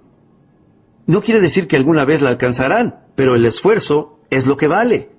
No 1.06 1.22
quiere 1.22 1.42
decir 1.42 1.68
que 1.68 1.76
alguna 1.76 2.06
vez 2.06 2.22
la 2.22 2.30
alcanzarán, 2.30 2.96
pero 3.18 3.36
el 3.36 3.46
esfuerzo 3.46 4.20
es 4.30 4.46
lo 4.46 4.56
que 4.56 4.68
vale. 4.68 5.10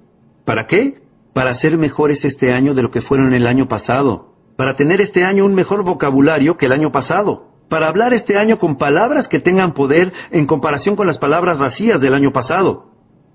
¿Para 0.47 0.67
qué? 0.67 0.95
Para 1.35 1.55
ser 1.57 1.77
mejores 1.77 2.25
este 2.25 2.55
año 2.55 2.73
de 2.73 2.81
lo 2.81 2.91
que 2.91 3.03
fueron 3.03 3.35
el 3.35 3.47
año 3.47 3.69
pasado 3.69 4.29
para 4.59 4.75
tener 4.75 5.01
este 5.01 5.25
año 5.25 5.47
un 5.47 5.55
mejor 5.55 5.85
vocabulario 5.85 6.57
que 6.57 6.67
el 6.67 6.73
año 6.73 6.91
pasado, 6.91 7.45
para 7.71 7.87
hablar 7.87 8.13
este 8.13 8.37
año 8.37 8.59
con 8.59 8.77
palabras 8.77 9.29
que 9.29 9.39
tengan 9.39 9.73
poder 9.73 10.13
en 10.33 10.47
comparación 10.47 10.97
con 10.97 11.07
las 11.07 11.19
palabras 11.19 11.59
vacías 11.59 12.01
del 12.01 12.13
año 12.13 12.33
pasado. 12.33 12.87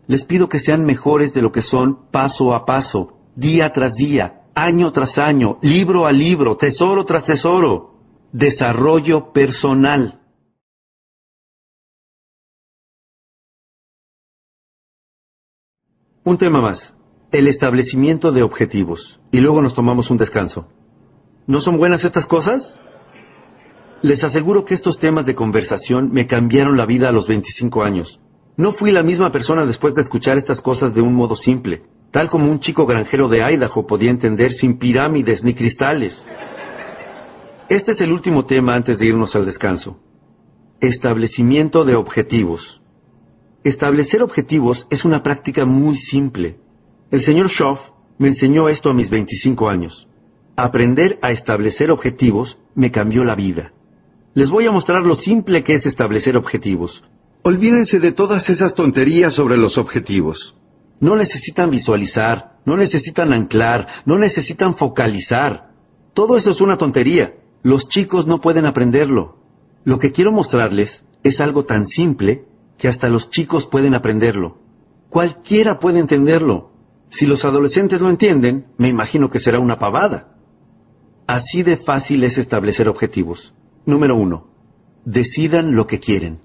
Les 0.08 0.26
pido 0.26 0.50
que 0.50 0.60
sean 0.60 0.86
mejores 0.86 1.34
de 1.34 1.42
lo 1.42 1.54
que 1.54 1.62
son 1.62 2.12
paso 2.12 2.54
a 2.54 2.66
paso, 2.66 3.14
día 3.38 3.72
tras 3.72 3.94
día, 3.94 4.42
año 4.56 4.92
tras 4.92 5.18
año, 5.18 5.58
libro 5.62 6.06
a 6.06 6.12
libro, 6.12 6.58
tesoro 6.58 7.06
tras 7.06 7.26
tesoro. 7.26 7.92
Desarrollo 8.32 9.32
personal. 9.32 10.20
Un 16.26 16.38
tema 16.38 16.62
más, 16.62 16.94
el 17.32 17.48
establecimiento 17.48 18.32
de 18.32 18.44
objetivos. 18.44 19.20
Y 19.32 19.40
luego 19.40 19.62
nos 19.62 19.74
tomamos 19.74 20.10
un 20.10 20.18
descanso. 20.18 20.68
¿No 21.46 21.60
son 21.60 21.78
buenas 21.78 22.04
estas 22.04 22.26
cosas? 22.26 22.80
Les 24.02 24.24
aseguro 24.24 24.66
que 24.66 24.74
estos 24.74 25.00
temas 25.00 25.26
de 25.26 25.36
conversación 25.36 26.12
me 26.12 26.26
cambiaron 26.26 26.78
la 26.78 26.86
vida 26.86 27.10
a 27.10 27.12
los 27.12 27.28
25 27.28 27.84
años. 27.84 28.20
No 28.56 28.74
fui 28.74 28.92
la 28.92 29.04
misma 29.04 29.32
persona 29.32 29.66
después 29.66 29.96
de 29.96 30.02
escuchar 30.02 30.38
estas 30.38 30.62
cosas 30.62 30.94
de 30.94 31.02
un 31.02 31.14
modo 31.14 31.36
simple, 31.36 31.84
tal 32.14 32.30
como 32.30 32.50
un 32.50 32.60
chico 32.60 32.86
granjero 32.86 33.28
de 33.28 33.42
Idaho 33.42 33.88
podía 33.88 34.12
entender 34.12 34.54
sin 34.54 34.78
pirámides 34.78 35.44
ni 35.44 35.56
cristales. 35.56 36.14
Este 37.70 37.94
es 37.94 38.02
el 38.02 38.12
último 38.12 38.46
tema 38.46 38.76
antes 38.76 39.00
de 39.00 39.08
irnos 39.08 39.36
al 39.36 39.48
descanso. 39.48 39.98
Establecimiento 40.80 41.84
de 41.84 41.96
objetivos. 41.96 42.82
Establecer 43.64 44.22
objetivos 44.22 44.86
es 44.92 45.04
una 45.06 45.24
práctica 45.24 45.66
muy 45.66 45.98
simple. 45.98 46.58
El 47.10 47.24
señor 47.24 47.50
Schoff 47.50 47.80
me 48.20 48.28
enseñó 48.28 48.70
esto 48.70 48.92
a 48.92 48.94
mis 48.94 49.10
25 49.10 49.68
años. 49.68 50.08
Aprender 50.56 51.18
a 51.24 51.32
establecer 51.32 51.90
objetivos 51.90 52.60
me 52.76 52.92
cambió 52.92 53.24
la 53.24 53.34
vida. 53.34 53.72
Les 54.36 54.52
voy 54.52 54.68
a 54.68 54.72
mostrar 54.72 55.02
lo 55.02 55.16
simple 55.16 55.64
que 55.64 55.74
es 55.74 55.86
establecer 55.88 56.38
objetivos. 56.38 57.04
Olvídense 57.42 58.00
de 58.00 58.12
todas 58.12 58.48
esas 58.52 58.76
tonterías 58.76 59.34
sobre 59.34 59.58
los 59.58 59.80
objetivos. 59.80 60.56
No 61.04 61.18
necesitan 61.18 61.70
visualizar, 61.70 62.54
no 62.64 62.78
necesitan 62.78 63.34
anclar, 63.34 63.88
no 64.06 64.18
necesitan 64.18 64.78
focalizar. 64.78 65.72
Todo 66.14 66.38
eso 66.38 66.52
es 66.52 66.62
una 66.62 66.78
tontería. 66.78 67.34
Los 67.62 67.90
chicos 67.90 68.26
no 68.26 68.40
pueden 68.40 68.66
aprenderlo. 68.66 69.36
Lo 69.84 70.00
que 70.00 70.14
quiero 70.14 70.32
mostrarles 70.32 71.04
es 71.22 71.42
algo 71.42 71.66
tan 71.66 71.88
simple 71.88 72.44
que 72.78 72.88
hasta 72.88 73.10
los 73.10 73.30
chicos 73.32 73.66
pueden 73.66 73.96
aprenderlo. 73.96 74.60
Cualquiera 75.10 75.78
puede 75.78 76.00
entenderlo. 76.00 76.72
Si 77.10 77.26
los 77.26 77.44
adolescentes 77.44 78.00
lo 78.00 78.10
entienden, 78.10 78.68
me 78.78 78.88
imagino 78.88 79.30
que 79.30 79.42
será 79.42 79.60
una 79.60 79.78
pavada. 79.78 80.38
Así 81.28 81.64
de 81.64 81.76
fácil 81.76 82.24
es 82.24 82.38
establecer 82.38 82.88
objetivos. 82.88 83.54
Número 83.86 84.16
uno, 84.16 84.46
decidan 85.04 85.76
lo 85.76 85.86
que 85.86 86.00
quieren. 86.00 86.40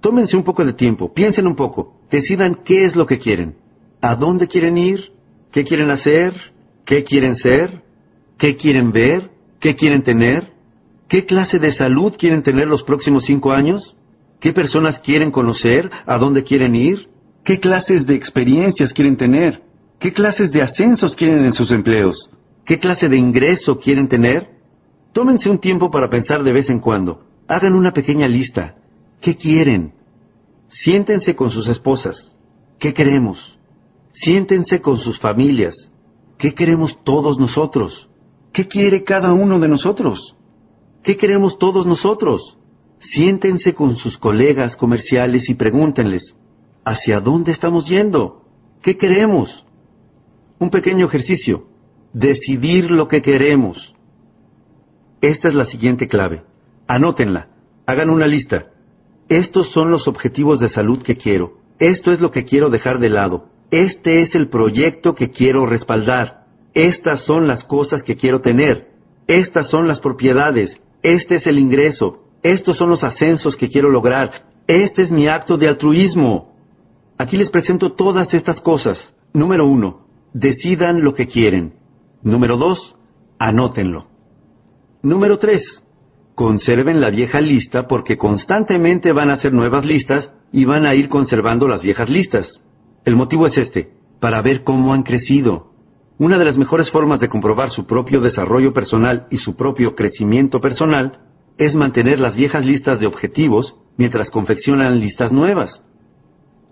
Tómense 0.00 0.36
un 0.36 0.42
poco 0.42 0.64
de 0.64 0.72
tiempo, 0.72 1.14
piensen 1.14 1.46
un 1.46 1.54
poco, 1.54 2.00
decidan 2.10 2.56
qué 2.64 2.86
es 2.86 2.96
lo 2.96 3.06
que 3.06 3.20
quieren, 3.20 3.54
a 4.04 4.14
dónde 4.16 4.48
quieren 4.48 4.76
ir, 4.76 5.12
qué 5.50 5.64
quieren 5.64 5.90
hacer, 5.90 6.34
qué 6.84 7.04
quieren 7.04 7.36
ser, 7.36 7.82
qué 8.38 8.56
quieren 8.56 8.92
ver, 8.92 9.30
qué 9.60 9.76
quieren 9.76 10.02
tener, 10.02 10.52
qué 11.08 11.24
clase 11.24 11.58
de 11.58 11.72
salud 11.72 12.12
quieren 12.18 12.42
tener 12.42 12.68
los 12.68 12.82
próximos 12.82 13.24
cinco 13.24 13.52
años, 13.52 13.96
qué 14.40 14.52
personas 14.52 14.98
quieren 14.98 15.30
conocer, 15.30 15.90
a 16.04 16.18
dónde 16.18 16.44
quieren 16.44 16.74
ir, 16.74 17.08
qué 17.44 17.60
clases 17.60 18.06
de 18.06 18.14
experiencias 18.14 18.92
quieren 18.92 19.16
tener, 19.16 19.62
qué 19.98 20.12
clases 20.12 20.52
de 20.52 20.60
ascensos 20.60 21.16
quieren 21.16 21.42
en 21.44 21.54
sus 21.54 21.70
empleos, 21.70 22.28
¿Qué 22.66 22.78
clase 22.78 23.08
de 23.08 23.16
ingreso 23.16 23.78
quieren 23.78 24.08
tener? 24.08 24.48
Tómense 25.12 25.50
un 25.50 25.58
tiempo 25.58 25.90
para 25.90 26.08
pensar 26.08 26.42
de 26.42 26.52
vez 26.52 26.70
en 26.70 26.80
cuando. 26.80 27.20
Hagan 27.46 27.74
una 27.74 27.92
pequeña 27.92 28.26
lista. 28.26 28.74
¿Qué 29.20 29.36
quieren? 29.36 29.92
Siéntense 30.70 31.36
con 31.36 31.50
sus 31.50 31.68
esposas. 31.68 32.16
¿Qué 32.78 32.94
queremos? 32.94 33.53
Siéntense 34.14 34.80
con 34.80 34.98
sus 34.98 35.18
familias. 35.18 35.74
¿Qué 36.38 36.54
queremos 36.54 36.98
todos 37.04 37.38
nosotros? 37.38 38.08
¿Qué 38.52 38.66
quiere 38.68 39.04
cada 39.04 39.32
uno 39.32 39.58
de 39.58 39.68
nosotros? 39.68 40.34
¿Qué 41.02 41.16
queremos 41.16 41.58
todos 41.58 41.86
nosotros? 41.86 42.56
Siéntense 43.00 43.74
con 43.74 43.96
sus 43.96 44.16
colegas 44.16 44.76
comerciales 44.76 45.48
y 45.50 45.54
pregúntenles, 45.54 46.34
¿hacia 46.84 47.20
dónde 47.20 47.52
estamos 47.52 47.86
yendo? 47.86 48.42
¿Qué 48.82 48.96
queremos? 48.96 49.64
Un 50.58 50.70
pequeño 50.70 51.06
ejercicio 51.06 51.66
decidir 52.14 52.90
lo 52.90 53.08
que 53.08 53.20
queremos. 53.20 53.92
esta 55.20 55.48
es 55.48 55.54
la 55.54 55.64
siguiente 55.64 56.06
clave. 56.06 56.44
Anótenla. 56.86 57.48
Hagan 57.86 58.08
una 58.08 58.26
lista. 58.26 58.66
Estos 59.28 59.72
son 59.72 59.90
los 59.90 60.06
objetivos 60.06 60.60
de 60.60 60.68
salud 60.68 61.02
que 61.02 61.16
quiero. 61.16 61.58
Esto 61.78 62.12
es 62.12 62.20
lo 62.20 62.30
que 62.30 62.44
quiero 62.44 62.70
dejar 62.70 62.98
de 62.98 63.08
lado. 63.08 63.48
Este 63.74 64.22
es 64.22 64.36
el 64.36 64.50
proyecto 64.50 65.16
que 65.16 65.30
quiero 65.30 65.66
respaldar. 65.66 66.44
Estas 66.74 67.24
son 67.24 67.48
las 67.48 67.64
cosas 67.64 68.04
que 68.04 68.14
quiero 68.14 68.40
tener. 68.40 68.86
Estas 69.26 69.68
son 69.68 69.88
las 69.88 69.98
propiedades. 69.98 70.80
Este 71.02 71.34
es 71.34 71.46
el 71.48 71.58
ingreso. 71.58 72.20
Estos 72.44 72.76
son 72.76 72.88
los 72.88 73.02
ascensos 73.02 73.56
que 73.56 73.68
quiero 73.68 73.90
lograr. 73.90 74.44
Este 74.68 75.02
es 75.02 75.10
mi 75.10 75.26
acto 75.26 75.58
de 75.58 75.66
altruismo. 75.66 76.54
Aquí 77.18 77.36
les 77.36 77.50
presento 77.50 77.90
todas 77.90 78.32
estas 78.32 78.60
cosas. 78.60 79.12
Número 79.32 79.66
uno, 79.66 80.06
decidan 80.32 81.02
lo 81.02 81.12
que 81.12 81.26
quieren. 81.26 81.72
Número 82.22 82.56
dos, 82.56 82.94
anótenlo. 83.40 84.06
Número 85.02 85.40
tres, 85.40 85.64
conserven 86.36 87.00
la 87.00 87.10
vieja 87.10 87.40
lista 87.40 87.88
porque 87.88 88.16
constantemente 88.16 89.10
van 89.10 89.30
a 89.30 89.34
hacer 89.34 89.52
nuevas 89.52 89.84
listas 89.84 90.30
y 90.52 90.64
van 90.64 90.86
a 90.86 90.94
ir 90.94 91.08
conservando 91.08 91.66
las 91.66 91.82
viejas 91.82 92.08
listas. 92.08 92.60
El 93.04 93.16
motivo 93.16 93.46
es 93.46 93.56
este, 93.58 93.90
para 94.18 94.40
ver 94.40 94.64
cómo 94.64 94.94
han 94.94 95.02
crecido. 95.02 95.72
Una 96.18 96.38
de 96.38 96.44
las 96.44 96.56
mejores 96.56 96.90
formas 96.90 97.20
de 97.20 97.28
comprobar 97.28 97.70
su 97.70 97.86
propio 97.86 98.20
desarrollo 98.20 98.72
personal 98.72 99.26
y 99.30 99.38
su 99.38 99.56
propio 99.56 99.94
crecimiento 99.94 100.60
personal 100.60 101.18
es 101.58 101.74
mantener 101.74 102.18
las 102.18 102.34
viejas 102.34 102.64
listas 102.64 103.00
de 103.00 103.06
objetivos 103.06 103.74
mientras 103.96 104.30
confeccionan 104.30 105.00
listas 105.00 105.32
nuevas. 105.32 105.82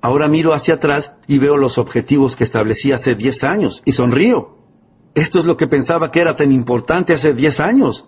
Ahora 0.00 0.26
miro 0.26 0.54
hacia 0.54 0.74
atrás 0.74 1.12
y 1.26 1.38
veo 1.38 1.56
los 1.56 1.76
objetivos 1.76 2.34
que 2.34 2.44
establecí 2.44 2.92
hace 2.92 3.14
10 3.14 3.44
años 3.44 3.82
y 3.84 3.92
sonrío. 3.92 4.56
Esto 5.14 5.38
es 5.38 5.44
lo 5.44 5.56
que 5.56 5.66
pensaba 5.66 6.10
que 6.10 6.20
era 6.20 6.34
tan 6.34 6.50
importante 6.50 7.14
hace 7.14 7.34
10 7.34 7.60
años. 7.60 8.04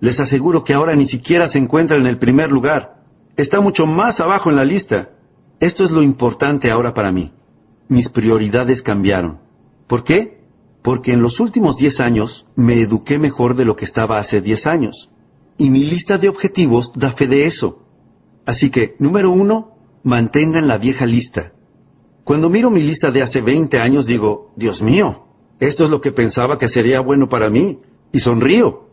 Les 0.00 0.20
aseguro 0.20 0.62
que 0.62 0.72
ahora 0.72 0.94
ni 0.94 1.06
siquiera 1.06 1.48
se 1.48 1.58
encuentra 1.58 1.96
en 1.96 2.06
el 2.06 2.18
primer 2.18 2.50
lugar. 2.50 2.94
Está 3.36 3.60
mucho 3.60 3.86
más 3.86 4.20
abajo 4.20 4.50
en 4.50 4.56
la 4.56 4.64
lista. 4.64 5.10
Esto 5.58 5.84
es 5.84 5.90
lo 5.90 6.02
importante 6.02 6.70
ahora 6.70 6.94
para 6.94 7.12
mí. 7.12 7.32
Mis 7.88 8.08
prioridades 8.08 8.82
cambiaron. 8.82 9.38
¿Por 9.86 10.04
qué? 10.04 10.38
Porque 10.82 11.12
en 11.12 11.22
los 11.22 11.40
últimos 11.40 11.76
10 11.76 12.00
años 12.00 12.46
me 12.56 12.80
eduqué 12.80 13.18
mejor 13.18 13.56
de 13.56 13.64
lo 13.64 13.76
que 13.76 13.84
estaba 13.84 14.18
hace 14.18 14.40
10 14.40 14.66
años. 14.66 15.08
Y 15.56 15.70
mi 15.70 15.84
lista 15.84 16.18
de 16.18 16.28
objetivos 16.28 16.92
da 16.94 17.12
fe 17.12 17.26
de 17.26 17.46
eso. 17.46 17.82
Así 18.44 18.70
que, 18.70 18.94
número 18.98 19.30
uno, 19.30 19.72
mantengan 20.04 20.68
la 20.68 20.78
vieja 20.78 21.06
lista. 21.06 21.52
Cuando 22.24 22.50
miro 22.50 22.70
mi 22.70 22.82
lista 22.82 23.10
de 23.10 23.22
hace 23.22 23.40
20 23.40 23.78
años 23.78 24.06
digo, 24.06 24.52
Dios 24.56 24.82
mío, 24.82 25.26
esto 25.58 25.84
es 25.84 25.90
lo 25.90 26.00
que 26.00 26.12
pensaba 26.12 26.58
que 26.58 26.68
sería 26.68 27.00
bueno 27.00 27.28
para 27.28 27.50
mí, 27.50 27.78
y 28.12 28.20
sonrío. 28.20 28.88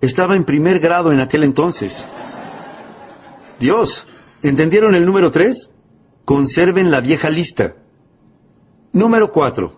Estaba 0.00 0.36
en 0.36 0.44
primer 0.44 0.80
grado 0.80 1.12
en 1.12 1.20
aquel 1.20 1.44
entonces. 1.44 1.92
Dios, 3.58 4.06
¿entendieron 4.42 4.94
el 4.94 5.06
número 5.06 5.30
tres? 5.30 5.56
Conserven 6.24 6.90
la 6.90 7.00
vieja 7.00 7.30
lista. 7.30 7.74
Número 8.94 9.32
cuatro. 9.32 9.72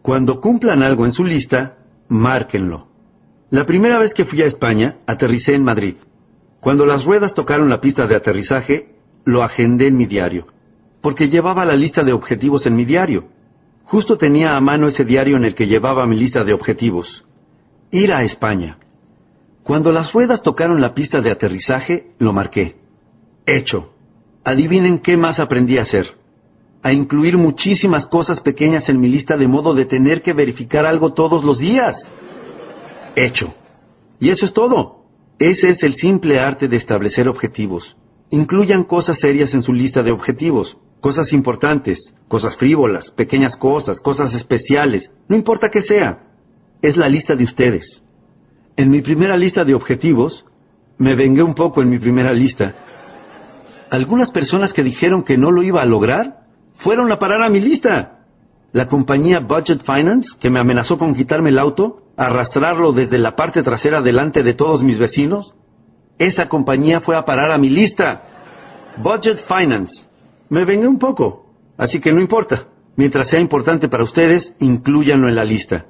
Cuando 0.00 0.40
cumplan 0.40 0.84
algo 0.84 1.04
en 1.04 1.12
su 1.12 1.24
lista, 1.24 1.74
márquenlo. 2.08 2.86
La 3.50 3.66
primera 3.66 3.98
vez 3.98 4.14
que 4.14 4.24
fui 4.24 4.40
a 4.42 4.46
España, 4.46 4.98
aterricé 5.08 5.56
en 5.56 5.64
Madrid. 5.64 5.96
Cuando 6.60 6.86
las 6.86 7.04
ruedas 7.04 7.34
tocaron 7.34 7.68
la 7.68 7.80
pista 7.80 8.06
de 8.06 8.14
aterrizaje, 8.14 8.94
lo 9.24 9.42
agendé 9.42 9.88
en 9.88 9.96
mi 9.96 10.06
diario, 10.06 10.46
porque 11.02 11.28
llevaba 11.28 11.64
la 11.64 11.74
lista 11.74 12.04
de 12.04 12.12
objetivos 12.12 12.64
en 12.64 12.76
mi 12.76 12.84
diario. 12.84 13.24
Justo 13.86 14.16
tenía 14.16 14.56
a 14.56 14.60
mano 14.60 14.86
ese 14.86 15.04
diario 15.04 15.36
en 15.36 15.46
el 15.46 15.56
que 15.56 15.66
llevaba 15.66 16.06
mi 16.06 16.14
lista 16.14 16.44
de 16.44 16.52
objetivos. 16.52 17.24
Ir 17.90 18.12
a 18.12 18.22
España. 18.22 18.78
Cuando 19.64 19.90
las 19.90 20.12
ruedas 20.12 20.42
tocaron 20.42 20.80
la 20.80 20.94
pista 20.94 21.20
de 21.20 21.32
aterrizaje, 21.32 22.12
lo 22.20 22.32
marqué. 22.32 22.76
Hecho. 23.46 23.94
Adivinen 24.44 25.00
qué 25.00 25.16
más 25.16 25.40
aprendí 25.40 25.76
a 25.76 25.82
hacer. 25.82 26.19
A 26.82 26.92
incluir 26.92 27.36
muchísimas 27.36 28.06
cosas 28.06 28.40
pequeñas 28.40 28.88
en 28.88 29.00
mi 29.00 29.08
lista 29.08 29.36
de 29.36 29.48
modo 29.48 29.74
de 29.74 29.84
tener 29.84 30.22
que 30.22 30.32
verificar 30.32 30.86
algo 30.86 31.12
todos 31.12 31.44
los 31.44 31.58
días. 31.58 31.96
Hecho. 33.16 33.54
Y 34.18 34.30
eso 34.30 34.46
es 34.46 34.52
todo. 34.52 35.00
Ese 35.38 35.70
es 35.70 35.82
el 35.82 35.96
simple 35.96 36.38
arte 36.38 36.68
de 36.68 36.76
establecer 36.76 37.28
objetivos. 37.28 37.96
Incluyan 38.30 38.84
cosas 38.84 39.18
serias 39.18 39.52
en 39.54 39.62
su 39.62 39.72
lista 39.72 40.02
de 40.02 40.12
objetivos, 40.12 40.76
cosas 41.00 41.32
importantes, 41.32 41.98
cosas 42.28 42.56
frívolas, 42.56 43.10
pequeñas 43.12 43.56
cosas, 43.56 43.98
cosas 44.00 44.32
especiales, 44.34 45.10
no 45.28 45.36
importa 45.36 45.70
qué 45.70 45.82
sea. 45.82 46.18
Es 46.82 46.96
la 46.96 47.08
lista 47.08 47.34
de 47.34 47.44
ustedes. 47.44 48.02
En 48.76 48.90
mi 48.90 49.00
primera 49.00 49.36
lista 49.36 49.64
de 49.64 49.74
objetivos, 49.74 50.44
me 50.98 51.14
vengué 51.14 51.42
un 51.42 51.54
poco 51.54 51.82
en 51.82 51.90
mi 51.90 51.98
primera 51.98 52.32
lista. 52.32 52.74
Algunas 53.90 54.30
personas 54.30 54.72
que 54.72 54.82
dijeron 54.82 55.24
que 55.24 55.36
no 55.36 55.50
lo 55.50 55.62
iba 55.62 55.82
a 55.82 55.86
lograr, 55.86 56.39
fueron 56.82 57.10
a 57.12 57.18
parar 57.18 57.42
a 57.42 57.48
mi 57.48 57.60
lista. 57.60 58.18
La 58.72 58.86
compañía 58.86 59.40
Budget 59.40 59.82
Finance, 59.84 60.28
que 60.40 60.50
me 60.50 60.60
amenazó 60.60 60.98
con 60.98 61.14
quitarme 61.14 61.50
el 61.50 61.58
auto, 61.58 62.02
arrastrarlo 62.16 62.92
desde 62.92 63.18
la 63.18 63.34
parte 63.34 63.62
trasera 63.62 64.00
delante 64.00 64.42
de 64.42 64.54
todos 64.54 64.82
mis 64.82 64.98
vecinos, 64.98 65.54
esa 66.18 66.48
compañía 66.48 67.00
fue 67.00 67.16
a 67.16 67.24
parar 67.24 67.50
a 67.50 67.58
mi 67.58 67.70
lista. 67.70 68.22
Budget 68.98 69.44
Finance. 69.46 70.04
Me 70.50 70.64
vengué 70.64 70.86
un 70.86 70.98
poco, 70.98 71.46
así 71.78 72.00
que 72.00 72.12
no 72.12 72.20
importa. 72.20 72.66
Mientras 72.96 73.30
sea 73.30 73.40
importante 73.40 73.88
para 73.88 74.04
ustedes, 74.04 74.52
incluyanlo 74.58 75.28
en 75.28 75.36
la 75.36 75.44
lista. 75.44 75.86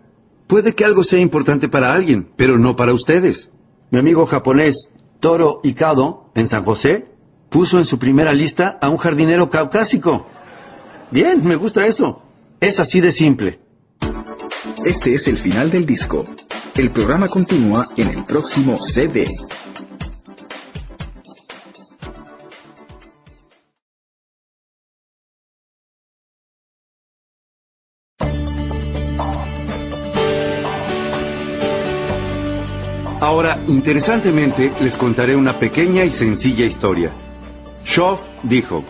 Puede 0.46 0.74
que 0.74 0.84
algo 0.84 1.02
sea 1.02 1.18
importante 1.18 1.68
para 1.68 1.92
alguien, 1.92 2.28
pero 2.36 2.58
no 2.58 2.76
para 2.76 2.94
ustedes. 2.94 3.50
Mi 3.90 3.98
amigo 3.98 4.26
japonés 4.26 4.76
Toro 5.20 5.60
Ikado, 5.62 6.30
en 6.34 6.48
San 6.48 6.64
José, 6.64 7.06
puso 7.50 7.78
en 7.78 7.84
su 7.84 7.98
primera 7.98 8.32
lista 8.32 8.78
a 8.80 8.88
un 8.88 8.96
jardinero 8.96 9.50
caucásico. 9.50 10.26
Bien, 11.10 11.44
me 11.44 11.56
gusta 11.56 11.86
eso. 11.86 12.22
Es 12.60 12.78
así 12.78 13.00
de 13.00 13.10
simple. 13.12 13.58
Este 14.84 15.14
es 15.14 15.26
el 15.26 15.38
final 15.38 15.70
del 15.70 15.84
disco. 15.84 16.24
El 16.76 16.90
programa 16.92 17.26
continúa 17.26 17.88
en 17.96 18.08
el 18.08 18.24
próximo 18.24 18.78
CD. 18.94 19.26
Ahora, 33.20 33.58
interesantemente, 33.66 34.72
les 34.80 34.96
contaré 34.96 35.34
una 35.34 35.58
pequeña 35.58 36.04
y 36.04 36.12
sencilla 36.12 36.66
historia. 36.66 37.12
Shaw 37.84 38.18
dijo, 38.44 38.84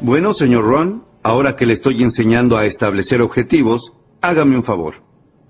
Bueno, 0.00 0.34
señor 0.34 0.64
Ron, 0.64 1.11
ahora 1.22 1.56
que 1.56 1.66
le 1.66 1.74
estoy 1.74 2.02
enseñando 2.02 2.56
a 2.56 2.66
establecer 2.66 3.22
objetivos, 3.22 3.92
hágame 4.20 4.56
un 4.56 4.64
favor. 4.64 4.94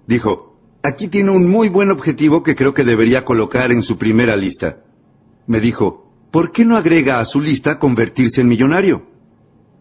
Dijo, 0.06 0.58
aquí 0.82 1.08
tiene 1.08 1.30
un 1.30 1.48
muy 1.48 1.68
buen 1.68 1.90
objetivo 1.90 2.42
que 2.42 2.54
creo 2.54 2.74
que 2.74 2.84
debería 2.84 3.24
colocar 3.24 3.72
en 3.72 3.82
su 3.82 3.96
primera 3.96 4.36
lista. 4.36 4.78
Me 5.46 5.60
dijo, 5.60 6.12
¿por 6.30 6.52
qué 6.52 6.64
no 6.64 6.76
agrega 6.76 7.20
a 7.20 7.24
su 7.24 7.40
lista 7.40 7.78
convertirse 7.78 8.40
en 8.40 8.48
millonario? 8.48 9.02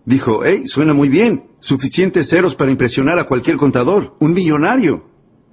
Dijo, 0.06 0.44
hey, 0.44 0.64
suena 0.66 0.94
muy 0.94 1.10
bien, 1.10 1.44
suficientes 1.60 2.30
ceros 2.30 2.56
para 2.56 2.72
impresionar 2.72 3.20
a 3.20 3.26
cualquier 3.26 3.58
contador, 3.58 4.16
un 4.20 4.34
millonario. 4.34 5.06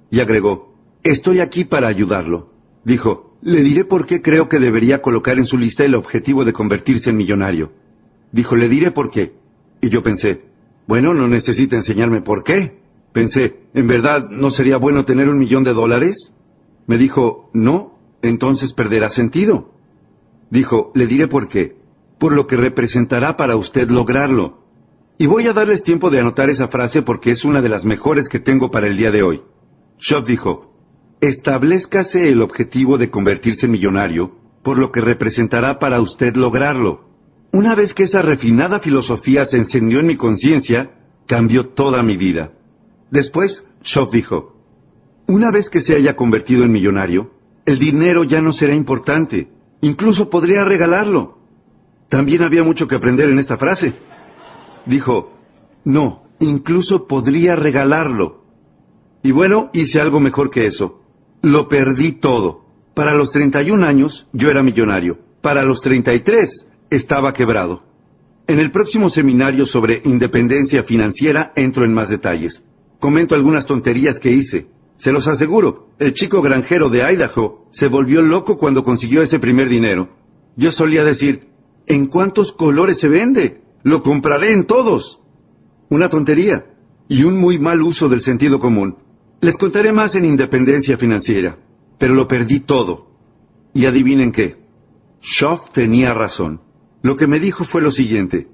Y 0.09 0.19
agregó, 0.19 0.75
estoy 1.03 1.39
aquí 1.39 1.65
para 1.65 1.87
ayudarlo. 1.87 2.49
Dijo, 2.83 3.37
le 3.41 3.61
diré 3.61 3.85
por 3.85 4.05
qué 4.05 4.21
creo 4.21 4.49
que 4.49 4.59
debería 4.59 5.01
colocar 5.01 5.37
en 5.37 5.45
su 5.45 5.57
lista 5.57 5.85
el 5.85 5.95
objetivo 5.95 6.43
de 6.45 6.53
convertirse 6.53 7.11
en 7.11 7.17
millonario. 7.17 7.71
Dijo, 8.31 8.55
le 8.55 8.67
diré 8.67 8.91
por 8.91 9.11
qué. 9.11 9.33
Y 9.81 9.89
yo 9.89 10.03
pensé, 10.03 10.41
bueno, 10.87 11.13
no 11.13 11.27
necesita 11.27 11.75
enseñarme 11.75 12.21
por 12.21 12.43
qué. 12.43 12.79
Pensé, 13.13 13.55
¿en 13.73 13.87
verdad 13.87 14.29
no 14.29 14.51
sería 14.51 14.77
bueno 14.77 15.05
tener 15.05 15.29
un 15.29 15.39
millón 15.39 15.63
de 15.63 15.73
dólares? 15.73 16.15
Me 16.87 16.97
dijo, 16.97 17.49
no, 17.53 17.93
entonces 18.21 18.73
perderá 18.73 19.09
sentido. 19.09 19.71
Dijo, 20.49 20.91
le 20.95 21.07
diré 21.07 21.27
por 21.27 21.47
qué. 21.47 21.75
Por 22.19 22.33
lo 22.33 22.47
que 22.47 22.57
representará 22.57 23.37
para 23.37 23.55
usted 23.55 23.89
lograrlo. 23.89 24.59
Y 25.17 25.27
voy 25.27 25.47
a 25.47 25.53
darles 25.53 25.83
tiempo 25.83 26.09
de 26.09 26.19
anotar 26.19 26.49
esa 26.49 26.69
frase 26.69 27.01
porque 27.01 27.31
es 27.31 27.43
una 27.45 27.61
de 27.61 27.69
las 27.69 27.85
mejores 27.85 28.27
que 28.29 28.39
tengo 28.39 28.71
para 28.71 28.87
el 28.87 28.97
día 28.97 29.11
de 29.11 29.21
hoy. 29.21 29.41
Shop 29.99 30.25
dijo, 30.25 30.73
establezcase 31.19 32.29
el 32.29 32.41
objetivo 32.41 32.97
de 32.97 33.09
convertirse 33.09 33.65
en 33.65 33.73
millonario, 33.73 34.31
por 34.63 34.77
lo 34.77 34.91
que 34.91 35.01
representará 35.01 35.77
para 35.77 35.99
usted 35.99 36.35
lograrlo. 36.35 37.08
Una 37.51 37.73
vez 37.73 37.93
que 37.93 38.03
esa 38.03 38.21
refinada 38.21 38.79
filosofía 38.79 39.45
se 39.45 39.57
encendió 39.57 39.99
en 39.99 40.07
mi 40.07 40.17
conciencia, 40.17 40.91
cambió 41.25 41.69
toda 41.69 42.03
mi 42.03 42.15
vida. 42.15 42.51
Después, 43.09 43.63
Shaw 43.83 44.11
dijo, 44.11 44.55
una 45.27 45.51
vez 45.51 45.69
que 45.69 45.81
se 45.81 45.95
haya 45.95 46.15
convertido 46.15 46.63
en 46.63 46.71
millonario, 46.71 47.31
el 47.65 47.79
dinero 47.79 48.23
ya 48.23 48.41
no 48.41 48.53
será 48.53 48.75
importante. 48.75 49.47
Incluso 49.81 50.29
podría 50.29 50.63
regalarlo. 50.63 51.37
También 52.09 52.43
había 52.43 52.63
mucho 52.63 52.87
que 52.87 52.95
aprender 52.95 53.29
en 53.29 53.39
esta 53.39 53.57
frase. 53.57 53.93
Dijo, 54.85 55.33
no, 55.85 56.23
incluso 56.39 57.07
podría 57.07 57.55
regalarlo. 57.55 58.43
Y 59.23 59.31
bueno, 59.31 59.69
hice 59.73 59.99
algo 59.99 60.19
mejor 60.19 60.49
que 60.49 60.67
eso. 60.67 61.01
Lo 61.41 61.67
perdí 61.67 62.19
todo. 62.19 62.61
Para 62.95 63.15
los 63.15 63.31
31 63.31 63.85
años 63.85 64.27
yo 64.33 64.49
era 64.49 64.63
millonario. 64.63 65.17
Para 65.41 65.63
los 65.63 65.81
33 65.81 66.49
estaba 66.89 67.33
quebrado. 67.33 67.83
En 68.47 68.59
el 68.59 68.71
próximo 68.71 69.09
seminario 69.09 69.65
sobre 69.65 70.01
independencia 70.05 70.83
financiera 70.83 71.51
entro 71.55 71.85
en 71.85 71.93
más 71.93 72.09
detalles. 72.09 72.63
Comento 72.99 73.35
algunas 73.35 73.65
tonterías 73.65 74.19
que 74.19 74.31
hice. 74.31 74.67
Se 74.97 75.11
los 75.11 75.27
aseguro, 75.27 75.89
el 75.99 76.13
chico 76.13 76.41
granjero 76.41 76.89
de 76.89 77.03
Idaho 77.03 77.67
se 77.71 77.87
volvió 77.87 78.21
loco 78.21 78.57
cuando 78.57 78.83
consiguió 78.83 79.21
ese 79.21 79.39
primer 79.39 79.69
dinero. 79.69 80.09
Yo 80.57 80.71
solía 80.71 81.03
decir, 81.03 81.47
¿en 81.85 82.07
cuántos 82.07 82.51
colores 82.53 82.99
se 82.99 83.07
vende? 83.07 83.61
Lo 83.83 84.01
compraré 84.01 84.51
en 84.51 84.65
todos. 84.65 85.19
Una 85.89 86.09
tontería 86.09 86.65
y 87.07 87.23
un 87.23 87.39
muy 87.39 87.59
mal 87.59 87.81
uso 87.81 88.09
del 88.09 88.21
sentido 88.21 88.59
común. 88.59 88.97
Les 89.41 89.57
contaré 89.57 89.91
más 89.93 90.15
en 90.15 90.25
independencia 90.25 90.97
financiera, 90.97 91.57
pero 91.97 92.13
lo 92.13 92.27
perdí 92.27 92.61
todo. 92.61 93.07
Y 93.73 93.85
adivinen 93.85 94.31
qué. 94.31 94.57
Schoff 95.21 95.71
tenía 95.71 96.13
razón. 96.13 96.61
Lo 97.01 97.15
que 97.15 97.27
me 97.27 97.39
dijo 97.39 97.65
fue 97.65 97.81
lo 97.81 97.91
siguiente. 97.91 98.47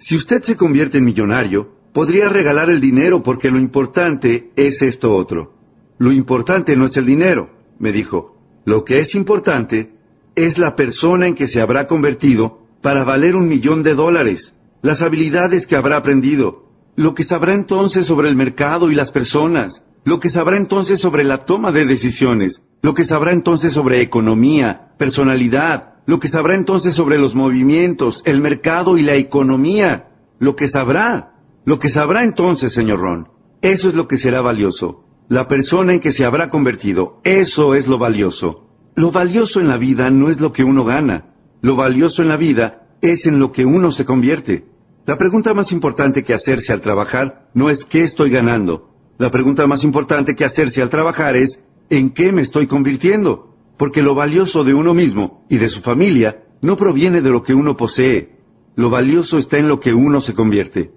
Si 0.00 0.16
usted 0.16 0.42
se 0.44 0.56
convierte 0.56 0.98
en 0.98 1.04
millonario, 1.04 1.68
podría 1.92 2.28
regalar 2.28 2.70
el 2.70 2.80
dinero 2.80 3.22
porque 3.22 3.50
lo 3.50 3.58
importante 3.58 4.50
es 4.56 4.80
esto 4.82 5.14
otro. 5.14 5.52
Lo 5.98 6.12
importante 6.12 6.76
no 6.76 6.86
es 6.86 6.96
el 6.96 7.06
dinero, 7.06 7.50
me 7.78 7.90
dijo. 7.90 8.36
Lo 8.64 8.84
que 8.84 9.00
es 9.00 9.14
importante 9.14 9.90
es 10.36 10.58
la 10.58 10.76
persona 10.76 11.26
en 11.26 11.34
que 11.34 11.48
se 11.48 11.60
habrá 11.60 11.88
convertido 11.88 12.60
para 12.82 13.04
valer 13.04 13.34
un 13.34 13.48
millón 13.48 13.82
de 13.82 13.94
dólares, 13.94 14.54
las 14.82 15.02
habilidades 15.02 15.66
que 15.66 15.74
habrá 15.74 15.96
aprendido, 15.96 16.68
lo 16.94 17.14
que 17.14 17.24
sabrá 17.24 17.54
entonces 17.54 18.06
sobre 18.06 18.28
el 18.28 18.36
mercado 18.36 18.90
y 18.90 18.94
las 18.94 19.10
personas, 19.10 19.82
lo 20.04 20.20
que 20.20 20.30
sabrá 20.30 20.56
entonces 20.56 21.00
sobre 21.00 21.24
la 21.24 21.44
toma 21.44 21.72
de 21.72 21.84
decisiones, 21.84 22.60
lo 22.82 22.94
que 22.94 23.04
sabrá 23.04 23.32
entonces 23.32 23.72
sobre 23.72 24.00
economía, 24.00 24.92
personalidad, 24.98 25.94
lo 26.08 26.18
que 26.18 26.28
sabrá 26.28 26.54
entonces 26.54 26.94
sobre 26.94 27.18
los 27.18 27.34
movimientos, 27.34 28.22
el 28.24 28.40
mercado 28.40 28.96
y 28.96 29.02
la 29.02 29.16
economía, 29.16 30.06
lo 30.38 30.56
que 30.56 30.68
sabrá, 30.68 31.32
lo 31.66 31.78
que 31.78 31.90
sabrá 31.90 32.24
entonces, 32.24 32.72
señor 32.72 33.00
Ron. 33.00 33.28
Eso 33.60 33.90
es 33.90 33.94
lo 33.94 34.08
que 34.08 34.16
será 34.16 34.40
valioso. 34.40 35.04
La 35.28 35.48
persona 35.48 35.92
en 35.92 36.00
que 36.00 36.12
se 36.12 36.24
habrá 36.24 36.48
convertido, 36.48 37.20
eso 37.24 37.74
es 37.74 37.86
lo 37.86 37.98
valioso. 37.98 38.68
Lo 38.96 39.10
valioso 39.10 39.60
en 39.60 39.68
la 39.68 39.76
vida 39.76 40.08
no 40.08 40.30
es 40.30 40.40
lo 40.40 40.50
que 40.50 40.64
uno 40.64 40.82
gana. 40.82 41.34
Lo 41.60 41.76
valioso 41.76 42.22
en 42.22 42.28
la 42.28 42.38
vida 42.38 42.84
es 43.02 43.26
en 43.26 43.38
lo 43.38 43.52
que 43.52 43.66
uno 43.66 43.92
se 43.92 44.06
convierte. 44.06 44.64
La 45.04 45.18
pregunta 45.18 45.52
más 45.52 45.70
importante 45.72 46.24
que 46.24 46.32
hacerse 46.32 46.72
al 46.72 46.80
trabajar 46.80 47.48
no 47.52 47.68
es 47.68 47.84
qué 47.84 48.04
estoy 48.04 48.30
ganando. 48.30 48.88
La 49.18 49.30
pregunta 49.30 49.66
más 49.66 49.84
importante 49.84 50.34
que 50.34 50.46
hacerse 50.46 50.80
al 50.80 50.88
trabajar 50.88 51.36
es 51.36 51.62
en 51.90 52.14
qué 52.14 52.32
me 52.32 52.40
estoy 52.40 52.66
convirtiendo. 52.66 53.47
Porque 53.78 54.02
lo 54.02 54.14
valioso 54.14 54.64
de 54.64 54.74
uno 54.74 54.92
mismo 54.92 55.44
y 55.48 55.58
de 55.58 55.68
su 55.68 55.80
familia 55.80 56.42
no 56.60 56.76
proviene 56.76 57.22
de 57.22 57.30
lo 57.30 57.42
que 57.42 57.54
uno 57.54 57.76
posee. 57.76 58.30
Lo 58.76 58.90
valioso 58.90 59.38
está 59.38 59.58
en 59.58 59.68
lo 59.68 59.80
que 59.80 59.94
uno 59.94 60.20
se 60.20 60.34
convierte. 60.34 60.90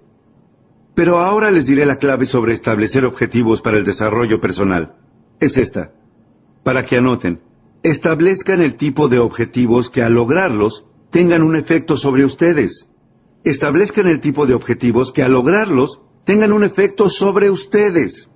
Pero 0.94 1.18
ahora 1.18 1.50
les 1.50 1.64
diré 1.64 1.86
la 1.86 1.96
clave 1.96 2.26
sobre 2.26 2.54
establecer 2.54 3.04
objetivos 3.04 3.62
para 3.62 3.78
el 3.78 3.84
desarrollo 3.84 4.40
personal. 4.40 4.92
Es 5.40 5.56
esta. 5.56 5.90
Para 6.64 6.84
que 6.84 6.98
anoten. 6.98 7.40
Establezcan 7.82 8.60
el 8.60 8.76
tipo 8.76 9.08
de 9.08 9.18
objetivos 9.18 9.90
que 9.90 10.02
al 10.02 10.14
lograrlos 10.14 10.84
tengan 11.10 11.42
un 11.42 11.56
efecto 11.56 11.96
sobre 11.96 12.24
ustedes. 12.24 12.86
Establezcan 13.44 14.06
el 14.06 14.20
tipo 14.20 14.46
de 14.46 14.54
objetivos 14.54 15.12
que 15.12 15.22
al 15.22 15.32
lograrlos 15.32 16.00
tengan 16.24 16.52
un 16.52 16.62
efecto 16.62 17.08
sobre 17.10 17.50
ustedes. 17.50 18.28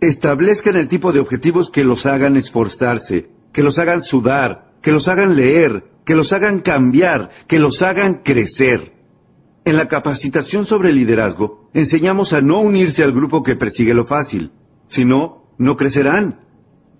Establezcan 0.00 0.76
el 0.76 0.88
tipo 0.88 1.12
de 1.12 1.20
objetivos 1.20 1.70
que 1.70 1.84
los 1.84 2.04
hagan 2.04 2.36
esforzarse, 2.36 3.28
que 3.54 3.62
los 3.62 3.78
hagan 3.78 4.02
sudar, 4.02 4.64
que 4.82 4.92
los 4.92 5.08
hagan 5.08 5.34
leer, 5.34 5.84
que 6.04 6.14
los 6.14 6.30
hagan 6.32 6.60
cambiar, 6.60 7.30
que 7.48 7.58
los 7.58 7.80
hagan 7.80 8.22
crecer. 8.22 8.92
En 9.64 9.76
la 9.78 9.88
capacitación 9.88 10.66
sobre 10.66 10.92
liderazgo, 10.92 11.70
enseñamos 11.72 12.34
a 12.34 12.42
no 12.42 12.60
unirse 12.60 13.02
al 13.02 13.12
grupo 13.12 13.42
que 13.42 13.56
persigue 13.56 13.94
lo 13.94 14.04
fácil, 14.04 14.50
sino 14.88 15.44
no 15.56 15.76
crecerán, 15.76 16.40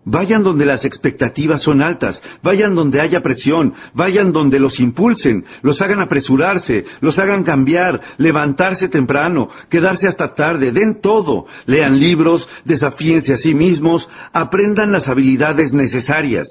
Vayan 0.07 0.43
donde 0.43 0.67
las 0.67 0.85
expectativas 0.85 1.63
son 1.63 1.81
altas, 1.81 2.21
vayan 2.43 2.75
donde 2.75 3.01
haya 3.01 3.23
presión, 3.23 3.73
vayan 3.95 4.33
donde 4.33 4.61
los 4.61 4.79
impulsen, 4.79 5.47
los 5.63 5.81
hagan 5.81 6.01
apresurarse, 6.01 6.85
los 7.01 7.19
hagan 7.19 7.43
cambiar, 7.43 8.01
levantarse 8.19 8.91
temprano, 8.91 9.49
quedarse 9.71 10.07
hasta 10.07 10.35
tarde, 10.35 10.73
den 10.73 11.01
todo, 11.01 11.47
lean 11.65 11.99
libros, 11.99 12.47
desafíense 12.67 13.33
a 13.33 13.39
sí 13.39 13.55
mismos, 13.55 14.07
aprendan 14.35 14.93
las 14.93 15.09
habilidades 15.09 15.73
necesarias. 15.73 16.49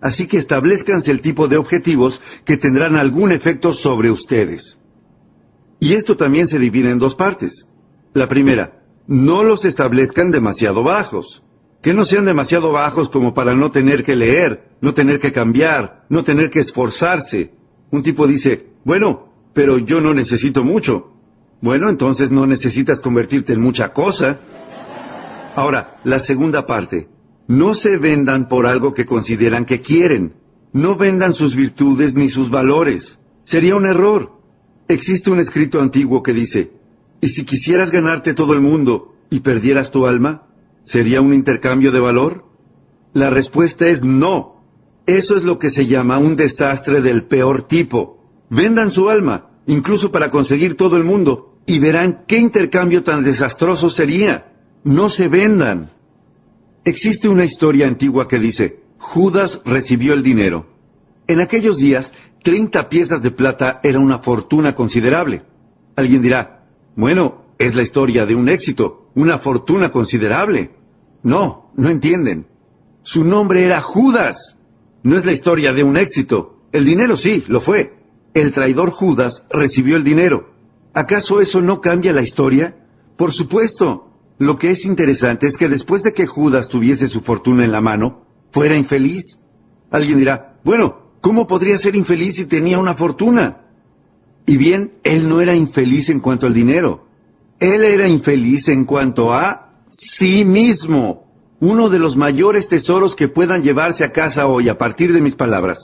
Así 0.00 0.26
que 0.26 0.38
establezcanse 0.38 1.10
el 1.10 1.20
tipo 1.20 1.46
de 1.46 1.58
objetivos 1.58 2.18
que 2.46 2.56
tendrán 2.56 2.96
algún 2.96 3.32
efecto 3.32 3.74
sobre 3.74 4.10
ustedes. 4.10 4.78
Y 5.78 5.92
esto 5.92 6.16
también 6.16 6.48
se 6.48 6.58
divide 6.58 6.90
en 6.90 6.98
dos 6.98 7.14
partes. 7.16 7.52
La 8.14 8.28
primera, 8.28 8.72
no 9.06 9.42
los 9.42 9.66
establezcan 9.66 10.30
demasiado 10.30 10.82
bajos 10.82 11.42
que 11.82 11.94
no 11.94 12.04
sean 12.04 12.24
demasiado 12.24 12.72
bajos 12.72 13.08
como 13.10 13.34
para 13.34 13.54
no 13.54 13.70
tener 13.70 14.04
que 14.04 14.16
leer, 14.16 14.60
no 14.80 14.94
tener 14.94 15.20
que 15.20 15.32
cambiar, 15.32 16.02
no 16.08 16.24
tener 16.24 16.50
que 16.50 16.60
esforzarse. 16.60 17.50
Un 17.90 18.02
tipo 18.02 18.26
dice, 18.26 18.66
bueno, 18.84 19.28
pero 19.54 19.78
yo 19.78 20.00
no 20.00 20.12
necesito 20.12 20.64
mucho. 20.64 21.12
Bueno, 21.60 21.88
entonces 21.88 22.30
no 22.30 22.46
necesitas 22.46 23.00
convertirte 23.00 23.52
en 23.52 23.60
mucha 23.60 23.92
cosa. 23.92 24.38
Ahora, 25.54 25.96
la 26.04 26.20
segunda 26.20 26.66
parte. 26.66 27.08
No 27.48 27.74
se 27.74 27.96
vendan 27.96 28.48
por 28.48 28.66
algo 28.66 28.92
que 28.92 29.06
consideran 29.06 29.64
que 29.64 29.80
quieren. 29.80 30.34
No 30.72 30.96
vendan 30.96 31.34
sus 31.34 31.56
virtudes 31.56 32.14
ni 32.14 32.28
sus 32.28 32.50
valores. 32.50 33.18
Sería 33.44 33.74
un 33.74 33.86
error. 33.86 34.30
Existe 34.86 35.30
un 35.30 35.40
escrito 35.40 35.80
antiguo 35.80 36.22
que 36.22 36.32
dice, 36.32 36.70
¿y 37.20 37.28
si 37.30 37.44
quisieras 37.44 37.90
ganarte 37.90 38.34
todo 38.34 38.52
el 38.52 38.60
mundo 38.60 39.14
y 39.30 39.40
perdieras 39.40 39.90
tu 39.90 40.06
alma? 40.06 40.42
¿Sería 40.90 41.20
un 41.20 41.34
intercambio 41.34 41.92
de 41.92 42.00
valor? 42.00 42.44
La 43.12 43.30
respuesta 43.30 43.86
es 43.86 44.02
no. 44.02 44.56
Eso 45.06 45.36
es 45.36 45.44
lo 45.44 45.58
que 45.58 45.70
se 45.70 45.86
llama 45.86 46.18
un 46.18 46.36
desastre 46.36 47.00
del 47.00 47.24
peor 47.26 47.66
tipo. 47.68 48.18
Vendan 48.50 48.90
su 48.90 49.08
alma, 49.08 49.50
incluso 49.66 50.10
para 50.10 50.30
conseguir 50.30 50.76
todo 50.76 50.96
el 50.96 51.04
mundo, 51.04 51.56
y 51.66 51.78
verán 51.78 52.24
qué 52.26 52.38
intercambio 52.38 53.02
tan 53.02 53.22
desastroso 53.22 53.90
sería. 53.90 54.52
No 54.84 55.10
se 55.10 55.28
vendan. 55.28 55.90
Existe 56.84 57.28
una 57.28 57.44
historia 57.44 57.86
antigua 57.86 58.26
que 58.26 58.38
dice, 58.38 58.80
Judas 58.98 59.60
recibió 59.64 60.14
el 60.14 60.22
dinero. 60.22 60.66
En 61.26 61.40
aquellos 61.40 61.76
días, 61.76 62.10
30 62.44 62.88
piezas 62.88 63.22
de 63.22 63.30
plata 63.30 63.80
era 63.82 63.98
una 63.98 64.20
fortuna 64.20 64.74
considerable. 64.74 65.42
Alguien 65.96 66.22
dirá, 66.22 66.64
bueno, 66.96 67.42
es 67.58 67.74
la 67.74 67.82
historia 67.82 68.24
de 68.24 68.34
un 68.34 68.48
éxito, 68.48 69.10
una 69.14 69.38
fortuna 69.38 69.90
considerable. 69.90 70.77
No, 71.22 71.70
no 71.76 71.88
entienden. 71.88 72.46
Su 73.02 73.24
nombre 73.24 73.64
era 73.64 73.80
Judas. 73.82 74.36
No 75.02 75.16
es 75.16 75.24
la 75.24 75.32
historia 75.32 75.72
de 75.72 75.82
un 75.82 75.96
éxito. 75.96 76.56
El 76.72 76.84
dinero 76.84 77.16
sí, 77.16 77.44
lo 77.48 77.60
fue. 77.60 77.92
El 78.34 78.52
traidor 78.52 78.90
Judas 78.90 79.42
recibió 79.50 79.96
el 79.96 80.04
dinero. 80.04 80.50
¿Acaso 80.94 81.40
eso 81.40 81.60
no 81.60 81.80
cambia 81.80 82.12
la 82.12 82.22
historia? 82.22 82.76
Por 83.16 83.32
supuesto. 83.32 84.04
Lo 84.38 84.56
que 84.56 84.70
es 84.70 84.84
interesante 84.84 85.48
es 85.48 85.54
que 85.56 85.68
después 85.68 86.02
de 86.02 86.12
que 86.12 86.26
Judas 86.26 86.68
tuviese 86.68 87.08
su 87.08 87.22
fortuna 87.22 87.64
en 87.64 87.72
la 87.72 87.80
mano, 87.80 88.22
fuera 88.52 88.76
infeliz. 88.76 89.24
Alguien 89.90 90.18
dirá, 90.18 90.54
bueno, 90.64 91.12
¿cómo 91.20 91.46
podría 91.46 91.78
ser 91.78 91.96
infeliz 91.96 92.36
si 92.36 92.44
tenía 92.44 92.78
una 92.78 92.94
fortuna? 92.94 93.62
Y 94.46 94.56
bien, 94.56 94.92
él 95.02 95.28
no 95.28 95.40
era 95.40 95.54
infeliz 95.54 96.08
en 96.08 96.20
cuanto 96.20 96.46
al 96.46 96.54
dinero. 96.54 97.06
Él 97.58 97.82
era 97.82 98.06
infeliz 98.06 98.68
en 98.68 98.84
cuanto 98.84 99.32
a 99.32 99.67
sí 99.98 100.44
mismo, 100.44 101.24
uno 101.60 101.88
de 101.88 101.98
los 101.98 102.16
mayores 102.16 102.68
tesoros 102.68 103.16
que 103.16 103.28
puedan 103.28 103.62
llevarse 103.62 104.04
a 104.04 104.12
casa 104.12 104.46
hoy 104.46 104.68
a 104.68 104.78
partir 104.78 105.12
de 105.12 105.20
mis 105.20 105.34
palabras. 105.34 105.78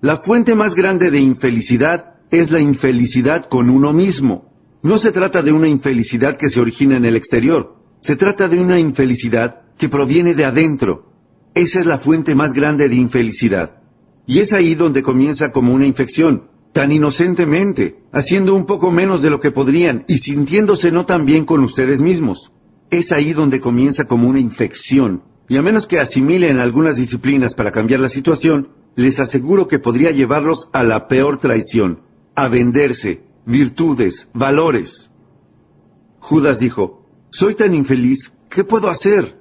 La 0.00 0.18
fuente 0.18 0.54
más 0.54 0.74
grande 0.74 1.10
de 1.10 1.20
infelicidad 1.20 2.14
es 2.30 2.50
la 2.50 2.60
infelicidad 2.60 3.46
con 3.48 3.68
uno 3.68 3.92
mismo. 3.92 4.50
No 4.82 4.98
se 4.98 5.12
trata 5.12 5.42
de 5.42 5.52
una 5.52 5.68
infelicidad 5.68 6.36
que 6.36 6.50
se 6.50 6.60
origina 6.60 6.96
en 6.96 7.04
el 7.04 7.16
exterior, 7.16 7.74
se 8.00 8.16
trata 8.16 8.48
de 8.48 8.58
una 8.58 8.78
infelicidad 8.78 9.56
que 9.78 9.88
proviene 9.88 10.34
de 10.34 10.44
adentro. 10.44 11.06
Esa 11.54 11.80
es 11.80 11.86
la 11.86 11.98
fuente 11.98 12.34
más 12.34 12.52
grande 12.52 12.88
de 12.88 12.96
infelicidad. 12.96 13.76
Y 14.26 14.40
es 14.40 14.52
ahí 14.52 14.74
donde 14.74 15.02
comienza 15.02 15.52
como 15.52 15.72
una 15.72 15.86
infección, 15.86 16.44
tan 16.72 16.92
inocentemente, 16.92 17.96
haciendo 18.12 18.54
un 18.54 18.66
poco 18.66 18.90
menos 18.90 19.22
de 19.22 19.30
lo 19.30 19.40
que 19.40 19.52
podrían 19.52 20.04
y 20.08 20.18
sintiéndose 20.18 20.90
no 20.90 21.06
tan 21.06 21.24
bien 21.24 21.44
con 21.44 21.62
ustedes 21.62 22.00
mismos 22.00 22.50
es 22.90 23.10
ahí 23.12 23.32
donde 23.32 23.60
comienza 23.60 24.04
como 24.04 24.28
una 24.28 24.40
infección. 24.40 25.22
Y 25.48 25.56
a 25.56 25.62
menos 25.62 25.86
que 25.86 26.00
asimilen 26.00 26.58
algunas 26.58 26.96
disciplinas 26.96 27.54
para 27.54 27.72
cambiar 27.72 28.00
la 28.00 28.08
situación, 28.08 28.68
les 28.96 29.18
aseguro 29.18 29.68
que 29.68 29.78
podría 29.78 30.10
llevarlos 30.10 30.68
a 30.72 30.82
la 30.82 31.08
peor 31.08 31.38
traición, 31.38 32.00
a 32.34 32.48
venderse, 32.48 33.20
virtudes, 33.46 34.14
valores. 34.32 35.10
Judas 36.20 36.58
dijo, 36.58 37.06
soy 37.30 37.54
tan 37.56 37.74
infeliz, 37.74 38.18
¿qué 38.50 38.64
puedo 38.64 38.88
hacer? 38.88 39.36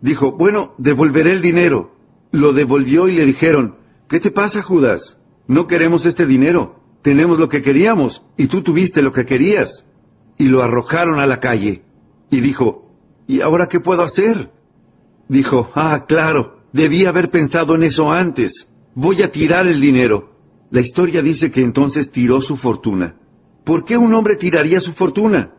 Dijo, 0.00 0.36
bueno, 0.36 0.74
devolveré 0.78 1.32
el 1.32 1.42
dinero. 1.42 1.92
lo 2.30 2.52
devolvió 2.52 3.08
y 3.08 3.16
le 3.16 3.24
dijeron, 3.24 3.76
¿qué 4.08 4.20
te 4.20 4.30
pasa, 4.30 4.62
Judas? 4.62 5.00
No 5.46 5.66
queremos 5.66 6.04
este 6.04 6.26
dinero, 6.26 6.76
tenemos 7.02 7.38
lo 7.38 7.48
que 7.48 7.62
queríamos, 7.62 8.22
y 8.36 8.48
tú 8.48 8.62
tuviste 8.62 9.00
lo 9.00 9.12
que 9.12 9.24
querías. 9.24 9.68
Y 10.36 10.44
lo 10.44 10.62
arrojaron 10.62 11.18
a 11.18 11.26
la 11.26 11.40
calle. 11.40 11.82
Y 12.30 12.40
dijo, 12.40 12.87
¿y 13.28 13.40
ahora 13.40 13.68
qué 13.68 13.78
puedo 13.78 14.02
hacer? 14.02 14.50
Dijo, 15.28 15.70
ah, 15.74 16.04
claro, 16.08 16.56
debí 16.72 17.04
haber 17.06 17.30
pensado 17.30 17.76
en 17.76 17.84
eso 17.84 18.10
antes. 18.10 18.52
Voy 18.94 19.22
a 19.22 19.30
tirar 19.30 19.68
el 19.68 19.80
dinero. 19.80 20.30
La 20.70 20.80
historia 20.80 21.22
dice 21.22 21.52
que 21.52 21.62
entonces 21.62 22.10
tiró 22.10 22.40
su 22.40 22.56
fortuna. 22.56 23.14
¿Por 23.64 23.84
qué 23.84 23.96
un 23.96 24.14
hombre 24.14 24.36
tiraría 24.36 24.80
su 24.80 24.92
fortuna? 24.94 25.50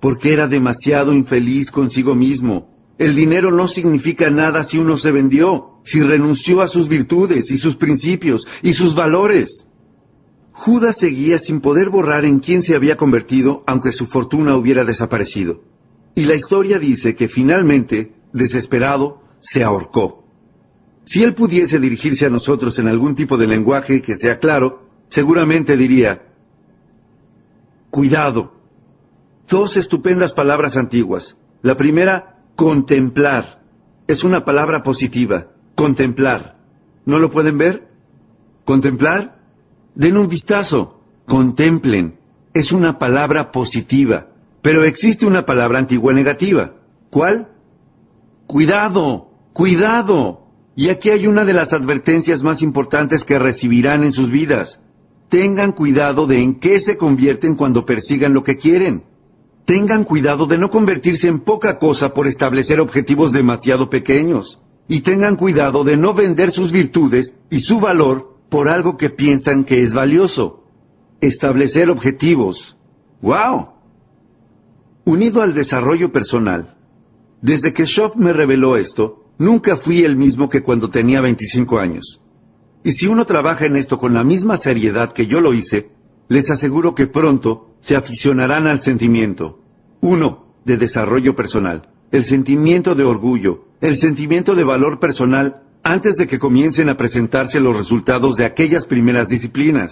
Porque 0.00 0.32
era 0.32 0.46
demasiado 0.46 1.12
infeliz 1.12 1.70
consigo 1.70 2.14
mismo. 2.14 2.68
El 2.98 3.14
dinero 3.14 3.50
no 3.50 3.68
significa 3.68 4.30
nada 4.30 4.64
si 4.64 4.78
uno 4.78 4.96
se 4.96 5.10
vendió, 5.10 5.82
si 5.84 6.00
renunció 6.00 6.62
a 6.62 6.68
sus 6.68 6.88
virtudes 6.88 7.50
y 7.50 7.58
sus 7.58 7.76
principios 7.76 8.46
y 8.62 8.72
sus 8.74 8.94
valores. 8.94 9.48
Judas 10.52 10.96
seguía 10.98 11.38
sin 11.40 11.60
poder 11.60 11.90
borrar 11.90 12.24
en 12.24 12.40
quién 12.40 12.62
se 12.62 12.74
había 12.74 12.96
convertido 12.96 13.62
aunque 13.66 13.92
su 13.92 14.06
fortuna 14.06 14.56
hubiera 14.56 14.84
desaparecido. 14.84 15.60
Y 16.18 16.24
la 16.24 16.34
historia 16.34 16.80
dice 16.80 17.14
que 17.14 17.28
finalmente, 17.28 18.10
desesperado, 18.32 19.22
se 19.38 19.62
ahorcó. 19.62 20.24
Si 21.06 21.22
él 21.22 21.32
pudiese 21.36 21.78
dirigirse 21.78 22.26
a 22.26 22.28
nosotros 22.28 22.76
en 22.80 22.88
algún 22.88 23.14
tipo 23.14 23.36
de 23.36 23.46
lenguaje 23.46 24.02
que 24.02 24.16
sea 24.16 24.40
claro, 24.40 24.82
seguramente 25.10 25.76
diría, 25.76 26.22
cuidado. 27.90 28.52
Dos 29.48 29.76
estupendas 29.76 30.32
palabras 30.32 30.76
antiguas. 30.76 31.36
La 31.62 31.76
primera, 31.76 32.38
contemplar. 32.56 33.60
Es 34.08 34.24
una 34.24 34.44
palabra 34.44 34.82
positiva, 34.82 35.46
contemplar. 35.76 36.56
¿No 37.06 37.20
lo 37.20 37.30
pueden 37.30 37.58
ver? 37.58 37.84
¿Contemplar? 38.64 39.36
Den 39.94 40.16
un 40.16 40.28
vistazo, 40.28 41.00
contemplen. 41.28 42.16
Es 42.54 42.72
una 42.72 42.98
palabra 42.98 43.52
positiva, 43.52 44.26
pero 44.68 44.84
existe 44.84 45.24
una 45.24 45.46
palabra 45.46 45.78
antigua 45.78 46.12
negativa. 46.12 46.72
¿Cuál? 47.08 47.46
Cuidado, 48.46 49.28
cuidado. 49.54 50.40
Y 50.76 50.90
aquí 50.90 51.08
hay 51.08 51.26
una 51.26 51.46
de 51.46 51.54
las 51.54 51.72
advertencias 51.72 52.42
más 52.42 52.60
importantes 52.60 53.24
que 53.24 53.38
recibirán 53.38 54.04
en 54.04 54.12
sus 54.12 54.30
vidas. 54.30 54.78
Tengan 55.30 55.72
cuidado 55.72 56.26
de 56.26 56.42
en 56.42 56.60
qué 56.60 56.82
se 56.82 56.98
convierten 56.98 57.56
cuando 57.56 57.86
persigan 57.86 58.34
lo 58.34 58.44
que 58.44 58.58
quieren. 58.58 59.04
Tengan 59.64 60.04
cuidado 60.04 60.44
de 60.44 60.58
no 60.58 60.68
convertirse 60.68 61.28
en 61.28 61.44
poca 61.44 61.78
cosa 61.78 62.12
por 62.12 62.26
establecer 62.26 62.78
objetivos 62.78 63.32
demasiado 63.32 63.88
pequeños. 63.88 64.60
Y 64.86 65.00
tengan 65.00 65.36
cuidado 65.36 65.82
de 65.82 65.96
no 65.96 66.12
vender 66.12 66.52
sus 66.52 66.70
virtudes 66.72 67.32
y 67.48 67.60
su 67.60 67.80
valor 67.80 68.36
por 68.50 68.68
algo 68.68 68.98
que 68.98 69.08
piensan 69.08 69.64
que 69.64 69.82
es 69.82 69.94
valioso. 69.94 70.64
Establecer 71.22 71.88
objetivos. 71.88 72.76
¡Wow! 73.22 73.77
Unido 75.08 75.40
al 75.40 75.54
desarrollo 75.54 76.12
personal. 76.12 76.74
Desde 77.40 77.72
que 77.72 77.86
Shop 77.86 78.14
me 78.16 78.34
reveló 78.34 78.76
esto, 78.76 79.24
nunca 79.38 79.78
fui 79.78 80.02
el 80.02 80.16
mismo 80.16 80.50
que 80.50 80.60
cuando 80.60 80.90
tenía 80.90 81.22
25 81.22 81.78
años. 81.78 82.20
Y 82.84 82.92
si 82.92 83.06
uno 83.06 83.24
trabaja 83.24 83.64
en 83.64 83.76
esto 83.76 83.98
con 83.98 84.12
la 84.12 84.22
misma 84.22 84.58
seriedad 84.58 85.14
que 85.14 85.26
yo 85.26 85.40
lo 85.40 85.54
hice, 85.54 85.86
les 86.28 86.50
aseguro 86.50 86.94
que 86.94 87.06
pronto 87.06 87.68
se 87.80 87.96
aficionarán 87.96 88.66
al 88.66 88.82
sentimiento. 88.82 89.60
Uno, 90.02 90.44
de 90.66 90.76
desarrollo 90.76 91.34
personal, 91.34 91.88
el 92.12 92.26
sentimiento 92.26 92.94
de 92.94 93.04
orgullo, 93.04 93.60
el 93.80 93.96
sentimiento 93.96 94.54
de 94.54 94.64
valor 94.64 95.00
personal 95.00 95.62
antes 95.82 96.18
de 96.18 96.26
que 96.26 96.38
comiencen 96.38 96.90
a 96.90 96.98
presentarse 96.98 97.60
los 97.60 97.74
resultados 97.74 98.36
de 98.36 98.44
aquellas 98.44 98.84
primeras 98.84 99.26
disciplinas. 99.26 99.90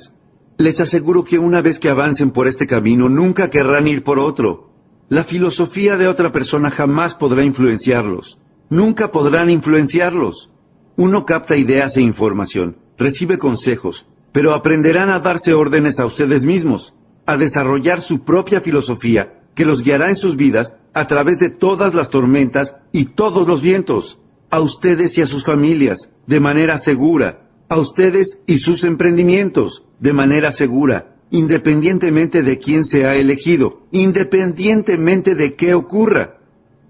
Les 0.58 0.78
aseguro 0.78 1.24
que 1.24 1.38
una 1.38 1.62
vez 1.62 1.78
que 1.78 1.88
avancen 1.88 2.32
por 2.32 2.48
este 2.48 2.66
camino 2.66 3.08
nunca 3.08 3.48
querrán 3.48 3.88
ir 3.88 4.04
por 4.04 4.18
otro. 4.18 4.75
La 5.08 5.24
filosofía 5.24 5.96
de 5.96 6.08
otra 6.08 6.32
persona 6.32 6.70
jamás 6.70 7.14
podrá 7.14 7.44
influenciarlos. 7.44 8.38
Nunca 8.68 9.12
podrán 9.12 9.50
influenciarlos. 9.50 10.50
Uno 10.96 11.24
capta 11.24 11.56
ideas 11.56 11.96
e 11.96 12.00
información, 12.00 12.76
recibe 12.98 13.38
consejos, 13.38 14.04
pero 14.32 14.52
aprenderán 14.52 15.10
a 15.10 15.20
darse 15.20 15.54
órdenes 15.54 16.00
a 16.00 16.06
ustedes 16.06 16.42
mismos, 16.42 16.92
a 17.24 17.36
desarrollar 17.36 18.02
su 18.02 18.24
propia 18.24 18.60
filosofía 18.60 19.34
que 19.54 19.64
los 19.64 19.82
guiará 19.82 20.10
en 20.10 20.16
sus 20.16 20.36
vidas 20.36 20.72
a 20.92 21.06
través 21.06 21.38
de 21.38 21.50
todas 21.50 21.94
las 21.94 22.10
tormentas 22.10 22.72
y 22.90 23.14
todos 23.14 23.46
los 23.46 23.62
vientos, 23.62 24.18
a 24.50 24.60
ustedes 24.60 25.16
y 25.16 25.22
a 25.22 25.26
sus 25.26 25.44
familias, 25.44 25.98
de 26.26 26.40
manera 26.40 26.78
segura, 26.80 27.42
a 27.68 27.78
ustedes 27.78 28.38
y 28.46 28.58
sus 28.58 28.82
emprendimientos, 28.82 29.82
de 30.00 30.12
manera 30.12 30.52
segura, 30.52 31.15
independientemente 31.30 32.42
de 32.42 32.58
quién 32.58 32.84
sea 32.86 33.14
elegido, 33.14 33.86
independientemente 33.90 35.34
de 35.34 35.54
qué 35.54 35.74
ocurra. 35.74 36.38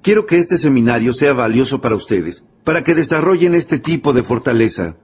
Quiero 0.02 0.26
que 0.26 0.38
este 0.38 0.58
seminario 0.58 1.12
sea 1.14 1.32
valioso 1.32 1.80
para 1.80 1.96
ustedes, 1.96 2.44
para 2.64 2.84
que 2.84 2.94
desarrollen 2.94 3.54
este 3.54 3.78
tipo 3.78 4.12
de 4.12 4.22
fortaleza. 4.22 4.96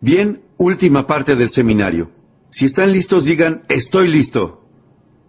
Bien, 0.00 0.42
última 0.58 1.06
parte 1.06 1.34
del 1.34 1.50
seminario. 1.50 2.10
Si 2.52 2.66
están 2.66 2.92
listos, 2.92 3.24
digan, 3.24 3.62
estoy 3.68 4.08
listo. 4.08 4.62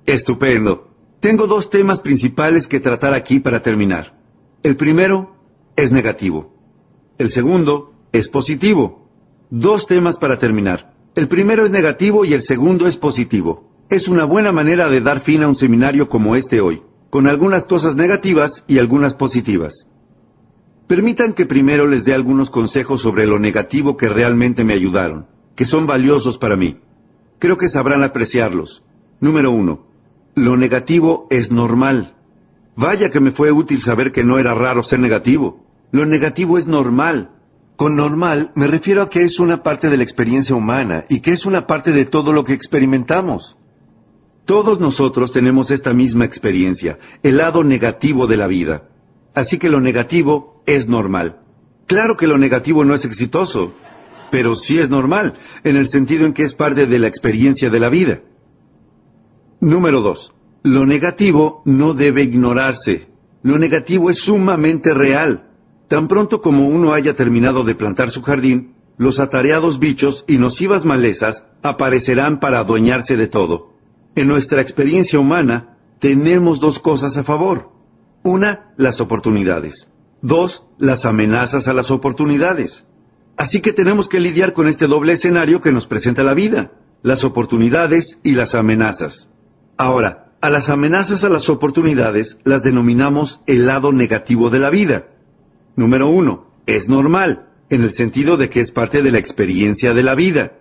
Estupendo. 0.06 0.90
Tengo 1.20 1.48
dos 1.48 1.70
temas 1.70 2.00
principales 2.00 2.66
que 2.68 2.80
tratar 2.80 3.14
aquí 3.14 3.40
para 3.40 3.62
terminar. 3.62 4.14
El 4.64 4.78
primero 4.78 5.36
es 5.76 5.92
negativo. 5.92 6.59
El 7.20 7.32
segundo 7.32 7.92
es 8.14 8.30
positivo. 8.30 9.10
Dos 9.50 9.86
temas 9.88 10.16
para 10.16 10.40
terminar. 10.40 10.94
El 11.16 11.28
primero 11.28 11.66
es 11.66 11.72
negativo 11.72 12.24
y 12.24 12.34
el 12.34 12.44
segundo 12.44 12.88
es 12.88 12.96
positivo. 12.96 13.74
Es 13.90 14.08
una 14.08 14.24
buena 14.24 14.54
manera 14.54 14.88
de 14.88 15.02
dar 15.02 15.20
fin 15.24 15.44
a 15.44 15.50
un 15.50 15.58
seminario 15.58 16.08
como 16.08 16.38
este 16.38 16.62
hoy, 16.62 16.82
con 17.10 17.28
algunas 17.28 17.66
cosas 17.66 17.98
negativas 17.98 18.64
y 18.68 18.80
algunas 18.80 19.16
positivas. 19.16 19.74
Permitan 20.88 21.34
que 21.34 21.46
primero 21.46 21.88
les 21.88 22.06
dé 22.06 22.14
algunos 22.14 22.50
consejos 22.50 23.02
sobre 23.02 23.28
lo 23.28 23.38
negativo 23.38 23.98
que 23.98 24.08
realmente 24.08 24.64
me 24.64 24.74
ayudaron, 24.74 25.26
que 25.58 25.66
son 25.66 25.86
valiosos 25.86 26.38
para 26.38 26.56
mí. 26.56 26.78
Creo 27.38 27.58
que 27.58 27.68
sabrán 27.68 28.02
apreciarlos. 28.02 28.82
Número 29.20 29.52
uno, 29.52 29.88
lo 30.36 30.56
negativo 30.56 31.28
es 31.30 31.52
normal. 31.52 32.14
Vaya 32.78 33.10
que 33.10 33.20
me 33.20 33.32
fue 33.32 33.52
útil 33.52 33.82
saber 33.82 34.14
que 34.14 34.24
no 34.24 34.40
era 34.40 34.54
raro 34.54 34.84
ser 34.84 35.00
negativo. 35.00 35.66
Lo 35.92 36.06
negativo 36.06 36.58
es 36.58 36.68
normal. 36.68 37.30
Con 37.76 37.96
normal 37.96 38.52
me 38.56 38.68
refiero 38.68 39.02
a 39.02 39.10
que 39.10 39.24
es 39.24 39.40
una 39.40 39.64
parte 39.64 39.90
de 39.90 39.98
la 39.98 40.04
experiencia 40.04 40.56
humana 40.56 41.06
y 41.10 41.22
que 41.22 41.32
es 41.32 41.46
una 41.46 41.66
parte 41.66 41.92
de 41.92 42.06
todo 42.06 42.34
lo 42.34 42.44
que 42.44 42.54
experimentamos. 42.54 43.56
Todos 44.46 44.80
nosotros 44.80 45.32
tenemos 45.32 45.72
esta 45.72 45.94
misma 45.94 46.26
experiencia, 46.26 46.98
el 47.24 47.38
lado 47.38 47.64
negativo 47.64 48.28
de 48.28 48.38
la 48.38 48.48
vida. 48.48 48.84
Así 49.34 49.58
que 49.60 49.70
lo 49.70 49.80
negativo 49.80 50.64
es 50.66 50.88
normal. 50.88 51.38
Claro 51.88 52.18
que 52.18 52.28
lo 52.28 52.38
negativo 52.38 52.84
no 52.84 52.96
es 52.96 53.06
exitoso, 53.06 53.74
pero 54.32 54.56
sí 54.56 54.78
es 54.78 54.90
normal, 54.90 55.34
en 55.64 55.76
el 55.76 55.90
sentido 55.90 56.26
en 56.26 56.34
que 56.34 56.44
es 56.44 56.54
parte 56.54 56.86
de 56.86 57.00
la 57.00 57.08
experiencia 57.08 57.70
de 57.70 57.80
la 57.80 57.90
vida. 57.90 58.20
Número 59.62 60.02
dos. 60.02 60.32
Lo 60.64 60.86
negativo 60.86 61.62
no 61.66 61.94
debe 61.94 62.24
ignorarse. 62.24 63.08
Lo 63.44 63.58
negativo 63.58 64.10
es 64.10 64.18
sumamente 64.18 64.94
real. 64.94 65.49
Tan 65.90 66.08
pronto 66.08 66.42
como 66.42 66.68
uno 66.68 66.94
haya 66.94 67.16
terminado 67.16 67.64
de 67.64 67.76
plantar 67.76 68.12
su 68.12 68.22
jardín, 68.22 68.76
los 68.98 69.20
atareados 69.20 69.80
bichos 69.80 70.24
y 70.28 70.38
nocivas 70.38 70.86
malezas 70.86 71.44
aparecerán 71.64 72.40
para 72.40 72.60
adueñarse 72.60 73.18
de 73.18 73.28
todo. 73.28 73.74
En 74.16 74.28
nuestra 74.28 74.62
experiencia 74.62 75.20
humana, 75.20 75.78
tenemos 76.00 76.60
dos 76.60 76.80
cosas 76.80 77.18
a 77.18 77.24
favor. 77.24 77.70
Una, 78.24 78.72
las 78.78 79.02
oportunidades. 79.02 79.88
Dos, 80.22 80.64
las 80.78 81.06
amenazas 81.06 81.68
a 81.68 81.74
las 81.74 81.90
oportunidades. 81.90 82.86
Así 83.38 83.62
que 83.62 83.74
tenemos 83.74 84.10
que 84.10 84.20
lidiar 84.20 84.54
con 84.54 84.68
este 84.68 84.86
doble 84.86 85.14
escenario 85.14 85.62
que 85.62 85.72
nos 85.72 85.88
presenta 85.88 86.24
la 86.24 86.34
vida, 86.34 86.72
las 87.02 87.24
oportunidades 87.24 88.06
y 88.22 88.34
las 88.34 88.54
amenazas. 88.54 89.30
Ahora, 89.78 90.34
a 90.42 90.50
las 90.50 90.70
amenazas 90.70 91.24
a 91.24 91.30
las 91.30 91.50
oportunidades 91.50 92.38
las 92.44 92.62
denominamos 92.62 93.40
el 93.48 93.66
lado 93.66 93.92
negativo 93.92 94.50
de 94.50 94.60
la 94.60 94.70
vida. 94.70 95.06
Número 95.80 96.10
uno, 96.10 96.48
es 96.66 96.90
normal, 96.90 97.46
en 97.70 97.84
el 97.84 97.96
sentido 97.96 98.36
de 98.36 98.50
que 98.50 98.60
es 98.60 98.70
parte 98.70 99.02
de 99.02 99.12
la 99.12 99.20
experiencia 99.20 99.94
de 99.94 100.04
la 100.04 100.14
vida. 100.14 100.58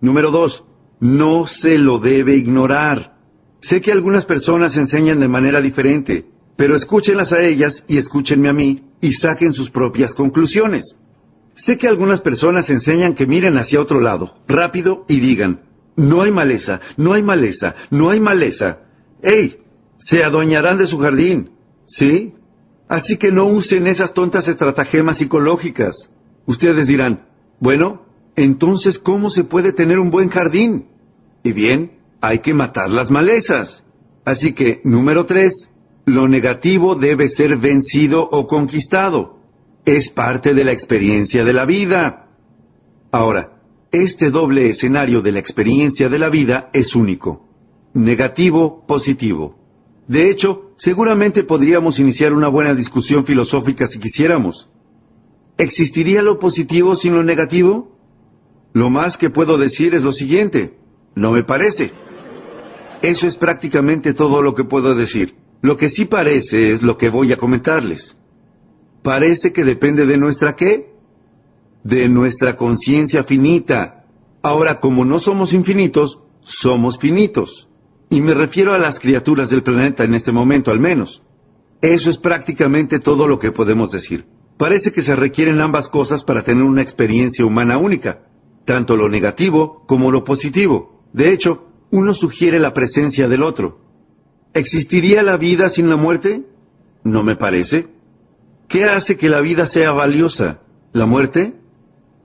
Número 0.00 0.32
dos, 0.32 0.64
no 0.98 1.46
se 1.46 1.78
lo 1.78 2.00
debe 2.00 2.34
ignorar. 2.34 3.12
Sé 3.60 3.80
que 3.80 3.92
algunas 3.92 4.24
personas 4.24 4.76
enseñan 4.76 5.20
de 5.20 5.28
manera 5.28 5.60
diferente, 5.60 6.24
pero 6.56 6.74
escúchenlas 6.74 7.30
a 7.30 7.42
ellas 7.42 7.80
y 7.86 7.98
escúchenme 7.98 8.48
a 8.48 8.52
mí 8.52 8.82
y 9.00 9.12
saquen 9.12 9.52
sus 9.52 9.70
propias 9.70 10.12
conclusiones. 10.14 10.96
Sé 11.64 11.78
que 11.78 11.86
algunas 11.86 12.20
personas 12.20 12.68
enseñan 12.68 13.14
que 13.14 13.24
miren 13.24 13.58
hacia 13.58 13.80
otro 13.80 14.00
lado, 14.00 14.34
rápido, 14.48 15.04
y 15.06 15.20
digan, 15.20 15.60
no 15.94 16.22
hay 16.22 16.32
maleza, 16.32 16.80
no 16.96 17.12
hay 17.12 17.22
maleza, 17.22 17.76
no 17.92 18.10
hay 18.10 18.18
maleza. 18.18 18.78
¡Ey! 19.22 19.58
Se 20.00 20.24
adueñarán 20.24 20.76
de 20.76 20.88
su 20.88 20.98
jardín. 20.98 21.50
¿Sí? 21.86 22.32
Así 22.88 23.16
que 23.16 23.32
no 23.32 23.46
usen 23.46 23.86
esas 23.86 24.12
tontas 24.14 24.46
estratagemas 24.46 25.18
psicológicas. 25.18 25.96
Ustedes 26.46 26.86
dirán, 26.86 27.26
bueno, 27.58 28.02
entonces, 28.36 28.98
¿cómo 28.98 29.30
se 29.30 29.44
puede 29.44 29.72
tener 29.72 29.98
un 29.98 30.10
buen 30.10 30.28
jardín? 30.28 30.86
Y 31.42 31.52
bien, 31.52 31.92
hay 32.20 32.40
que 32.40 32.54
matar 32.54 32.90
las 32.90 33.10
malezas. 33.10 33.82
Así 34.24 34.52
que, 34.52 34.80
número 34.84 35.26
tres, 35.26 35.52
lo 36.04 36.28
negativo 36.28 36.94
debe 36.94 37.28
ser 37.30 37.56
vencido 37.56 38.22
o 38.22 38.46
conquistado. 38.46 39.38
Es 39.84 40.10
parte 40.10 40.54
de 40.54 40.64
la 40.64 40.72
experiencia 40.72 41.44
de 41.44 41.52
la 41.52 41.64
vida. 41.64 42.26
Ahora, 43.10 43.52
este 43.90 44.30
doble 44.30 44.70
escenario 44.70 45.22
de 45.22 45.32
la 45.32 45.38
experiencia 45.38 46.08
de 46.08 46.18
la 46.18 46.28
vida 46.28 46.70
es 46.72 46.94
único. 46.94 47.46
Negativo, 47.94 48.84
positivo. 48.86 49.56
De 50.06 50.30
hecho, 50.30 50.65
seguramente 50.78 51.44
podríamos 51.44 51.98
iniciar 51.98 52.32
una 52.32 52.48
buena 52.48 52.74
discusión 52.74 53.24
filosófica 53.24 53.86
si 53.88 53.98
quisiéramos. 53.98 54.68
¿Existiría 55.58 56.22
lo 56.22 56.38
positivo 56.38 56.96
sin 56.96 57.14
lo 57.14 57.22
negativo? 57.22 57.96
Lo 58.74 58.90
más 58.90 59.16
que 59.16 59.30
puedo 59.30 59.56
decir 59.56 59.94
es 59.94 60.02
lo 60.02 60.12
siguiente. 60.12 60.74
No 61.14 61.32
me 61.32 61.44
parece. 61.44 61.92
Eso 63.02 63.26
es 63.26 63.36
prácticamente 63.36 64.12
todo 64.12 64.42
lo 64.42 64.54
que 64.54 64.64
puedo 64.64 64.94
decir. 64.94 65.34
Lo 65.62 65.76
que 65.76 65.88
sí 65.88 66.04
parece 66.04 66.72
es 66.72 66.82
lo 66.82 66.98
que 66.98 67.08
voy 67.08 67.32
a 67.32 67.38
comentarles. 67.38 68.14
Parece 69.02 69.52
que 69.52 69.64
depende 69.64 70.04
de 70.04 70.18
nuestra 70.18 70.54
qué? 70.56 70.90
De 71.84 72.08
nuestra 72.08 72.56
conciencia 72.56 73.24
finita. 73.24 74.04
Ahora, 74.42 74.80
como 74.80 75.04
no 75.04 75.20
somos 75.20 75.52
infinitos, 75.52 76.18
somos 76.42 76.98
finitos. 76.98 77.65
Y 78.08 78.20
me 78.20 78.34
refiero 78.34 78.72
a 78.72 78.78
las 78.78 78.98
criaturas 79.00 79.50
del 79.50 79.62
planeta 79.62 80.04
en 80.04 80.14
este 80.14 80.32
momento 80.32 80.70
al 80.70 80.80
menos. 80.80 81.22
Eso 81.80 82.10
es 82.10 82.18
prácticamente 82.18 83.00
todo 83.00 83.26
lo 83.26 83.38
que 83.38 83.52
podemos 83.52 83.90
decir. 83.90 84.24
Parece 84.58 84.92
que 84.92 85.02
se 85.02 85.14
requieren 85.14 85.60
ambas 85.60 85.88
cosas 85.88 86.24
para 86.24 86.42
tener 86.42 86.64
una 86.64 86.82
experiencia 86.82 87.44
humana 87.44 87.78
única, 87.78 88.20
tanto 88.64 88.96
lo 88.96 89.08
negativo 89.08 89.84
como 89.86 90.10
lo 90.10 90.24
positivo. 90.24 91.02
De 91.12 91.32
hecho, 91.32 91.66
uno 91.90 92.14
sugiere 92.14 92.58
la 92.58 92.72
presencia 92.72 93.28
del 93.28 93.42
otro. 93.42 93.78
¿Existiría 94.54 95.22
la 95.22 95.36
vida 95.36 95.70
sin 95.70 95.90
la 95.90 95.96
muerte? 95.96 96.42
No 97.04 97.22
me 97.22 97.36
parece. 97.36 97.88
¿Qué 98.68 98.84
hace 98.84 99.16
que 99.16 99.28
la 99.28 99.40
vida 99.40 99.66
sea 99.66 99.92
valiosa? 99.92 100.60
¿La 100.92 101.06
muerte? 101.06 101.54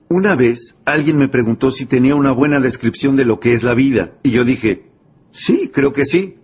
Una 0.08 0.34
vez 0.34 0.74
alguien 0.84 1.18
me 1.18 1.28
preguntó 1.28 1.70
si 1.70 1.86
tenía 1.86 2.14
una 2.14 2.32
buena 2.32 2.58
descripción 2.58 3.16
de 3.16 3.24
lo 3.24 3.38
que 3.38 3.54
es 3.54 3.62
la 3.62 3.74
vida, 3.74 4.12
y 4.22 4.30
yo 4.30 4.44
dije, 4.44 4.91
sí, 5.32 5.70
creo 5.72 5.92
que 5.92 6.04
sí. 6.06 6.36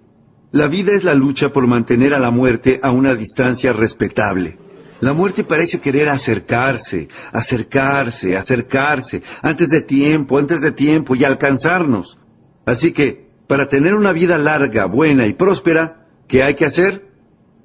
La 0.52 0.66
vida 0.66 0.92
es 0.92 1.04
la 1.04 1.14
lucha 1.14 1.50
por 1.50 1.66
mantener 1.66 2.14
a 2.14 2.18
la 2.18 2.30
muerte 2.30 2.80
a 2.82 2.90
una 2.90 3.14
distancia 3.14 3.72
respetable. 3.72 4.56
La 5.00 5.12
muerte 5.12 5.44
parece 5.44 5.80
querer 5.80 6.08
acercarse, 6.08 7.08
acercarse, 7.32 8.36
acercarse, 8.36 9.22
antes 9.42 9.68
de 9.68 9.82
tiempo, 9.82 10.38
antes 10.38 10.60
de 10.60 10.72
tiempo, 10.72 11.14
y 11.14 11.24
alcanzarnos. 11.24 12.18
Así 12.66 12.92
que, 12.92 13.28
para 13.46 13.68
tener 13.68 13.94
una 13.94 14.12
vida 14.12 14.36
larga, 14.38 14.86
buena 14.86 15.26
y 15.26 15.34
próspera, 15.34 16.06
¿qué 16.26 16.42
hay 16.42 16.54
que 16.54 16.66
hacer? 16.66 17.02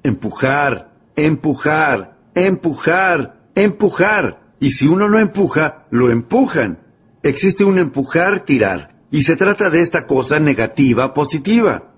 Empujar, 0.04 0.90
empujar, 1.16 2.12
empujar, 2.34 3.34
empujar. 3.54 4.38
Y 4.60 4.70
si 4.72 4.86
uno 4.86 5.08
no 5.08 5.18
empuja, 5.18 5.86
lo 5.90 6.10
empujan. 6.10 6.78
Existe 7.22 7.64
un 7.64 7.78
empujar-tirar, 7.78 8.90
y 9.14 9.22
se 9.22 9.36
trata 9.36 9.70
de 9.70 9.80
esta 9.80 10.08
cosa 10.08 10.40
negativa 10.40 11.14
positiva. 11.14 11.92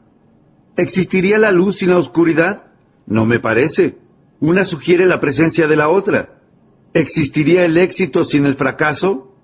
¿Existiría 0.76 1.38
la 1.38 1.50
luz 1.50 1.78
sin 1.78 1.88
la 1.88 1.96
oscuridad? 1.96 2.64
No 3.06 3.24
me 3.24 3.40
parece. 3.40 3.96
Una 4.38 4.66
sugiere 4.66 5.06
la 5.06 5.18
presencia 5.18 5.66
de 5.66 5.76
la 5.76 5.88
otra. 5.88 6.28
¿Existiría 6.92 7.64
el 7.64 7.78
éxito 7.78 8.26
sin 8.26 8.44
el 8.44 8.56
fracaso? 8.56 9.34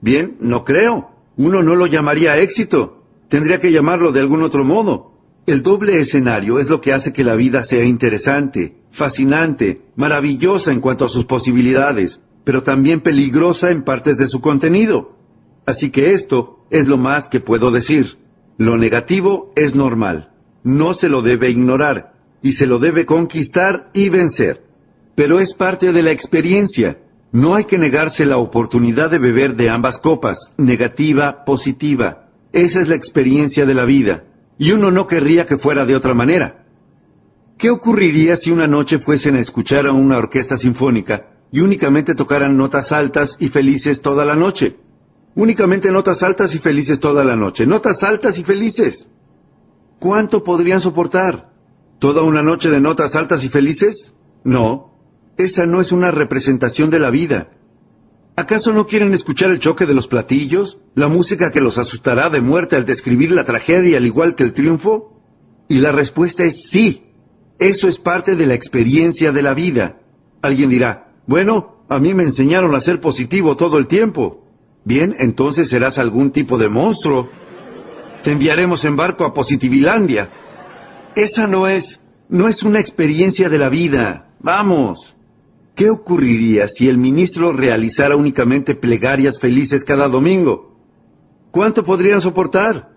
Bien, 0.00 0.38
no 0.40 0.64
creo. 0.64 1.10
Uno 1.36 1.62
no 1.62 1.74
lo 1.74 1.84
llamaría 1.84 2.36
éxito. 2.36 3.02
Tendría 3.28 3.60
que 3.60 3.70
llamarlo 3.70 4.12
de 4.12 4.20
algún 4.20 4.42
otro 4.42 4.64
modo. 4.64 5.12
El 5.44 5.62
doble 5.62 6.00
escenario 6.00 6.58
es 6.58 6.70
lo 6.70 6.80
que 6.80 6.94
hace 6.94 7.12
que 7.12 7.22
la 7.22 7.34
vida 7.34 7.64
sea 7.64 7.84
interesante, 7.84 8.76
fascinante, 8.92 9.82
maravillosa 9.94 10.72
en 10.72 10.80
cuanto 10.80 11.04
a 11.04 11.10
sus 11.10 11.26
posibilidades, 11.26 12.18
pero 12.44 12.62
también 12.62 13.02
peligrosa 13.02 13.70
en 13.70 13.84
partes 13.84 14.16
de 14.16 14.28
su 14.28 14.40
contenido. 14.40 15.19
Así 15.66 15.90
que 15.90 16.14
esto 16.14 16.58
es 16.70 16.86
lo 16.86 16.96
más 16.96 17.28
que 17.28 17.40
puedo 17.40 17.70
decir. 17.70 18.16
Lo 18.58 18.76
negativo 18.76 19.52
es 19.56 19.74
normal, 19.74 20.28
no 20.64 20.94
se 20.94 21.08
lo 21.08 21.22
debe 21.22 21.50
ignorar, 21.50 22.12
y 22.42 22.54
se 22.54 22.66
lo 22.66 22.78
debe 22.78 23.06
conquistar 23.06 23.88
y 23.94 24.08
vencer. 24.08 24.60
Pero 25.14 25.40
es 25.40 25.54
parte 25.54 25.92
de 25.92 26.02
la 26.02 26.10
experiencia. 26.10 26.98
No 27.32 27.54
hay 27.54 27.64
que 27.64 27.78
negarse 27.78 28.26
la 28.26 28.38
oportunidad 28.38 29.10
de 29.10 29.18
beber 29.18 29.54
de 29.54 29.70
ambas 29.70 29.98
copas, 29.98 30.38
negativa, 30.58 31.44
positiva, 31.44 32.30
esa 32.52 32.80
es 32.80 32.88
la 32.88 32.96
experiencia 32.96 33.64
de 33.64 33.74
la 33.74 33.84
vida, 33.84 34.24
y 34.58 34.72
uno 34.72 34.90
no 34.90 35.06
querría 35.06 35.46
que 35.46 35.58
fuera 35.58 35.84
de 35.84 35.94
otra 35.94 36.14
manera. 36.14 36.64
¿Qué 37.58 37.70
ocurriría 37.70 38.36
si 38.38 38.50
una 38.50 38.66
noche 38.66 38.98
fuesen 38.98 39.36
a 39.36 39.40
escuchar 39.40 39.86
a 39.86 39.92
una 39.92 40.18
orquesta 40.18 40.56
sinfónica 40.56 41.26
y 41.52 41.60
únicamente 41.60 42.14
tocaran 42.14 42.56
notas 42.56 42.90
altas 42.90 43.30
y 43.38 43.50
felices 43.50 44.00
toda 44.00 44.24
la 44.24 44.34
noche? 44.34 44.76
Únicamente 45.34 45.90
notas 45.90 46.22
altas 46.22 46.54
y 46.54 46.58
felices 46.58 47.00
toda 47.00 47.24
la 47.24 47.36
noche, 47.36 47.66
notas 47.66 48.02
altas 48.02 48.36
y 48.38 48.44
felices. 48.44 49.06
¿Cuánto 49.98 50.42
podrían 50.42 50.80
soportar? 50.80 51.50
¿Toda 51.98 52.22
una 52.22 52.42
noche 52.42 52.68
de 52.68 52.80
notas 52.80 53.14
altas 53.14 53.44
y 53.44 53.48
felices? 53.48 54.12
No, 54.44 54.92
esa 55.36 55.66
no 55.66 55.80
es 55.80 55.92
una 55.92 56.10
representación 56.10 56.90
de 56.90 56.98
la 56.98 57.10
vida, 57.10 57.48
¿Acaso 58.40 58.72
no 58.72 58.86
quieren 58.86 59.12
escuchar 59.12 59.50
el 59.50 59.60
choque 59.60 59.84
de 59.84 59.92
los 59.92 60.06
platillos? 60.06 60.78
¿La 60.94 61.08
música 61.08 61.50
que 61.50 61.60
los 61.60 61.76
asustará 61.76 62.30
de 62.30 62.40
muerte 62.40 62.74
al 62.74 62.86
describir 62.86 63.30
la 63.32 63.44
tragedia 63.44 63.98
al 63.98 64.06
igual 64.06 64.34
que 64.34 64.44
el 64.44 64.54
triunfo? 64.54 65.20
Y 65.68 65.78
la 65.78 65.92
respuesta 65.92 66.44
es 66.44 66.56
sí. 66.70 67.02
Eso 67.58 67.86
es 67.86 67.98
parte 67.98 68.36
de 68.36 68.46
la 68.46 68.54
experiencia 68.54 69.30
de 69.30 69.42
la 69.42 69.52
vida. 69.52 69.98
Alguien 70.40 70.70
dirá, 70.70 71.12
bueno, 71.26 71.84
a 71.90 71.98
mí 71.98 72.14
me 72.14 72.22
enseñaron 72.22 72.74
a 72.74 72.80
ser 72.80 73.02
positivo 73.02 73.58
todo 73.58 73.76
el 73.76 73.88
tiempo. 73.88 74.46
Bien, 74.84 75.14
entonces 75.18 75.68
serás 75.68 75.98
algún 75.98 76.32
tipo 76.32 76.58
de 76.58 76.68
monstruo. 76.68 77.28
Te 78.24 78.32
enviaremos 78.32 78.84
en 78.84 78.96
barco 78.96 79.24
a 79.24 79.34
Positivilandia. 79.34 80.28
Esa 81.14 81.46
no 81.46 81.66
es, 81.66 81.84
no 82.28 82.48
es 82.48 82.62
una 82.62 82.80
experiencia 82.80 83.48
de 83.48 83.58
la 83.58 83.68
vida. 83.68 84.34
Vamos. 84.40 84.98
¿Qué 85.74 85.88
ocurriría 85.90 86.68
si 86.68 86.88
el 86.88 86.98
ministro 86.98 87.52
realizara 87.52 88.16
únicamente 88.16 88.74
plegarias 88.74 89.38
felices 89.38 89.84
cada 89.84 90.08
domingo? 90.08 90.76
¿Cuánto 91.50 91.84
podrían 91.84 92.20
soportar? 92.20 92.88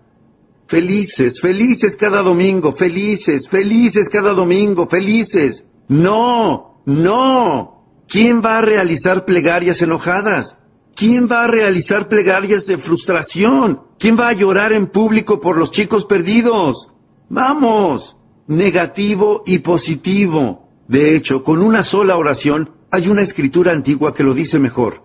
Felices, 0.67 1.39
felices 1.41 1.95
cada 1.97 2.21
domingo, 2.21 2.73
felices, 2.73 3.47
felices 3.49 4.07
cada 4.09 4.33
domingo, 4.33 4.87
felices. 4.87 5.63
No, 5.87 6.81
no. 6.85 7.83
¿Quién 8.07 8.41
va 8.41 8.57
a 8.57 8.61
realizar 8.61 9.25
plegarias 9.25 9.81
enojadas? 9.81 10.55
¿Quién 10.95 11.27
va 11.29 11.43
a 11.43 11.47
realizar 11.47 12.07
plegarias 12.07 12.65
de 12.65 12.77
frustración? 12.77 13.79
¿Quién 13.99 14.17
va 14.17 14.29
a 14.29 14.33
llorar 14.33 14.73
en 14.73 14.87
público 14.87 15.39
por 15.39 15.57
los 15.57 15.71
chicos 15.71 16.05
perdidos? 16.05 16.87
Vamos, 17.29 18.15
negativo 18.47 19.43
y 19.45 19.59
positivo. 19.59 20.67
De 20.87 21.15
hecho, 21.15 21.43
con 21.43 21.61
una 21.61 21.83
sola 21.83 22.17
oración 22.17 22.69
hay 22.91 23.07
una 23.07 23.23
escritura 23.23 23.71
antigua 23.71 24.13
que 24.13 24.23
lo 24.23 24.33
dice 24.33 24.59
mejor. 24.59 25.01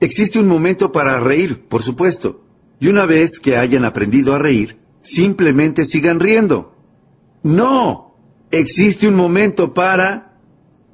Existe 0.00 0.38
un 0.38 0.48
momento 0.48 0.90
para 0.90 1.20
reír, 1.20 1.68
por 1.68 1.82
supuesto, 1.82 2.40
y 2.78 2.88
una 2.88 3.04
vez 3.04 3.38
que 3.42 3.56
hayan 3.56 3.84
aprendido 3.84 4.34
a 4.34 4.38
reír, 4.38 4.76
simplemente 5.02 5.84
sigan 5.84 6.18
riendo. 6.18 6.72
No, 7.42 8.14
existe 8.50 9.06
un 9.06 9.16
momento 9.16 9.74
para 9.74 10.30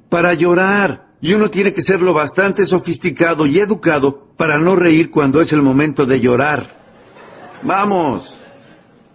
para 0.09 0.33
llorar, 0.33 1.06
y 1.21 1.33
uno 1.33 1.49
tiene 1.49 1.73
que 1.73 1.83
ser 1.83 2.01
lo 2.01 2.13
bastante 2.13 2.65
sofisticado 2.67 3.45
y 3.45 3.59
educado 3.59 4.27
para 4.37 4.59
no 4.59 4.75
reír 4.75 5.09
cuando 5.09 5.41
es 5.41 5.51
el 5.51 5.61
momento 5.61 6.05
de 6.05 6.19
llorar. 6.19 6.77
Vamos. 7.63 8.33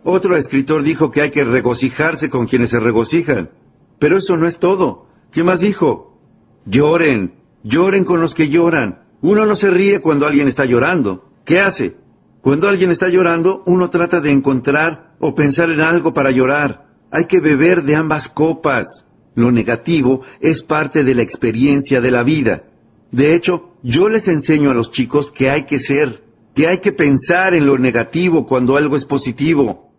Otro 0.05 0.37
escritor 0.37 0.83
dijo 0.83 1.11
que 1.11 1.21
hay 1.23 1.31
que 1.31 1.45
regocijarse 1.45 2.29
con 2.29 2.47
quienes 2.47 2.71
se 2.71 2.81
regocijan. 2.81 3.51
Pero 4.01 4.19
eso 4.19 4.37
no 4.37 4.49
es 4.49 4.59
todo. 4.59 5.07
¿Qué 5.31 5.45
más 5.45 5.61
dijo? 5.61 6.19
Lloren, 6.67 7.35
lloren 7.63 8.05
con 8.05 8.21
los 8.21 8.35
que 8.35 8.49
lloran. 8.49 9.03
Uno 9.21 9.47
no 9.47 9.55
se 9.55 9.71
ríe 9.71 10.01
cuando 10.01 10.27
alguien 10.27 10.49
está 10.49 10.65
llorando. 10.65 11.25
¿Qué 11.47 11.61
hace? 11.61 11.97
Cuando 12.41 12.69
alguien 12.69 12.91
está 12.91 13.09
llorando, 13.09 13.63
uno 13.67 13.91
trata 13.91 14.21
de 14.21 14.33
encontrar 14.33 15.13
o 15.21 15.35
pensar 15.37 15.71
en 15.71 15.81
algo 15.81 16.13
para 16.13 16.33
llorar. 16.33 16.87
Hay 17.13 17.27
que 17.27 17.39
beber 17.39 17.85
de 17.85 17.95
ambas 17.95 18.29
copas. 18.31 18.87
Lo 19.35 19.51
negativo 19.51 20.23
es 20.41 20.63
parte 20.63 21.05
de 21.05 21.15
la 21.15 21.23
experiencia 21.23 22.01
de 22.01 22.11
la 22.11 22.23
vida. 22.23 22.65
De 23.11 23.35
hecho, 23.35 23.75
yo 23.83 24.09
les 24.09 24.27
enseño 24.29 24.71
a 24.71 24.75
los 24.75 24.91
chicos 24.93 25.31
que 25.33 25.51
hay 25.51 25.65
que 25.67 25.79
ser, 25.81 26.21
que 26.55 26.69
hay 26.69 26.81
que 26.81 26.93
pensar 26.93 27.55
en 27.55 27.67
lo 27.67 27.79
negativo 27.79 28.47
cuando 28.47 28.77
algo 28.77 28.97
es 28.97 29.05
positivo. 29.05 29.93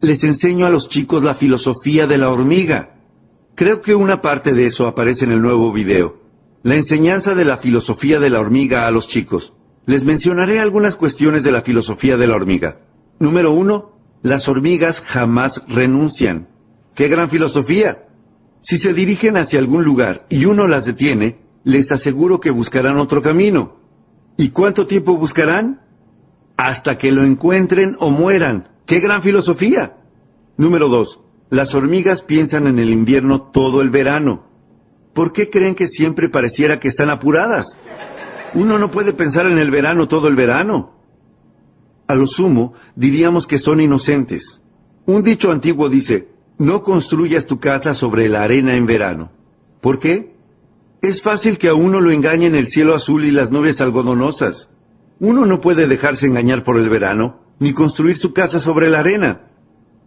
les 0.00 0.22
enseño 0.24 0.66
a 0.66 0.70
los 0.70 0.88
chicos 0.88 1.22
la 1.22 1.34
filosofía 1.34 2.06
de 2.06 2.18
la 2.18 2.30
hormiga. 2.30 2.94
Creo 3.54 3.82
que 3.82 3.94
una 3.94 4.22
parte 4.22 4.52
de 4.52 4.66
eso 4.66 4.86
aparece 4.86 5.24
en 5.24 5.32
el 5.32 5.42
nuevo 5.42 5.72
video. 5.72 6.16
La 6.62 6.76
enseñanza 6.76 7.34
de 7.34 7.44
la 7.44 7.58
filosofía 7.58 8.18
de 8.18 8.30
la 8.30 8.40
hormiga 8.40 8.86
a 8.86 8.90
los 8.90 9.08
chicos. 9.08 9.52
Les 9.86 10.04
mencionaré 10.04 10.60
algunas 10.60 10.96
cuestiones 10.96 11.42
de 11.42 11.52
la 11.52 11.62
filosofía 11.62 12.16
de 12.16 12.26
la 12.26 12.36
hormiga. 12.36 12.78
Número 13.20 13.52
uno, 13.52 13.90
las 14.22 14.48
hormigas 14.48 14.98
jamás 15.08 15.52
renuncian. 15.68 16.48
¡Qué 16.94 17.06
gran 17.08 17.28
filosofía! 17.28 17.98
Si 18.62 18.78
se 18.78 18.94
dirigen 18.94 19.36
hacia 19.36 19.58
algún 19.58 19.84
lugar 19.84 20.26
y 20.30 20.46
uno 20.46 20.66
las 20.66 20.86
detiene, 20.86 21.36
les 21.62 21.92
aseguro 21.92 22.40
que 22.40 22.50
buscarán 22.50 22.96
otro 22.96 23.20
camino. 23.20 23.76
¿Y 24.38 24.50
cuánto 24.50 24.86
tiempo 24.86 25.18
buscarán? 25.18 25.80
Hasta 26.56 26.96
que 26.96 27.12
lo 27.12 27.22
encuentren 27.22 27.94
o 28.00 28.10
mueran. 28.10 28.68
¡Qué 28.86 29.00
gran 29.00 29.22
filosofía! 29.22 29.92
Número 30.56 30.88
dos, 30.88 31.20
las 31.50 31.74
hormigas 31.74 32.22
piensan 32.22 32.66
en 32.66 32.78
el 32.78 32.90
invierno 32.90 33.50
todo 33.52 33.82
el 33.82 33.90
verano. 33.90 34.46
¿Por 35.14 35.32
qué 35.32 35.50
creen 35.50 35.74
que 35.74 35.88
siempre 35.88 36.30
pareciera 36.30 36.80
que 36.80 36.88
están 36.88 37.10
apuradas? 37.10 37.66
Uno 38.54 38.78
no 38.78 38.90
puede 38.90 39.12
pensar 39.12 39.46
en 39.46 39.58
el 39.58 39.70
verano 39.70 40.08
todo 40.08 40.26
el 40.28 40.36
verano. 40.36 40.99
A 42.10 42.14
lo 42.16 42.26
sumo, 42.26 42.74
diríamos 42.96 43.46
que 43.46 43.60
son 43.60 43.80
inocentes. 43.80 44.42
Un 45.06 45.22
dicho 45.22 45.52
antiguo 45.52 45.88
dice, 45.88 46.26
no 46.58 46.82
construyas 46.82 47.46
tu 47.46 47.60
casa 47.60 47.94
sobre 47.94 48.28
la 48.28 48.42
arena 48.42 48.74
en 48.74 48.84
verano. 48.84 49.30
¿Por 49.80 50.00
qué? 50.00 50.32
Es 51.02 51.22
fácil 51.22 51.56
que 51.56 51.68
a 51.68 51.74
uno 51.74 52.00
lo 52.00 52.10
engañen 52.10 52.56
el 52.56 52.66
cielo 52.66 52.96
azul 52.96 53.24
y 53.24 53.30
las 53.30 53.52
nubes 53.52 53.80
algodonosas. 53.80 54.68
Uno 55.20 55.46
no 55.46 55.60
puede 55.60 55.86
dejarse 55.86 56.26
engañar 56.26 56.64
por 56.64 56.80
el 56.80 56.88
verano, 56.88 57.42
ni 57.60 57.74
construir 57.74 58.18
su 58.18 58.32
casa 58.32 58.58
sobre 58.58 58.90
la 58.90 58.98
arena. 58.98 59.42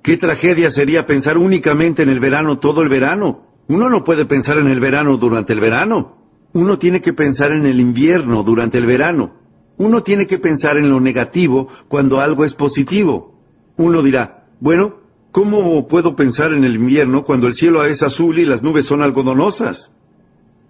Qué 0.04 0.18
tragedia 0.18 0.72
sería 0.72 1.06
pensar 1.06 1.38
únicamente 1.38 2.04
en 2.04 2.10
el 2.10 2.20
verano 2.20 2.60
todo 2.60 2.82
el 2.82 2.90
verano. 2.90 3.44
Uno 3.70 3.88
no 3.88 4.04
puede 4.04 4.26
pensar 4.26 4.58
en 4.58 4.68
el 4.68 4.82
verano 4.82 5.16
durante 5.16 5.54
el 5.54 5.62
verano. 5.62 6.18
Uno 6.52 6.78
tiene 6.78 7.00
que 7.00 7.14
pensar 7.14 7.54
en 7.54 7.66
el 7.66 7.80
invierno 7.80 8.44
durante 8.44 8.78
el 8.78 8.88
verano. 8.88 9.43
Uno 9.78 10.02
tiene 10.02 10.28
que 10.28 10.38
pensar 10.38 10.78
en 10.78 10.90
lo 10.90 11.00
negativo 11.00 11.68
cuando 11.88 12.20
algo 12.20 12.46
es 12.46 12.54
positivo. 12.54 13.34
Uno 13.78 14.02
dirá, 14.02 14.46
bueno, 14.60 14.96
¿cómo 15.32 15.88
puedo 15.88 16.16
pensar 16.16 16.54
en 16.54 16.64
el 16.64 16.76
invierno 16.76 17.24
cuando 17.24 17.48
el 17.48 17.56
cielo 17.56 17.84
es 17.84 18.02
azul 18.04 18.38
y 18.38 18.46
las 18.46 18.62
nubes 18.62 18.86
son 18.86 19.02
algodonosas? 19.02 19.92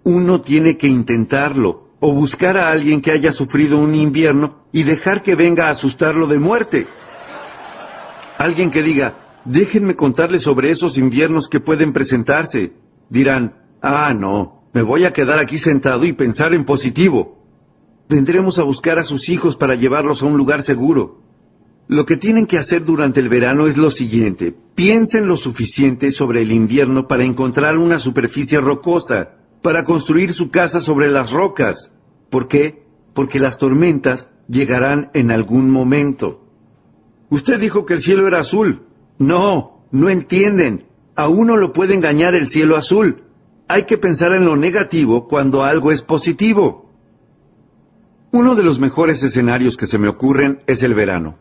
Uno 0.04 0.40
tiene 0.40 0.76
que 0.76 0.86
intentarlo, 0.86 1.88
o 2.00 2.12
buscar 2.12 2.56
a 2.56 2.70
alguien 2.70 3.00
que 3.00 3.10
haya 3.10 3.32
sufrido 3.32 3.78
un 3.78 3.94
invierno 3.94 4.64
y 4.72 4.82
dejar 4.82 5.22
que 5.22 5.34
venga 5.34 5.68
a 5.68 5.72
asustarlo 5.72 6.26
de 6.26 6.38
muerte. 6.38 6.86
Alguien 8.38 8.70
que 8.70 8.82
diga, 8.82 9.24
Déjenme 9.44 9.94
contarles 9.94 10.42
sobre 10.42 10.70
esos 10.70 10.96
inviernos 10.96 11.48
que 11.48 11.60
pueden 11.60 11.92
presentarse. 11.92 12.72
Dirán, 13.10 13.54
ah, 13.82 14.14
no, 14.14 14.62
me 14.72 14.82
voy 14.82 15.04
a 15.04 15.12
quedar 15.12 15.38
aquí 15.38 15.58
sentado 15.58 16.04
y 16.04 16.14
pensar 16.14 16.54
en 16.54 16.64
positivo. 16.64 17.43
Vendremos 18.08 18.58
a 18.58 18.62
buscar 18.62 18.98
a 18.98 19.04
sus 19.04 19.28
hijos 19.28 19.56
para 19.56 19.74
llevarlos 19.74 20.22
a 20.22 20.26
un 20.26 20.36
lugar 20.36 20.64
seguro. 20.64 21.20
Lo 21.88 22.06
que 22.06 22.16
tienen 22.16 22.46
que 22.46 22.58
hacer 22.58 22.84
durante 22.84 23.20
el 23.20 23.28
verano 23.28 23.66
es 23.66 23.76
lo 23.76 23.90
siguiente. 23.90 24.54
Piensen 24.74 25.26
lo 25.26 25.36
suficiente 25.36 26.12
sobre 26.12 26.42
el 26.42 26.52
invierno 26.52 27.06
para 27.06 27.24
encontrar 27.24 27.76
una 27.76 27.98
superficie 27.98 28.60
rocosa, 28.60 29.28
para 29.62 29.84
construir 29.84 30.32
su 30.34 30.50
casa 30.50 30.80
sobre 30.80 31.10
las 31.10 31.30
rocas. 31.30 31.76
¿Por 32.30 32.48
qué? 32.48 32.82
Porque 33.14 33.38
las 33.38 33.58
tormentas 33.58 34.26
llegarán 34.48 35.10
en 35.14 35.30
algún 35.30 35.70
momento. 35.70 36.40
Usted 37.30 37.58
dijo 37.60 37.84
que 37.84 37.94
el 37.94 38.02
cielo 38.02 38.26
era 38.26 38.40
azul. 38.40 38.82
No, 39.18 39.84
no 39.92 40.08
entienden. 40.08 40.84
A 41.16 41.28
uno 41.28 41.56
lo 41.56 41.72
puede 41.72 41.94
engañar 41.94 42.34
el 42.34 42.50
cielo 42.50 42.76
azul. 42.76 43.22
Hay 43.68 43.84
que 43.84 43.98
pensar 43.98 44.32
en 44.32 44.44
lo 44.44 44.56
negativo 44.56 45.28
cuando 45.28 45.62
algo 45.62 45.92
es 45.92 46.02
positivo. 46.02 46.83
Uno 48.34 48.56
de 48.56 48.64
los 48.64 48.80
mejores 48.80 49.22
escenarios 49.22 49.76
que 49.76 49.86
se 49.86 49.96
me 49.96 50.08
ocurren 50.08 50.58
es 50.66 50.82
el 50.82 50.92
verano. 50.92 51.36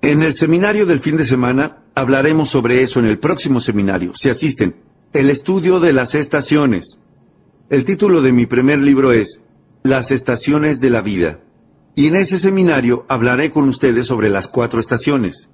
En 0.00 0.22
el 0.22 0.34
seminario 0.34 0.86
del 0.86 1.00
fin 1.00 1.18
de 1.18 1.26
semana 1.26 1.82
hablaremos 1.94 2.50
sobre 2.50 2.82
eso 2.82 3.00
en 3.00 3.04
el 3.04 3.18
próximo 3.18 3.60
seminario, 3.60 4.12
si 4.14 4.30
asisten. 4.30 4.76
El 5.12 5.28
estudio 5.28 5.78
de 5.78 5.92
las 5.92 6.14
estaciones. 6.14 6.96
El 7.68 7.84
título 7.84 8.22
de 8.22 8.32
mi 8.32 8.46
primer 8.46 8.78
libro 8.78 9.12
es 9.12 9.28
Las 9.82 10.10
estaciones 10.10 10.80
de 10.80 10.88
la 10.88 11.02
vida. 11.02 11.40
Y 11.94 12.06
en 12.06 12.16
ese 12.16 12.38
seminario 12.38 13.04
hablaré 13.10 13.50
con 13.50 13.68
ustedes 13.68 14.06
sobre 14.06 14.30
las 14.30 14.48
cuatro 14.48 14.80
estaciones. 14.80 15.50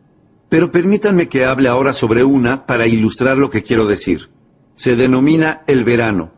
Pero 0.49 0.71
permítanme 0.71 1.29
que 1.29 1.45
hable 1.45 1.69
ahora 1.69 1.93
sobre 1.93 2.23
una 2.23 2.67
para 2.67 2.87
ilustrar 2.87 3.37
lo 3.37 3.51
que 3.51 3.65
quiero 3.65 3.89
decir. 3.89 4.29
Se 4.77 4.95
denomina 4.95 5.63
el 5.67 5.83
verano. 5.83 6.38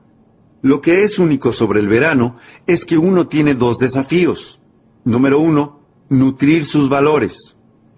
Lo 0.62 0.81
que 0.81 1.05
es 1.05 1.19
único 1.19 1.53
sobre 1.53 1.81
el 1.81 1.89
verano 1.89 2.37
es 2.66 2.85
que 2.85 2.99
uno 2.99 3.28
tiene 3.28 3.55
dos 3.55 3.78
desafíos. 3.78 4.59
Número 5.05 5.41
uno, 5.41 5.81
nutrir 6.11 6.66
sus 6.66 6.89
valores. 6.89 7.35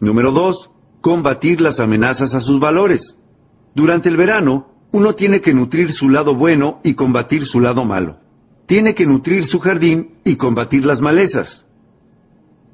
Número 0.01 0.31
dos, 0.31 0.71
combatir 1.01 1.61
las 1.61 1.81
amenazas 1.81 2.33
a 2.35 2.41
sus 2.41 2.61
valores. 2.61 3.01
Durante 3.75 4.09
el 4.09 4.17
verano, 4.17 4.69
uno 4.93 5.15
tiene 5.15 5.41
que 5.41 5.55
nutrir 5.55 5.93
su 5.93 6.09
lado 6.09 6.35
bueno 6.35 6.81
y 6.85 6.95
combatir 6.95 7.47
su 7.47 7.61
lado 7.61 7.85
malo. 7.85 8.19
Tiene 8.67 8.95
que 8.95 9.07
nutrir 9.07 9.47
su 9.47 9.59
jardín 9.59 10.19
y 10.25 10.37
combatir 10.37 10.85
las 10.85 11.01
malezas. 11.01 11.67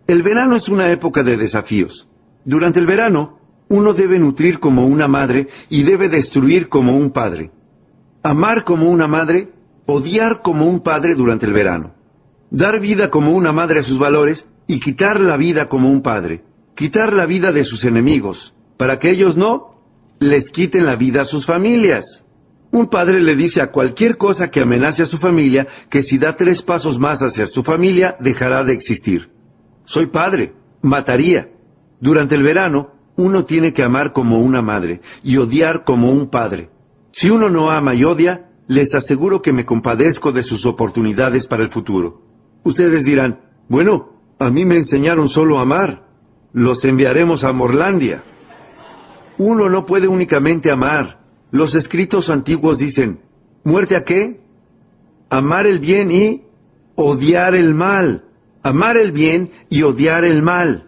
El 0.06 0.22
verano 0.22 0.56
es 0.56 0.68
una 0.68 0.90
época 0.90 1.22
de 1.22 1.36
desafíos. 1.36 2.06
Durante 2.44 2.78
el 2.78 2.86
verano, 2.86 3.38
uno 3.68 3.94
debe 3.94 4.18
nutrir 4.18 4.58
como 4.58 4.86
una 4.86 5.06
madre 5.06 5.48
y 5.68 5.82
debe 5.82 6.08
destruir 6.08 6.68
como 6.68 6.96
un 6.96 7.10
padre. 7.12 7.50
Amar 8.22 8.64
como 8.64 8.90
una 8.90 9.06
madre, 9.06 9.50
odiar 9.88 10.42
como 10.42 10.66
un 10.66 10.82
padre 10.82 11.14
durante 11.14 11.46
el 11.46 11.54
verano. 11.54 11.94
Dar 12.50 12.78
vida 12.78 13.08
como 13.08 13.32
una 13.32 13.52
madre 13.52 13.80
a 13.80 13.82
sus 13.82 13.98
valores 13.98 14.44
y 14.66 14.80
quitar 14.80 15.18
la 15.18 15.38
vida 15.38 15.68
como 15.68 15.90
un 15.90 16.02
padre. 16.02 16.42
Quitar 16.76 17.14
la 17.14 17.24
vida 17.24 17.52
de 17.52 17.64
sus 17.64 17.82
enemigos, 17.84 18.52
para 18.76 18.98
que 18.98 19.10
ellos 19.10 19.36
no 19.36 19.78
les 20.20 20.50
quiten 20.50 20.84
la 20.84 20.94
vida 20.96 21.22
a 21.22 21.24
sus 21.24 21.46
familias. 21.46 22.04
Un 22.70 22.90
padre 22.90 23.20
le 23.20 23.34
dice 23.34 23.62
a 23.62 23.72
cualquier 23.72 24.18
cosa 24.18 24.50
que 24.50 24.60
amenace 24.60 25.04
a 25.04 25.06
su 25.06 25.16
familia 25.16 25.66
que 25.90 26.02
si 26.02 26.18
da 26.18 26.36
tres 26.36 26.60
pasos 26.62 26.98
más 26.98 27.20
hacia 27.20 27.46
su 27.46 27.62
familia 27.62 28.14
dejará 28.20 28.64
de 28.64 28.74
existir. 28.74 29.30
Soy 29.86 30.08
padre, 30.08 30.52
mataría. 30.82 31.48
Durante 31.98 32.34
el 32.34 32.42
verano, 32.42 32.88
uno 33.16 33.46
tiene 33.46 33.72
que 33.72 33.82
amar 33.82 34.12
como 34.12 34.38
una 34.38 34.60
madre 34.60 35.00
y 35.24 35.38
odiar 35.38 35.84
como 35.84 36.12
un 36.12 36.28
padre. 36.28 36.68
Si 37.12 37.30
uno 37.30 37.48
no 37.48 37.70
ama 37.70 37.94
y 37.94 38.04
odia, 38.04 38.47
les 38.68 38.94
aseguro 38.94 39.40
que 39.40 39.52
me 39.52 39.64
compadezco 39.64 40.30
de 40.30 40.44
sus 40.44 40.64
oportunidades 40.66 41.46
para 41.46 41.62
el 41.62 41.70
futuro. 41.70 42.20
Ustedes 42.64 43.02
dirán, 43.02 43.40
bueno, 43.68 44.10
a 44.38 44.50
mí 44.50 44.64
me 44.64 44.76
enseñaron 44.76 45.30
solo 45.30 45.58
a 45.58 45.62
amar. 45.62 46.02
Los 46.52 46.84
enviaremos 46.84 47.44
a 47.44 47.52
Morlandia. 47.52 48.22
Uno 49.38 49.70
no 49.70 49.86
puede 49.86 50.06
únicamente 50.06 50.70
amar. 50.70 51.18
Los 51.50 51.74
escritos 51.74 52.28
antiguos 52.28 52.78
dicen, 52.78 53.20
¿muerte 53.64 53.96
a 53.96 54.04
qué? 54.04 54.40
Amar 55.30 55.66
el 55.66 55.78
bien 55.78 56.12
y 56.12 56.42
odiar 56.94 57.54
el 57.54 57.74
mal. 57.74 58.24
Amar 58.62 58.98
el 58.98 59.12
bien 59.12 59.50
y 59.70 59.82
odiar 59.82 60.24
el 60.24 60.42
mal. 60.42 60.84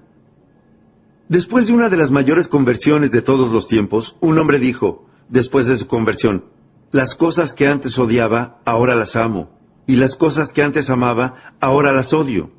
Después 1.31 1.66
de 1.66 1.73
una 1.73 1.89
de 1.89 1.97
las 1.97 2.11
mayores 2.11 2.47
conversiones 2.48 3.11
de 3.11 3.23
todos 3.23 3.51
los 3.52 3.69
tiempos, 3.69 4.16
un 4.20 4.39
hombre 4.39 4.59
dijo, 4.59 5.07
después 5.28 5.66
de 5.66 5.78
su 5.78 5.86
conversión, 5.86 6.44
las 6.92 7.14
cosas 7.14 7.54
que 7.54 7.66
antes 7.66 7.98
odiaba, 7.98 8.58
ahora 8.64 8.94
las 8.94 9.14
amo, 9.16 9.50
y 9.86 9.96
las 9.96 10.16
cosas 10.16 10.48
que 10.50 10.62
antes 10.62 10.90
amaba, 10.90 11.54
ahora 11.60 11.92
las 11.92 12.12
odio. 12.12 12.50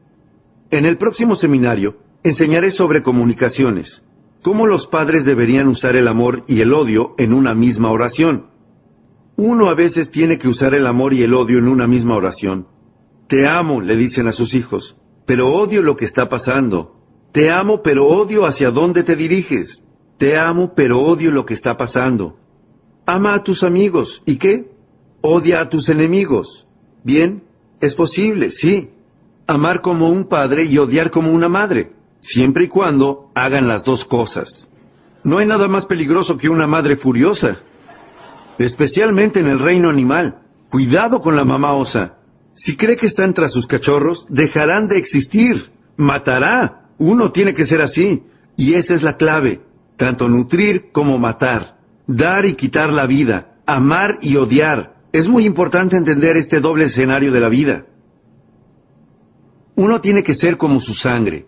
En 0.69 0.85
el 0.85 0.97
próximo 0.97 1.35
seminario, 1.35 1.97
enseñaré 2.23 2.71
sobre 2.71 3.03
comunicaciones, 3.03 4.01
cómo 4.41 4.67
los 4.67 4.87
padres 4.87 5.25
deberían 5.25 5.67
usar 5.67 5.95
el 5.95 6.07
amor 6.07 6.43
y 6.47 6.61
el 6.61 6.73
odio 6.73 7.13
en 7.17 7.33
una 7.33 7.53
misma 7.53 7.91
oración. 7.91 8.47
Uno 9.35 9.69
a 9.69 9.73
veces 9.73 10.11
tiene 10.11 10.37
que 10.37 10.47
usar 10.47 10.73
el 10.73 10.87
amor 10.87 11.13
y 11.13 11.23
el 11.23 11.33
odio 11.33 11.57
en 11.57 11.67
una 11.67 11.87
misma 11.87 12.15
oración. 12.15 12.67
Te 13.27 13.47
amo, 13.47 13.81
le 13.81 13.95
dicen 13.95 14.27
a 14.27 14.33
sus 14.33 14.53
hijos, 14.53 14.95
pero 15.25 15.53
odio 15.53 15.81
lo 15.81 15.95
que 15.95 16.05
está 16.05 16.29
pasando, 16.29 17.01
te 17.31 17.49
amo, 17.49 17.81
pero 17.81 18.07
odio 18.07 18.45
hacia 18.45 18.71
dónde 18.71 19.03
te 19.03 19.15
diriges. 19.15 19.81
Te 20.17 20.37
amo, 20.37 20.73
pero 20.75 20.99
odio 21.01 21.31
lo 21.31 21.45
que 21.45 21.53
está 21.53 21.77
pasando. 21.77 22.35
Ama 23.05 23.33
a 23.33 23.43
tus 23.43 23.63
amigos. 23.63 24.21
¿Y 24.25 24.37
qué? 24.37 24.65
Odia 25.21 25.61
a 25.61 25.69
tus 25.69 25.89
enemigos. 25.89 26.65
Bien, 27.03 27.43
es 27.79 27.93
posible, 27.95 28.51
sí. 28.51 28.89
Amar 29.47 29.81
como 29.81 30.09
un 30.09 30.27
padre 30.27 30.65
y 30.65 30.77
odiar 30.77 31.11
como 31.11 31.31
una 31.31 31.49
madre, 31.49 31.91
siempre 32.21 32.65
y 32.65 32.67
cuando 32.67 33.31
hagan 33.35 33.67
las 33.67 33.83
dos 33.83 34.05
cosas. 34.05 34.67
No 35.23 35.37
hay 35.37 35.47
nada 35.47 35.67
más 35.67 35.85
peligroso 35.85 36.37
que 36.37 36.49
una 36.49 36.67
madre 36.67 36.95
furiosa, 36.97 37.57
especialmente 38.57 39.39
en 39.39 39.47
el 39.47 39.59
reino 39.59 39.89
animal. 39.89 40.37
Cuidado 40.69 41.21
con 41.21 41.35
la 41.35 41.43
mamá 41.43 41.73
osa. 41.73 42.17
Si 42.55 42.77
cree 42.77 42.97
que 42.97 43.07
están 43.07 43.33
tras 43.33 43.51
sus 43.51 43.67
cachorros, 43.67 44.25
dejarán 44.29 44.87
de 44.87 44.97
existir. 44.97 45.71
Matará. 45.97 46.85
Uno 46.97 47.31
tiene 47.31 47.53
que 47.53 47.65
ser 47.65 47.81
así, 47.81 48.23
y 48.55 48.75
esa 48.75 48.93
es 48.93 49.03
la 49.03 49.17
clave. 49.17 49.61
tanto 49.97 50.27
nutrir 50.27 50.91
como 50.91 51.19
matar, 51.19 51.75
dar 52.07 52.45
y 52.45 52.55
quitar 52.55 52.91
la 52.91 53.05
vida, 53.05 53.55
amar 53.65 54.19
y 54.21 54.35
odiar. 54.35 54.93
Es 55.11 55.27
muy 55.27 55.45
importante 55.45 55.97
entender 55.97 56.37
este 56.37 56.59
doble 56.59 56.85
escenario 56.85 57.31
de 57.31 57.39
la 57.39 57.49
vida. 57.49 57.85
Uno 59.75 60.01
tiene 60.01 60.23
que 60.23 60.35
ser 60.35 60.57
como 60.57 60.79
su 60.81 60.93
sangre. 60.93 61.45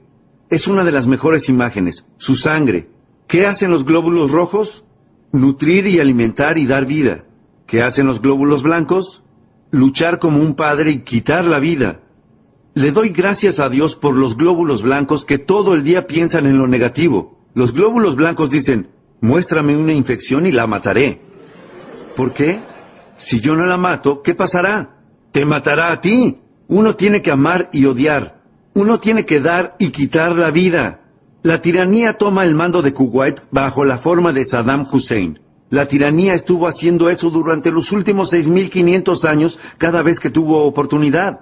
Es 0.49 0.67
una 0.67 0.83
de 0.83 0.91
las 0.91 1.07
mejores 1.07 1.47
imágenes, 1.49 2.05
su 2.17 2.35
sangre. 2.35 2.87
¿Qué 3.27 3.45
hacen 3.45 3.71
los 3.71 3.85
glóbulos 3.85 4.31
rojos? 4.31 4.83
Nutrir 5.31 5.87
y 5.87 5.99
alimentar 5.99 6.57
y 6.57 6.65
dar 6.65 6.85
vida. 6.85 7.23
¿Qué 7.67 7.81
hacen 7.81 8.05
los 8.05 8.21
glóbulos 8.21 8.61
blancos? 8.63 9.23
Luchar 9.71 10.19
como 10.19 10.39
un 10.39 10.55
padre 10.55 10.91
y 10.91 11.03
quitar 11.03 11.45
la 11.45 11.59
vida. 11.59 12.01
Le 12.75 12.91
doy 12.91 13.09
gracias 13.09 13.59
a 13.59 13.69
Dios 13.69 13.95
por 13.95 14.15
los 14.15 14.35
glóbulos 14.35 14.81
blancos 14.81 15.25
que 15.25 15.37
todo 15.37 15.73
el 15.73 15.83
día 15.83 16.07
piensan 16.07 16.45
en 16.45 16.57
lo 16.57 16.67
negativo. 16.67 17.37
Los 17.55 17.71
glóbulos 17.71 18.15
blancos 18.15 18.49
dicen, 18.49 18.87
muéstrame 19.23 19.75
una 19.77 19.93
infección 19.93 20.45
y 20.45 20.51
la 20.51 20.67
mataré. 20.67 21.21
¿Por 22.15 22.33
qué? 22.33 22.59
Si 23.17 23.39
yo 23.39 23.55
no 23.55 23.65
la 23.65 23.77
mato, 23.77 24.21
¿qué 24.21 24.35
pasará? 24.35 24.89
Te 25.31 25.45
matará 25.45 25.93
a 25.93 26.01
ti. 26.01 26.39
Uno 26.67 26.95
tiene 26.95 27.21
que 27.21 27.31
amar 27.31 27.69
y 27.71 27.85
odiar. 27.85 28.35
Uno 28.75 28.99
tiene 28.99 29.25
que 29.25 29.39
dar 29.39 29.75
y 29.79 29.91
quitar 29.91 30.33
la 30.33 30.51
vida. 30.51 30.99
La 31.41 31.61
tiranía 31.61 32.17
toma 32.17 32.43
el 32.43 32.53
mando 32.53 32.81
de 32.81 32.93
Kuwait 32.93 33.39
bajo 33.49 33.85
la 33.85 33.99
forma 33.99 34.33
de 34.33 34.43
Saddam 34.43 34.87
Hussein. 34.91 35.39
La 35.69 35.87
tiranía 35.87 36.33
estuvo 36.33 36.67
haciendo 36.67 37.09
eso 37.09 37.29
durante 37.29 37.71
los 37.71 37.91
últimos 37.93 38.31
6.500 38.31 39.23
años 39.23 39.57
cada 39.77 40.03
vez 40.03 40.19
que 40.19 40.31
tuvo 40.31 40.65
oportunidad. 40.65 41.39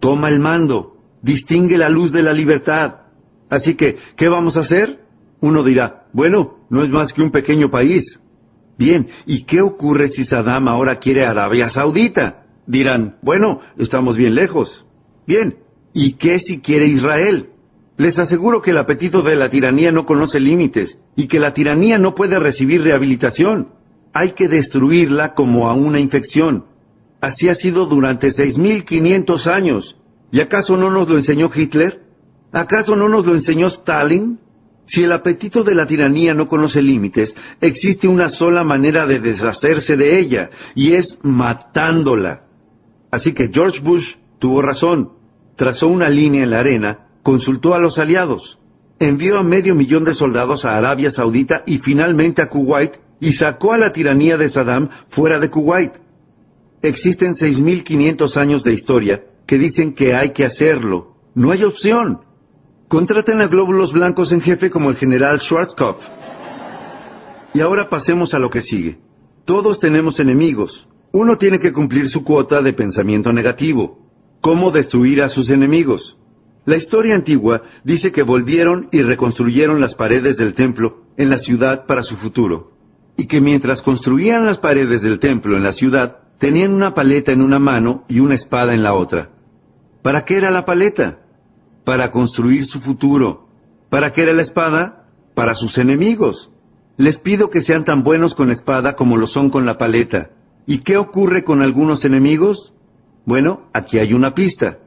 Toma 0.00 0.30
el 0.30 0.40
mando, 0.40 0.94
distingue 1.22 1.76
la 1.76 1.90
luz 1.90 2.12
de 2.12 2.22
la 2.22 2.32
libertad. 2.32 2.94
Así 3.50 3.74
que, 3.74 3.98
¿qué 4.16 4.28
vamos 4.28 4.56
a 4.56 4.60
hacer? 4.60 4.99
Uno 5.40 5.62
dirá, 5.62 6.04
bueno, 6.12 6.58
no 6.68 6.82
es 6.82 6.90
más 6.90 7.12
que 7.12 7.22
un 7.22 7.30
pequeño 7.30 7.70
país. 7.70 8.04
Bien, 8.78 9.08
¿y 9.26 9.44
qué 9.44 9.60
ocurre 9.60 10.08
si 10.08 10.24
Saddam 10.24 10.68
ahora 10.68 10.96
quiere 10.96 11.24
Arabia 11.24 11.70
Saudita? 11.70 12.44
Dirán, 12.66 13.16
bueno, 13.22 13.60
estamos 13.78 14.16
bien 14.16 14.34
lejos. 14.34 14.84
Bien, 15.26 15.56
¿y 15.92 16.14
qué 16.14 16.38
si 16.40 16.60
quiere 16.60 16.86
Israel? 16.86 17.50
Les 17.96 18.18
aseguro 18.18 18.62
que 18.62 18.70
el 18.70 18.78
apetito 18.78 19.20
de 19.22 19.36
la 19.36 19.50
tiranía 19.50 19.92
no 19.92 20.06
conoce 20.06 20.40
límites 20.40 20.96
y 21.16 21.28
que 21.28 21.38
la 21.38 21.52
tiranía 21.52 21.98
no 21.98 22.14
puede 22.14 22.38
recibir 22.38 22.82
rehabilitación. 22.82 23.68
Hay 24.14 24.32
que 24.32 24.48
destruirla 24.48 25.34
como 25.34 25.68
a 25.68 25.74
una 25.74 26.00
infección. 26.00 26.64
Así 27.20 27.48
ha 27.48 27.54
sido 27.54 27.84
durante 27.86 28.32
6.500 28.32 29.46
años. 29.46 29.96
¿Y 30.32 30.40
acaso 30.40 30.76
no 30.76 30.90
nos 30.90 31.08
lo 31.08 31.18
enseñó 31.18 31.50
Hitler? 31.54 32.00
¿Acaso 32.52 32.96
no 32.96 33.08
nos 33.08 33.26
lo 33.26 33.34
enseñó 33.34 33.66
Stalin? 33.68 34.38
Si 34.92 35.04
el 35.04 35.12
apetito 35.12 35.62
de 35.62 35.74
la 35.74 35.86
tiranía 35.86 36.34
no 36.34 36.48
conoce 36.48 36.82
límites, 36.82 37.32
existe 37.60 38.08
una 38.08 38.28
sola 38.28 38.64
manera 38.64 39.06
de 39.06 39.20
deshacerse 39.20 39.96
de 39.96 40.18
ella, 40.18 40.50
y 40.74 40.94
es 40.94 41.16
matándola. 41.22 42.42
Así 43.12 43.32
que 43.32 43.50
George 43.52 43.80
Bush 43.80 44.06
tuvo 44.40 44.62
razón. 44.62 45.10
Trazó 45.56 45.86
una 45.86 46.08
línea 46.08 46.42
en 46.42 46.50
la 46.50 46.60
arena, 46.60 46.98
consultó 47.22 47.74
a 47.74 47.78
los 47.78 47.98
aliados, 47.98 48.58
envió 48.98 49.38
a 49.38 49.44
medio 49.44 49.76
millón 49.76 50.04
de 50.04 50.14
soldados 50.14 50.64
a 50.64 50.76
Arabia 50.76 51.12
Saudita 51.12 51.62
y 51.66 51.78
finalmente 51.78 52.42
a 52.42 52.48
Kuwait 52.48 52.92
y 53.20 53.34
sacó 53.34 53.72
a 53.74 53.78
la 53.78 53.92
tiranía 53.92 54.36
de 54.36 54.50
Saddam 54.50 54.88
fuera 55.10 55.38
de 55.38 55.50
Kuwait. 55.50 55.92
Existen 56.82 57.34
6.500 57.34 58.36
años 58.36 58.64
de 58.64 58.72
historia 58.72 59.22
que 59.46 59.58
dicen 59.58 59.94
que 59.94 60.14
hay 60.14 60.32
que 60.32 60.46
hacerlo. 60.46 61.14
No 61.34 61.52
hay 61.52 61.62
opción. 61.62 62.20
Contraten 62.90 63.40
a 63.40 63.46
glóbulos 63.46 63.92
blancos 63.92 64.32
en 64.32 64.40
jefe 64.40 64.68
como 64.68 64.90
el 64.90 64.96
general 64.96 65.38
Schwarzkopf. 65.40 66.02
Y 67.54 67.60
ahora 67.60 67.88
pasemos 67.88 68.34
a 68.34 68.40
lo 68.40 68.50
que 68.50 68.62
sigue. 68.62 68.98
Todos 69.44 69.78
tenemos 69.78 70.18
enemigos. 70.18 70.88
Uno 71.12 71.38
tiene 71.38 71.60
que 71.60 71.72
cumplir 71.72 72.10
su 72.10 72.24
cuota 72.24 72.60
de 72.60 72.72
pensamiento 72.72 73.32
negativo. 73.32 73.96
¿Cómo 74.40 74.72
destruir 74.72 75.22
a 75.22 75.28
sus 75.28 75.50
enemigos? 75.50 76.16
La 76.64 76.78
historia 76.78 77.14
antigua 77.14 77.62
dice 77.84 78.10
que 78.10 78.24
volvieron 78.24 78.88
y 78.90 79.02
reconstruyeron 79.02 79.80
las 79.80 79.94
paredes 79.94 80.36
del 80.36 80.54
templo 80.54 81.04
en 81.16 81.30
la 81.30 81.38
ciudad 81.38 81.86
para 81.86 82.02
su 82.02 82.16
futuro. 82.16 82.72
Y 83.16 83.28
que 83.28 83.40
mientras 83.40 83.82
construían 83.82 84.44
las 84.44 84.58
paredes 84.58 85.00
del 85.00 85.20
templo 85.20 85.56
en 85.56 85.62
la 85.62 85.74
ciudad, 85.74 86.16
tenían 86.40 86.72
una 86.72 86.92
paleta 86.92 87.30
en 87.30 87.40
una 87.40 87.60
mano 87.60 88.02
y 88.08 88.18
una 88.18 88.34
espada 88.34 88.74
en 88.74 88.82
la 88.82 88.94
otra. 88.94 89.30
¿Para 90.02 90.24
qué 90.24 90.38
era 90.38 90.50
la 90.50 90.64
paleta? 90.64 91.18
Para 91.84 92.10
construir 92.10 92.66
su 92.66 92.80
futuro. 92.80 93.46
¿Para 93.88 94.12
qué 94.12 94.22
era 94.22 94.32
la 94.32 94.42
espada? 94.42 95.06
Para 95.34 95.54
sus 95.54 95.78
enemigos. 95.78 96.50
Les 96.96 97.18
pido 97.18 97.50
que 97.50 97.62
sean 97.62 97.84
tan 97.84 98.02
buenos 98.02 98.34
con 98.34 98.48
la 98.48 98.52
espada 98.52 98.94
como 98.94 99.16
lo 99.16 99.26
son 99.26 99.50
con 99.50 99.64
la 99.66 99.78
paleta. 99.78 100.30
¿Y 100.66 100.80
qué 100.80 100.96
ocurre 100.96 101.44
con 101.44 101.62
algunos 101.62 102.04
enemigos? 102.04 102.72
Bueno, 103.24 103.68
aquí 103.72 103.98
hay 103.98 104.12
una 104.12 104.34
pista. 104.34 104.78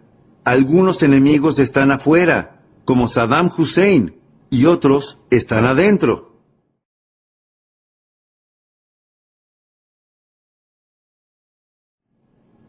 Algunos 0.43 1.01
enemigos 1.01 1.57
están 1.59 1.91
afuera, 1.91 2.61
como 2.85 3.07
Saddam 3.07 3.51
Hussein, 3.57 4.15
y 4.49 4.65
otros 4.65 5.17
están 5.29 5.65
adentro. 5.65 6.32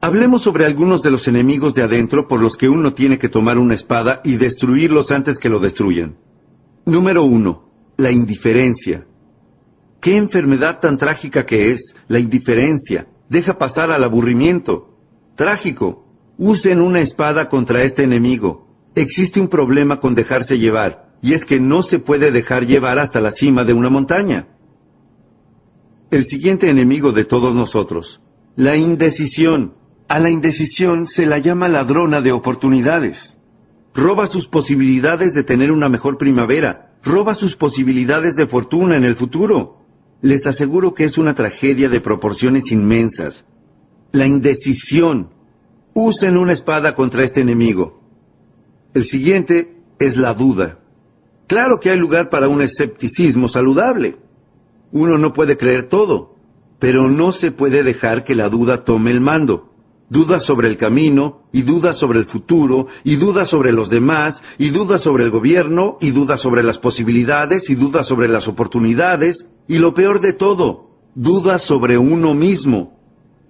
Hablemos 0.04 0.42
sobre 0.42 0.66
algunos 0.66 1.00
de 1.00 1.10
los 1.10 1.26
enemigos 1.28 1.72
de 1.72 1.82
adentro 1.82 2.28
por 2.28 2.38
los 2.38 2.58
que 2.58 2.68
uno 2.68 2.92
tiene 2.92 3.18
que 3.18 3.30
tomar 3.30 3.56
una 3.56 3.72
espada 3.72 4.20
y 4.22 4.36
destruirlos 4.36 5.10
antes 5.10 5.38
que 5.38 5.48
lo 5.48 5.60
destruyan. 5.60 6.16
Número 6.84 7.24
uno, 7.24 7.70
la 7.96 8.10
indiferencia. 8.10 9.06
Qué 10.02 10.18
enfermedad 10.18 10.78
tan 10.80 10.98
trágica 10.98 11.46
que 11.46 11.72
es 11.72 11.80
la 12.06 12.18
indiferencia. 12.18 13.06
Deja 13.30 13.56
pasar 13.56 13.90
al 13.90 14.04
aburrimiento. 14.04 14.90
Trágico. 15.36 16.04
Usen 16.36 16.82
una 16.82 17.00
espada 17.00 17.48
contra 17.48 17.82
este 17.82 18.02
enemigo. 18.02 18.68
Existe 18.94 19.40
un 19.40 19.48
problema 19.48 20.00
con 20.00 20.14
dejarse 20.14 20.58
llevar, 20.58 21.14
y 21.22 21.32
es 21.32 21.46
que 21.46 21.58
no 21.58 21.82
se 21.82 21.98
puede 21.98 22.30
dejar 22.30 22.66
llevar 22.66 22.98
hasta 22.98 23.22
la 23.22 23.30
cima 23.30 23.64
de 23.64 23.72
una 23.72 23.88
montaña. 23.88 24.48
El 26.10 26.26
siguiente 26.26 26.68
enemigo 26.68 27.12
de 27.12 27.24
todos 27.24 27.54
nosotros, 27.54 28.20
la 28.54 28.76
indecisión. 28.76 29.82
A 30.08 30.20
la 30.20 30.30
indecisión 30.30 31.08
se 31.08 31.24
la 31.24 31.38
llama 31.38 31.68
ladrona 31.68 32.20
de 32.20 32.30
oportunidades. 32.30 33.16
Roba 33.94 34.26
sus 34.26 34.46
posibilidades 34.48 35.32
de 35.32 35.44
tener 35.44 35.72
una 35.72 35.88
mejor 35.88 36.18
primavera, 36.18 36.90
roba 37.02 37.34
sus 37.34 37.56
posibilidades 37.56 38.36
de 38.36 38.46
fortuna 38.46 38.96
en 38.96 39.04
el 39.04 39.16
futuro. 39.16 39.76
Les 40.20 40.46
aseguro 40.46 40.92
que 40.92 41.04
es 41.04 41.16
una 41.16 41.34
tragedia 41.34 41.88
de 41.88 42.00
proporciones 42.00 42.70
inmensas. 42.70 43.44
La 44.12 44.26
indecisión. 44.26 45.30
Usen 45.94 46.36
una 46.36 46.52
espada 46.52 46.94
contra 46.94 47.24
este 47.24 47.40
enemigo. 47.40 48.00
El 48.94 49.04
siguiente 49.06 49.76
es 49.98 50.16
la 50.16 50.34
duda. 50.34 50.80
Claro 51.46 51.78
que 51.80 51.90
hay 51.90 51.98
lugar 51.98 52.30
para 52.30 52.48
un 52.48 52.62
escepticismo 52.62 53.48
saludable. 53.48 54.16
Uno 54.92 55.18
no 55.18 55.32
puede 55.32 55.56
creer 55.56 55.88
todo, 55.88 56.34
pero 56.78 57.08
no 57.08 57.32
se 57.32 57.52
puede 57.52 57.82
dejar 57.84 58.24
que 58.24 58.34
la 58.34 58.48
duda 58.48 58.84
tome 58.84 59.10
el 59.10 59.20
mando 59.20 59.73
dudas 60.14 60.44
sobre 60.44 60.68
el 60.68 60.76
camino, 60.76 61.40
y 61.52 61.62
dudas 61.62 61.98
sobre 61.98 62.20
el 62.20 62.26
futuro, 62.26 62.86
y 63.02 63.16
dudas 63.16 63.50
sobre 63.50 63.72
los 63.72 63.90
demás, 63.90 64.40
y 64.58 64.70
dudas 64.70 65.02
sobre 65.02 65.24
el 65.24 65.30
gobierno, 65.30 65.98
y 66.00 66.12
dudas 66.12 66.40
sobre 66.40 66.62
las 66.62 66.78
posibilidades, 66.78 67.68
y 67.68 67.74
dudas 67.74 68.06
sobre 68.06 68.28
las 68.28 68.46
oportunidades, 68.46 69.44
y 69.66 69.78
lo 69.78 69.92
peor 69.92 70.20
de 70.20 70.34
todo, 70.34 70.90
dudas 71.16 71.62
sobre 71.64 71.98
uno 71.98 72.32
mismo. 72.32 72.92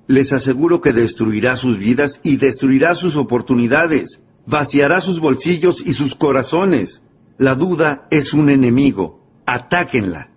Les 0.06 0.32
aseguro 0.32 0.80
que 0.80 0.94
destruirá 0.94 1.56
sus 1.56 1.76
vidas 1.78 2.18
y 2.22 2.38
destruirá 2.38 2.94
sus 2.94 3.14
oportunidades, 3.14 4.08
vaciará 4.46 5.02
sus 5.02 5.20
bolsillos 5.20 5.82
y 5.84 5.92
sus 5.92 6.14
corazones. 6.14 7.02
La 7.36 7.54
duda 7.54 8.06
es 8.10 8.32
un 8.32 8.48
enemigo. 8.48 9.20
Atáquenla. 9.44 10.28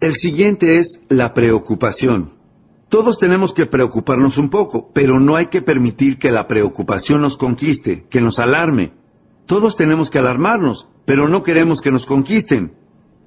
El 0.00 0.16
siguiente 0.16 0.80
es 0.80 0.98
la 1.08 1.32
preocupación. 1.34 2.39
Todos 2.90 3.18
tenemos 3.18 3.54
que 3.54 3.66
preocuparnos 3.66 4.36
un 4.36 4.50
poco, 4.50 4.90
pero 4.92 5.20
no 5.20 5.36
hay 5.36 5.46
que 5.46 5.62
permitir 5.62 6.18
que 6.18 6.32
la 6.32 6.48
preocupación 6.48 7.22
nos 7.22 7.36
conquiste, 7.36 8.06
que 8.10 8.20
nos 8.20 8.40
alarme. 8.40 8.90
Todos 9.46 9.76
tenemos 9.76 10.10
que 10.10 10.18
alarmarnos, 10.18 10.88
pero 11.06 11.28
no 11.28 11.44
queremos 11.44 11.80
que 11.80 11.92
nos 11.92 12.04
conquisten. 12.04 12.72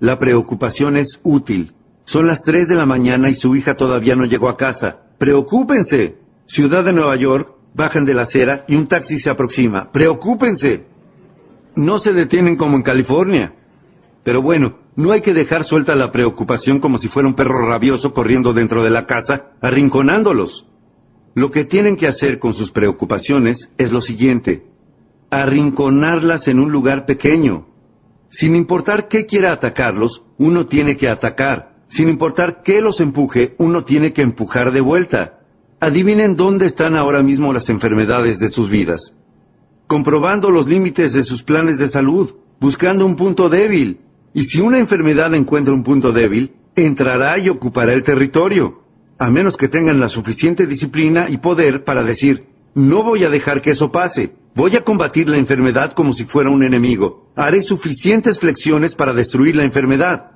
La 0.02 0.20
preocupación 0.20 0.98
es 0.98 1.18
útil. 1.24 1.72
Son 2.04 2.28
las 2.28 2.42
3 2.42 2.68
de 2.68 2.76
la 2.76 2.86
mañana 2.86 3.30
y 3.30 3.36
su 3.36 3.56
hija 3.56 3.76
todavía 3.76 4.18
no 4.18 4.26
llegó 4.26 4.50
a 4.50 4.58
casa. 4.58 4.98
Preocúpense. 5.18 6.18
Ciudad 6.48 6.84
de 6.84 6.92
Nueva 6.92 7.16
York, 7.16 7.50
bajan 7.74 8.04
de 8.04 8.14
la 8.14 8.24
acera 8.24 8.66
y 8.68 8.76
un 8.76 8.88
taxi 8.88 9.20
se 9.20 9.30
aproxima. 9.30 9.94
Preocúpense. 9.94 10.88
No 11.78 12.00
se 12.00 12.12
detienen 12.12 12.58
como 12.58 12.76
en 12.76 12.84
California. 12.84 13.54
Pero 14.26 14.42
bueno, 14.42 14.83
no 14.96 15.12
hay 15.12 15.22
que 15.22 15.34
dejar 15.34 15.66
suelta 15.66 15.96
la 15.96 16.12
preocupación 16.12 16.80
como 16.80 16.98
si 16.98 17.08
fuera 17.08 17.28
un 17.28 17.36
perro 17.36 17.68
rabioso 17.68 18.14
corriendo 18.14 18.54
dentro 18.54 18.84
de 18.84 18.92
la 18.92 19.06
casa, 19.06 19.52
arrinconándolos. 19.62 20.66
Lo 21.36 21.50
que 21.50 21.66
tienen 21.66 21.98
que 21.98 22.08
hacer 22.08 22.38
con 22.38 22.54
sus 22.54 22.72
preocupaciones 22.72 23.58
es 23.78 23.92
lo 23.92 24.02
siguiente, 24.02 24.64
arrinconarlas 25.32 26.48
en 26.48 26.60
un 26.60 26.72
lugar 26.72 27.06
pequeño. 27.06 27.66
Sin 28.30 28.56
importar 28.56 29.08
qué 29.08 29.26
quiera 29.26 29.52
atacarlos, 29.52 30.22
uno 30.38 30.68
tiene 30.68 30.96
que 30.98 31.10
atacar. 31.10 31.74
Sin 31.90 32.10
importar 32.10 32.62
qué 32.64 32.82
los 32.82 33.00
empuje, 33.00 33.56
uno 33.60 33.84
tiene 33.84 34.14
que 34.14 34.22
empujar 34.22 34.72
de 34.72 34.82
vuelta. 34.82 35.40
Adivinen 35.80 36.36
dónde 36.36 36.68
están 36.68 36.96
ahora 36.96 37.22
mismo 37.22 37.54
las 37.54 37.68
enfermedades 37.70 38.40
de 38.40 38.50
sus 38.50 38.70
vidas. 38.70 39.02
Comprobando 39.88 40.50
los 40.50 40.68
límites 40.68 41.14
de 41.14 41.24
sus 41.24 41.44
planes 41.44 41.78
de 41.78 41.90
salud, 41.90 42.32
buscando 42.60 43.06
un 43.06 43.16
punto 43.16 43.50
débil. 43.50 44.00
Y 44.34 44.46
si 44.46 44.60
una 44.60 44.80
enfermedad 44.80 45.34
encuentra 45.34 45.74
un 45.74 45.84
punto 45.84 46.12
débil, 46.12 46.52
entrará 46.76 47.38
y 47.38 47.50
ocupará 47.50 47.94
el 47.94 48.04
territorio, 48.04 48.80
a 49.20 49.30
menos 49.30 49.56
que 49.58 49.68
tengan 49.68 50.00
la 50.00 50.10
suficiente 50.10 50.66
disciplina 50.66 51.30
y 51.30 51.38
poder 51.38 51.84
para 51.84 52.04
decir, 52.04 52.46
no 52.76 53.04
voy 53.04 53.24
a 53.24 53.30
dejar 53.30 53.62
que 53.62 53.72
eso 53.72 53.92
pase, 53.92 54.32
voy 54.56 54.76
a 54.76 54.84
combatir 54.84 55.30
la 55.30 55.38
enfermedad 55.38 55.94
como 55.94 56.14
si 56.14 56.26
fuera 56.26 56.50
un 56.50 56.64
enemigo, 56.64 57.32
haré 57.36 57.62
suficientes 57.64 58.40
flexiones 58.40 58.96
para 58.96 59.14
destruir 59.14 59.56
la 59.56 59.64
enfermedad. 59.64 60.32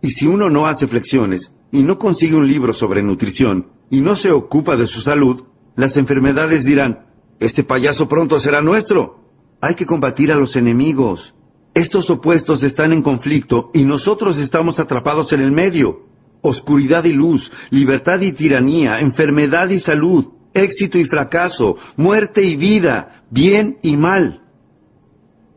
Y 0.00 0.10
si 0.10 0.26
uno 0.26 0.48
no 0.48 0.66
hace 0.66 0.86
flexiones 0.86 1.50
y 1.72 1.82
no 1.82 1.98
consigue 1.98 2.36
un 2.36 2.46
libro 2.46 2.72
sobre 2.72 3.02
nutrición, 3.02 3.66
y 3.90 4.00
no 4.00 4.16
se 4.16 4.30
ocupa 4.30 4.76
de 4.76 4.86
su 4.86 5.02
salud, 5.02 5.44
las 5.76 5.96
enfermedades 5.96 6.64
dirán, 6.64 7.06
este 7.40 7.64
payaso 7.64 8.08
pronto 8.08 8.38
será 8.38 8.60
nuestro. 8.60 9.16
Hay 9.60 9.74
que 9.74 9.86
combatir 9.86 10.32
a 10.32 10.36
los 10.36 10.56
enemigos. 10.56 11.34
Estos 11.74 12.08
opuestos 12.08 12.62
están 12.62 12.92
en 12.92 13.02
conflicto 13.02 13.70
y 13.74 13.82
nosotros 13.82 14.38
estamos 14.38 14.78
atrapados 14.78 15.32
en 15.32 15.40
el 15.40 15.50
medio. 15.50 16.04
Oscuridad 16.40 17.04
y 17.04 17.12
luz, 17.12 17.50
libertad 17.70 18.20
y 18.20 18.32
tiranía, 18.32 19.00
enfermedad 19.00 19.68
y 19.70 19.80
salud, 19.80 20.26
éxito 20.52 20.98
y 20.98 21.04
fracaso, 21.04 21.76
muerte 21.96 22.44
y 22.44 22.54
vida, 22.54 23.24
bien 23.30 23.78
y 23.82 23.96
mal. 23.96 24.42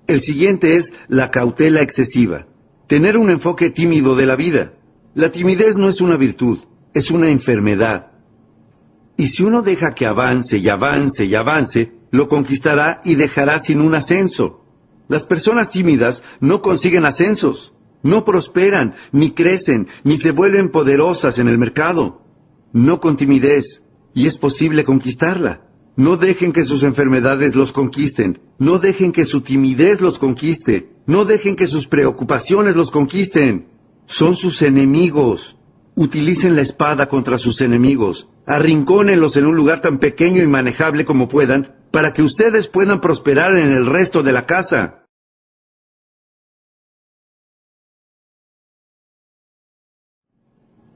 El 0.07 0.21
siguiente 0.21 0.77
es 0.77 0.91
la 1.07 1.29
cautela 1.29 1.81
excesiva. 1.81 2.47
Tener 2.87 3.17
un 3.17 3.29
enfoque 3.29 3.69
tímido 3.69 4.15
de 4.15 4.25
la 4.25 4.35
vida. 4.35 4.73
La 5.13 5.31
timidez 5.31 5.75
no 5.75 5.89
es 5.89 6.01
una 6.01 6.15
virtud, 6.15 6.57
es 6.93 7.11
una 7.11 7.29
enfermedad. 7.29 8.07
Y 9.17 9.27
si 9.27 9.43
uno 9.43 9.61
deja 9.61 9.93
que 9.93 10.05
avance 10.05 10.57
y 10.57 10.69
avance 10.69 11.25
y 11.25 11.35
avance, 11.35 11.91
lo 12.11 12.27
conquistará 12.27 13.01
y 13.03 13.15
dejará 13.15 13.61
sin 13.63 13.81
un 13.81 13.93
ascenso. 13.93 14.66
Las 15.09 15.23
personas 15.25 15.71
tímidas 15.71 16.21
no 16.41 16.61
consiguen 16.61 17.05
ascensos, 17.05 17.71
no 18.03 18.25
prosperan, 18.25 18.93
ni 19.11 19.31
crecen, 19.31 19.87
ni 20.03 20.19
se 20.19 20.31
vuelven 20.31 20.71
poderosas 20.71 21.37
en 21.37 21.47
el 21.47 21.57
mercado. 21.57 22.21
No 22.73 22.99
con 22.99 23.17
timidez, 23.17 23.65
y 24.13 24.27
es 24.27 24.37
posible 24.37 24.83
conquistarla. 24.83 25.61
No 25.95 26.17
dejen 26.17 26.53
que 26.53 26.63
sus 26.65 26.83
enfermedades 26.83 27.55
los 27.55 27.71
conquisten, 27.71 28.39
no 28.59 28.77
dejen 28.79 29.11
que 29.11 29.25
su 29.25 29.41
timidez 29.41 29.99
los 29.99 30.19
conquiste, 30.19 30.89
no 31.07 31.25
dejen 31.25 31.55
que 31.55 31.67
sus 31.67 31.87
preocupaciones 31.87 32.75
los 32.75 32.91
conquisten. 32.91 33.67
Son 34.05 34.35
sus 34.35 34.61
enemigos. 34.61 35.55
Utilicen 35.95 36.55
la 36.55 36.61
espada 36.61 37.07
contra 37.07 37.39
sus 37.39 37.59
enemigos. 37.61 38.27
Arrincónenlos 38.45 39.35
en 39.35 39.45
un 39.45 39.55
lugar 39.55 39.81
tan 39.81 39.97
pequeño 39.97 40.43
y 40.43 40.47
manejable 40.47 41.03
como 41.05 41.27
puedan 41.27 41.76
para 41.97 42.13
que 42.13 42.21
ustedes 42.21 42.67
puedan 42.67 43.01
prosperar 43.01 43.57
en 43.57 43.71
el 43.71 43.87
resto 43.87 44.21
de 44.21 44.31
la 44.31 44.45
casa. 44.45 45.03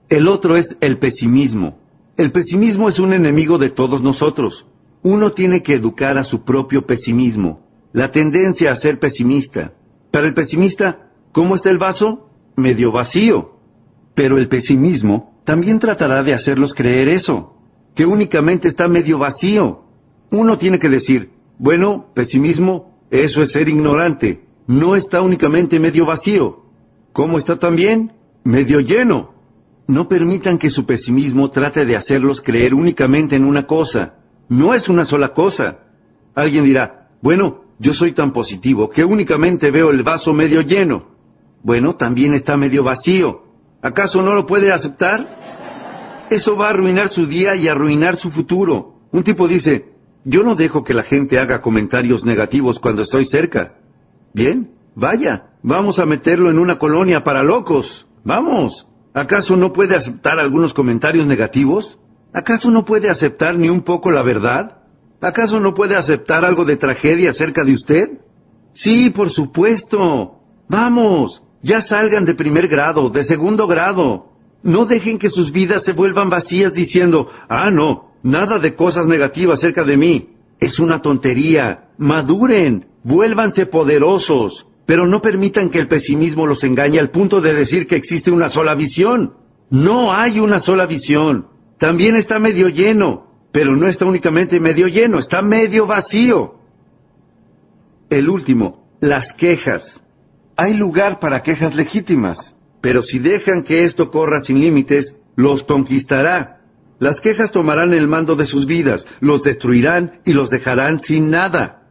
El 0.07 0.27
otro 0.27 0.57
es 0.57 0.77
el 0.79 0.99
pesimismo. 0.99 1.79
El 2.17 2.31
pesimismo 2.31 2.87
es 2.87 2.99
un 2.99 3.13
enemigo 3.13 3.57
de 3.57 3.71
todos 3.71 4.03
nosotros. 4.03 4.63
Uno 5.01 5.31
tiene 5.31 5.63
que 5.63 5.73
educar 5.73 6.19
a 6.19 6.23
su 6.23 6.45
propio 6.45 6.85
pesimismo, 6.85 7.67
la 7.93 8.11
tendencia 8.11 8.71
a 8.71 8.75
ser 8.75 8.99
pesimista. 8.99 9.73
Para 10.11 10.27
el 10.27 10.35
pesimista, 10.35 11.09
¿cómo 11.31 11.55
está 11.55 11.71
el 11.71 11.79
vaso? 11.79 12.29
Medio 12.55 12.91
vacío. 12.91 13.53
Pero 14.13 14.37
el 14.37 14.47
pesimismo 14.49 15.41
también 15.45 15.79
tratará 15.79 16.21
de 16.21 16.35
hacerlos 16.35 16.75
creer 16.75 17.09
eso, 17.09 17.55
que 17.95 18.05
únicamente 18.05 18.67
está 18.67 18.87
medio 18.87 19.17
vacío. 19.17 19.80
Uno 20.31 20.57
tiene 20.57 20.79
que 20.79 20.89
decir, 20.89 21.29
bueno, 21.59 22.07
pesimismo, 22.15 22.97
eso 23.11 23.43
es 23.43 23.51
ser 23.51 23.67
ignorante, 23.69 24.41
no 24.67 24.95
está 24.95 25.21
únicamente 25.21 25.79
medio 25.79 26.05
vacío. 26.05 26.61
¿Cómo 27.11 27.37
está 27.37 27.59
también? 27.59 28.13
Medio 28.43 28.79
lleno. 28.79 29.31
No 29.87 30.07
permitan 30.07 30.57
que 30.57 30.69
su 30.69 30.85
pesimismo 30.85 31.51
trate 31.51 31.85
de 31.85 31.97
hacerlos 31.97 32.39
creer 32.39 32.73
únicamente 32.73 33.35
en 33.35 33.43
una 33.43 33.67
cosa. 33.67 34.13
No 34.47 34.73
es 34.73 34.87
una 34.87 35.03
sola 35.03 35.33
cosa. 35.33 35.79
Alguien 36.33 36.63
dirá, 36.63 37.09
bueno, 37.21 37.65
yo 37.79 37.93
soy 37.93 38.13
tan 38.13 38.31
positivo 38.31 38.89
que 38.89 39.03
únicamente 39.03 39.71
veo 39.71 39.89
el 39.89 40.03
vaso 40.03 40.33
medio 40.33 40.61
lleno. 40.61 41.07
Bueno, 41.63 41.95
también 41.95 42.33
está 42.33 42.55
medio 42.55 42.83
vacío. 42.83 43.41
¿Acaso 43.81 44.21
no 44.21 44.33
lo 44.33 44.45
puede 44.45 44.71
aceptar? 44.71 46.27
Eso 46.29 46.55
va 46.55 46.67
a 46.67 46.69
arruinar 46.69 47.09
su 47.09 47.25
día 47.25 47.55
y 47.55 47.67
arruinar 47.67 48.15
su 48.15 48.31
futuro. 48.31 48.93
Un 49.11 49.23
tipo 49.23 49.47
dice, 49.49 49.90
yo 50.23 50.43
no 50.43 50.55
dejo 50.55 50.83
que 50.83 50.93
la 50.93 51.03
gente 51.03 51.39
haga 51.39 51.61
comentarios 51.61 52.23
negativos 52.23 52.79
cuando 52.79 53.01
estoy 53.01 53.25
cerca. 53.25 53.73
Bien, 54.33 54.69
vaya, 54.95 55.43
vamos 55.63 55.99
a 55.99 56.05
meterlo 56.05 56.49
en 56.49 56.59
una 56.59 56.77
colonia 56.77 57.23
para 57.23 57.43
locos. 57.43 58.05
Vamos. 58.23 58.87
¿Acaso 59.13 59.57
no 59.57 59.73
puede 59.73 59.95
aceptar 59.95 60.39
algunos 60.39 60.73
comentarios 60.73 61.25
negativos? 61.25 61.97
¿Acaso 62.33 62.71
no 62.71 62.85
puede 62.85 63.09
aceptar 63.09 63.57
ni 63.57 63.69
un 63.69 63.81
poco 63.81 64.11
la 64.11 64.21
verdad? 64.21 64.77
¿Acaso 65.19 65.59
no 65.59 65.73
puede 65.73 65.95
aceptar 65.95 66.45
algo 66.45 66.65
de 66.65 66.77
tragedia 66.77 67.31
acerca 67.31 67.63
de 67.63 67.73
usted? 67.73 68.09
Sí, 68.73 69.09
por 69.09 69.31
supuesto. 69.31 70.37
Vamos, 70.69 71.43
ya 71.61 71.81
salgan 71.81 72.25
de 72.25 72.35
primer 72.35 72.67
grado, 72.67 73.09
de 73.09 73.25
segundo 73.25 73.67
grado. 73.67 74.27
No 74.63 74.85
dejen 74.85 75.19
que 75.19 75.29
sus 75.29 75.51
vidas 75.51 75.83
se 75.83 75.91
vuelvan 75.91 76.29
vacías 76.29 76.73
diciendo, 76.73 77.29
ah, 77.49 77.69
no, 77.69 78.10
nada 78.23 78.59
de 78.59 78.75
cosas 78.75 79.05
negativas 79.05 79.59
acerca 79.59 79.83
de 79.83 79.97
mí. 79.97 80.29
Es 80.59 80.79
una 80.79 81.01
tontería. 81.01 81.85
Maduren, 81.97 82.85
vuélvanse 83.03 83.65
poderosos, 83.65 84.65
pero 84.85 85.07
no 85.07 85.21
permitan 85.21 85.69
que 85.69 85.79
el 85.79 85.87
pesimismo 85.87 86.45
los 86.45 86.63
engañe 86.63 86.99
al 86.99 87.09
punto 87.09 87.41
de 87.41 87.53
decir 87.53 87.87
que 87.87 87.95
existe 87.95 88.31
una 88.31 88.49
sola 88.49 88.75
visión. 88.75 89.33
No 89.69 90.13
hay 90.13 90.39
una 90.39 90.59
sola 90.59 90.85
visión. 90.85 91.47
También 91.79 92.15
está 92.15 92.37
medio 92.39 92.69
lleno, 92.69 93.25
pero 93.51 93.75
no 93.75 93.87
está 93.87 94.05
únicamente 94.05 94.59
medio 94.59 94.87
lleno, 94.87 95.19
está 95.19 95.41
medio 95.41 95.87
vacío. 95.87 96.55
El 98.09 98.29
último, 98.29 98.85
las 98.99 99.31
quejas. 99.33 99.83
Hay 100.57 100.75
lugar 100.75 101.19
para 101.19 101.41
quejas 101.41 101.73
legítimas, 101.73 102.37
pero 102.81 103.01
si 103.01 103.19
dejan 103.19 103.63
que 103.63 103.85
esto 103.85 104.11
corra 104.11 104.41
sin 104.41 104.59
límites, 104.59 105.15
los 105.35 105.63
conquistará. 105.63 106.60
Las 107.01 107.19
quejas 107.19 107.51
tomarán 107.51 107.95
el 107.95 108.07
mando 108.07 108.35
de 108.35 108.45
sus 108.45 108.67
vidas, 108.67 109.03
los 109.21 109.41
destruirán 109.41 110.19
y 110.23 110.33
los 110.33 110.51
dejarán 110.51 111.01
sin 111.01 111.31
nada. 111.31 111.87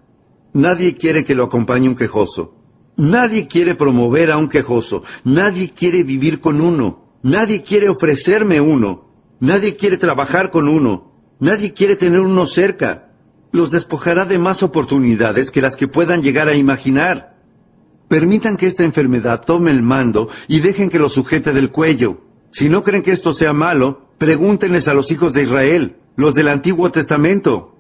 Nadie 0.55 0.97
quiere 0.99 1.25
que 1.25 1.35
lo 1.35 1.43
acompañe 1.43 1.89
un 1.89 1.97
quejoso. 1.97 2.53
Nadie 2.97 3.49
quiere 3.49 3.75
promover 3.75 4.31
a 4.31 4.37
un 4.37 4.49
quejoso. 4.49 5.03
Nadie 5.25 5.73
quiere 5.73 6.05
vivir 6.05 6.39
con 6.39 6.61
uno. 6.61 7.07
Nadie 7.25 7.65
quiere 7.65 7.89
ofrecerme 7.89 8.61
uno. 8.61 9.09
Nadie 9.41 9.75
quiere 9.75 9.99
trabajar 9.99 10.53
con 10.53 10.69
uno. 10.69 11.11
Nadie 11.41 11.73
quiere 11.73 11.97
tener 11.97 12.21
uno 12.21 12.47
cerca. 12.47 13.09
Los 13.51 13.73
despojará 13.73 14.27
de 14.27 14.39
más 14.39 14.63
oportunidades 14.63 15.51
que 15.51 15.61
las 15.61 15.75
que 15.75 15.89
puedan 15.89 16.23
llegar 16.23 16.47
a 16.47 16.55
imaginar. 16.55 17.31
Permitan 18.09 18.57
que 18.57 18.69
esta 18.69 18.85
enfermedad 18.85 19.43
tome 19.45 19.73
el 19.73 19.83
mando 19.83 20.29
y 20.47 20.61
dejen 20.61 20.89
que 20.89 21.01
lo 21.01 21.09
sujete 21.09 21.51
del 21.53 21.73
cuello. 21.73 22.19
Si 22.53 22.69
no 22.69 22.85
creen 22.85 23.03
que 23.03 23.11
esto 23.11 23.35
sea 23.35 23.53
malo, 23.53 24.10
pregúntenles 24.21 24.87
a 24.87 24.93
los 24.93 25.11
hijos 25.11 25.33
de 25.33 25.45
Israel, 25.45 25.97
los 26.15 26.35
del 26.35 26.49
Antiguo 26.49 26.91
Testamento. 26.93 27.75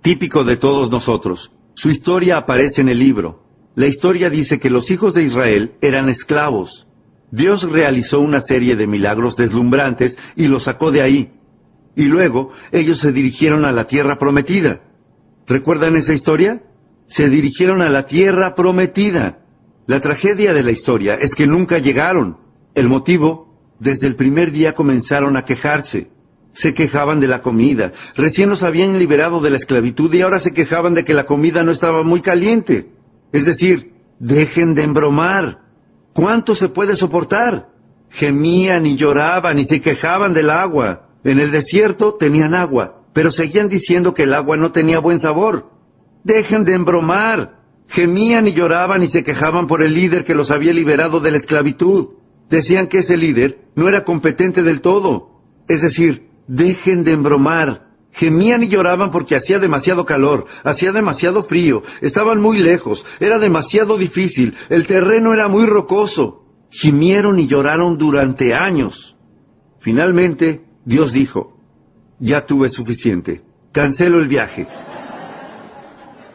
Típico 0.00 0.42
de 0.42 0.56
todos 0.56 0.90
nosotros. 0.90 1.52
Su 1.74 1.90
historia 1.90 2.38
aparece 2.38 2.80
en 2.80 2.88
el 2.88 2.98
libro. 2.98 3.42
La 3.74 3.86
historia 3.86 4.30
dice 4.30 4.58
que 4.58 4.70
los 4.70 4.90
hijos 4.90 5.12
de 5.12 5.24
Israel 5.24 5.72
eran 5.82 6.08
esclavos. 6.08 6.86
Dios 7.30 7.70
realizó 7.70 8.20
una 8.20 8.40
serie 8.40 8.74
de 8.74 8.86
milagros 8.86 9.36
deslumbrantes 9.36 10.16
y 10.34 10.48
los 10.48 10.64
sacó 10.64 10.90
de 10.90 11.02
ahí. 11.02 11.32
Y 11.94 12.04
luego 12.04 12.52
ellos 12.72 13.00
se 13.00 13.12
dirigieron 13.12 13.66
a 13.66 13.72
la 13.72 13.86
tierra 13.86 14.18
prometida. 14.18 14.80
¿Recuerdan 15.46 15.96
esa 15.96 16.14
historia? 16.14 16.62
Se 17.08 17.28
dirigieron 17.28 17.82
a 17.82 17.90
la 17.90 18.06
tierra 18.06 18.54
prometida. 18.54 19.40
La 19.86 20.00
tragedia 20.00 20.54
de 20.54 20.62
la 20.62 20.70
historia 20.70 21.16
es 21.16 21.34
que 21.34 21.46
nunca 21.46 21.78
llegaron. 21.80 22.38
El 22.74 22.88
motivo, 22.88 23.43
desde 23.84 24.06
el 24.06 24.16
primer 24.16 24.50
día 24.50 24.72
comenzaron 24.72 25.36
a 25.36 25.44
quejarse. 25.44 26.08
Se 26.54 26.72
quejaban 26.72 27.20
de 27.20 27.28
la 27.28 27.42
comida. 27.42 27.92
Recién 28.16 28.48
los 28.48 28.62
habían 28.62 28.98
liberado 28.98 29.40
de 29.40 29.50
la 29.50 29.58
esclavitud 29.58 30.12
y 30.14 30.22
ahora 30.22 30.40
se 30.40 30.54
quejaban 30.54 30.94
de 30.94 31.04
que 31.04 31.12
la 31.12 31.24
comida 31.24 31.62
no 31.62 31.72
estaba 31.72 32.02
muy 32.02 32.22
caliente. 32.22 32.86
Es 33.30 33.44
decir, 33.44 33.90
dejen 34.18 34.74
de 34.74 34.84
embromar. 34.84 35.58
¿Cuánto 36.14 36.54
se 36.54 36.68
puede 36.70 36.96
soportar? 36.96 37.66
Gemían 38.10 38.86
y 38.86 38.96
lloraban 38.96 39.58
y 39.58 39.66
se 39.66 39.82
quejaban 39.82 40.32
del 40.32 40.48
agua. 40.48 41.08
En 41.22 41.38
el 41.38 41.50
desierto 41.50 42.14
tenían 42.18 42.54
agua, 42.54 43.02
pero 43.12 43.32
seguían 43.32 43.68
diciendo 43.68 44.14
que 44.14 44.22
el 44.22 44.32
agua 44.32 44.56
no 44.56 44.72
tenía 44.72 44.98
buen 44.98 45.20
sabor. 45.20 45.66
Dejen 46.22 46.64
de 46.64 46.74
embromar. 46.74 47.64
Gemían 47.88 48.48
y 48.48 48.54
lloraban 48.54 49.02
y 49.02 49.08
se 49.08 49.22
quejaban 49.24 49.66
por 49.66 49.82
el 49.82 49.92
líder 49.92 50.24
que 50.24 50.34
los 50.34 50.50
había 50.50 50.72
liberado 50.72 51.20
de 51.20 51.32
la 51.32 51.36
esclavitud. 51.36 52.23
Decían 52.50 52.88
que 52.88 52.98
ese 52.98 53.16
líder 53.16 53.58
no 53.74 53.88
era 53.88 54.04
competente 54.04 54.62
del 54.62 54.80
todo. 54.80 55.28
Es 55.68 55.80
decir, 55.80 56.28
dejen 56.46 57.04
de 57.04 57.12
embromar. 57.12 57.84
Gemían 58.12 58.62
y 58.62 58.68
lloraban 58.68 59.10
porque 59.10 59.34
hacía 59.34 59.58
demasiado 59.58 60.04
calor, 60.04 60.46
hacía 60.62 60.92
demasiado 60.92 61.44
frío, 61.44 61.82
estaban 62.00 62.40
muy 62.40 62.58
lejos, 62.58 63.04
era 63.18 63.40
demasiado 63.40 63.98
difícil, 63.98 64.54
el 64.68 64.86
terreno 64.86 65.34
era 65.34 65.48
muy 65.48 65.66
rocoso. 65.66 66.42
Gimieron 66.70 67.40
y 67.40 67.48
lloraron 67.48 67.98
durante 67.98 68.54
años. 68.54 69.16
Finalmente, 69.80 70.62
Dios 70.84 71.12
dijo, 71.12 71.58
ya 72.18 72.46
tuve 72.46 72.68
suficiente, 72.68 73.42
cancelo 73.72 74.18
el 74.18 74.28
viaje. 74.28 74.66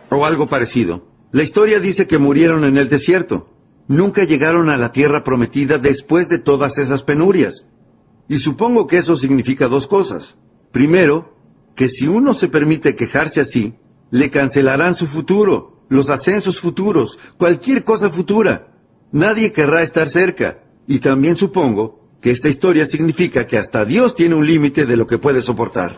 O 0.10 0.26
algo 0.26 0.48
parecido. 0.48 1.04
La 1.32 1.44
historia 1.44 1.80
dice 1.80 2.08
que 2.08 2.18
murieron 2.18 2.64
en 2.64 2.78
el 2.78 2.90
desierto. 2.90 3.48
Nunca 3.90 4.24
llegaron 4.24 4.70
a 4.70 4.78
la 4.78 4.92
tierra 4.92 5.24
prometida 5.24 5.80
después 5.80 6.30
de 6.30 6.38
todas 6.38 6.78
esas 6.78 7.02
penurias. 7.02 7.56
Y 8.28 8.38
supongo 8.38 8.86
que 8.86 8.98
eso 8.98 9.18
significa 9.18 9.68
dos 9.68 9.88
cosas. 9.88 10.38
Primero, 10.72 11.32
que 11.76 11.90
si 11.90 12.08
uno 12.08 12.36
se 12.36 12.50
permite 12.50 12.96
quejarse 12.96 13.42
así, 13.42 13.74
le 14.12 14.30
cancelarán 14.30 14.94
su 14.94 15.08
futuro, 15.08 15.86
los 15.90 16.08
ascensos 16.08 16.62
futuros, 16.62 17.18
cualquier 17.40 17.84
cosa 17.84 18.12
futura. 18.12 18.68
Nadie 19.12 19.52
querrá 19.54 19.82
estar 19.82 20.12
cerca. 20.12 20.60
Y 20.88 21.00
también 21.00 21.36
supongo 21.36 22.12
que 22.22 22.30
esta 22.30 22.48
historia 22.48 22.86
significa 22.86 23.48
que 23.48 23.58
hasta 23.58 23.86
Dios 23.86 24.14
tiene 24.16 24.36
un 24.36 24.46
límite 24.46 24.86
de 24.86 24.98
lo 24.98 25.08
que 25.08 25.18
puede 25.18 25.42
soportar. 25.42 25.96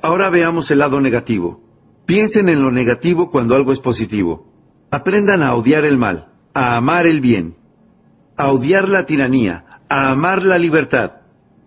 Ahora 0.00 0.30
veamos 0.30 0.70
el 0.70 0.78
lado 0.78 1.00
negativo. 1.00 1.60
Piensen 2.06 2.48
en 2.48 2.62
lo 2.62 2.70
negativo 2.70 3.32
cuando 3.32 3.56
algo 3.56 3.72
es 3.72 3.80
positivo. 3.80 4.46
Aprendan 4.92 5.42
a 5.42 5.56
odiar 5.56 5.84
el 5.84 5.96
mal, 5.96 6.35
a 6.56 6.78
amar 6.78 7.06
el 7.06 7.20
bien, 7.20 7.54
a 8.34 8.50
odiar 8.50 8.88
la 8.88 9.04
tiranía, 9.04 9.82
a 9.90 10.10
amar 10.10 10.42
la 10.42 10.56
libertad. 10.56 11.10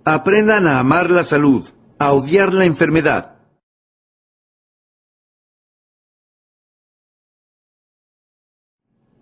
Aprendan 0.04 0.66
a 0.66 0.80
amar 0.80 1.12
la 1.12 1.26
salud, 1.26 1.64
a 2.00 2.12
odiar 2.12 2.52
la 2.56 2.66
enfermedad. 2.66 3.36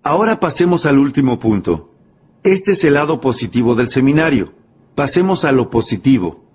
Ahora 0.02 0.40
pasemos 0.40 0.86
al 0.86 0.98
último 1.00 1.38
punto. 1.38 1.90
Este 2.44 2.72
es 2.72 2.84
el 2.86 2.94
lado 2.94 3.20
positivo 3.20 3.76
del 3.76 3.90
seminario. 3.90 4.54
Pasemos 4.96 5.44
a 5.44 5.52
lo 5.52 5.70
positivo. 5.70 6.46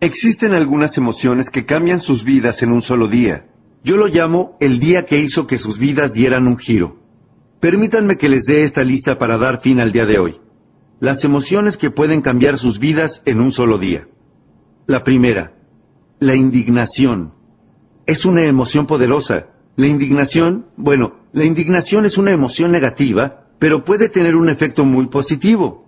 Existen 0.00 0.54
algunas 0.54 0.96
emociones 0.96 1.50
que 1.50 1.66
cambian 1.66 2.00
sus 2.00 2.24
vidas 2.24 2.62
en 2.62 2.72
un 2.72 2.80
solo 2.80 3.06
día. 3.06 3.48
Yo 3.84 3.98
lo 3.98 4.06
llamo 4.06 4.56
el 4.60 4.80
día 4.80 5.04
que 5.04 5.18
hizo 5.18 5.46
que 5.46 5.58
sus 5.58 5.78
vidas 5.78 6.14
dieran 6.14 6.46
un 6.46 6.56
giro. 6.56 7.01
Permítanme 7.62 8.16
que 8.16 8.28
les 8.28 8.44
dé 8.44 8.64
esta 8.64 8.82
lista 8.82 9.16
para 9.18 9.38
dar 9.38 9.60
fin 9.60 9.78
al 9.78 9.92
día 9.92 10.04
de 10.04 10.18
hoy. 10.18 10.34
Las 10.98 11.22
emociones 11.22 11.76
que 11.76 11.92
pueden 11.92 12.20
cambiar 12.20 12.58
sus 12.58 12.80
vidas 12.80 13.22
en 13.24 13.40
un 13.40 13.52
solo 13.52 13.78
día. 13.78 14.08
La 14.88 15.04
primera, 15.04 15.52
la 16.18 16.34
indignación. 16.34 17.34
Es 18.04 18.24
una 18.24 18.44
emoción 18.44 18.88
poderosa. 18.88 19.46
La 19.76 19.86
indignación, 19.86 20.66
bueno, 20.76 21.20
la 21.32 21.44
indignación 21.44 22.04
es 22.04 22.18
una 22.18 22.32
emoción 22.32 22.72
negativa, 22.72 23.44
pero 23.60 23.84
puede 23.84 24.08
tener 24.08 24.34
un 24.34 24.48
efecto 24.48 24.84
muy 24.84 25.06
positivo. 25.06 25.86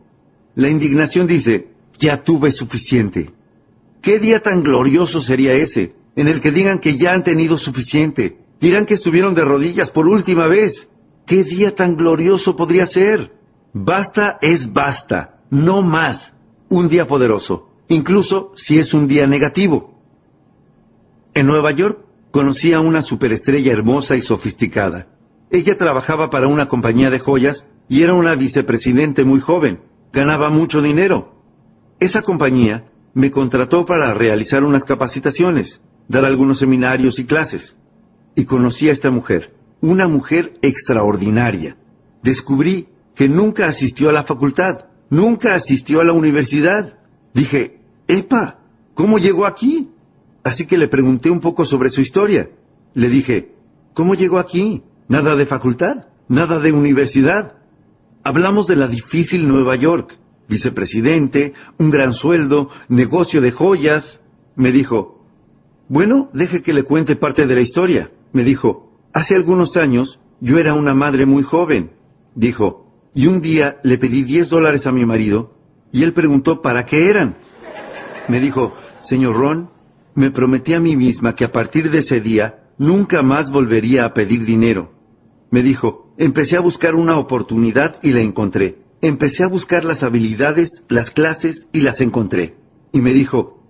La 0.55 0.69
indignación 0.69 1.27
dice, 1.27 1.71
ya 1.99 2.23
tuve 2.23 2.53
suficiente. 2.53 3.33
¿Qué 4.01 4.21
día 4.21 4.39
tan 4.39 4.63
glorioso 4.63 5.21
sería 5.23 5.55
ese? 5.55 5.93
en 6.17 6.29
el 6.29 6.41
que 6.41 6.53
digan 6.53 6.79
que 6.79 6.97
ya 6.97 7.13
han 7.13 7.25
tenido 7.25 7.59
suficiente. 7.59 8.37
Dirán 8.61 8.87
que 8.87 8.95
estuvieron 8.95 9.35
de 9.35 9.45
rodillas 9.45 9.91
por 9.91 10.07
última 10.07 10.47
vez. 10.47 10.73
¿Qué 11.27 11.45
día 11.45 11.75
tan 11.75 11.97
glorioso 11.97 12.57
podría 12.57 12.87
ser? 12.87 13.33
Basta 13.73 14.39
es 14.41 14.73
basta, 14.73 15.41
no 15.51 15.83
más. 15.83 16.33
Un 16.69 16.89
día 16.89 17.07
poderoso, 17.07 17.69
incluso 17.89 18.53
si 18.57 18.79
es 18.79 18.93
un 18.95 19.07
día 19.07 19.27
negativo. 19.27 20.01
En 21.35 21.47
Nueva 21.47 21.73
York 21.73 21.99
conocí 22.31 22.73
a 22.73 22.81
una 22.81 23.03
superestrella 23.03 23.73
hermosa 23.73 24.17
y 24.17 24.23
sofisticada. 24.23 25.07
Ella 25.51 25.77
trabajaba 25.77 26.31
para 26.31 26.49
una 26.49 26.67
compañía 26.67 27.11
de 27.11 27.21
joyas 27.21 27.65
y 27.89 28.03
era 28.03 28.15
una 28.15 28.35
vicepresidente 28.35 29.25
muy 29.25 29.41
joven. 29.41 29.81
Ganaba 30.13 30.51
mucho 30.51 30.81
dinero. 30.81 31.35
Esa 32.01 32.23
compañía 32.23 32.85
me 33.15 33.31
contrató 33.31 33.87
para 33.87 34.15
realizar 34.15 34.65
unas 34.65 34.85
capacitaciones 34.85 35.81
dar 36.09 36.25
algunos 36.25 36.59
seminarios 36.59 37.19
y 37.19 37.25
clases. 37.25 37.77
Y 38.35 38.45
conocí 38.45 38.89
a 38.89 38.93
esta 38.93 39.11
mujer, 39.11 39.53
una 39.85 40.09
mujer 40.09 40.55
extraordinaria. 40.63 41.77
Descubrí 42.23 42.89
que 43.15 43.29
nunca 43.29 43.67
asistió 43.67 44.09
a 44.09 44.13
la 44.13 44.25
facultad, 44.25 44.87
nunca 45.11 45.55
asistió 45.55 46.01
a 46.01 46.05
la 46.05 46.15
universidad. 46.15 46.95
Dije, 47.35 47.81
¡epa! 48.09 48.61
¿Cómo 48.95 49.19
llegó 49.19 49.45
aquí? 49.45 49.91
Así 50.43 50.67
que 50.67 50.79
le 50.79 50.89
pregunté 50.89 51.29
un 51.29 51.41
poco 51.41 51.67
sobre 51.67 51.91
su 51.91 52.01
historia. 52.01 52.49
Le 52.95 53.11
dije, 53.11 53.51
¿cómo 53.93 54.15
llegó 54.15 54.39
aquí? 54.39 54.83
Nada 55.09 55.37
de 55.37 55.45
facultad, 55.45 56.07
nada 56.29 56.61
de 56.61 56.73
universidad. 56.73 57.53
Hablamos 58.25 58.67
de 58.67 58.77
la 58.77 58.89
difícil 58.89 59.47
Nueva 59.47 59.77
York, 59.77 60.17
vicepresidente, 60.49 61.53
un 61.79 61.91
gran 61.91 62.15
sueldo, 62.15 62.71
negocio 62.89 63.43
de 63.43 63.53
joyas. 63.53 64.21
Me 64.57 64.73
dijo, 64.73 65.27
bueno, 65.91 66.31
deje 66.33 66.63
que 66.63 66.73
le 66.73 66.85
cuente 66.85 67.17
parte 67.17 67.47
de 67.47 67.55
la 67.55 67.61
historia. 67.61 68.11
Me 68.33 68.45
dijo, 68.45 68.84
hace 69.15 69.35
algunos 69.35 69.77
años 69.77 70.19
yo 70.41 70.59
era 70.59 70.75
una 70.75 70.93
madre 70.93 71.25
muy 71.25 71.43
joven. 71.43 71.93
Dijo, 72.35 72.87
y 73.15 73.27
un 73.27 73.41
día 73.41 73.77
le 73.83 73.97
pedí 73.97 74.25
10 74.25 74.51
dólares 74.51 74.87
a 74.87 74.93
mi 74.93 75.07
marido 75.07 75.53
y 75.93 76.03
él 76.03 76.13
preguntó 76.13 76.61
para 76.61 76.85
qué 76.85 77.09
eran. 77.09 77.37
Me 78.29 78.41
dijo, 78.41 78.75
señor 79.09 79.37
Ron, 79.37 79.71
me 80.15 80.31
prometí 80.31 80.75
a 80.75 80.81
mí 80.81 80.97
misma 80.97 81.35
que 81.35 81.45
a 81.45 81.53
partir 81.53 81.91
de 81.91 82.01
ese 82.01 82.21
día 82.21 82.57
nunca 82.77 83.23
más 83.23 83.51
volvería 83.51 84.05
a 84.05 84.13
pedir 84.13 84.45
dinero. 84.45 84.91
Me 85.51 85.63
dijo, 85.63 86.13
empecé 86.19 86.57
a 86.57 86.61
buscar 86.61 86.95
una 86.95 87.17
oportunidad 87.17 87.97
y 88.03 88.13
la 88.13 88.21
encontré. 88.21 88.79
Empecé 89.01 89.45
a 89.45 89.49
buscar 89.49 89.85
las 89.85 90.03
habilidades, 90.03 90.71
las 90.89 91.11
clases 91.11 91.67
y 91.73 91.81
las 91.81 92.01
encontré. 92.01 92.55
Y 92.93 93.01
me 93.01 93.13
dijo, 93.13 93.63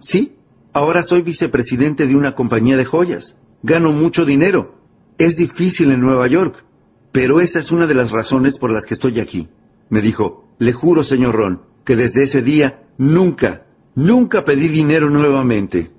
sí, 0.00 0.36
Ahora 0.74 1.02
soy 1.02 1.22
vicepresidente 1.22 2.06
de 2.06 2.16
una 2.16 2.34
compañía 2.34 2.76
de 2.76 2.86
joyas. 2.86 3.36
Gano 3.62 3.92
mucho 3.92 4.24
dinero. 4.24 4.74
Es 5.18 5.36
difícil 5.36 5.90
en 5.90 6.00
Nueva 6.00 6.26
York, 6.26 6.64
pero 7.12 7.40
esa 7.40 7.58
es 7.60 7.70
una 7.70 7.86
de 7.86 7.94
las 7.94 8.10
razones 8.10 8.56
por 8.58 8.70
las 8.70 8.86
que 8.86 8.94
estoy 8.94 9.20
aquí. 9.20 9.48
Me 9.90 10.00
dijo, 10.00 10.44
le 10.58 10.72
juro, 10.72 11.04
señor 11.04 11.34
Ron, 11.34 11.60
que 11.84 11.96
desde 11.96 12.24
ese 12.24 12.42
día 12.42 12.84
nunca, 12.98 13.62
nunca 13.94 14.44
pedí 14.44 14.68
dinero 14.68 15.10
nuevamente. 15.10 15.90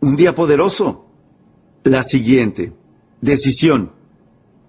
Un 0.00 0.16
día 0.16 0.34
poderoso. 0.34 1.06
La 1.84 2.04
siguiente. 2.04 2.72
Decisión. 3.20 3.92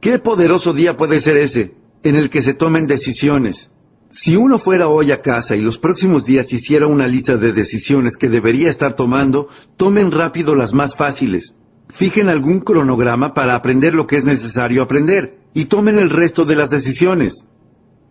¿Qué 0.02 0.20
poderoso 0.20 0.74
día 0.74 0.98
puede 0.98 1.20
ser 1.22 1.38
ese 1.38 1.74
en 2.04 2.16
el 2.16 2.30
que 2.30 2.42
se 2.42 2.56
tomen 2.56 2.88
decisiones? 2.88 3.70
Si 4.12 4.36
uno 4.36 4.60
fuera 4.60 4.88
hoy 4.88 5.12
a 5.12 5.22
casa 5.22 5.56
y 5.56 5.62
los 5.62 5.78
próximos 5.78 6.26
días 6.26 6.52
hiciera 6.52 6.88
una 6.88 7.08
lista 7.08 7.38
de 7.38 7.54
decisiones 7.54 8.18
que 8.18 8.30
debería 8.30 8.70
estar 8.70 8.96
tomando, 8.96 9.48
tomen 9.78 10.12
rápido 10.12 10.56
las 10.56 10.74
más 10.74 10.96
fáciles. 10.96 11.54
Fijen 11.98 12.30
algún 12.30 12.62
cronograma 12.62 13.34
para 13.34 13.56
aprender 13.56 13.94
lo 13.94 14.08
que 14.08 14.18
es 14.18 14.24
necesario 14.24 14.84
aprender 14.84 15.36
y 15.54 15.66
tomen 15.66 16.00
el 16.00 16.10
resto 16.10 16.46
de 16.46 16.56
las 16.56 16.70
decisiones. 16.70 17.34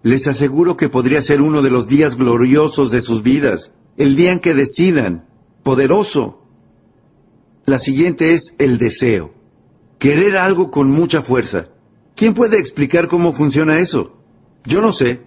Les 0.03 0.27
aseguro 0.27 0.77
que 0.77 0.89
podría 0.89 1.23
ser 1.23 1.41
uno 1.41 1.63
de 1.63 1.71
los 1.71 1.87
días 1.87 2.17
gloriosos 2.17 2.91
de 2.91 3.03
sus 3.03 3.23
vidas, 3.23 3.71
el 3.97 4.17
día 4.17 4.33
en 4.33 4.41
que 4.41 4.55
decidan, 4.55 5.25
poderoso. 5.63 6.39
La 7.67 7.79
siguiente 7.79 8.35
es 8.35 8.43
el 8.59 8.79
deseo. 8.79 9.33
Querer 9.99 10.37
algo 10.37 10.71
con 10.71 10.91
mucha 10.91 11.23
fuerza. 11.23 11.67
¿Quién 12.17 12.35
puede 12.35 12.59
explicar 12.59 13.09
cómo 13.09 13.35
funciona 13.35 13.79
eso? 13.79 14.17
Yo 14.65 14.81
no 14.81 14.93
sé, 14.93 15.21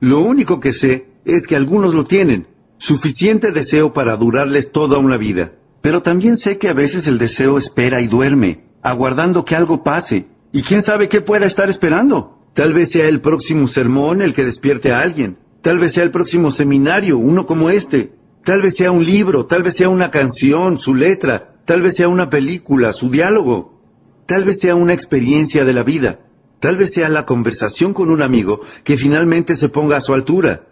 lo 0.00 0.20
único 0.20 0.60
que 0.60 0.72
sé 0.72 1.06
es 1.24 1.46
que 1.46 1.56
algunos 1.56 1.94
lo 1.94 2.04
tienen, 2.06 2.46
suficiente 2.78 3.52
deseo 3.52 3.92
para 3.92 4.16
durarles 4.16 4.70
toda 4.72 4.98
una 4.98 5.16
vida. 5.16 5.52
Pero 5.86 6.02
también 6.02 6.36
sé 6.36 6.58
que 6.58 6.68
a 6.68 6.72
veces 6.72 7.06
el 7.06 7.16
deseo 7.16 7.58
espera 7.58 8.00
y 8.00 8.08
duerme, 8.08 8.64
aguardando 8.82 9.44
que 9.44 9.54
algo 9.54 9.84
pase. 9.84 10.26
Y 10.52 10.64
quién 10.64 10.82
sabe 10.82 11.08
qué 11.08 11.20
pueda 11.20 11.46
estar 11.46 11.70
esperando. 11.70 12.40
Tal 12.56 12.72
vez 12.72 12.90
sea 12.90 13.06
el 13.06 13.20
próximo 13.20 13.68
sermón 13.68 14.20
el 14.20 14.34
que 14.34 14.44
despierte 14.44 14.90
a 14.90 14.98
alguien. 14.98 15.36
Tal 15.62 15.78
vez 15.78 15.94
sea 15.94 16.02
el 16.02 16.10
próximo 16.10 16.50
seminario, 16.50 17.18
uno 17.18 17.46
como 17.46 17.70
este. 17.70 18.10
Tal 18.44 18.62
vez 18.62 18.74
sea 18.74 18.90
un 18.90 19.06
libro, 19.06 19.46
tal 19.46 19.62
vez 19.62 19.76
sea 19.76 19.88
una 19.88 20.10
canción, 20.10 20.80
su 20.80 20.92
letra. 20.92 21.50
Tal 21.66 21.82
vez 21.82 21.94
sea 21.94 22.08
una 22.08 22.30
película, 22.30 22.92
su 22.92 23.08
diálogo. 23.08 23.78
Tal 24.26 24.44
vez 24.44 24.58
sea 24.58 24.74
una 24.74 24.92
experiencia 24.92 25.64
de 25.64 25.72
la 25.72 25.84
vida. 25.84 26.18
Tal 26.60 26.78
vez 26.78 26.94
sea 26.94 27.08
la 27.08 27.24
conversación 27.24 27.94
con 27.94 28.10
un 28.10 28.22
amigo 28.22 28.60
que 28.82 28.98
finalmente 28.98 29.54
se 29.54 29.68
ponga 29.68 29.98
a 29.98 30.00
su 30.00 30.12
altura. 30.12 30.62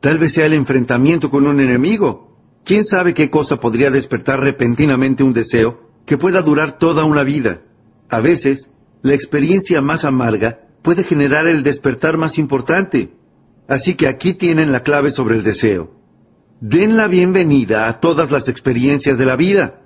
Tal 0.00 0.18
vez 0.18 0.32
sea 0.32 0.46
el 0.46 0.54
enfrentamiento 0.54 1.28
con 1.28 1.46
un 1.46 1.60
enemigo. 1.60 2.31
¿Quién 2.64 2.84
sabe 2.84 3.14
qué 3.14 3.30
cosa 3.30 3.56
podría 3.56 3.90
despertar 3.90 4.40
repentinamente 4.40 5.22
un 5.22 5.32
deseo 5.32 5.80
que 6.06 6.18
pueda 6.18 6.42
durar 6.42 6.78
toda 6.78 7.04
una 7.04 7.22
vida? 7.22 7.60
A 8.08 8.20
veces, 8.20 8.66
La 9.04 9.14
experiencia 9.14 9.80
más 9.80 10.04
amarga 10.04 10.60
puede 10.82 11.02
generar 11.02 11.48
el 11.48 11.64
despertar 11.64 12.16
más 12.16 12.38
importante. 12.38 13.10
Así 13.68 13.96
que 13.96 14.06
aquí 14.06 14.34
tienen 14.34 14.70
la 14.70 14.84
clave 14.84 15.10
sobre 15.10 15.36
el 15.36 15.42
deseo. 15.42 15.90
Den 16.60 16.96
la 16.96 17.08
bienvenida 17.08 17.88
a 17.88 17.98
todas 17.98 18.30
las 18.30 18.48
experiencias 18.48 19.18
de 19.18 19.26
la 19.26 19.34
vida. 19.34 19.80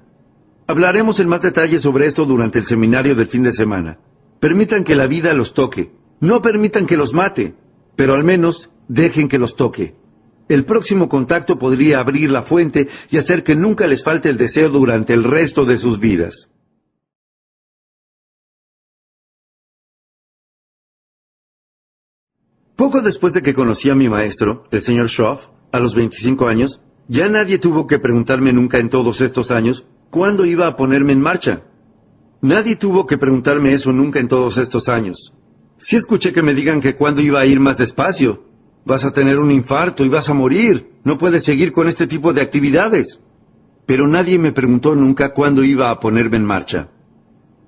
Hablaremos 0.66 1.18
en 1.18 1.28
más 1.28 1.40
detalle 1.40 1.78
sobre 1.78 2.08
esto 2.08 2.26
durante 2.26 2.58
el 2.58 2.66
seminario 2.66 3.14
del 3.14 3.28
fin 3.28 3.42
de 3.42 3.52
semana. 3.52 3.96
Permitan 4.38 4.84
que 4.84 4.96
la 4.96 5.06
vida 5.06 5.32
los 5.32 5.54
toque. 5.54 5.92
No 6.20 6.42
permitan 6.42 6.86
que 6.86 6.98
los 6.98 7.14
mate, 7.14 7.54
pero 7.96 8.14
al 8.14 8.24
menos 8.24 8.68
dejen 8.88 9.28
que 9.28 9.38
los 9.38 9.56
toque. 9.56 9.94
El 10.48 10.64
próximo 10.64 11.08
contacto 11.08 11.58
podría 11.58 11.98
abrir 11.98 12.30
la 12.30 12.42
fuente 12.42 12.88
y 13.10 13.18
hacer 13.18 13.42
que 13.42 13.56
nunca 13.56 13.86
les 13.86 14.02
falte 14.02 14.28
el 14.28 14.36
deseo 14.36 14.68
durante 14.68 15.12
el 15.12 15.24
resto 15.24 15.64
de 15.64 15.78
sus 15.78 15.98
vidas. 15.98 16.34
Poco 22.76 23.00
después 23.00 23.32
de 23.32 23.42
que 23.42 23.54
conocí 23.54 23.88
a 23.88 23.94
mi 23.94 24.08
maestro, 24.08 24.64
el 24.70 24.82
señor 24.82 25.08
Schroff, 25.08 25.40
a 25.72 25.80
los 25.80 25.94
25 25.94 26.46
años, 26.46 26.80
ya 27.08 27.28
nadie 27.28 27.58
tuvo 27.58 27.86
que 27.86 27.98
preguntarme 27.98 28.52
nunca 28.52 28.78
en 28.78 28.90
todos 28.90 29.20
estos 29.20 29.50
años 29.50 29.84
cuándo 30.10 30.44
iba 30.44 30.66
a 30.66 30.76
ponerme 30.76 31.12
en 31.12 31.20
marcha. 31.20 31.62
Nadie 32.42 32.76
tuvo 32.76 33.06
que 33.06 33.18
preguntarme 33.18 33.72
eso 33.74 33.92
nunca 33.92 34.20
en 34.20 34.28
todos 34.28 34.58
estos 34.58 34.88
años. 34.88 35.16
Sí 35.78 35.96
escuché 35.96 36.32
que 36.32 36.42
me 36.42 36.54
digan 36.54 36.80
que 36.80 36.96
cuándo 36.96 37.20
iba 37.22 37.40
a 37.40 37.46
ir 37.46 37.60
más 37.60 37.78
despacio. 37.78 38.45
Vas 38.86 39.04
a 39.04 39.10
tener 39.10 39.38
un 39.38 39.50
infarto 39.50 40.04
y 40.04 40.08
vas 40.08 40.28
a 40.28 40.34
morir. 40.34 40.86
No 41.04 41.18
puedes 41.18 41.44
seguir 41.44 41.72
con 41.72 41.88
este 41.88 42.06
tipo 42.06 42.32
de 42.32 42.40
actividades. 42.40 43.20
Pero 43.84 44.06
nadie 44.06 44.38
me 44.38 44.52
preguntó 44.52 44.94
nunca 44.94 45.34
cuándo 45.34 45.64
iba 45.64 45.90
a 45.90 45.98
ponerme 45.98 46.36
en 46.36 46.44
marcha. 46.44 46.88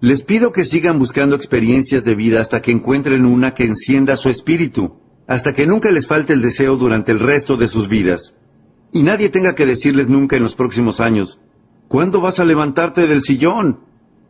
Les 0.00 0.22
pido 0.22 0.52
que 0.52 0.64
sigan 0.64 0.98
buscando 0.98 1.34
experiencias 1.34 2.04
de 2.04 2.14
vida 2.14 2.40
hasta 2.40 2.62
que 2.62 2.70
encuentren 2.70 3.26
una 3.26 3.52
que 3.52 3.64
encienda 3.64 4.16
su 4.16 4.28
espíritu, 4.28 4.92
hasta 5.26 5.52
que 5.54 5.66
nunca 5.66 5.90
les 5.90 6.06
falte 6.06 6.32
el 6.32 6.40
deseo 6.40 6.76
durante 6.76 7.10
el 7.10 7.18
resto 7.18 7.56
de 7.56 7.66
sus 7.66 7.88
vidas. 7.88 8.32
Y 8.92 9.02
nadie 9.02 9.28
tenga 9.28 9.56
que 9.56 9.66
decirles 9.66 10.08
nunca 10.08 10.36
en 10.36 10.44
los 10.44 10.54
próximos 10.54 11.00
años, 11.00 11.36
¿cuándo 11.88 12.20
vas 12.20 12.38
a 12.38 12.44
levantarte 12.44 13.08
del 13.08 13.22
sillón? 13.22 13.80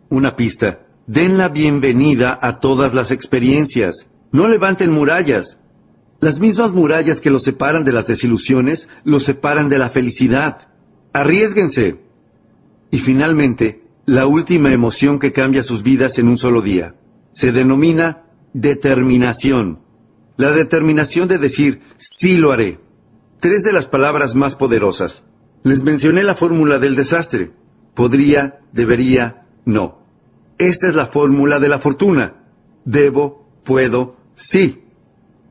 Una 0.08 0.36
pista. 0.36 0.80
Den 1.06 1.36
la 1.36 1.48
bienvenida 1.48 2.38
a 2.40 2.60
todas 2.60 2.94
las 2.94 3.10
experiencias. 3.10 3.94
No 4.32 4.48
levanten 4.48 4.90
murallas. 4.90 5.58
Las 6.20 6.38
mismas 6.38 6.72
murallas 6.72 7.20
que 7.20 7.30
los 7.30 7.44
separan 7.44 7.84
de 7.84 7.92
las 7.92 8.06
desilusiones 8.06 8.86
los 9.04 9.24
separan 9.24 9.68
de 9.68 9.78
la 9.78 9.90
felicidad. 9.90 10.68
Arriesguense. 11.12 12.00
Y 12.90 12.98
finalmente, 13.00 13.82
la 14.06 14.26
última 14.26 14.72
emoción 14.72 15.18
que 15.18 15.32
cambia 15.32 15.62
sus 15.62 15.82
vidas 15.82 16.18
en 16.18 16.28
un 16.28 16.38
solo 16.38 16.60
día. 16.60 16.94
Se 17.34 17.52
denomina 17.52 18.22
determinación. 18.52 19.80
La 20.36 20.52
determinación 20.52 21.28
de 21.28 21.38
decir, 21.38 21.80
sí 22.18 22.36
lo 22.36 22.52
haré. 22.52 22.78
Tres 23.40 23.62
de 23.62 23.72
las 23.72 23.86
palabras 23.86 24.34
más 24.34 24.56
poderosas. 24.56 25.22
Les 25.62 25.82
mencioné 25.82 26.24
la 26.24 26.36
fórmula 26.36 26.78
del 26.78 26.96
desastre. 26.96 27.50
Podría, 27.94 28.54
debería, 28.72 29.42
no. 29.64 29.98
Esta 30.58 30.88
es 30.88 30.94
la 30.94 31.08
fórmula 31.08 31.60
de 31.60 31.68
la 31.68 31.78
fortuna. 31.78 32.34
Debo, 32.84 33.46
puedo, 33.64 34.16
sí. 34.50 34.82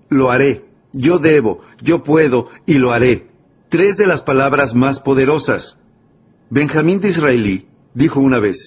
Lo 0.10 0.32
haré. 0.32 0.66
Yo 0.94 1.20
debo, 1.20 1.62
yo 1.82 2.04
puedo 2.04 2.48
y 2.66 2.76
lo 2.76 2.92
haré. 2.92 3.28
Tres 3.70 3.98
de 3.98 4.08
las 4.08 4.22
palabras 4.22 4.74
más 4.74 5.00
poderosas. 5.02 5.78
Benjamín 6.50 7.02
de 7.02 7.10
Israelí 7.10 7.66
dijo 7.94 8.20
una 8.20 8.40
vez, 8.40 8.58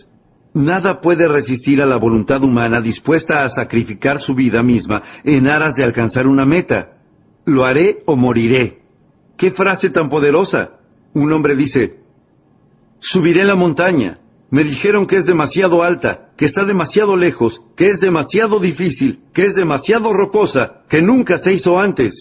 Nada 0.52 1.00
puede 1.00 1.28
resistir 1.28 1.80
a 1.80 1.86
la 1.86 1.96
voluntad 1.96 2.42
humana 2.42 2.80
dispuesta 2.80 3.44
a 3.44 3.50
sacrificar 3.50 4.20
su 4.20 4.34
vida 4.34 4.62
misma 4.64 5.02
en 5.22 5.46
aras 5.46 5.76
de 5.76 5.84
alcanzar 5.84 6.26
una 6.26 6.44
meta. 6.44 6.96
Lo 7.46 7.64
haré 7.64 8.02
o 8.06 8.16
moriré. 8.16 8.80
¡Qué 9.38 9.52
frase 9.52 9.90
tan 9.90 10.08
poderosa! 10.08 10.70
Un 11.14 11.32
hombre 11.32 11.54
dice, 11.54 12.00
Subiré 12.98 13.44
la 13.44 13.54
montaña, 13.54 14.18
me 14.50 14.64
dijeron 14.64 15.06
que 15.06 15.18
es 15.18 15.24
demasiado 15.24 15.82
alta, 15.84 16.29
que 16.40 16.46
está 16.46 16.64
demasiado 16.64 17.18
lejos, 17.18 17.60
que 17.76 17.84
es 17.84 18.00
demasiado 18.00 18.58
difícil, 18.60 19.18
que 19.34 19.48
es 19.48 19.54
demasiado 19.54 20.10
rocosa, 20.14 20.84
que 20.88 21.02
nunca 21.02 21.36
se 21.40 21.52
hizo 21.52 21.78
antes. 21.78 22.14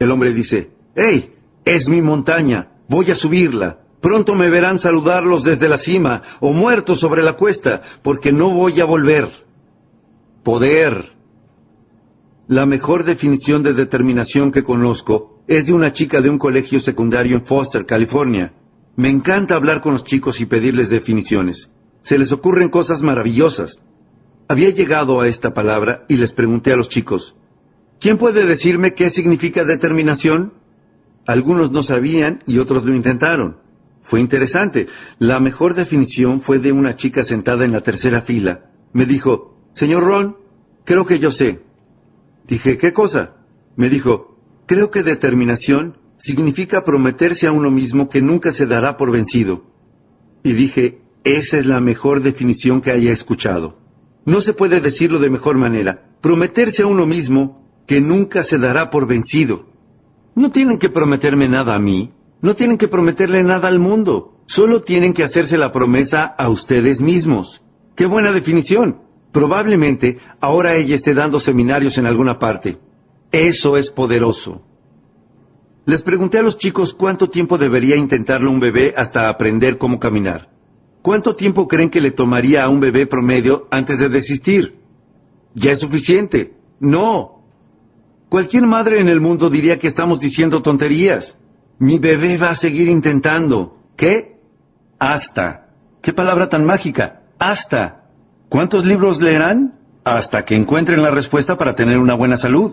El 0.00 0.10
hombre 0.10 0.32
dice, 0.32 0.70
¡Hey! 0.96 1.34
Es 1.64 1.86
mi 1.86 2.02
montaña, 2.02 2.66
voy 2.88 3.12
a 3.12 3.14
subirla. 3.14 3.78
Pronto 4.02 4.34
me 4.34 4.50
verán 4.50 4.80
saludarlos 4.80 5.44
desde 5.44 5.68
la 5.68 5.78
cima 5.78 6.20
o 6.40 6.52
muertos 6.52 6.98
sobre 6.98 7.22
la 7.22 7.34
cuesta, 7.34 7.80
porque 8.02 8.32
no 8.32 8.50
voy 8.50 8.80
a 8.80 8.86
volver. 8.86 9.28
Poder. 10.42 11.12
La 12.48 12.66
mejor 12.66 13.04
definición 13.04 13.62
de 13.62 13.72
determinación 13.72 14.50
que 14.50 14.64
conozco 14.64 15.44
es 15.46 15.64
de 15.64 15.72
una 15.72 15.92
chica 15.92 16.20
de 16.20 16.28
un 16.28 16.38
colegio 16.38 16.80
secundario 16.80 17.36
en 17.36 17.46
Foster, 17.46 17.86
California. 17.86 18.52
Me 18.96 19.10
encanta 19.10 19.54
hablar 19.54 19.80
con 19.80 19.92
los 19.92 20.02
chicos 20.02 20.40
y 20.40 20.46
pedirles 20.46 20.90
definiciones. 20.90 21.68
Se 22.04 22.18
les 22.18 22.32
ocurren 22.32 22.68
cosas 22.68 23.00
maravillosas. 23.02 23.78
Había 24.48 24.70
llegado 24.70 25.20
a 25.20 25.28
esta 25.28 25.54
palabra 25.54 26.04
y 26.08 26.16
les 26.16 26.32
pregunté 26.32 26.72
a 26.72 26.76
los 26.76 26.88
chicos, 26.88 27.34
¿quién 28.00 28.18
puede 28.18 28.46
decirme 28.46 28.94
qué 28.94 29.10
significa 29.10 29.64
determinación? 29.64 30.54
Algunos 31.26 31.70
no 31.70 31.82
sabían 31.82 32.40
y 32.46 32.58
otros 32.58 32.84
lo 32.84 32.94
intentaron. 32.94 33.58
Fue 34.04 34.20
interesante. 34.20 34.88
La 35.18 35.38
mejor 35.38 35.74
definición 35.74 36.42
fue 36.42 36.58
de 36.58 36.72
una 36.72 36.96
chica 36.96 37.24
sentada 37.24 37.64
en 37.64 37.72
la 37.72 37.82
tercera 37.82 38.22
fila. 38.22 38.70
Me 38.92 39.06
dijo, 39.06 39.56
Señor 39.74 40.02
Ron, 40.02 40.36
creo 40.84 41.06
que 41.06 41.20
yo 41.20 41.30
sé. 41.30 41.60
Dije, 42.48 42.76
¿qué 42.76 42.92
cosa? 42.92 43.36
Me 43.76 43.88
dijo, 43.88 44.36
creo 44.66 44.90
que 44.90 45.04
determinación 45.04 45.96
significa 46.18 46.84
prometerse 46.84 47.46
a 47.46 47.52
uno 47.52 47.70
mismo 47.70 48.08
que 48.08 48.20
nunca 48.20 48.52
se 48.52 48.66
dará 48.66 48.96
por 48.96 49.12
vencido. 49.12 49.62
Y 50.42 50.54
dije, 50.54 50.99
esa 51.24 51.58
es 51.58 51.66
la 51.66 51.80
mejor 51.80 52.22
definición 52.22 52.80
que 52.80 52.90
haya 52.90 53.12
escuchado. 53.12 53.76
No 54.24 54.40
se 54.40 54.52
puede 54.52 54.80
decirlo 54.80 55.18
de 55.18 55.30
mejor 55.30 55.56
manera. 55.56 56.02
Prometerse 56.22 56.82
a 56.82 56.86
uno 56.86 57.06
mismo 57.06 57.66
que 57.86 58.00
nunca 58.00 58.44
se 58.44 58.58
dará 58.58 58.90
por 58.90 59.06
vencido. 59.06 59.66
No 60.34 60.50
tienen 60.50 60.78
que 60.78 60.90
prometerme 60.90 61.48
nada 61.48 61.74
a 61.74 61.78
mí, 61.78 62.12
no 62.40 62.54
tienen 62.54 62.78
que 62.78 62.88
prometerle 62.88 63.42
nada 63.42 63.68
al 63.68 63.78
mundo, 63.78 64.36
solo 64.46 64.82
tienen 64.82 65.12
que 65.12 65.24
hacerse 65.24 65.58
la 65.58 65.72
promesa 65.72 66.24
a 66.24 66.48
ustedes 66.48 67.00
mismos. 67.00 67.60
¡Qué 67.96 68.06
buena 68.06 68.32
definición! 68.32 69.02
Probablemente 69.32 70.18
ahora 70.40 70.74
ella 70.74 70.96
esté 70.96 71.14
dando 71.14 71.40
seminarios 71.40 71.96
en 71.98 72.06
alguna 72.06 72.38
parte. 72.38 72.78
Eso 73.30 73.76
es 73.76 73.90
poderoso. 73.90 74.62
Les 75.86 76.02
pregunté 76.02 76.38
a 76.38 76.42
los 76.42 76.58
chicos 76.58 76.94
cuánto 76.94 77.28
tiempo 77.28 77.58
debería 77.58 77.96
intentarlo 77.96 78.50
un 78.50 78.60
bebé 78.60 78.94
hasta 78.96 79.28
aprender 79.28 79.78
cómo 79.78 79.98
caminar. 79.98 80.48
¿Cuánto 81.02 81.34
tiempo 81.34 81.66
creen 81.66 81.90
que 81.90 82.00
le 82.00 82.10
tomaría 82.10 82.64
a 82.64 82.68
un 82.68 82.80
bebé 82.80 83.06
promedio 83.06 83.66
antes 83.70 83.98
de 83.98 84.08
desistir? 84.08 84.74
¿Ya 85.54 85.72
es 85.72 85.80
suficiente? 85.80 86.52
No. 86.78 87.42
Cualquier 88.28 88.66
madre 88.66 89.00
en 89.00 89.08
el 89.08 89.20
mundo 89.20 89.48
diría 89.50 89.78
que 89.78 89.88
estamos 89.88 90.20
diciendo 90.20 90.62
tonterías. 90.62 91.36
Mi 91.78 91.98
bebé 91.98 92.36
va 92.36 92.50
a 92.50 92.56
seguir 92.56 92.88
intentando. 92.88 93.76
¿Qué? 93.96 94.36
Hasta. 94.98 95.68
¿Qué 96.02 96.12
palabra 96.12 96.48
tan 96.48 96.64
mágica? 96.64 97.22
Hasta. 97.38 98.02
¿Cuántos 98.48 98.84
libros 98.84 99.20
leerán? 99.20 99.74
Hasta 100.04 100.44
que 100.44 100.54
encuentren 100.54 101.02
la 101.02 101.10
respuesta 101.10 101.56
para 101.56 101.74
tener 101.74 101.98
una 101.98 102.14
buena 102.14 102.36
salud. 102.36 102.72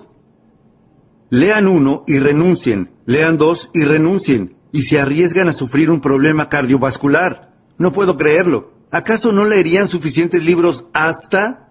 Lean 1.29 1.67
uno 1.67 2.03
y 2.07 2.19
renuncien, 2.19 2.89
lean 3.05 3.37
dos 3.37 3.69
y 3.73 3.83
renuncien, 3.83 4.55
y 4.71 4.83
se 4.83 4.97
arriesgan 4.97 5.49
a 5.49 5.53
sufrir 5.53 5.91
un 5.91 5.99
problema 5.99 6.47
cardiovascular. 6.47 7.49
No 7.77 7.91
puedo 7.91 8.17
creerlo. 8.17 8.71
¿Acaso 8.91 9.31
no 9.31 9.45
leerían 9.45 9.89
suficientes 9.89 10.41
libros 10.41 10.85
hasta? 10.93 11.69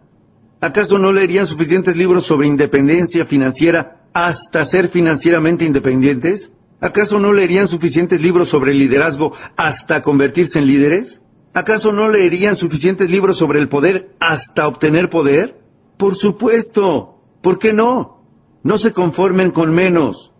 ¿Acaso 0.60 0.98
no 0.98 1.12
leerían 1.12 1.46
suficientes 1.46 1.96
libros 1.96 2.26
sobre 2.26 2.46
independencia 2.46 3.26
financiera 3.26 4.02
hasta 4.12 4.64
ser 4.66 4.88
financieramente 4.90 5.64
independientes? 5.64 6.50
¿Acaso 6.80 7.18
no 7.18 7.32
leerían 7.32 7.68
suficientes 7.68 8.20
libros 8.20 8.50
sobre 8.50 8.74
liderazgo 8.74 9.32
hasta 9.56 10.02
convertirse 10.02 10.58
en 10.58 10.66
líderes? 10.66 11.20
¿Acaso 11.54 11.90
no 11.90 12.08
leerían 12.08 12.56
suficientes 12.56 13.10
libros 13.10 13.38
sobre 13.38 13.60
el 13.60 13.68
poder 13.68 14.10
hasta 14.20 14.68
obtener 14.68 15.08
poder? 15.08 15.54
Por 15.98 16.16
supuesto. 16.16 17.14
¿Por 17.42 17.58
qué 17.58 17.72
no? 17.72 18.20
No 18.62 18.78
se 18.78 18.92
conformen 18.92 19.52
con 19.52 19.74
menos. 19.74 20.32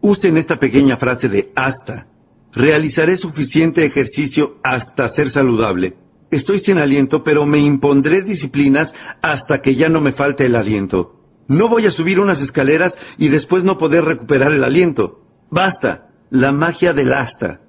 Usen 0.00 0.36
esta 0.38 0.56
pequeña 0.56 0.96
frase 0.96 1.28
de 1.28 1.52
hasta. 1.54 2.06
Realizaré 2.56 3.18
suficiente 3.18 3.84
ejercicio 3.84 4.56
hasta 4.64 5.10
ser 5.10 5.30
saludable. 5.30 5.92
Estoy 6.30 6.60
sin 6.60 6.78
aliento, 6.78 7.22
pero 7.22 7.44
me 7.44 7.58
impondré 7.58 8.22
disciplinas 8.22 8.90
hasta 9.20 9.60
que 9.60 9.74
ya 9.74 9.90
no 9.90 10.00
me 10.00 10.12
falte 10.12 10.46
el 10.46 10.56
aliento. 10.56 11.12
No 11.48 11.68
voy 11.68 11.84
a 11.84 11.90
subir 11.90 12.18
unas 12.18 12.40
escaleras 12.40 12.94
y 13.18 13.28
después 13.28 13.62
no 13.62 13.76
poder 13.76 14.04
recuperar 14.04 14.52
el 14.52 14.64
aliento. 14.64 15.18
Basta. 15.50 16.04
La 16.30 16.50
magia 16.50 16.94
del 16.94 17.12
hasta. 17.12 17.60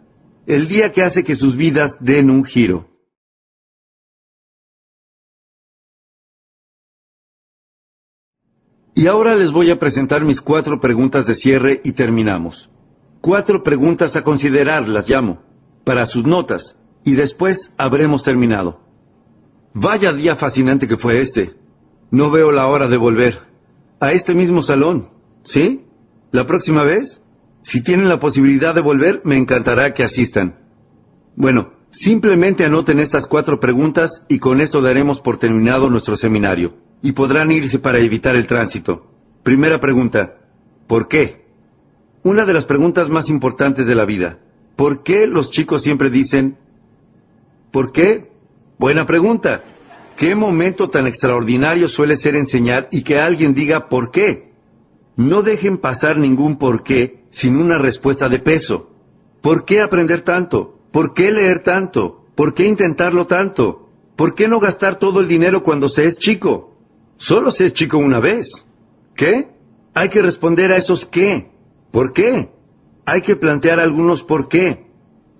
El 0.47 0.69
día 0.69 0.93
que 0.93 1.03
hace 1.03 1.25
que 1.25 1.35
sus 1.35 1.57
vidas 1.57 1.91
den 1.99 2.29
un 2.29 2.45
giro. 2.45 2.87
Y 8.95 9.05
ahora 9.05 9.35
les 9.35 9.51
voy 9.51 9.69
a 9.69 9.77
presentar 9.77 10.23
mis 10.23 10.39
cuatro 10.39 10.79
preguntas 10.79 11.27
de 11.27 11.35
cierre 11.35 11.81
y 11.83 11.91
terminamos. 11.91 12.69
Cuatro 13.21 13.63
preguntas 13.63 14.15
a 14.15 14.23
considerar, 14.23 14.87
las 14.87 15.09
llamo, 15.09 15.39
para 15.83 16.05
sus 16.05 16.25
notas, 16.25 16.75
y 17.03 17.13
después 17.13 17.57
habremos 17.77 18.23
terminado. 18.23 18.79
Vaya 19.73 20.11
día 20.11 20.35
fascinante 20.35 20.87
que 20.87 20.97
fue 20.97 21.21
este. 21.21 21.53
No 22.11 22.31
veo 22.31 22.51
la 22.51 22.67
hora 22.67 22.87
de 22.87 22.97
volver. 22.97 23.39
A 23.99 24.11
este 24.11 24.33
mismo 24.33 24.63
salón. 24.63 25.09
¿Sí? 25.45 25.81
¿La 26.31 26.45
próxima 26.45 26.83
vez? 26.83 27.21
Si 27.63 27.83
tienen 27.83 28.09
la 28.09 28.19
posibilidad 28.19 28.73
de 28.73 28.81
volver, 28.81 29.21
me 29.23 29.37
encantará 29.37 29.93
que 29.93 30.03
asistan. 30.03 30.55
Bueno, 31.35 31.73
simplemente 31.91 32.65
anoten 32.65 32.99
estas 32.99 33.27
cuatro 33.27 33.59
preguntas 33.59 34.11
y 34.27 34.39
con 34.39 34.61
esto 34.61 34.81
daremos 34.81 35.19
por 35.21 35.37
terminado 35.37 35.89
nuestro 35.89 36.17
seminario. 36.17 36.73
Y 37.01 37.11
podrán 37.11 37.51
irse 37.51 37.79
para 37.79 37.99
evitar 37.99 38.35
el 38.35 38.47
tránsito. 38.47 39.11
Primera 39.43 39.79
pregunta. 39.79 40.35
¿Por 40.87 41.07
qué? 41.07 41.46
Una 42.23 42.45
de 42.45 42.53
las 42.53 42.65
preguntas 42.65 43.09
más 43.09 43.29
importantes 43.29 43.87
de 43.87 43.95
la 43.95 44.05
vida. 44.05 44.39
¿Por 44.75 45.03
qué 45.03 45.27
los 45.27 45.49
chicos 45.51 45.83
siempre 45.83 46.09
dicen, 46.09 46.57
¿por 47.71 47.91
qué? 47.91 48.27
Buena 48.77 49.05
pregunta. 49.05 49.63
¿Qué 50.17 50.35
momento 50.35 50.89
tan 50.89 51.07
extraordinario 51.07 51.89
suele 51.89 52.17
ser 52.17 52.35
enseñar 52.35 52.87
y 52.91 53.03
que 53.03 53.19
alguien 53.19 53.53
diga 53.53 53.87
por 53.87 54.11
qué? 54.11 54.51
No 55.15 55.41
dejen 55.41 55.79
pasar 55.79 56.17
ningún 56.17 56.57
por 56.57 56.83
qué 56.83 57.23
sin 57.31 57.55
una 57.55 57.77
respuesta 57.77 58.29
de 58.29 58.39
peso. 58.39 58.89
¿Por 59.41 59.65
qué 59.65 59.81
aprender 59.81 60.21
tanto? 60.21 60.75
¿Por 60.91 61.13
qué 61.13 61.31
leer 61.31 61.63
tanto? 61.63 62.25
¿Por 62.35 62.53
qué 62.53 62.67
intentarlo 62.67 63.25
tanto? 63.27 63.89
¿Por 64.15 64.35
qué 64.35 64.47
no 64.47 64.59
gastar 64.59 64.97
todo 64.97 65.19
el 65.19 65.27
dinero 65.27 65.63
cuando 65.63 65.89
se 65.89 66.05
es 66.05 66.17
chico? 66.17 66.75
Solo 67.17 67.51
se 67.51 67.67
es 67.67 67.73
chico 67.73 67.97
una 67.97 68.19
vez. 68.19 68.47
¿Qué? 69.15 69.47
Hay 69.93 70.09
que 70.09 70.21
responder 70.21 70.71
a 70.71 70.77
esos 70.77 71.05
qué. 71.07 71.51
¿Por 71.91 72.13
qué? 72.13 72.49
Hay 73.05 73.21
que 73.21 73.35
plantear 73.35 73.79
algunos 73.79 74.23
por 74.23 74.49
qué. 74.49 74.87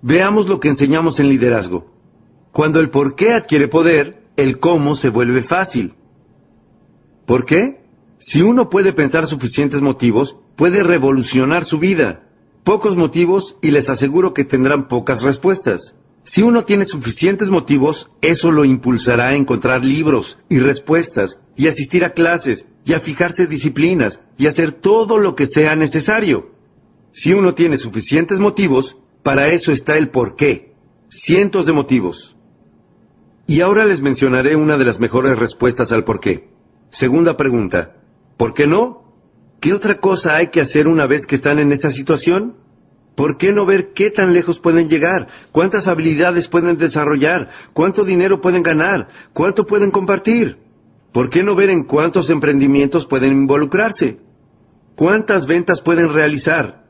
Veamos 0.02 0.48
lo 0.48 0.60
que 0.60 0.68
enseñamos 0.68 1.18
en 1.20 1.28
liderazgo. 1.28 1.86
Cuando 2.52 2.80
el 2.80 2.90
por 2.90 3.14
qué 3.14 3.34
adquiere 3.34 3.68
poder, 3.68 4.22
el 4.36 4.58
cómo 4.58 4.96
se 4.96 5.10
vuelve 5.10 5.42
fácil. 5.42 5.94
¿Por 7.26 7.44
qué? 7.44 7.78
Si 8.20 8.40
uno 8.42 8.68
puede 8.68 8.92
pensar 8.92 9.26
suficientes 9.26 9.80
motivos, 9.80 10.36
puede 10.56 10.82
revolucionar 10.82 11.64
su 11.64 11.78
vida. 11.78 12.22
Pocos 12.64 12.96
motivos 12.96 13.56
y 13.62 13.70
les 13.70 13.88
aseguro 13.88 14.34
que 14.34 14.44
tendrán 14.44 14.88
pocas 14.88 15.22
respuestas. 15.22 15.80
Si 16.24 16.42
uno 16.42 16.64
tiene 16.64 16.86
suficientes 16.86 17.48
motivos, 17.48 18.10
eso 18.20 18.50
lo 18.50 18.64
impulsará 18.64 19.28
a 19.28 19.34
encontrar 19.34 19.84
libros 19.84 20.38
y 20.48 20.58
respuestas 20.58 21.38
y 21.56 21.68
asistir 21.68 22.04
a 22.04 22.10
clases 22.10 22.64
y 22.88 22.94
a 22.94 23.00
fijarse 23.00 23.46
disciplinas 23.46 24.18
y 24.38 24.46
hacer 24.46 24.80
todo 24.80 25.18
lo 25.18 25.34
que 25.34 25.46
sea 25.48 25.76
necesario. 25.76 26.46
Si 27.12 27.34
uno 27.34 27.52
tiene 27.52 27.76
suficientes 27.76 28.38
motivos, 28.38 28.96
para 29.22 29.48
eso 29.48 29.72
está 29.72 29.98
el 29.98 30.08
por 30.08 30.36
qué. 30.36 30.72
Cientos 31.10 31.66
de 31.66 31.74
motivos. 31.74 32.34
Y 33.46 33.60
ahora 33.60 33.84
les 33.84 34.00
mencionaré 34.00 34.56
una 34.56 34.78
de 34.78 34.86
las 34.86 34.98
mejores 34.98 35.38
respuestas 35.38 35.92
al 35.92 36.04
por 36.04 36.18
qué. 36.18 36.48
Segunda 36.92 37.36
pregunta. 37.36 37.92
¿Por 38.38 38.54
qué 38.54 38.66
no? 38.66 39.02
¿Qué 39.60 39.74
otra 39.74 39.98
cosa 39.98 40.36
hay 40.36 40.48
que 40.48 40.62
hacer 40.62 40.88
una 40.88 41.06
vez 41.06 41.26
que 41.26 41.36
están 41.36 41.58
en 41.58 41.72
esa 41.72 41.90
situación? 41.90 42.54
¿Por 43.14 43.36
qué 43.36 43.52
no 43.52 43.66
ver 43.66 43.92
qué 43.94 44.10
tan 44.10 44.32
lejos 44.32 44.60
pueden 44.60 44.88
llegar? 44.88 45.26
¿Cuántas 45.52 45.86
habilidades 45.86 46.48
pueden 46.48 46.78
desarrollar? 46.78 47.50
¿Cuánto 47.74 48.02
dinero 48.02 48.40
pueden 48.40 48.62
ganar? 48.62 49.08
¿Cuánto 49.34 49.66
pueden 49.66 49.90
compartir? 49.90 50.67
¿Por 51.12 51.30
qué 51.30 51.42
no 51.42 51.54
ver 51.54 51.70
en 51.70 51.84
cuántos 51.84 52.30
emprendimientos 52.30 53.06
pueden 53.06 53.32
involucrarse? 53.32 54.18
¿Cuántas 54.96 55.46
ventas 55.46 55.80
pueden 55.80 56.12
realizar? 56.12 56.84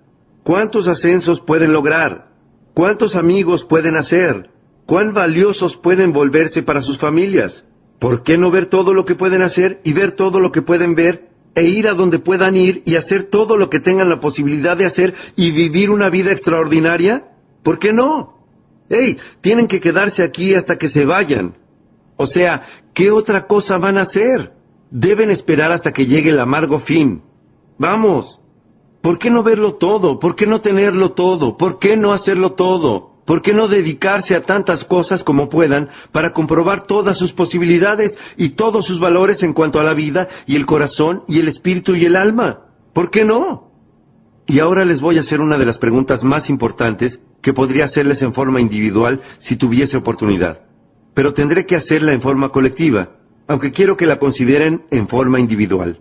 ¿Cuántos 0.44 0.88
ascensos 0.88 1.40
pueden 1.40 1.72
lograr? 1.72 2.28
¿Cuántos 2.74 3.14
amigos 3.14 3.64
pueden 3.64 3.96
hacer? 3.96 4.50
cuán 4.88 5.12
valiosos 5.12 5.76
pueden 5.76 6.14
volverse 6.14 6.62
para 6.62 6.80
sus 6.80 6.96
familias. 6.96 7.62
¿Por 8.00 8.22
qué 8.22 8.38
no 8.38 8.50
ver 8.50 8.70
todo 8.70 8.94
lo 8.94 9.04
que 9.04 9.16
pueden 9.16 9.42
hacer 9.42 9.80
y 9.84 9.92
ver 9.92 10.12
todo 10.12 10.40
lo 10.40 10.50
que 10.50 10.62
pueden 10.62 10.94
ver 10.94 11.28
e 11.54 11.64
ir 11.64 11.88
a 11.88 11.92
donde 11.92 12.20
puedan 12.20 12.56
ir 12.56 12.82
y 12.86 12.96
hacer 12.96 13.28
todo 13.28 13.58
lo 13.58 13.68
que 13.68 13.80
tengan 13.80 14.08
la 14.08 14.18
posibilidad 14.18 14.78
de 14.78 14.86
hacer 14.86 15.12
y 15.36 15.50
vivir 15.50 15.90
una 15.90 16.08
vida 16.08 16.32
extraordinaria? 16.32 17.24
¿Por 17.62 17.78
qué 17.78 17.92
no? 17.92 18.38
¡Ey! 18.88 19.18
Tienen 19.42 19.68
que 19.68 19.78
quedarse 19.78 20.22
aquí 20.22 20.54
hasta 20.54 20.78
que 20.78 20.88
se 20.88 21.04
vayan. 21.04 21.57
O 22.18 22.26
sea, 22.26 22.62
¿qué 22.94 23.10
otra 23.10 23.46
cosa 23.46 23.78
van 23.78 23.96
a 23.96 24.02
hacer? 24.02 24.50
Deben 24.90 25.30
esperar 25.30 25.70
hasta 25.72 25.92
que 25.92 26.04
llegue 26.04 26.30
el 26.30 26.40
amargo 26.40 26.80
fin. 26.80 27.22
Vamos. 27.78 28.40
¿Por 29.00 29.18
qué 29.18 29.30
no 29.30 29.44
verlo 29.44 29.76
todo? 29.76 30.18
¿Por 30.18 30.34
qué 30.34 30.46
no 30.46 30.60
tenerlo 30.60 31.12
todo? 31.12 31.56
¿Por 31.56 31.78
qué 31.78 31.96
no 31.96 32.12
hacerlo 32.12 32.52
todo? 32.54 33.12
¿Por 33.24 33.40
qué 33.40 33.54
no 33.54 33.68
dedicarse 33.68 34.34
a 34.34 34.42
tantas 34.42 34.84
cosas 34.84 35.22
como 35.22 35.48
puedan 35.48 35.88
para 36.10 36.32
comprobar 36.32 36.86
todas 36.86 37.16
sus 37.16 37.32
posibilidades 37.32 38.16
y 38.36 38.50
todos 38.50 38.86
sus 38.86 38.98
valores 38.98 39.42
en 39.44 39.52
cuanto 39.52 39.78
a 39.78 39.84
la 39.84 39.94
vida 39.94 40.28
y 40.46 40.56
el 40.56 40.66
corazón 40.66 41.22
y 41.28 41.38
el 41.38 41.46
espíritu 41.46 41.94
y 41.94 42.04
el 42.04 42.16
alma? 42.16 42.60
¿Por 42.94 43.10
qué 43.10 43.24
no? 43.24 43.70
Y 44.46 44.58
ahora 44.58 44.84
les 44.84 45.00
voy 45.00 45.18
a 45.18 45.20
hacer 45.20 45.40
una 45.40 45.56
de 45.56 45.66
las 45.66 45.78
preguntas 45.78 46.24
más 46.24 46.50
importantes 46.50 47.20
que 47.42 47.52
podría 47.52 47.84
hacerles 47.84 48.20
en 48.22 48.34
forma 48.34 48.60
individual 48.60 49.20
si 49.40 49.56
tuviese 49.56 49.96
oportunidad. 49.96 50.67
Pero 51.18 51.34
tendré 51.34 51.66
que 51.66 51.74
hacerla 51.74 52.12
en 52.12 52.22
forma 52.22 52.50
colectiva, 52.50 53.08
aunque 53.48 53.72
quiero 53.72 53.96
que 53.96 54.06
la 54.06 54.20
consideren 54.20 54.84
en 54.88 55.08
forma 55.08 55.40
individual. 55.40 55.98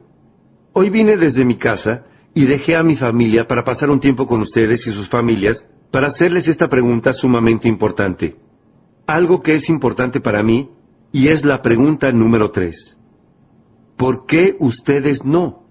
Hoy 0.73 0.91
vine 0.91 1.17
desde 1.17 1.43
mi 1.43 1.55
casa 1.55 2.03
y 2.35 2.45
dejé 2.45 2.75
a 2.75 2.83
mi 2.83 2.97
familia 2.97 3.47
para 3.47 3.63
pasar 3.63 3.89
un 3.89 3.99
tiempo 3.99 4.27
con 4.27 4.41
ustedes 4.41 4.85
y 4.85 4.91
sus 4.91 5.09
familias 5.09 5.57
para 5.91 6.09
hacerles 6.09 6.47
esta 6.47 6.67
pregunta 6.67 7.13
sumamente 7.13 7.67
importante. 7.67 8.35
Algo 9.07 9.41
que 9.41 9.55
es 9.55 9.67
importante 9.69 10.19
para 10.21 10.43
mí 10.43 10.69
y 11.11 11.29
es 11.29 11.43
la 11.43 11.63
pregunta 11.63 12.11
número 12.11 12.51
tres. 12.51 12.75
¿Por 13.97 14.27
qué 14.27 14.55
ustedes 14.59 15.25
no? 15.25 15.63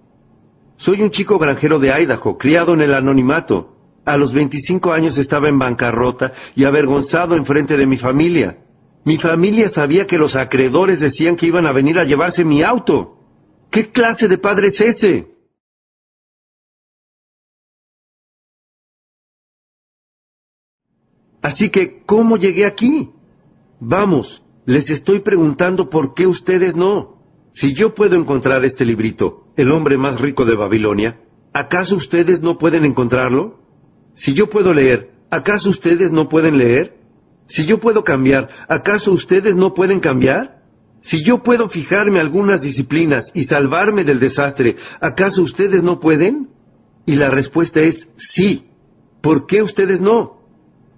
Soy 0.79 1.03
un 1.03 1.13
chico 1.13 1.39
granjero 1.39 1.79
de 1.79 1.93
Idaho, 1.93 2.37
criado 2.37 2.75
en 2.75 2.81
el 2.81 2.93
anonimato. 2.93 3.77
A 4.05 4.17
los 4.17 4.33
25 4.33 4.93
años 4.93 5.17
estaba 5.17 5.49
en 5.49 5.57
bancarrota 5.61 6.33
y 6.57 6.65
avergonzado 6.65 7.37
en 7.37 7.47
frente 7.47 7.77
de 7.77 7.87
mi 7.87 7.99
familia. 7.99 8.66
Mi 9.07 9.19
familia 9.19 9.69
sabía 9.69 10.05
que 10.09 10.19
los 10.19 10.35
acreedores 10.35 10.99
decían 10.99 11.37
que 11.37 11.47
iban 11.47 11.65
a 11.65 11.71
venir 11.71 11.97
a 11.97 12.03
llevarse 12.03 12.45
mi 12.45 12.65
auto. 12.65 13.13
¿Qué 13.71 13.93
clase 13.93 14.27
de 14.27 14.37
padre 14.37 14.67
es 14.67 14.81
ese? 14.81 15.29
Así 21.41 21.71
que, 21.71 22.03
¿cómo 22.05 22.37
llegué 22.37 22.67
aquí? 22.67 23.11
Vamos, 23.79 24.43
les 24.65 24.91
estoy 24.91 25.21
preguntando 25.21 25.89
por 25.89 26.13
qué 26.15 26.27
ustedes 26.27 26.75
no. 26.75 27.23
Si 27.53 27.75
yo 27.75 27.95
puedo 27.95 28.17
encontrar 28.17 28.65
este 28.65 28.85
librito, 28.85 29.45
El 29.57 29.71
hombre 29.71 29.97
más 29.97 30.21
rico 30.21 30.45
de 30.45 30.57
Babilonia, 30.57 31.21
¿acaso 31.55 31.95
ustedes 31.95 32.41
no 32.43 32.59
pueden 32.59 32.85
encontrarlo? 32.85 33.61
Si 34.17 34.35
yo 34.35 34.51
puedo 34.51 34.75
leer, 34.75 35.13
¿acaso 35.31 35.71
ustedes 35.71 36.11
no 36.11 36.29
pueden 36.29 36.59
leer? 36.59 37.06
Si 37.49 37.67
yo 37.67 37.79
puedo 37.79 38.05
cambiar, 38.05 38.49
¿acaso 38.69 39.13
ustedes 39.13 39.55
no 39.55 39.75
pueden 39.75 40.01
cambiar? 40.01 40.57
Si 41.03 41.23
yo 41.23 41.43
puedo 41.43 41.69
fijarme 41.69 42.19
algunas 42.19 42.61
disciplinas 42.61 43.27
y 43.33 43.45
salvarme 43.45 44.03
del 44.05 44.19
desastre, 44.19 44.77
¿acaso 45.01 45.43
ustedes 45.43 45.83
no 45.83 46.01
pueden? 46.01 46.49
Y 47.05 47.15
la 47.15 47.31
respuesta 47.31 47.81
es 47.81 47.97
sí. 48.35 48.67
¿Por 49.23 49.47
qué 49.47 49.63
ustedes 49.63 50.01
no? 50.01 50.41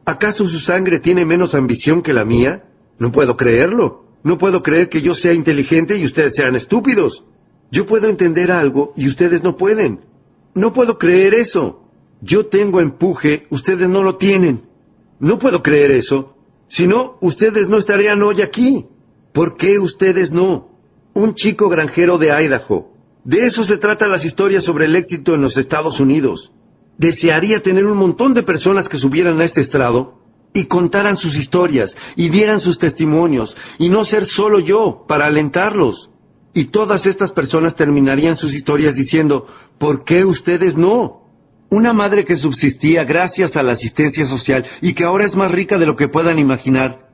¿Acaso 0.06 0.48
su 0.48 0.60
sangre 0.60 1.00
tiene 1.00 1.26
menos 1.26 1.54
ambición 1.54 2.02
que 2.02 2.14
la 2.14 2.24
mía? 2.24 2.62
No 2.98 3.12
puedo 3.12 3.36
creerlo. 3.36 4.04
No 4.24 4.38
puedo 4.38 4.62
creer 4.62 4.88
que 4.88 5.02
yo 5.02 5.14
sea 5.14 5.34
inteligente 5.34 5.96
y 5.96 6.06
ustedes 6.06 6.34
sean 6.34 6.56
estúpidos. 6.56 7.24
Yo 7.70 7.86
puedo 7.86 8.08
entender 8.08 8.50
algo 8.50 8.94
y 8.96 9.08
ustedes 9.08 9.42
no 9.42 9.56
pueden. 9.56 10.00
No 10.54 10.72
puedo 10.72 10.96
creer 10.96 11.34
eso. 11.34 11.84
Yo 12.22 12.46
tengo 12.46 12.80
empuje, 12.80 13.46
ustedes 13.50 13.88
no 13.88 14.02
lo 14.02 14.16
tienen. 14.16 14.62
No 15.20 15.38
puedo 15.38 15.62
creer 15.62 15.90
eso. 15.90 16.37
Si 16.68 16.86
no, 16.86 17.16
ustedes 17.20 17.68
no 17.68 17.78
estarían 17.78 18.22
hoy 18.22 18.42
aquí. 18.42 18.86
¿Por 19.32 19.56
qué 19.56 19.78
ustedes 19.78 20.30
no? 20.30 20.68
Un 21.14 21.34
chico 21.34 21.68
granjero 21.68 22.18
de 22.18 22.30
Idaho. 22.30 22.92
De 23.24 23.46
eso 23.46 23.64
se 23.64 23.76
tratan 23.76 24.10
las 24.10 24.24
historias 24.24 24.64
sobre 24.64 24.86
el 24.86 24.96
éxito 24.96 25.34
en 25.34 25.42
los 25.42 25.56
Estados 25.56 26.00
Unidos. 26.00 26.50
Desearía 26.98 27.62
tener 27.62 27.86
un 27.86 27.98
montón 27.98 28.34
de 28.34 28.42
personas 28.42 28.88
que 28.88 28.98
subieran 28.98 29.40
a 29.40 29.44
este 29.44 29.60
estrado 29.60 30.14
y 30.52 30.64
contaran 30.64 31.16
sus 31.16 31.36
historias 31.36 31.94
y 32.16 32.28
dieran 32.30 32.60
sus 32.60 32.78
testimonios 32.78 33.54
y 33.78 33.88
no 33.88 34.04
ser 34.04 34.26
solo 34.26 34.60
yo 34.60 35.04
para 35.06 35.26
alentarlos. 35.26 36.10
Y 36.54 36.66
todas 36.66 37.06
estas 37.06 37.30
personas 37.32 37.76
terminarían 37.76 38.36
sus 38.36 38.54
historias 38.54 38.94
diciendo, 38.94 39.46
¿por 39.78 40.04
qué 40.04 40.24
ustedes 40.24 40.76
no? 40.76 41.27
Una 41.70 41.92
madre 41.92 42.24
que 42.24 42.36
subsistía 42.36 43.04
gracias 43.04 43.54
a 43.56 43.62
la 43.62 43.72
asistencia 43.72 44.26
social 44.26 44.64
y 44.80 44.94
que 44.94 45.04
ahora 45.04 45.26
es 45.26 45.34
más 45.34 45.50
rica 45.50 45.76
de 45.76 45.86
lo 45.86 45.96
que 45.96 46.08
puedan 46.08 46.38
imaginar. 46.38 47.08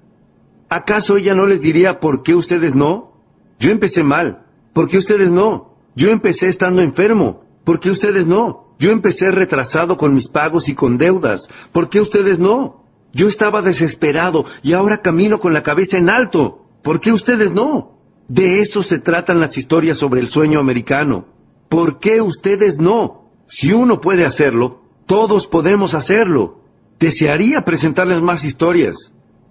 ¿Acaso 0.69 1.17
ella 1.17 1.35
no 1.35 1.47
les 1.47 1.61
diría, 1.61 1.99
¿por 1.99 2.23
qué 2.23 2.35
ustedes 2.35 2.75
no? 2.75 3.15
Yo 3.59 3.71
empecé 3.71 4.03
mal. 4.03 4.39
¿Por 4.73 4.89
qué 4.89 4.99
ustedes 4.99 5.31
no? 5.31 5.75
Yo 5.97 6.11
empecé 6.11 6.49
estando 6.49 6.83
enfermo. 6.83 7.43
¿Por 7.65 7.81
qué 7.81 7.91
ustedes 7.91 8.27
no? 8.27 8.65
Yo 8.79 8.91
empecé 8.91 9.31
retrasado 9.31 9.97
con 9.97 10.15
mis 10.15 10.29
pagos 10.29 10.69
y 10.69 10.75
con 10.75 10.99
deudas. 10.99 11.43
¿Por 11.73 11.89
qué 11.89 12.01
ustedes 12.01 12.39
no? 12.39 12.85
Yo 13.13 13.29
estaba 13.29 13.63
desesperado 13.63 14.45
y 14.63 14.73
ahora 14.73 15.01
camino 15.01 15.39
con 15.39 15.53
la 15.53 15.63
cabeza 15.63 15.97
en 15.97 16.11
alto. 16.11 16.59
¿Por 16.83 17.01
qué 17.01 17.13
ustedes 17.13 17.53
no? 17.53 17.93
De 18.29 18.61
eso 18.61 18.83
se 18.83 18.99
tratan 18.99 19.41
las 19.41 19.57
historias 19.57 19.99
sobre 19.99 20.21
el 20.21 20.29
sueño 20.29 20.59
americano. 20.59 21.27
¿Por 21.69 21.99
qué 21.99 22.21
ustedes 22.21 22.79
no? 22.79 23.24
Si 23.49 23.73
uno 23.73 24.01
puede 24.01 24.25
hacerlo, 24.25 24.81
todos 25.07 25.47
podemos 25.47 25.95
hacerlo. 25.95 26.57
Desearía 26.99 27.63
presentarles 27.63 28.23
más 28.23 28.45
historias. 28.45 28.97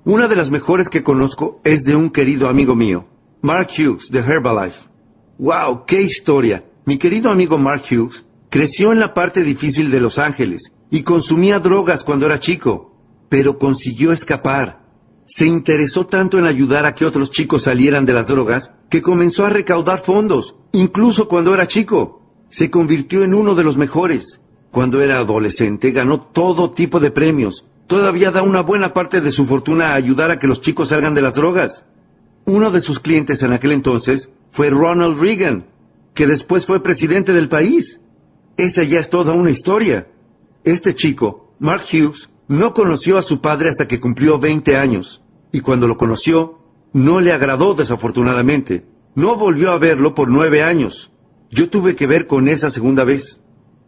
Una 0.05 0.27
de 0.27 0.35
las 0.35 0.49
mejores 0.49 0.89
que 0.89 1.03
conozco 1.03 1.61
es 1.63 1.83
de 1.83 1.95
un 1.95 2.09
querido 2.09 2.49
amigo 2.49 2.75
mío, 2.75 3.05
Mark 3.41 3.69
Hughes, 3.77 4.09
de 4.09 4.19
Herbalife. 4.19 4.77
¡Wow! 5.39 5.85
¡Qué 5.87 6.01
historia! 6.01 6.63
Mi 6.85 6.97
querido 6.97 7.31
amigo 7.31 7.57
Mark 7.57 7.83
Hughes 7.89 8.25
creció 8.49 8.91
en 8.91 8.99
la 8.99 9.13
parte 9.13 9.41
difícil 9.43 9.89
de 9.91 10.01
Los 10.01 10.19
Ángeles 10.19 10.61
y 10.89 11.03
consumía 11.03 11.59
drogas 11.59 12.03
cuando 12.03 12.25
era 12.25 12.39
chico, 12.39 12.91
pero 13.29 13.57
consiguió 13.57 14.11
escapar. 14.11 14.79
Se 15.37 15.45
interesó 15.47 16.05
tanto 16.05 16.37
en 16.37 16.45
ayudar 16.45 16.85
a 16.85 16.93
que 16.93 17.05
otros 17.05 17.31
chicos 17.31 17.63
salieran 17.63 18.05
de 18.05 18.13
las 18.13 18.27
drogas 18.27 18.69
que 18.89 19.01
comenzó 19.01 19.45
a 19.45 19.49
recaudar 19.49 20.03
fondos, 20.03 20.53
incluso 20.73 21.27
cuando 21.27 21.53
era 21.53 21.67
chico. 21.67 22.22
Se 22.57 22.69
convirtió 22.69 23.23
en 23.23 23.33
uno 23.33 23.55
de 23.55 23.63
los 23.63 23.77
mejores. 23.77 24.23
Cuando 24.71 25.01
era 25.01 25.19
adolescente 25.19 25.91
ganó 25.91 26.31
todo 26.33 26.71
tipo 26.71 26.99
de 26.99 27.11
premios. 27.11 27.63
Todavía 27.87 28.31
da 28.31 28.41
una 28.41 28.61
buena 28.61 28.93
parte 28.93 29.21
de 29.21 29.31
su 29.31 29.45
fortuna 29.45 29.89
a 29.89 29.95
ayudar 29.95 30.31
a 30.31 30.39
que 30.39 30.47
los 30.47 30.61
chicos 30.61 30.89
salgan 30.89 31.13
de 31.13 31.21
las 31.21 31.33
drogas. 31.33 31.71
Uno 32.45 32.71
de 32.71 32.81
sus 32.81 32.99
clientes 32.99 33.41
en 33.41 33.53
aquel 33.53 33.71
entonces 33.71 34.27
fue 34.51 34.69
Ronald 34.69 35.19
Reagan, 35.19 35.65
que 36.15 36.27
después 36.27 36.65
fue 36.65 36.81
presidente 36.81 37.33
del 37.33 37.49
país. 37.49 37.99
Esa 38.57 38.83
ya 38.83 38.99
es 38.99 39.09
toda 39.09 39.33
una 39.33 39.51
historia. 39.51 40.07
Este 40.63 40.95
chico, 40.95 41.53
Mark 41.59 41.83
Hughes, 41.91 42.29
no 42.47 42.73
conoció 42.73 43.17
a 43.17 43.23
su 43.23 43.41
padre 43.41 43.69
hasta 43.69 43.87
que 43.87 43.99
cumplió 43.99 44.39
20 44.39 44.75
años, 44.75 45.21
y 45.51 45.61
cuando 45.61 45.87
lo 45.87 45.97
conoció, 45.97 46.59
no 46.93 47.19
le 47.19 47.31
agradó 47.31 47.73
desafortunadamente. 47.73 48.85
No 49.15 49.35
volvió 49.35 49.71
a 49.71 49.77
verlo 49.77 50.13
por 50.13 50.29
nueve 50.29 50.63
años. 50.63 51.11
Yo 51.53 51.69
tuve 51.69 51.95
que 51.95 52.07
ver 52.07 52.25
con 52.25 52.47
esa 52.47 52.71
segunda 52.71 53.03
vez. 53.03 53.23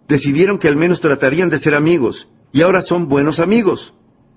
Decidieron 0.07 0.59
que 0.59 0.67
al 0.67 0.75
menos 0.75 1.01
tratarían 1.01 1.49
de 1.49 1.57
ser 1.57 1.73
amigos, 1.73 2.27
y 2.53 2.61
ahora 2.61 2.83
son 2.83 3.07
buenos 3.07 3.39
amigos. 3.39 3.91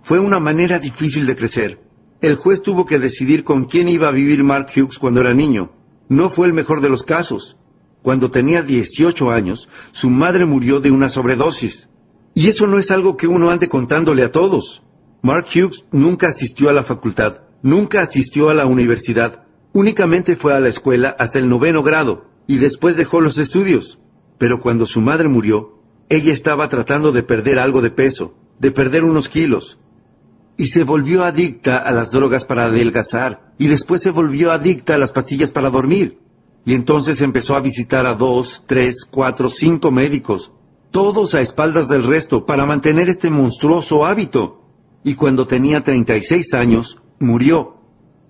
Fue 0.04 0.18
una 0.18 0.40
manera 0.40 0.78
difícil 0.78 1.26
de 1.26 1.36
crecer. 1.36 1.78
El 2.22 2.36
juez 2.36 2.62
tuvo 2.62 2.86
que 2.86 2.98
decidir 2.98 3.44
con 3.44 3.66
quién 3.66 3.88
iba 3.88 4.08
a 4.08 4.12
vivir 4.12 4.42
Mark 4.42 4.68
Hughes 4.74 4.96
cuando 4.98 5.20
era 5.20 5.34
niño. 5.34 5.70
No 6.08 6.30
fue 6.30 6.46
el 6.46 6.54
mejor 6.54 6.80
de 6.80 6.88
los 6.88 7.02
casos. 7.02 7.56
Cuando 8.02 8.30
tenía 8.30 8.62
18 8.62 9.30
años, 9.30 9.68
su 9.92 10.08
madre 10.08 10.46
murió 10.46 10.80
de 10.80 10.90
una 10.90 11.10
sobredosis. 11.10 11.86
Y 12.34 12.48
eso 12.48 12.66
no 12.66 12.78
es 12.78 12.90
algo 12.90 13.18
que 13.18 13.26
uno 13.26 13.50
ande 13.50 13.68
contándole 13.68 14.24
a 14.24 14.32
todos. 14.32 14.80
Mark 15.22 15.48
Hughes 15.54 15.84
nunca 15.92 16.28
asistió 16.28 16.70
a 16.70 16.72
la 16.72 16.84
facultad, 16.84 17.40
nunca 17.62 18.00
asistió 18.00 18.48
a 18.48 18.54
la 18.54 18.64
universidad, 18.64 19.40
únicamente 19.74 20.36
fue 20.36 20.54
a 20.54 20.60
la 20.60 20.68
escuela 20.68 21.14
hasta 21.18 21.38
el 21.38 21.48
noveno 21.48 21.82
grado 21.82 22.28
y 22.48 22.56
después 22.58 22.96
dejó 22.96 23.20
los 23.20 23.38
estudios. 23.38 23.98
Pero 24.38 24.60
cuando 24.60 24.86
su 24.86 25.00
madre 25.00 25.28
murió, 25.28 25.74
ella 26.08 26.32
estaba 26.32 26.68
tratando 26.68 27.12
de 27.12 27.22
perder 27.22 27.60
algo 27.60 27.82
de 27.82 27.90
peso, 27.90 28.34
de 28.58 28.72
perder 28.72 29.04
unos 29.04 29.28
kilos. 29.28 29.78
Y 30.56 30.68
se 30.68 30.82
volvió 30.82 31.22
adicta 31.22 31.76
a 31.76 31.92
las 31.92 32.10
drogas 32.10 32.44
para 32.44 32.64
adelgazar, 32.64 33.52
y 33.58 33.68
después 33.68 34.02
se 34.02 34.10
volvió 34.10 34.50
adicta 34.50 34.94
a 34.94 34.98
las 34.98 35.12
pastillas 35.12 35.50
para 35.50 35.70
dormir. 35.70 36.18
Y 36.64 36.74
entonces 36.74 37.20
empezó 37.20 37.54
a 37.54 37.60
visitar 37.60 38.06
a 38.06 38.14
dos, 38.14 38.64
tres, 38.66 38.96
cuatro, 39.10 39.50
cinco 39.50 39.90
médicos, 39.90 40.50
todos 40.90 41.34
a 41.34 41.42
espaldas 41.42 41.86
del 41.88 42.04
resto, 42.04 42.46
para 42.46 42.64
mantener 42.64 43.10
este 43.10 43.28
monstruoso 43.30 44.06
hábito. 44.06 44.62
Y 45.04 45.14
cuando 45.14 45.46
tenía 45.46 45.84
36 45.84 46.54
años, 46.54 46.96
murió. 47.20 47.74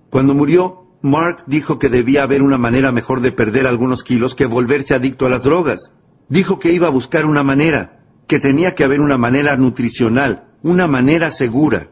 Cuando 0.09 0.33
murió, 0.33 0.78
Mark 1.01 1.43
dijo 1.47 1.79
que 1.79 1.89
debía 1.89 2.23
haber 2.23 2.41
una 2.41 2.57
manera 2.57 2.91
mejor 2.91 3.21
de 3.21 3.31
perder 3.31 3.65
algunos 3.67 4.03
kilos 4.03 4.35
que 4.35 4.45
volverse 4.45 4.93
adicto 4.93 5.25
a 5.25 5.29
las 5.29 5.43
drogas. 5.43 5.79
Dijo 6.27 6.59
que 6.59 6.71
iba 6.71 6.87
a 6.87 6.91
buscar 6.91 7.25
una 7.25 7.43
manera, 7.43 7.99
que 8.27 8.39
tenía 8.39 8.75
que 8.75 8.83
haber 8.83 8.99
una 8.99 9.17
manera 9.17 9.55
nutricional, 9.55 10.43
una 10.61 10.87
manera 10.87 11.31
segura. 11.31 11.87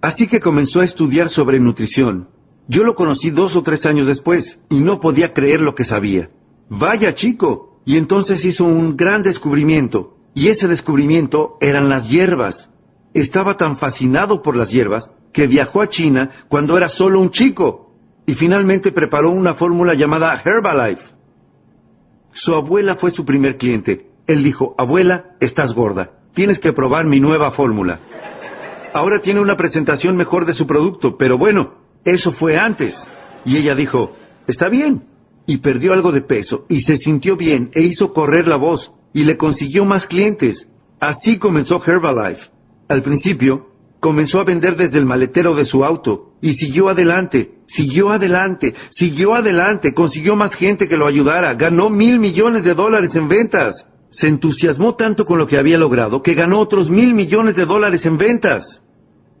Así 0.00 0.28
que 0.28 0.40
comenzó 0.40 0.80
a 0.80 0.84
estudiar 0.84 1.30
sobre 1.30 1.58
nutrición. 1.58 2.28
Yo 2.68 2.84
lo 2.84 2.94
conocí 2.94 3.30
dos 3.30 3.56
o 3.56 3.62
tres 3.62 3.84
años 3.84 4.06
después 4.06 4.58
y 4.70 4.78
no 4.78 5.00
podía 5.00 5.32
creer 5.32 5.60
lo 5.60 5.74
que 5.74 5.84
sabía. 5.84 6.28
Vaya 6.70 7.14
chico, 7.14 7.80
y 7.84 7.96
entonces 7.96 8.44
hizo 8.44 8.64
un 8.64 8.96
gran 8.96 9.22
descubrimiento, 9.22 10.14
y 10.34 10.48
ese 10.48 10.68
descubrimiento 10.68 11.56
eran 11.60 11.88
las 11.88 12.08
hierbas. 12.08 12.68
Estaba 13.14 13.56
tan 13.56 13.78
fascinado 13.78 14.42
por 14.42 14.54
las 14.54 14.70
hierbas 14.70 15.10
que 15.32 15.46
viajó 15.46 15.80
a 15.80 15.88
China 15.88 16.30
cuando 16.48 16.76
era 16.76 16.88
solo 16.90 17.20
un 17.20 17.30
chico, 17.30 17.87
y 18.28 18.34
finalmente 18.34 18.92
preparó 18.92 19.30
una 19.30 19.54
fórmula 19.54 19.94
llamada 19.94 20.42
Herbalife. 20.44 21.02
Su 22.34 22.54
abuela 22.54 22.96
fue 22.96 23.10
su 23.10 23.24
primer 23.24 23.56
cliente. 23.56 24.04
Él 24.26 24.44
dijo, 24.44 24.74
abuela, 24.76 25.30
estás 25.40 25.72
gorda, 25.72 26.10
tienes 26.34 26.58
que 26.58 26.74
probar 26.74 27.06
mi 27.06 27.20
nueva 27.20 27.52
fórmula. 27.52 27.98
Ahora 28.92 29.20
tiene 29.20 29.40
una 29.40 29.56
presentación 29.56 30.14
mejor 30.14 30.44
de 30.44 30.52
su 30.52 30.66
producto, 30.66 31.16
pero 31.16 31.38
bueno, 31.38 31.72
eso 32.04 32.32
fue 32.32 32.58
antes. 32.58 32.94
Y 33.46 33.56
ella 33.56 33.74
dijo, 33.74 34.14
está 34.46 34.68
bien, 34.68 35.04
y 35.46 35.56
perdió 35.56 35.94
algo 35.94 36.12
de 36.12 36.20
peso 36.20 36.66
y 36.68 36.82
se 36.82 36.98
sintió 36.98 37.34
bien 37.34 37.70
e 37.72 37.80
hizo 37.80 38.12
correr 38.12 38.46
la 38.46 38.56
voz 38.56 38.92
y 39.14 39.24
le 39.24 39.38
consiguió 39.38 39.86
más 39.86 40.06
clientes. 40.06 40.68
Así 41.00 41.38
comenzó 41.38 41.82
Herbalife. 41.82 42.42
Al 42.90 43.02
principio, 43.02 43.67
comenzó 44.00 44.40
a 44.40 44.44
vender 44.44 44.76
desde 44.76 44.98
el 44.98 45.04
maletero 45.04 45.54
de 45.54 45.64
su 45.64 45.84
auto 45.84 46.32
y 46.40 46.54
siguió 46.54 46.88
adelante, 46.88 47.50
siguió 47.66 48.10
adelante, 48.10 48.74
siguió 48.96 49.34
adelante, 49.34 49.94
consiguió 49.94 50.36
más 50.36 50.54
gente 50.54 50.88
que 50.88 50.96
lo 50.96 51.06
ayudara, 51.06 51.54
ganó 51.54 51.90
mil 51.90 52.18
millones 52.18 52.64
de 52.64 52.74
dólares 52.74 53.14
en 53.14 53.28
ventas. 53.28 53.74
Se 54.10 54.26
entusiasmó 54.26 54.94
tanto 54.94 55.24
con 55.24 55.38
lo 55.38 55.46
que 55.46 55.58
había 55.58 55.78
logrado 55.78 56.22
que 56.22 56.34
ganó 56.34 56.58
otros 56.58 56.88
mil 56.88 57.14
millones 57.14 57.56
de 57.56 57.66
dólares 57.66 58.04
en 58.06 58.16
ventas 58.18 58.64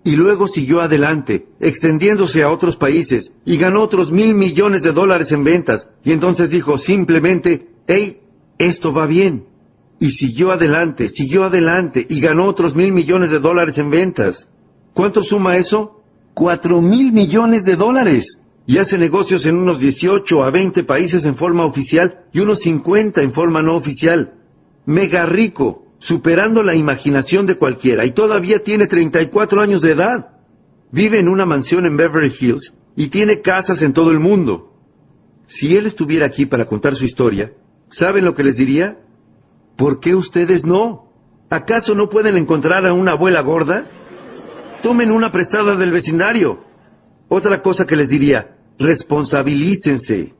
y 0.04 0.16
luego 0.16 0.48
siguió 0.48 0.80
adelante, 0.80 1.44
extendiéndose 1.60 2.42
a 2.42 2.50
otros 2.50 2.76
países, 2.76 3.30
y 3.44 3.58
ganó 3.58 3.82
otros 3.82 4.10
mil 4.10 4.34
millones 4.34 4.80
de 4.80 4.92
dólares 4.92 5.30
en 5.32 5.44
ventas, 5.44 5.86
y 6.02 6.12
entonces 6.12 6.48
dijo 6.48 6.78
simplemente, 6.78 7.66
hey, 7.86 8.18
esto 8.58 8.92
va 8.94 9.06
bien. 9.06 9.44
Y 10.00 10.12
siguió 10.12 10.52
adelante, 10.52 11.08
siguió 11.08 11.44
adelante, 11.44 12.06
y 12.08 12.20
ganó 12.20 12.44
otros 12.44 12.74
mil 12.74 12.92
millones 12.92 13.30
de 13.30 13.40
dólares 13.40 13.76
en 13.78 13.90
ventas. 13.90 14.46
¿Cuánto 14.94 15.22
suma 15.22 15.56
eso? 15.56 16.02
Cuatro 16.34 16.80
mil 16.80 17.12
millones 17.12 17.64
de 17.64 17.74
dólares. 17.74 18.26
Y 18.66 18.78
hace 18.78 18.98
negocios 18.98 19.46
en 19.46 19.56
unos 19.56 19.80
18 19.80 20.44
a 20.44 20.50
20 20.50 20.84
países 20.84 21.24
en 21.24 21.36
forma 21.36 21.64
oficial 21.64 22.20
y 22.32 22.40
unos 22.40 22.60
50 22.60 23.22
en 23.22 23.32
forma 23.32 23.62
no 23.62 23.76
oficial. 23.76 24.32
Mega 24.86 25.24
rico, 25.26 25.84
superando 26.00 26.62
la 26.62 26.74
imaginación 26.74 27.46
de 27.46 27.56
cualquiera, 27.56 28.04
y 28.04 28.12
todavía 28.12 28.62
tiene 28.62 28.86
34 28.86 29.60
años 29.60 29.80
de 29.82 29.92
edad. 29.92 30.26
Vive 30.92 31.18
en 31.18 31.28
una 31.28 31.44
mansión 31.44 31.86
en 31.86 31.96
Beverly 31.96 32.32
Hills 32.38 32.72
y 32.96 33.08
tiene 33.08 33.40
casas 33.40 33.82
en 33.82 33.92
todo 33.92 34.10
el 34.10 34.18
mundo. 34.18 34.72
Si 35.48 35.76
él 35.76 35.86
estuviera 35.86 36.26
aquí 36.26 36.46
para 36.46 36.66
contar 36.66 36.94
su 36.96 37.04
historia, 37.04 37.52
¿saben 37.92 38.24
lo 38.24 38.34
que 38.34 38.44
les 38.44 38.56
diría? 38.56 38.96
¿Por 39.78 40.00
qué 40.00 40.16
ustedes 40.16 40.66
no? 40.66 41.04
¿Acaso 41.48 41.94
no 41.94 42.08
pueden 42.08 42.36
encontrar 42.36 42.84
a 42.84 42.92
una 42.92 43.12
abuela 43.12 43.40
gorda? 43.42 43.86
Tomen 44.82 45.12
una 45.12 45.30
prestada 45.30 45.76
del 45.76 45.92
vecindario. 45.92 46.64
Otra 47.28 47.62
cosa 47.62 47.86
que 47.86 47.94
les 47.94 48.08
diría, 48.08 48.56
responsabilícense. 48.76 50.34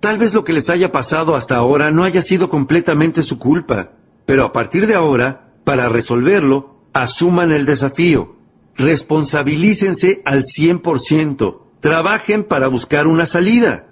Tal 0.00 0.16
vez 0.18 0.32
lo 0.32 0.42
que 0.42 0.54
les 0.54 0.70
haya 0.70 0.90
pasado 0.90 1.36
hasta 1.36 1.56
ahora 1.56 1.90
no 1.90 2.02
haya 2.02 2.22
sido 2.22 2.48
completamente 2.48 3.22
su 3.22 3.38
culpa. 3.38 3.90
Pero 4.24 4.46
a 4.46 4.52
partir 4.52 4.86
de 4.86 4.94
ahora, 4.94 5.50
para 5.64 5.90
resolverlo, 5.90 6.78
asuman 6.94 7.52
el 7.52 7.66
desafío. 7.66 8.36
Responsabilícense 8.74 10.22
al 10.24 10.44
100%. 10.44 11.60
Trabajen 11.82 12.44
para 12.44 12.68
buscar 12.68 13.06
una 13.06 13.26
salida. 13.26 13.84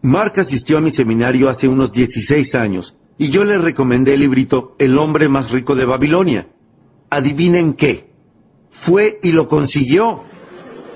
Mark 0.00 0.32
asistió 0.40 0.78
a 0.78 0.80
mi 0.80 0.92
seminario 0.92 1.50
hace 1.50 1.68
unos 1.68 1.92
16 1.92 2.54
años 2.54 2.95
y 3.18 3.30
yo 3.30 3.44
le 3.44 3.58
recomendé 3.58 4.14
el 4.14 4.20
librito 4.20 4.74
El 4.78 4.98
hombre 4.98 5.28
más 5.28 5.50
rico 5.50 5.74
de 5.74 5.84
Babilonia. 5.84 6.48
Adivinen 7.10 7.74
qué. 7.74 8.10
Fue 8.84 9.18
y 9.22 9.32
lo 9.32 9.48
consiguió. 9.48 10.22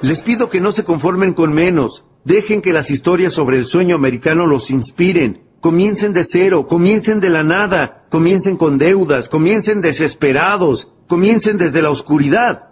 Les 0.02 0.20
pido 0.20 0.48
que 0.48 0.60
no 0.60 0.72
se 0.72 0.84
conformen 0.84 1.34
con 1.34 1.52
menos. 1.52 2.04
Dejen 2.24 2.60
que 2.62 2.72
las 2.72 2.90
historias 2.90 3.32
sobre 3.32 3.58
el 3.58 3.66
sueño 3.66 3.96
americano 3.96 4.46
los 4.46 4.70
inspiren 4.70 5.50
Comiencen 5.60 6.14
de 6.14 6.24
cero, 6.24 6.66
comiencen 6.66 7.20
de 7.20 7.28
la 7.28 7.42
nada, 7.42 8.04
comiencen 8.10 8.56
con 8.56 8.78
deudas, 8.78 9.28
comiencen 9.28 9.82
desesperados, 9.82 10.88
comiencen 11.06 11.58
desde 11.58 11.82
la 11.82 11.90
oscuridad. 11.90 12.62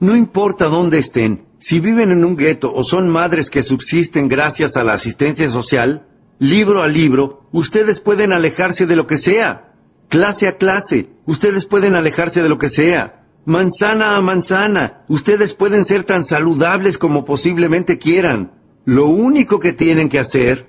No 0.00 0.16
importa 0.16 0.66
dónde 0.66 0.98
estén, 0.98 1.44
si 1.60 1.78
viven 1.78 2.10
en 2.10 2.24
un 2.24 2.36
gueto 2.36 2.72
o 2.74 2.82
son 2.82 3.08
madres 3.08 3.48
que 3.50 3.62
subsisten 3.62 4.26
gracias 4.26 4.74
a 4.74 4.82
la 4.82 4.94
asistencia 4.94 5.48
social, 5.50 6.06
libro 6.40 6.82
a 6.82 6.88
libro, 6.88 7.42
ustedes 7.52 8.00
pueden 8.00 8.32
alejarse 8.32 8.86
de 8.86 8.96
lo 8.96 9.06
que 9.06 9.18
sea. 9.18 9.66
Clase 10.08 10.48
a 10.48 10.56
clase, 10.56 11.10
ustedes 11.26 11.66
pueden 11.66 11.94
alejarse 11.94 12.42
de 12.42 12.48
lo 12.48 12.58
que 12.58 12.70
sea. 12.70 13.20
Manzana 13.46 14.16
a 14.16 14.20
manzana, 14.20 15.04
ustedes 15.08 15.54
pueden 15.54 15.84
ser 15.84 16.04
tan 16.04 16.24
saludables 16.24 16.98
como 16.98 17.24
posiblemente 17.24 17.98
quieran. 17.98 18.52
Lo 18.86 19.06
único 19.06 19.60
que 19.60 19.74
tienen 19.74 20.08
que 20.08 20.18
hacer 20.18 20.66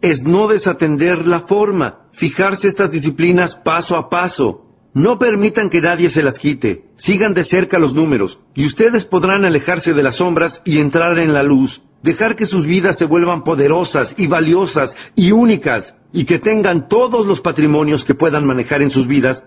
es 0.00 0.20
no 0.22 0.48
desatender 0.48 1.28
la 1.28 1.42
forma, 1.42 2.08
fijarse 2.14 2.68
estas 2.68 2.90
disciplinas 2.90 3.54
paso 3.64 3.96
a 3.96 4.08
paso. 4.08 4.62
No 4.94 5.18
permitan 5.18 5.70
que 5.70 5.80
nadie 5.80 6.10
se 6.10 6.22
las 6.22 6.34
quite. 6.34 6.84
Sigan 6.96 7.34
de 7.34 7.44
cerca 7.44 7.78
los 7.78 7.94
números, 7.94 8.38
y 8.54 8.66
ustedes 8.66 9.04
podrán 9.04 9.44
alejarse 9.44 9.92
de 9.92 10.02
las 10.02 10.16
sombras 10.16 10.60
y 10.64 10.78
entrar 10.78 11.18
en 11.18 11.32
la 11.32 11.42
luz. 11.42 11.80
Dejar 12.02 12.36
que 12.36 12.46
sus 12.46 12.66
vidas 12.66 12.98
se 12.98 13.04
vuelvan 13.04 13.44
poderosas 13.44 14.08
y 14.16 14.26
valiosas 14.26 14.94
y 15.14 15.30
únicas, 15.32 15.94
y 16.12 16.24
que 16.24 16.38
tengan 16.38 16.88
todos 16.88 17.26
los 17.26 17.40
patrimonios 17.40 18.04
que 18.04 18.14
puedan 18.14 18.46
manejar 18.46 18.82
en 18.82 18.90
sus 18.90 19.06
vidas, 19.06 19.42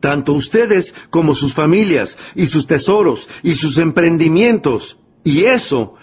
tanto 0.00 0.32
ustedes 0.32 0.92
como 1.10 1.34
sus 1.34 1.54
familias, 1.54 2.14
y 2.34 2.48
sus 2.48 2.66
tesoros, 2.66 3.26
y 3.42 3.54
sus 3.54 3.78
emprendimientos. 3.78 4.98
Y 5.24 5.44
eso 5.44 5.94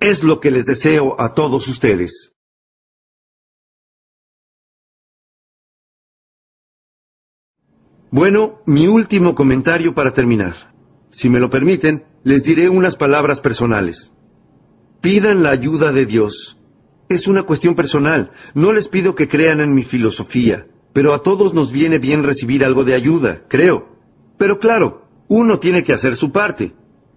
es 0.00 0.22
lo 0.22 0.40
que 0.40 0.50
les 0.50 0.66
deseo 0.66 1.20
a 1.20 1.34
todos 1.34 1.66
ustedes. 1.68 2.12
Bueno, 8.10 8.60
mi 8.66 8.86
último 8.86 9.34
comentario 9.34 9.94
para 9.94 10.12
terminar. 10.12 10.72
Si 11.12 11.28
me 11.28 11.40
lo 11.40 11.50
permiten, 11.50 12.04
les 12.24 12.42
diré 12.42 12.68
unas 12.68 12.94
palabras 12.96 13.40
personales. 13.40 14.10
Pidan 15.06 15.44
la 15.44 15.50
ayuda 15.50 15.92
de 15.92 16.04
Dios. 16.04 16.56
Es 17.08 17.28
una 17.28 17.44
cuestión 17.44 17.76
personal. 17.76 18.32
No 18.54 18.72
les 18.72 18.88
pido 18.88 19.14
que 19.14 19.28
crean 19.28 19.60
en 19.60 19.72
mi 19.72 19.84
filosofía, 19.84 20.66
pero 20.92 21.14
a 21.14 21.22
todos 21.22 21.54
nos 21.54 21.70
viene 21.70 22.00
bien 22.00 22.24
recibir 22.24 22.64
algo 22.64 22.82
de 22.82 22.96
ayuda, 22.96 23.42
creo. 23.48 23.86
Pero 24.36 24.58
claro, 24.58 25.02
uno 25.28 25.60
tiene 25.60 25.84
que 25.84 25.92
hacer 25.92 26.16
su 26.16 26.32
parte. 26.32 26.72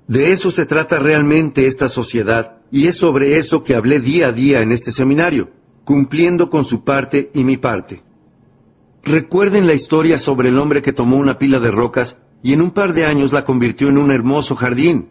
De 0.07 0.33
eso 0.33 0.51
se 0.51 0.67
trata 0.67 0.99
realmente 0.99 1.65
esta 1.65 1.89
sociedad, 1.89 2.57
y 2.69 2.85
es 2.85 2.97
sobre 2.97 3.39
eso 3.39 3.63
que 3.63 3.73
hablé 3.73 3.99
día 3.99 4.27
a 4.27 4.33
día 4.33 4.61
en 4.61 4.71
este 4.71 4.91
seminario, 4.91 5.49
cumpliendo 5.83 6.51
con 6.51 6.65
su 6.65 6.83
parte 6.83 7.31
y 7.33 7.43
mi 7.43 7.57
parte. 7.57 8.03
Recuerden 9.01 9.65
la 9.65 9.73
historia 9.73 10.19
sobre 10.19 10.49
el 10.49 10.59
hombre 10.59 10.83
que 10.83 10.93
tomó 10.93 11.17
una 11.17 11.39
pila 11.39 11.59
de 11.59 11.71
rocas 11.71 12.15
y 12.43 12.53
en 12.53 12.61
un 12.61 12.69
par 12.69 12.93
de 12.93 13.05
años 13.05 13.33
la 13.33 13.45
convirtió 13.45 13.89
en 13.89 13.97
un 13.97 14.11
hermoso 14.11 14.55
jardín. 14.55 15.09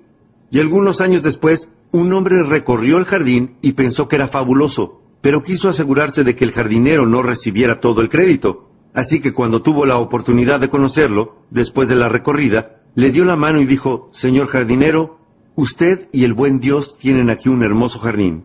Y 0.52 0.60
algunos 0.60 1.00
años 1.00 1.24
después, 1.24 1.68
un 1.92 2.12
hombre 2.12 2.42
recorrió 2.42 2.98
el 2.98 3.04
jardín 3.04 3.56
y 3.62 3.72
pensó 3.72 4.08
que 4.08 4.16
era 4.16 4.28
fabuloso, 4.28 5.00
pero 5.20 5.42
quiso 5.42 5.68
asegurarse 5.68 6.24
de 6.24 6.36
que 6.36 6.44
el 6.44 6.52
jardinero 6.52 7.06
no 7.06 7.22
recibiera 7.22 7.80
todo 7.80 8.00
el 8.00 8.08
crédito. 8.08 8.68
Así 8.94 9.20
que 9.20 9.32
cuando 9.32 9.62
tuvo 9.62 9.86
la 9.86 9.98
oportunidad 9.98 10.60
de 10.60 10.70
conocerlo, 10.70 11.36
después 11.50 11.88
de 11.88 11.96
la 11.96 12.08
recorrida, 12.08 12.78
le 12.94 13.10
dio 13.10 13.24
la 13.24 13.36
mano 13.36 13.60
y 13.60 13.66
dijo, 13.66 14.10
Señor 14.12 14.48
jardinero, 14.48 15.18
usted 15.54 16.08
y 16.12 16.24
el 16.24 16.34
buen 16.34 16.60
Dios 16.60 16.96
tienen 17.00 17.30
aquí 17.30 17.48
un 17.48 17.62
hermoso 17.62 17.98
jardín. 17.98 18.44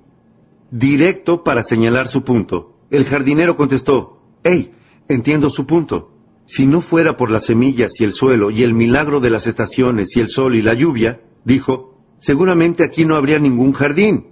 Directo 0.71 1.43
para 1.43 1.63
señalar 1.63 2.09
su 2.09 2.23
punto. 2.23 2.73
El 2.89 3.05
jardinero 3.05 3.55
contestó, 3.57 4.19
¡Hey! 4.43 4.71
Entiendo 5.07 5.49
su 5.49 5.65
punto. 5.65 6.09
Si 6.45 6.65
no 6.65 6.81
fuera 6.81 7.17
por 7.17 7.29
las 7.29 7.45
semillas 7.45 7.91
y 7.99 8.03
el 8.03 8.13
suelo 8.13 8.51
y 8.51 8.63
el 8.63 8.73
milagro 8.73 9.19
de 9.19 9.29
las 9.29 9.47
estaciones 9.47 10.09
y 10.15 10.19
el 10.19 10.29
sol 10.29 10.55
y 10.55 10.61
la 10.61 10.73
lluvia, 10.73 11.21
dijo, 11.45 11.92
seguramente 12.25 12.83
aquí 12.83 13.05
no 13.05 13.15
habría 13.15 13.39
ningún 13.39 13.73
jardín. 13.73 14.27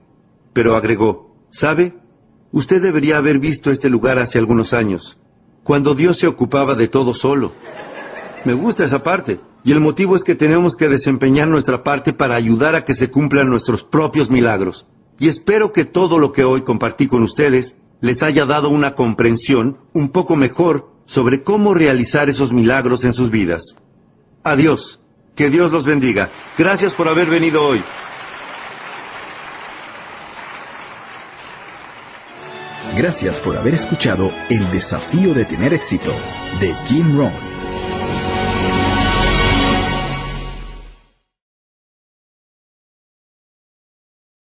Pero 0.54 0.76
agregó, 0.76 1.36
¿sabe? 1.52 1.94
Usted 2.52 2.82
debería 2.82 3.18
haber 3.18 3.40
visto 3.40 3.72
este 3.72 3.90
lugar 3.90 4.20
hace 4.20 4.38
algunos 4.38 4.74
años, 4.74 5.18
cuando 5.64 5.96
Dios 5.96 6.20
se 6.20 6.28
ocupaba 6.28 6.76
de 6.76 6.90
todo 6.90 7.14
solo. 7.14 7.54
Me 8.44 8.54
gusta 8.54 8.84
esa 8.84 9.04
parte, 9.04 9.40
y 9.64 9.72
el 9.72 9.80
motivo 9.80 10.16
es 10.16 10.24
que 10.24 10.36
tenemos 10.36 10.76
que 10.76 10.90
desempeñar 10.90 11.48
nuestra 11.48 11.84
parte 11.84 12.12
para 12.12 12.36
ayudar 12.36 12.76
a 12.76 12.84
que 12.84 12.96
se 12.96 13.10
cumplan 13.10 13.50
nuestros 13.50 13.84
propios 13.84 14.30
milagros. 14.30 14.86
Y 15.20 15.30
espero 15.30 15.72
que 15.72 15.86
todo 15.86 16.18
lo 16.18 16.32
que 16.32 16.44
hoy 16.44 16.64
compartí 16.64 17.08
con 17.08 17.24
ustedes 17.24 17.74
les 18.02 18.22
haya 18.24 18.46
dado 18.46 18.70
una 18.70 18.96
comprensión 18.96 19.78
un 19.94 20.12
poco 20.12 20.36
mejor 20.36 20.88
sobre 21.06 21.44
cómo 21.44 21.74
realizar 21.74 22.30
esos 22.30 22.52
milagros 22.52 23.04
en 23.04 23.14
sus 23.14 23.30
vidas. 23.30 23.64
Adiós. 24.44 25.01
Que 25.36 25.50
Dios 25.50 25.72
los 25.72 25.86
bendiga. 25.86 26.30
Gracias 26.58 26.94
por 26.94 27.08
haber 27.08 27.30
venido 27.30 27.62
hoy. 27.64 27.84
Gracias 32.96 33.38
por 33.38 33.58
haber 33.58 33.76
escuchado 33.76 34.32
El 34.50 34.70
desafío 34.72 35.34
de 35.34 35.46
tener 35.46 35.74
éxito 35.74 36.14
de 36.60 36.74
Jim 36.88 37.18
Rohn. 37.18 37.51